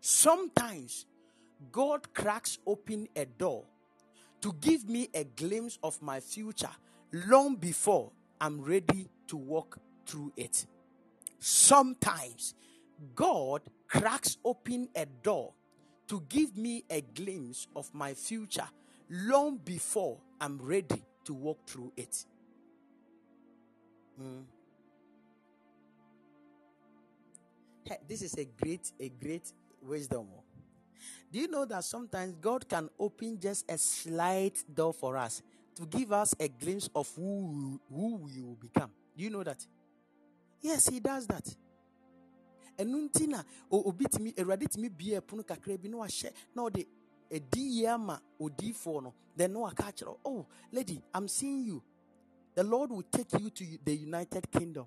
Sometimes 0.00 1.06
God 1.72 2.12
cracks 2.14 2.58
open 2.66 3.08
a 3.16 3.24
door 3.24 3.64
to 4.40 4.52
give 4.60 4.88
me 4.88 5.08
a 5.14 5.24
glimpse 5.24 5.78
of 5.82 6.00
my 6.02 6.20
future 6.20 6.70
long 7.14 7.54
before 7.54 8.10
I'm 8.40 8.60
ready 8.60 9.08
to 9.28 9.36
walk 9.36 9.78
through 10.04 10.32
it. 10.36 10.66
Sometimes 11.38 12.54
God 13.14 13.62
cracks 13.86 14.36
open 14.44 14.88
a 14.96 15.06
door 15.06 15.52
to 16.08 16.22
give 16.28 16.56
me 16.56 16.84
a 16.90 17.00
glimpse 17.00 17.68
of 17.76 17.92
my 17.94 18.14
future 18.14 18.68
long 19.08 19.58
before 19.58 20.18
I'm 20.40 20.58
ready 20.60 21.02
to 21.24 21.34
walk 21.34 21.58
through 21.66 21.92
it. 21.96 22.24
Mm. 24.20 24.42
This 28.08 28.22
is 28.22 28.34
a 28.34 28.44
great, 28.44 28.92
a 28.98 29.08
great 29.08 29.52
wisdom. 29.82 30.26
Do 31.30 31.38
you 31.38 31.48
know 31.48 31.64
that 31.66 31.84
sometimes 31.84 32.34
God 32.40 32.68
can 32.68 32.88
open 32.98 33.38
just 33.38 33.70
a 33.70 33.78
slight 33.78 34.64
door 34.72 34.92
for 34.92 35.16
us 35.16 35.42
to 35.74 35.86
give 35.86 36.12
us 36.12 36.34
a 36.38 36.48
glimpse 36.48 36.88
of 36.94 37.10
who, 37.16 37.80
who 37.90 38.16
we 38.16 38.42
will 38.42 38.56
become. 38.60 38.90
Do 39.16 39.24
you 39.24 39.30
know 39.30 39.42
that? 39.42 39.64
Yes, 40.60 40.88
he 40.88 41.00
does 41.00 41.26
that. 41.26 41.44
ɛno 42.76 42.98
nti 43.08 43.28
na 43.28 43.44
obi 43.70 44.04
tumi 44.06 44.34
awurade 44.34 44.66
tumi 44.66 44.88
bie 44.88 45.20
ɛpono 45.20 45.44
kakra 45.46 45.78
bi 45.78 45.88
na 45.88 45.98
wahyɛ 45.98 46.32
na 46.54 46.62
ɔde 46.62 46.86
ɛdi 47.30 47.60
yie 47.70 47.86
ama 47.86 48.20
odiifoɔ 48.40 49.02
no 49.02 49.14
then 49.36 49.52
na 49.52 49.60
waka 49.60 49.84
akyerɛ 49.84 50.18
oh 50.24 50.44
lady 50.72 51.00
i'm 51.14 51.28
seeing 51.28 51.62
you 51.64 51.80
the 52.56 52.64
lord 52.64 52.90
will 52.90 53.04
take 53.04 53.32
you 53.38 53.48
to 53.50 53.64
the 53.84 53.94
united 53.94 54.50
kingdom 54.50 54.86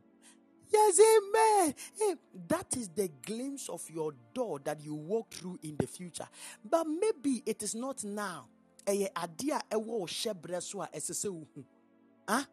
Yes, 0.70 1.00
amen. 1.00 1.74
Hey, 1.98 2.16
that 2.48 2.76
is 2.76 2.90
the 2.90 3.10
glimpse 3.26 3.70
of 3.70 3.82
your 3.90 4.14
door 4.34 4.60
that 4.66 4.82
you 4.82 4.96
walk 4.96 5.32
through 5.32 5.60
in 5.64 5.78
the 5.78 5.88
future. 5.88 6.28
But 6.70 6.86
maybe 6.88 7.42
it 7.46 7.64
is 7.64 7.74
not 7.74 8.04
now. 8.04 8.48
Ɛyɛ 8.88 9.12
adeɛ 9.14 9.54
a 9.54 9.76
ɛwɔ 9.76 10.02
ɔhyɛ 10.04 10.34
berɛ 10.42 10.64
so 10.64 10.82
a 10.82 10.88
ɛsɛ 10.88 11.12
sɛ 11.14 11.30
wohu. 11.30 11.66
Huh? 12.28 12.44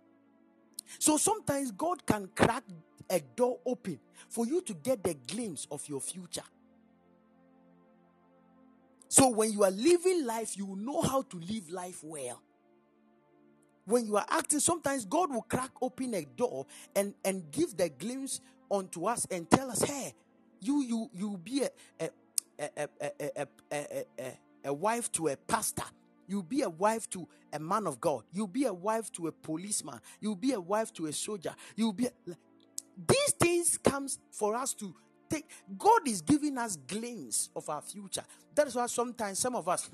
So 0.98 1.16
sometimes 1.16 1.70
God 1.70 2.04
can 2.04 2.28
crack 2.34 2.64
a 3.08 3.20
door 3.20 3.60
open 3.66 4.00
for 4.28 4.46
you 4.46 4.60
to 4.62 4.74
get 4.74 5.02
the 5.02 5.14
glimpse 5.14 5.66
of 5.70 5.88
your 5.88 6.00
future. 6.00 6.44
So 9.08 9.28
when 9.28 9.52
you 9.52 9.62
are 9.64 9.70
living 9.70 10.24
life, 10.26 10.56
you 10.56 10.76
know 10.76 11.00
how 11.00 11.22
to 11.22 11.38
live 11.38 11.70
life 11.70 12.02
well. 12.02 12.42
When 13.84 14.06
you 14.06 14.16
are 14.16 14.26
acting, 14.28 14.60
sometimes 14.60 15.04
God 15.04 15.30
will 15.32 15.42
crack 15.42 15.70
open 15.80 16.14
a 16.14 16.24
door 16.24 16.66
and, 16.96 17.14
and 17.24 17.50
give 17.52 17.76
the 17.76 17.90
glimpse 17.90 18.40
unto 18.70 19.06
us 19.06 19.26
and 19.30 19.48
tell 19.48 19.70
us, 19.70 19.82
hey, 19.82 20.14
you 20.60 20.82
you 20.82 21.10
you 21.12 21.38
be 21.42 21.62
a 21.62 21.70
a, 22.00 22.10
a, 22.58 22.88
a, 23.00 23.10
a, 23.20 23.46
a, 23.72 24.04
a, 24.18 24.38
a 24.64 24.72
wife 24.72 25.12
to 25.12 25.28
a 25.28 25.36
pastor. 25.36 25.84
You'll 26.26 26.42
be 26.42 26.62
a 26.62 26.68
wife 26.68 27.08
to 27.10 27.28
a 27.52 27.58
man 27.58 27.86
of 27.86 28.00
God. 28.00 28.24
You'll 28.32 28.46
be 28.46 28.64
a 28.64 28.72
wife 28.72 29.12
to 29.12 29.26
a 29.28 29.32
policeman. 29.32 30.00
You'll 30.20 30.36
be 30.36 30.52
a 30.52 30.60
wife 30.60 30.92
to 30.94 31.06
a 31.06 31.12
soldier. 31.12 31.54
You'll 31.76 31.92
be 31.92 32.06
a, 32.06 32.10
these 33.06 33.32
things 33.40 33.78
comes 33.78 34.18
for 34.30 34.54
us 34.54 34.74
to 34.74 34.94
take. 35.28 35.48
God 35.76 36.06
is 36.06 36.20
giving 36.22 36.58
us 36.58 36.76
glimpse 36.76 37.50
of 37.54 37.68
our 37.68 37.82
future. 37.82 38.24
That 38.54 38.68
is 38.68 38.74
why 38.74 38.86
sometimes 38.86 39.38
some 39.38 39.54
of 39.54 39.68
us 39.68 39.90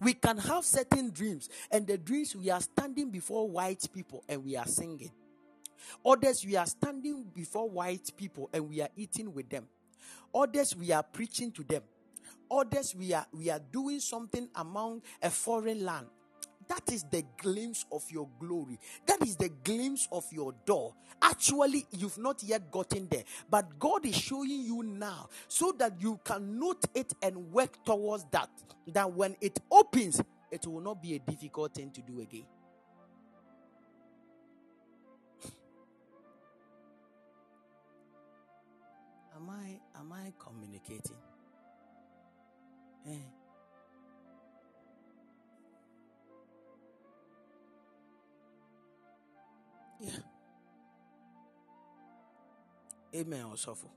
we 0.00 0.14
can 0.14 0.38
have 0.38 0.64
certain 0.64 1.10
dreams, 1.10 1.48
and 1.70 1.86
the 1.86 1.98
dreams 1.98 2.36
we 2.36 2.50
are 2.50 2.60
standing 2.60 3.10
before 3.10 3.48
white 3.48 3.86
people 3.92 4.22
and 4.28 4.44
we 4.44 4.56
are 4.56 4.66
singing. 4.66 5.10
Others 6.04 6.44
we 6.46 6.56
are 6.56 6.66
standing 6.66 7.24
before 7.34 7.68
white 7.68 8.12
people 8.16 8.48
and 8.52 8.68
we 8.68 8.80
are 8.80 8.88
eating 8.96 9.32
with 9.32 9.48
them. 9.48 9.66
Others 10.34 10.76
we 10.76 10.92
are 10.92 11.02
preaching 11.02 11.50
to 11.52 11.64
them 11.64 11.82
others 12.52 12.94
we 12.94 13.12
are 13.12 13.26
we 13.32 13.50
are 13.50 13.60
doing 13.72 14.00
something 14.00 14.48
among 14.56 15.02
a 15.22 15.30
foreign 15.30 15.84
land. 15.84 16.06
That 16.68 16.92
is 16.92 17.04
the 17.10 17.24
glimpse 17.38 17.84
of 17.90 18.04
your 18.10 18.28
glory. 18.38 18.78
That 19.06 19.22
is 19.26 19.36
the 19.36 19.50
glimpse 19.64 20.08
of 20.12 20.24
your 20.30 20.54
door. 20.64 20.94
Actually 21.20 21.86
you've 21.90 22.18
not 22.18 22.42
yet 22.42 22.70
gotten 22.70 23.08
there 23.10 23.24
but 23.50 23.78
god 23.78 24.04
is 24.06 24.16
showing 24.16 24.50
you 24.50 24.82
now 24.82 25.28
so 25.48 25.72
that 25.78 26.00
you 26.00 26.18
can 26.24 26.58
note 26.58 26.84
it 26.94 27.12
and 27.22 27.52
work 27.52 27.84
towards 27.84 28.24
that 28.30 28.50
that 28.88 29.10
when 29.12 29.36
it 29.40 29.58
opens 29.70 30.20
it 30.50 30.66
will 30.66 30.80
not 30.80 31.02
be 31.02 31.14
a 31.14 31.18
difficult 31.18 31.74
thing 31.74 31.90
to 31.90 32.02
do 32.02 32.20
again. 32.20 32.44
Am 39.34 39.50
i 39.50 39.80
am 39.98 40.12
i 40.12 40.32
communicating 40.38 41.16
Eh. 43.08 43.12
Yeah. 50.00 50.10
Amen, 53.14 53.44
Osofo. 53.52 53.88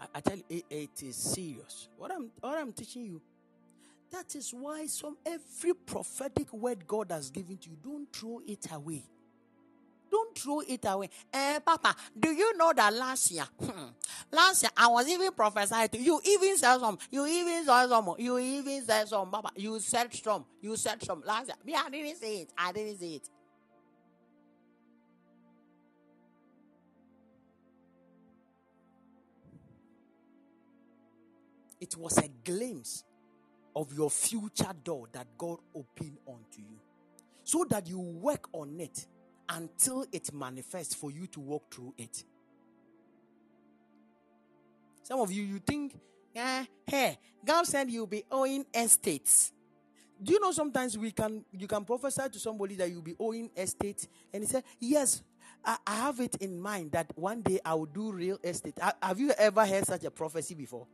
I, 0.00 0.06
I 0.16 0.20
tell 0.20 0.36
you, 0.36 0.44
it, 0.50 0.64
it 0.70 1.02
is 1.02 1.16
serious. 1.16 1.88
What 1.96 2.12
I'm 2.12 2.30
what 2.40 2.58
I'm 2.58 2.72
teaching 2.72 3.06
you. 3.06 3.22
That 4.12 4.34
is 4.36 4.52
why 4.54 4.86
some 4.86 5.16
every 5.26 5.74
prophetic 5.74 6.52
word 6.52 6.86
God 6.86 7.10
has 7.10 7.30
given 7.30 7.58
to 7.58 7.70
you, 7.70 7.76
don't 7.82 8.12
throw 8.12 8.40
it 8.46 8.66
away. 8.72 9.04
Throw 10.36 10.60
it 10.60 10.84
away. 10.84 11.08
Eh, 11.32 11.58
Papa, 11.60 11.96
do 12.18 12.30
you 12.30 12.56
know 12.58 12.70
that 12.74 12.92
last 12.92 13.30
year, 13.30 13.46
hmm, 13.58 13.86
last 14.30 14.62
year 14.62 14.70
I 14.76 14.86
was 14.88 15.08
even 15.08 15.32
prophesying 15.32 15.88
to 15.88 15.98
you. 15.98 16.20
Even 16.24 16.56
said 16.58 16.78
some. 16.78 16.98
You 17.10 17.26
even 17.26 17.64
said 17.64 17.88
some. 17.88 18.14
You 18.18 18.38
even 18.38 18.84
said 18.84 19.08
some. 19.08 19.30
Papa, 19.30 19.50
you 19.56 19.78
said 19.80 20.12
some. 20.14 20.44
You 20.60 20.76
said 20.76 21.02
some 21.02 21.22
last 21.24 21.46
year. 21.48 21.56
Me, 21.64 21.74
I 21.74 21.88
didn't 21.88 22.16
see 22.16 22.40
it. 22.42 22.52
I 22.58 22.72
didn't 22.72 22.98
see 22.98 23.16
it. 23.16 23.28
It 31.80 31.96
was 31.96 32.18
a 32.18 32.28
glimpse 32.44 33.04
of 33.74 33.92
your 33.94 34.10
future 34.10 34.72
door 34.84 35.06
that 35.12 35.26
God 35.38 35.58
opened 35.74 36.18
unto 36.28 36.60
you, 36.60 36.78
so 37.42 37.64
that 37.70 37.86
you 37.86 37.98
work 37.98 38.48
on 38.52 38.78
it 38.80 39.06
until 39.48 40.06
it 40.12 40.32
manifests 40.32 40.94
for 40.94 41.10
you 41.10 41.26
to 41.28 41.40
walk 41.40 41.72
through 41.72 41.94
it. 41.98 42.24
Some 45.02 45.20
of 45.20 45.30
you, 45.30 45.42
you 45.44 45.60
think, 45.60 45.94
eh, 46.34 46.64
hey, 46.86 47.18
God 47.44 47.66
said 47.66 47.90
you'll 47.90 48.06
be 48.06 48.24
owing 48.30 48.66
estates. 48.74 49.52
Do 50.22 50.32
you 50.32 50.40
know 50.40 50.50
sometimes 50.50 50.96
we 50.96 51.10
can 51.10 51.44
you 51.52 51.66
can 51.68 51.84
prophesy 51.84 52.22
to 52.32 52.38
somebody 52.38 52.74
that 52.76 52.90
you'll 52.90 53.02
be 53.02 53.14
owing 53.18 53.50
estate, 53.56 54.08
and 54.32 54.42
he 54.42 54.48
said, 54.48 54.64
Yes, 54.80 55.22
I, 55.64 55.76
I 55.86 55.96
have 55.96 56.20
it 56.20 56.36
in 56.36 56.58
mind 56.58 56.92
that 56.92 57.12
one 57.16 57.42
day 57.42 57.60
I 57.64 57.74
will 57.74 57.86
do 57.86 58.12
real 58.12 58.38
estate. 58.42 58.78
I, 58.82 58.94
have 59.02 59.20
you 59.20 59.32
ever 59.32 59.66
heard 59.66 59.86
such 59.86 60.04
a 60.04 60.10
prophecy 60.10 60.54
before? 60.54 60.86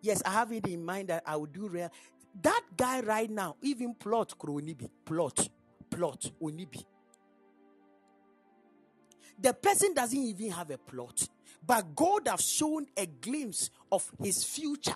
Yes, 0.00 0.22
I 0.24 0.30
have 0.30 0.52
it 0.52 0.66
in 0.68 0.84
mind 0.84 1.08
that 1.08 1.24
I 1.26 1.36
will 1.36 1.46
do 1.46 1.68
real. 1.68 1.90
That 2.42 2.62
guy 2.76 3.00
right 3.00 3.30
now, 3.30 3.56
even 3.62 3.94
plot 3.94 4.34
kronibi, 4.38 4.88
plot, 5.04 5.48
plot 5.90 6.30
onibi. 6.40 6.84
The 9.38 9.52
person 9.52 9.94
doesn't 9.94 10.18
even 10.18 10.50
have 10.50 10.70
a 10.70 10.78
plot, 10.78 11.28
but 11.66 11.94
God 11.94 12.28
has 12.28 12.44
shown 12.46 12.86
a 12.96 13.06
glimpse 13.06 13.70
of 13.92 14.10
his 14.22 14.44
future 14.44 14.94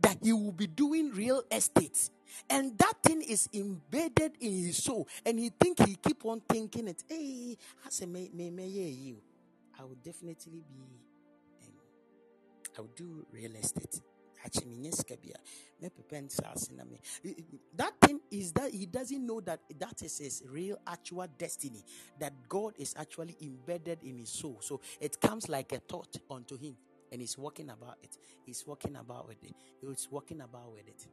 that 0.00 0.18
he 0.22 0.32
will 0.32 0.52
be 0.52 0.66
doing 0.66 1.10
real 1.10 1.42
estate. 1.50 2.10
And 2.48 2.76
that 2.78 2.94
thing 3.02 3.22
is 3.22 3.48
embedded 3.52 4.32
in 4.40 4.52
his 4.66 4.82
soul, 4.82 5.08
and 5.24 5.38
he 5.38 5.50
think 5.50 5.86
he 5.86 5.96
keep 5.96 6.24
on 6.24 6.42
thinking 6.48 6.88
it. 6.88 7.02
Hey, 7.08 7.56
I 7.84 7.90
say, 7.90 8.06
may, 8.06 8.30
may, 8.32 8.50
may 8.50 8.66
you. 8.66 9.18
I 9.78 9.84
will 9.84 9.96
definitely 10.02 10.62
be. 10.68 10.84
Um, 11.62 11.72
I 12.76 12.80
will 12.82 12.90
do 12.96 13.26
real 13.32 13.54
estate 13.56 14.00
that 17.76 17.92
thing 18.00 18.20
is 18.30 18.52
that 18.52 18.70
he 18.72 18.86
doesn't 18.86 19.26
know 19.26 19.40
that 19.40 19.60
that 19.78 20.02
is 20.02 20.18
his 20.18 20.42
real 20.50 20.78
actual 20.86 21.26
destiny 21.38 21.84
that 22.20 22.32
god 22.48 22.74
is 22.78 22.94
actually 22.98 23.36
embedded 23.42 24.02
in 24.02 24.18
his 24.18 24.30
soul. 24.30 24.58
So 24.60 24.80
it 25.00 25.20
comes 25.20 25.48
like 25.48 25.72
a 25.72 25.78
thought 25.78 26.16
unto 26.30 26.56
him 26.56 26.76
and 27.10 27.20
he's 27.20 27.38
walking 27.38 27.70
about 27.70 27.96
it. 28.02 28.18
He's 28.44 28.64
walking 28.66 28.96
about 28.96 29.28
with 29.28 29.42
it. 29.42 29.54
He's 29.80 30.08
walking 30.10 30.40
about 30.40 30.72
with 30.72 30.88
it. 30.88 31.06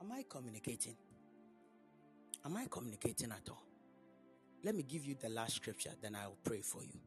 Am 0.00 0.12
i 0.12 0.24
communicating? 0.28 0.96
Am 2.44 2.56
i 2.56 2.66
communicating 2.70 3.30
at 3.32 3.48
all? 3.50 3.62
Let 4.64 4.74
me 4.74 4.82
give 4.82 5.04
you 5.04 5.14
the 5.20 5.28
last 5.28 5.56
scripture 5.56 5.90
then 6.02 6.16
i'll 6.16 6.36
pray 6.44 6.60
for 6.60 6.82
you 6.82 7.00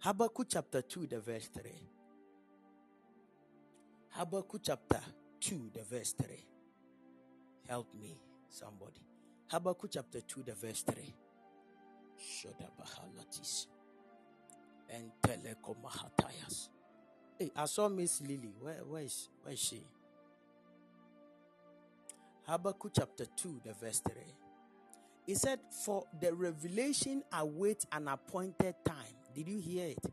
Habakkuk 0.00 0.46
chapter 0.48 0.80
2, 0.80 1.08
the 1.08 1.18
verse 1.18 1.48
3. 1.48 1.72
Habakkuk 4.10 4.60
chapter 4.62 5.00
2, 5.40 5.70
the 5.74 5.82
verse 5.82 6.12
3. 6.12 6.28
Help 7.68 7.88
me, 8.00 8.16
somebody. 8.48 9.02
Habakkuk 9.48 9.90
chapter 9.90 10.20
2, 10.20 10.44
the 10.44 10.54
verse 10.54 10.82
3. 10.82 10.94
Shodabahalatis. 12.16 13.66
And 14.90 15.10
telekomahatayas. 15.20 16.68
Hey, 17.36 17.50
I 17.56 17.66
saw 17.66 17.88
Miss 17.88 18.20
Lily. 18.20 18.54
Where, 18.60 18.84
where, 18.86 19.02
is, 19.02 19.28
where 19.42 19.54
is 19.54 19.60
she? 19.60 19.82
Habakkuk 22.46 22.92
chapter 22.94 23.26
2, 23.36 23.62
the 23.64 23.72
verse 23.74 24.00
3. 24.08 24.14
He 25.26 25.34
said, 25.34 25.58
For 25.84 26.04
the 26.20 26.32
revelation 26.32 27.24
awaits 27.32 27.84
an 27.92 28.06
appointed 28.06 28.76
time 28.84 29.17
did 29.44 29.52
you 29.52 29.60
hear 29.60 29.86
it? 29.86 30.04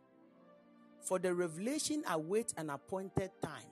For 1.01 1.19
the 1.19 1.33
revelation 1.33 2.03
awaits 2.09 2.53
an 2.57 2.69
appointed 2.69 3.31
time. 3.41 3.69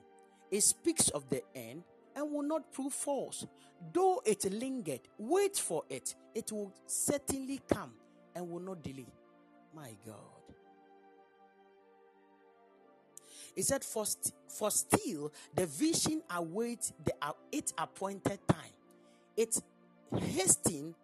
It 0.50 0.62
speaks 0.62 1.08
of 1.10 1.28
the 1.28 1.42
end 1.54 1.82
and 2.14 2.30
will 2.32 2.42
not 2.42 2.72
prove 2.72 2.92
false. 2.92 3.46
Though 3.92 4.22
it 4.24 4.44
lingered, 4.52 5.00
wait 5.18 5.56
for 5.56 5.82
it. 5.90 6.14
It 6.34 6.52
will 6.52 6.72
certainly 6.86 7.60
come 7.68 7.92
and 8.34 8.48
will 8.48 8.60
not 8.60 8.82
delay. 8.82 9.06
My 9.74 9.90
God. 10.06 10.16
He 13.54 13.62
said, 13.62 13.84
for, 13.84 14.06
st- 14.06 14.34
for 14.48 14.70
still 14.70 15.32
the 15.54 15.66
vision 15.66 16.22
awaits 16.34 16.92
the 17.04 17.12
uh, 17.22 17.32
its 17.52 17.72
appointed 17.78 18.40
time. 18.48 18.72
It's 19.36 19.62
hasting 20.20 20.94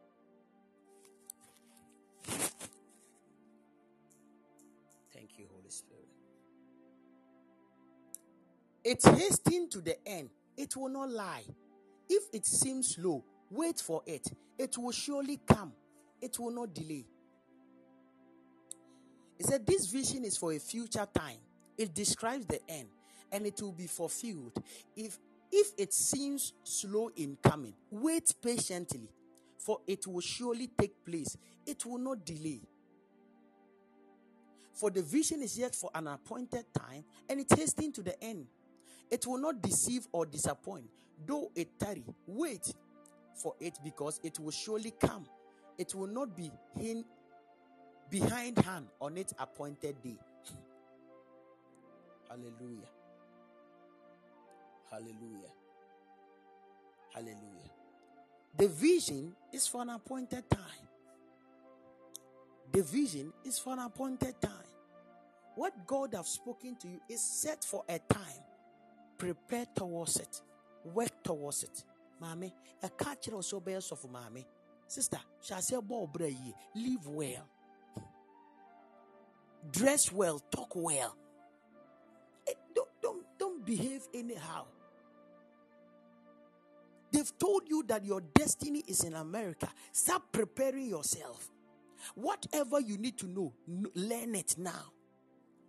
It's 8.84 9.06
hastening 9.06 9.68
to 9.70 9.80
the 9.80 9.96
end. 10.08 10.30
It 10.56 10.76
will 10.76 10.90
not 10.90 11.10
lie. 11.10 11.44
if 12.08 12.24
it 12.32 12.46
seems 12.46 12.96
slow, 12.96 13.24
wait 13.50 13.80
for 13.80 14.02
it. 14.06 14.28
It 14.58 14.78
will 14.78 14.92
surely 14.92 15.40
come, 15.46 15.72
it 16.22 16.38
will 16.38 16.52
not 16.52 16.74
delay. 16.74 17.06
He 19.38 19.44
said, 19.44 19.66
This 19.66 19.86
vision 19.88 20.24
is 20.24 20.36
for 20.38 20.52
a 20.52 20.58
future 20.58 21.06
time. 21.14 21.38
It 21.78 21.94
describes 21.94 22.46
the 22.46 22.60
end 22.70 22.88
and 23.32 23.46
it 23.46 23.60
will 23.62 23.72
be 23.72 23.86
fulfilled. 23.88 24.62
If 24.96 25.18
if 25.52 25.68
it 25.78 25.94
seems 25.94 26.54
slow 26.64 27.10
in 27.16 27.38
coming, 27.42 27.74
wait 27.90 28.34
patiently, 28.42 29.10
for 29.58 29.80
it 29.86 30.06
will 30.06 30.20
surely 30.20 30.68
take 30.78 31.04
place. 31.04 31.36
It 31.66 31.86
will 31.86 31.98
not 31.98 32.24
delay. 32.26 32.62
For 34.74 34.90
the 34.90 35.02
vision 35.02 35.42
is 35.42 35.58
yet 35.58 35.74
for 35.74 35.90
an 35.94 36.08
appointed 36.08 36.66
time, 36.74 37.04
and 37.28 37.40
it 37.40 37.48
hastens 37.56 37.94
to 37.96 38.02
the 38.02 38.22
end. 38.22 38.46
It 39.10 39.26
will 39.26 39.38
not 39.38 39.62
deceive 39.62 40.06
or 40.12 40.26
disappoint, 40.26 40.86
though 41.26 41.50
it 41.54 41.78
tarry. 41.80 42.04
Wait 42.26 42.72
for 43.34 43.54
it 43.60 43.78
because 43.84 44.20
it 44.22 44.38
will 44.38 44.50
surely 44.52 44.92
come. 45.00 45.26
It 45.78 45.94
will 45.94 46.06
not 46.08 46.36
be 46.36 46.50
hin- 46.78 47.04
behind 48.10 48.58
hand 48.58 48.86
on 49.00 49.16
its 49.16 49.34
appointed 49.38 50.02
day. 50.02 50.18
Hallelujah. 52.28 52.88
Hallelujah. 54.90 55.52
Hallelujah. 57.14 57.70
The 58.56 58.68
vision 58.68 59.34
is 59.52 59.66
for 59.66 59.82
an 59.82 59.90
appointed 59.90 60.48
time. 60.50 60.88
The 62.72 62.82
vision 62.82 63.32
is 63.44 63.58
for 63.58 63.72
an 63.72 63.80
appointed 63.80 64.40
time. 64.40 64.52
What 65.56 65.86
God 65.86 66.14
have 66.14 66.26
spoken 66.26 66.76
to 66.76 66.88
you 66.88 67.00
is 67.08 67.20
set 67.22 67.64
for 67.64 67.84
a 67.88 67.98
time. 67.98 68.44
Prepare 69.20 69.66
towards 69.76 70.16
it. 70.16 70.40
Work 70.82 71.22
towards 71.22 71.62
it. 71.62 71.84
Mommy, 72.18 72.54
a 72.82 72.90
or 73.34 73.42
so 73.42 73.60
bears 73.60 73.92
of 73.92 74.10
mommy. 74.10 74.46
Sister, 74.86 75.18
shall 75.42 75.60
say 75.60 75.76
live 75.76 77.06
well. 77.06 77.46
Dress 79.70 80.10
well, 80.10 80.40
talk 80.50 80.74
well. 80.74 81.14
Eh, 82.48 82.52
don't, 82.74 82.88
don't, 83.02 83.26
don't 83.38 83.64
behave 83.64 84.08
anyhow. 84.14 84.64
They've 87.12 87.38
told 87.38 87.68
you 87.68 87.84
that 87.88 88.06
your 88.06 88.22
destiny 88.22 88.82
is 88.88 89.04
in 89.04 89.14
America. 89.14 89.68
Start 89.92 90.22
preparing 90.32 90.86
yourself. 90.86 91.50
Whatever 92.14 92.80
you 92.80 92.96
need 92.96 93.18
to 93.18 93.26
know, 93.26 93.52
learn 93.94 94.34
it 94.34 94.54
now. 94.56 94.92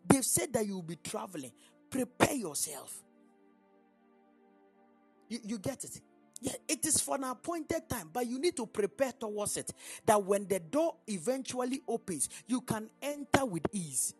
They've 0.07 0.23
said 0.23 0.53
that 0.53 0.65
you 0.65 0.75
will 0.75 0.83
be 0.83 0.95
traveling. 1.03 1.51
Prepare 1.89 2.35
yourself. 2.35 3.03
You, 5.31 5.39
you 5.45 5.59
get 5.59 5.81
it? 5.85 6.01
Yeah, 6.41 6.51
it 6.67 6.85
is 6.85 6.99
for 6.99 7.15
an 7.15 7.23
appointed 7.23 7.87
time, 7.87 8.09
but 8.11 8.27
you 8.27 8.37
need 8.37 8.57
to 8.57 8.65
prepare 8.65 9.13
towards 9.13 9.55
it. 9.55 9.71
That 10.05 10.21
when 10.21 10.45
the 10.45 10.59
door 10.59 10.95
eventually 11.07 11.81
opens, 11.87 12.27
you 12.47 12.59
can 12.59 12.89
enter 13.01 13.45
with 13.45 13.63
ease. 13.71 14.13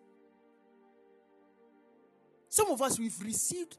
Some 2.48 2.70
of 2.70 2.82
us, 2.82 2.98
we've 2.98 3.22
received 3.22 3.78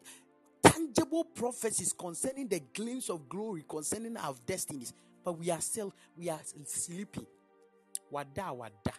tangible 0.63 1.25
prophecies 1.25 1.95
concerning 1.95 2.49
the 2.49 2.61
glimpse 2.75 3.09
of 3.09 3.31
glory, 3.31 3.65
concerning 3.67 4.19
our 4.19 4.35
destinies, 4.45 4.93
but 5.25 5.39
we 5.39 5.51
are 5.51 5.61
still, 5.63 5.95
we 6.15 6.29
are 6.29 6.41
sleeping. 6.67 7.27
Wada, 8.11 8.53
wada. 8.53 8.93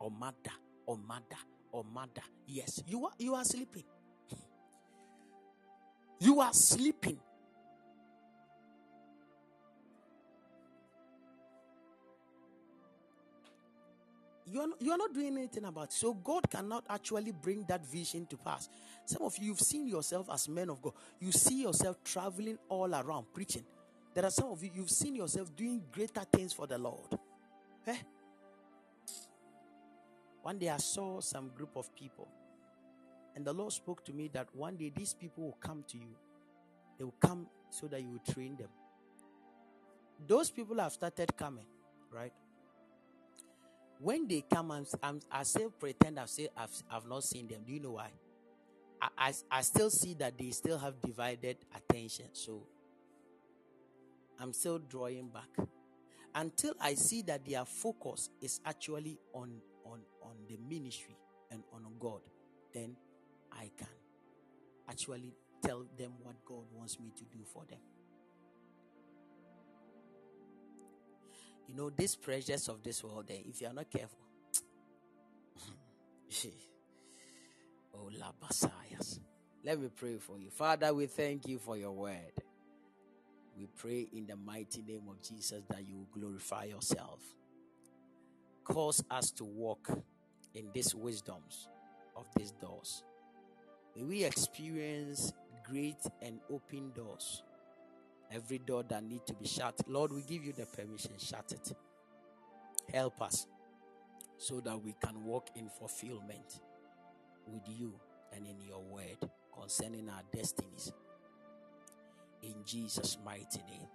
Mother, 0.00 1.36
or 1.70 1.84
mother. 1.84 2.22
Yes, 2.46 2.82
you 2.88 3.06
are, 3.06 3.12
you 3.16 3.34
are 3.36 3.44
sleeping. 3.44 3.84
You 6.20 6.40
are 6.40 6.52
sleeping. 6.52 7.18
You're 14.46 14.68
you're 14.80 14.98
not 14.98 15.14
doing 15.14 15.38
anything 15.38 15.64
about 15.64 15.84
it. 15.84 15.92
So 15.92 16.12
God 16.12 16.50
cannot 16.50 16.84
actually 16.90 17.32
bring 17.32 17.64
that 17.68 17.86
vision 17.86 18.26
to 18.26 18.36
pass. 18.36 18.68
Some 19.06 19.22
of 19.22 19.36
you, 19.38 19.46
you've 19.46 19.60
seen 19.60 19.86
yourself 19.86 20.28
as 20.30 20.48
men 20.48 20.68
of 20.68 20.82
God. 20.82 20.92
You 21.20 21.32
see 21.32 21.62
yourself 21.62 22.02
traveling 22.04 22.58
all 22.68 22.94
around 22.94 23.26
preaching. 23.32 23.64
There 24.12 24.24
are 24.24 24.30
some 24.30 24.50
of 24.50 24.62
you, 24.62 24.70
you've 24.74 24.90
seen 24.90 25.14
yourself 25.14 25.54
doing 25.54 25.82
greater 25.92 26.22
things 26.32 26.52
for 26.52 26.66
the 26.66 26.78
Lord. 26.78 27.16
Eh? 27.86 27.96
One 30.42 30.58
day 30.58 30.68
I 30.68 30.78
saw 30.78 31.20
some 31.20 31.50
group 31.56 31.70
of 31.76 31.94
people 31.94 32.28
and 33.34 33.44
the 33.44 33.52
Lord 33.52 33.72
spoke 33.72 34.04
to 34.06 34.12
me 34.12 34.28
that 34.34 34.48
one 34.54 34.76
day 34.76 34.92
these 34.94 35.14
people 35.14 35.44
will 35.44 35.58
come 35.60 35.84
to 35.88 35.98
you. 35.98 36.16
They 36.98 37.04
will 37.04 37.14
come 37.20 37.46
so 37.70 37.86
that 37.86 38.02
you 38.02 38.10
will 38.10 38.34
train 38.34 38.56
them. 38.56 38.68
Those 40.26 40.50
people 40.50 40.78
have 40.78 40.92
started 40.92 41.36
coming, 41.36 41.64
right? 42.12 42.32
When 43.98 44.26
they 44.28 44.42
come, 44.52 44.70
I'm, 44.70 44.86
I'm, 45.02 45.20
I 45.30 45.42
still 45.44 45.70
pretend 45.70 46.18
I've, 46.18 46.28
say, 46.30 46.48
I've, 46.56 46.70
I've 46.90 47.06
not 47.06 47.24
seen 47.24 47.48
them. 47.48 47.60
Do 47.66 47.72
you 47.72 47.80
know 47.80 47.92
why? 47.92 48.10
I, 49.00 49.08
I, 49.18 49.32
I 49.50 49.60
still 49.62 49.90
see 49.90 50.14
that 50.14 50.36
they 50.38 50.50
still 50.50 50.78
have 50.78 51.00
divided 51.00 51.56
attention. 51.74 52.26
So 52.32 52.62
I'm 54.38 54.52
still 54.52 54.78
drawing 54.78 55.28
back 55.28 55.66
until 56.34 56.74
I 56.80 56.94
see 56.94 57.22
that 57.22 57.44
their 57.46 57.64
focus 57.64 58.30
is 58.40 58.60
actually 58.64 59.18
on, 59.32 59.60
on, 59.84 60.00
on 60.22 60.34
the 60.48 60.58
ministry 60.68 61.16
and 61.50 61.62
on 61.72 61.84
God. 61.98 62.20
Then 62.72 62.96
I 63.52 63.70
can 63.76 63.88
actually 64.88 65.34
tell 65.62 65.84
them 65.96 66.12
what 66.22 66.36
God 66.44 66.64
wants 66.72 66.98
me 66.98 67.12
to 67.16 67.24
do 67.24 67.44
for 67.44 67.64
them. 67.68 67.78
You 71.68 71.76
know, 71.76 71.90
these 71.90 72.16
pleasures 72.16 72.68
of 72.68 72.82
this 72.82 73.04
world, 73.04 73.26
then, 73.28 73.44
if 73.46 73.60
you 73.60 73.68
are 73.68 73.72
not 73.72 73.88
careful, 73.90 74.18
oh, 77.94 78.10
la 78.18 78.32
basayas. 78.42 79.20
Let 79.62 79.78
me 79.78 79.88
pray 79.94 80.16
for 80.16 80.38
you. 80.38 80.50
Father, 80.50 80.92
we 80.94 81.06
thank 81.06 81.46
you 81.46 81.58
for 81.58 81.76
your 81.76 81.92
word. 81.92 82.32
We 83.56 83.66
pray 83.66 84.08
in 84.12 84.26
the 84.26 84.36
mighty 84.36 84.82
name 84.82 85.02
of 85.10 85.20
Jesus 85.22 85.62
that 85.68 85.86
you 85.86 86.06
glorify 86.12 86.64
yourself. 86.64 87.20
Cause 88.64 89.04
us 89.10 89.30
to 89.32 89.44
walk 89.44 89.90
in 90.54 90.70
these 90.72 90.94
wisdoms 90.94 91.68
of 92.16 92.26
these 92.36 92.52
doors. 92.52 93.04
May 93.96 94.02
we 94.02 94.24
experience 94.24 95.32
great 95.64 95.98
and 96.22 96.40
open 96.50 96.92
doors. 96.92 97.42
Every 98.32 98.58
door 98.58 98.84
that 98.84 99.02
need 99.02 99.26
to 99.26 99.34
be 99.34 99.46
shut, 99.46 99.74
Lord, 99.88 100.12
we 100.12 100.22
give 100.22 100.44
you 100.44 100.52
the 100.52 100.66
permission, 100.66 101.12
shut 101.18 101.52
it. 101.52 101.72
Help 102.92 103.20
us 103.20 103.46
so 104.38 104.60
that 104.60 104.80
we 104.82 104.94
can 105.04 105.24
walk 105.24 105.48
in 105.56 105.68
fulfillment 105.68 106.60
with 107.46 107.62
you 107.68 107.92
and 108.34 108.46
in 108.46 108.60
your 108.60 108.82
word 108.82 109.28
concerning 109.58 110.08
our 110.08 110.22
destinies. 110.32 110.92
In 112.42 112.54
Jesus' 112.64 113.18
mighty 113.24 113.62
name. 113.70 113.88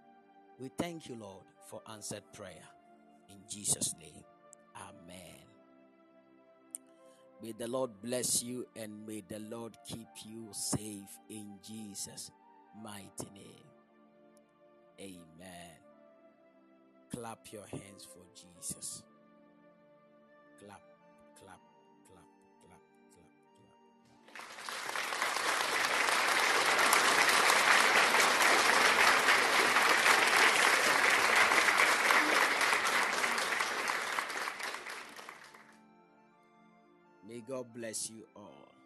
We 0.59 0.69
thank 0.77 1.09
you, 1.09 1.15
Lord, 1.15 1.45
for 1.69 1.81
answered 1.91 2.23
prayer. 2.33 2.63
In 3.29 3.37
Jesus' 3.49 3.95
name. 3.99 4.23
Amen. 4.75 5.34
May 7.41 7.51
the 7.51 7.67
Lord 7.67 7.91
bless 8.01 8.43
you 8.43 8.65
and 8.75 9.05
may 9.05 9.21
the 9.27 9.39
Lord 9.39 9.75
keep 9.87 10.07
you 10.25 10.47
safe 10.51 11.19
in 11.29 11.59
Jesus' 11.67 12.31
mighty 12.81 13.29
name. 13.33 13.65
Amen. 14.99 15.75
Clap 17.13 17.39
your 17.51 17.65
hands 17.67 18.07
for 18.07 18.23
Jesus. 18.35 19.03
Clap, 20.59 20.81
God 37.47 37.65
bless 37.75 38.09
you 38.09 38.23
all. 38.35 38.84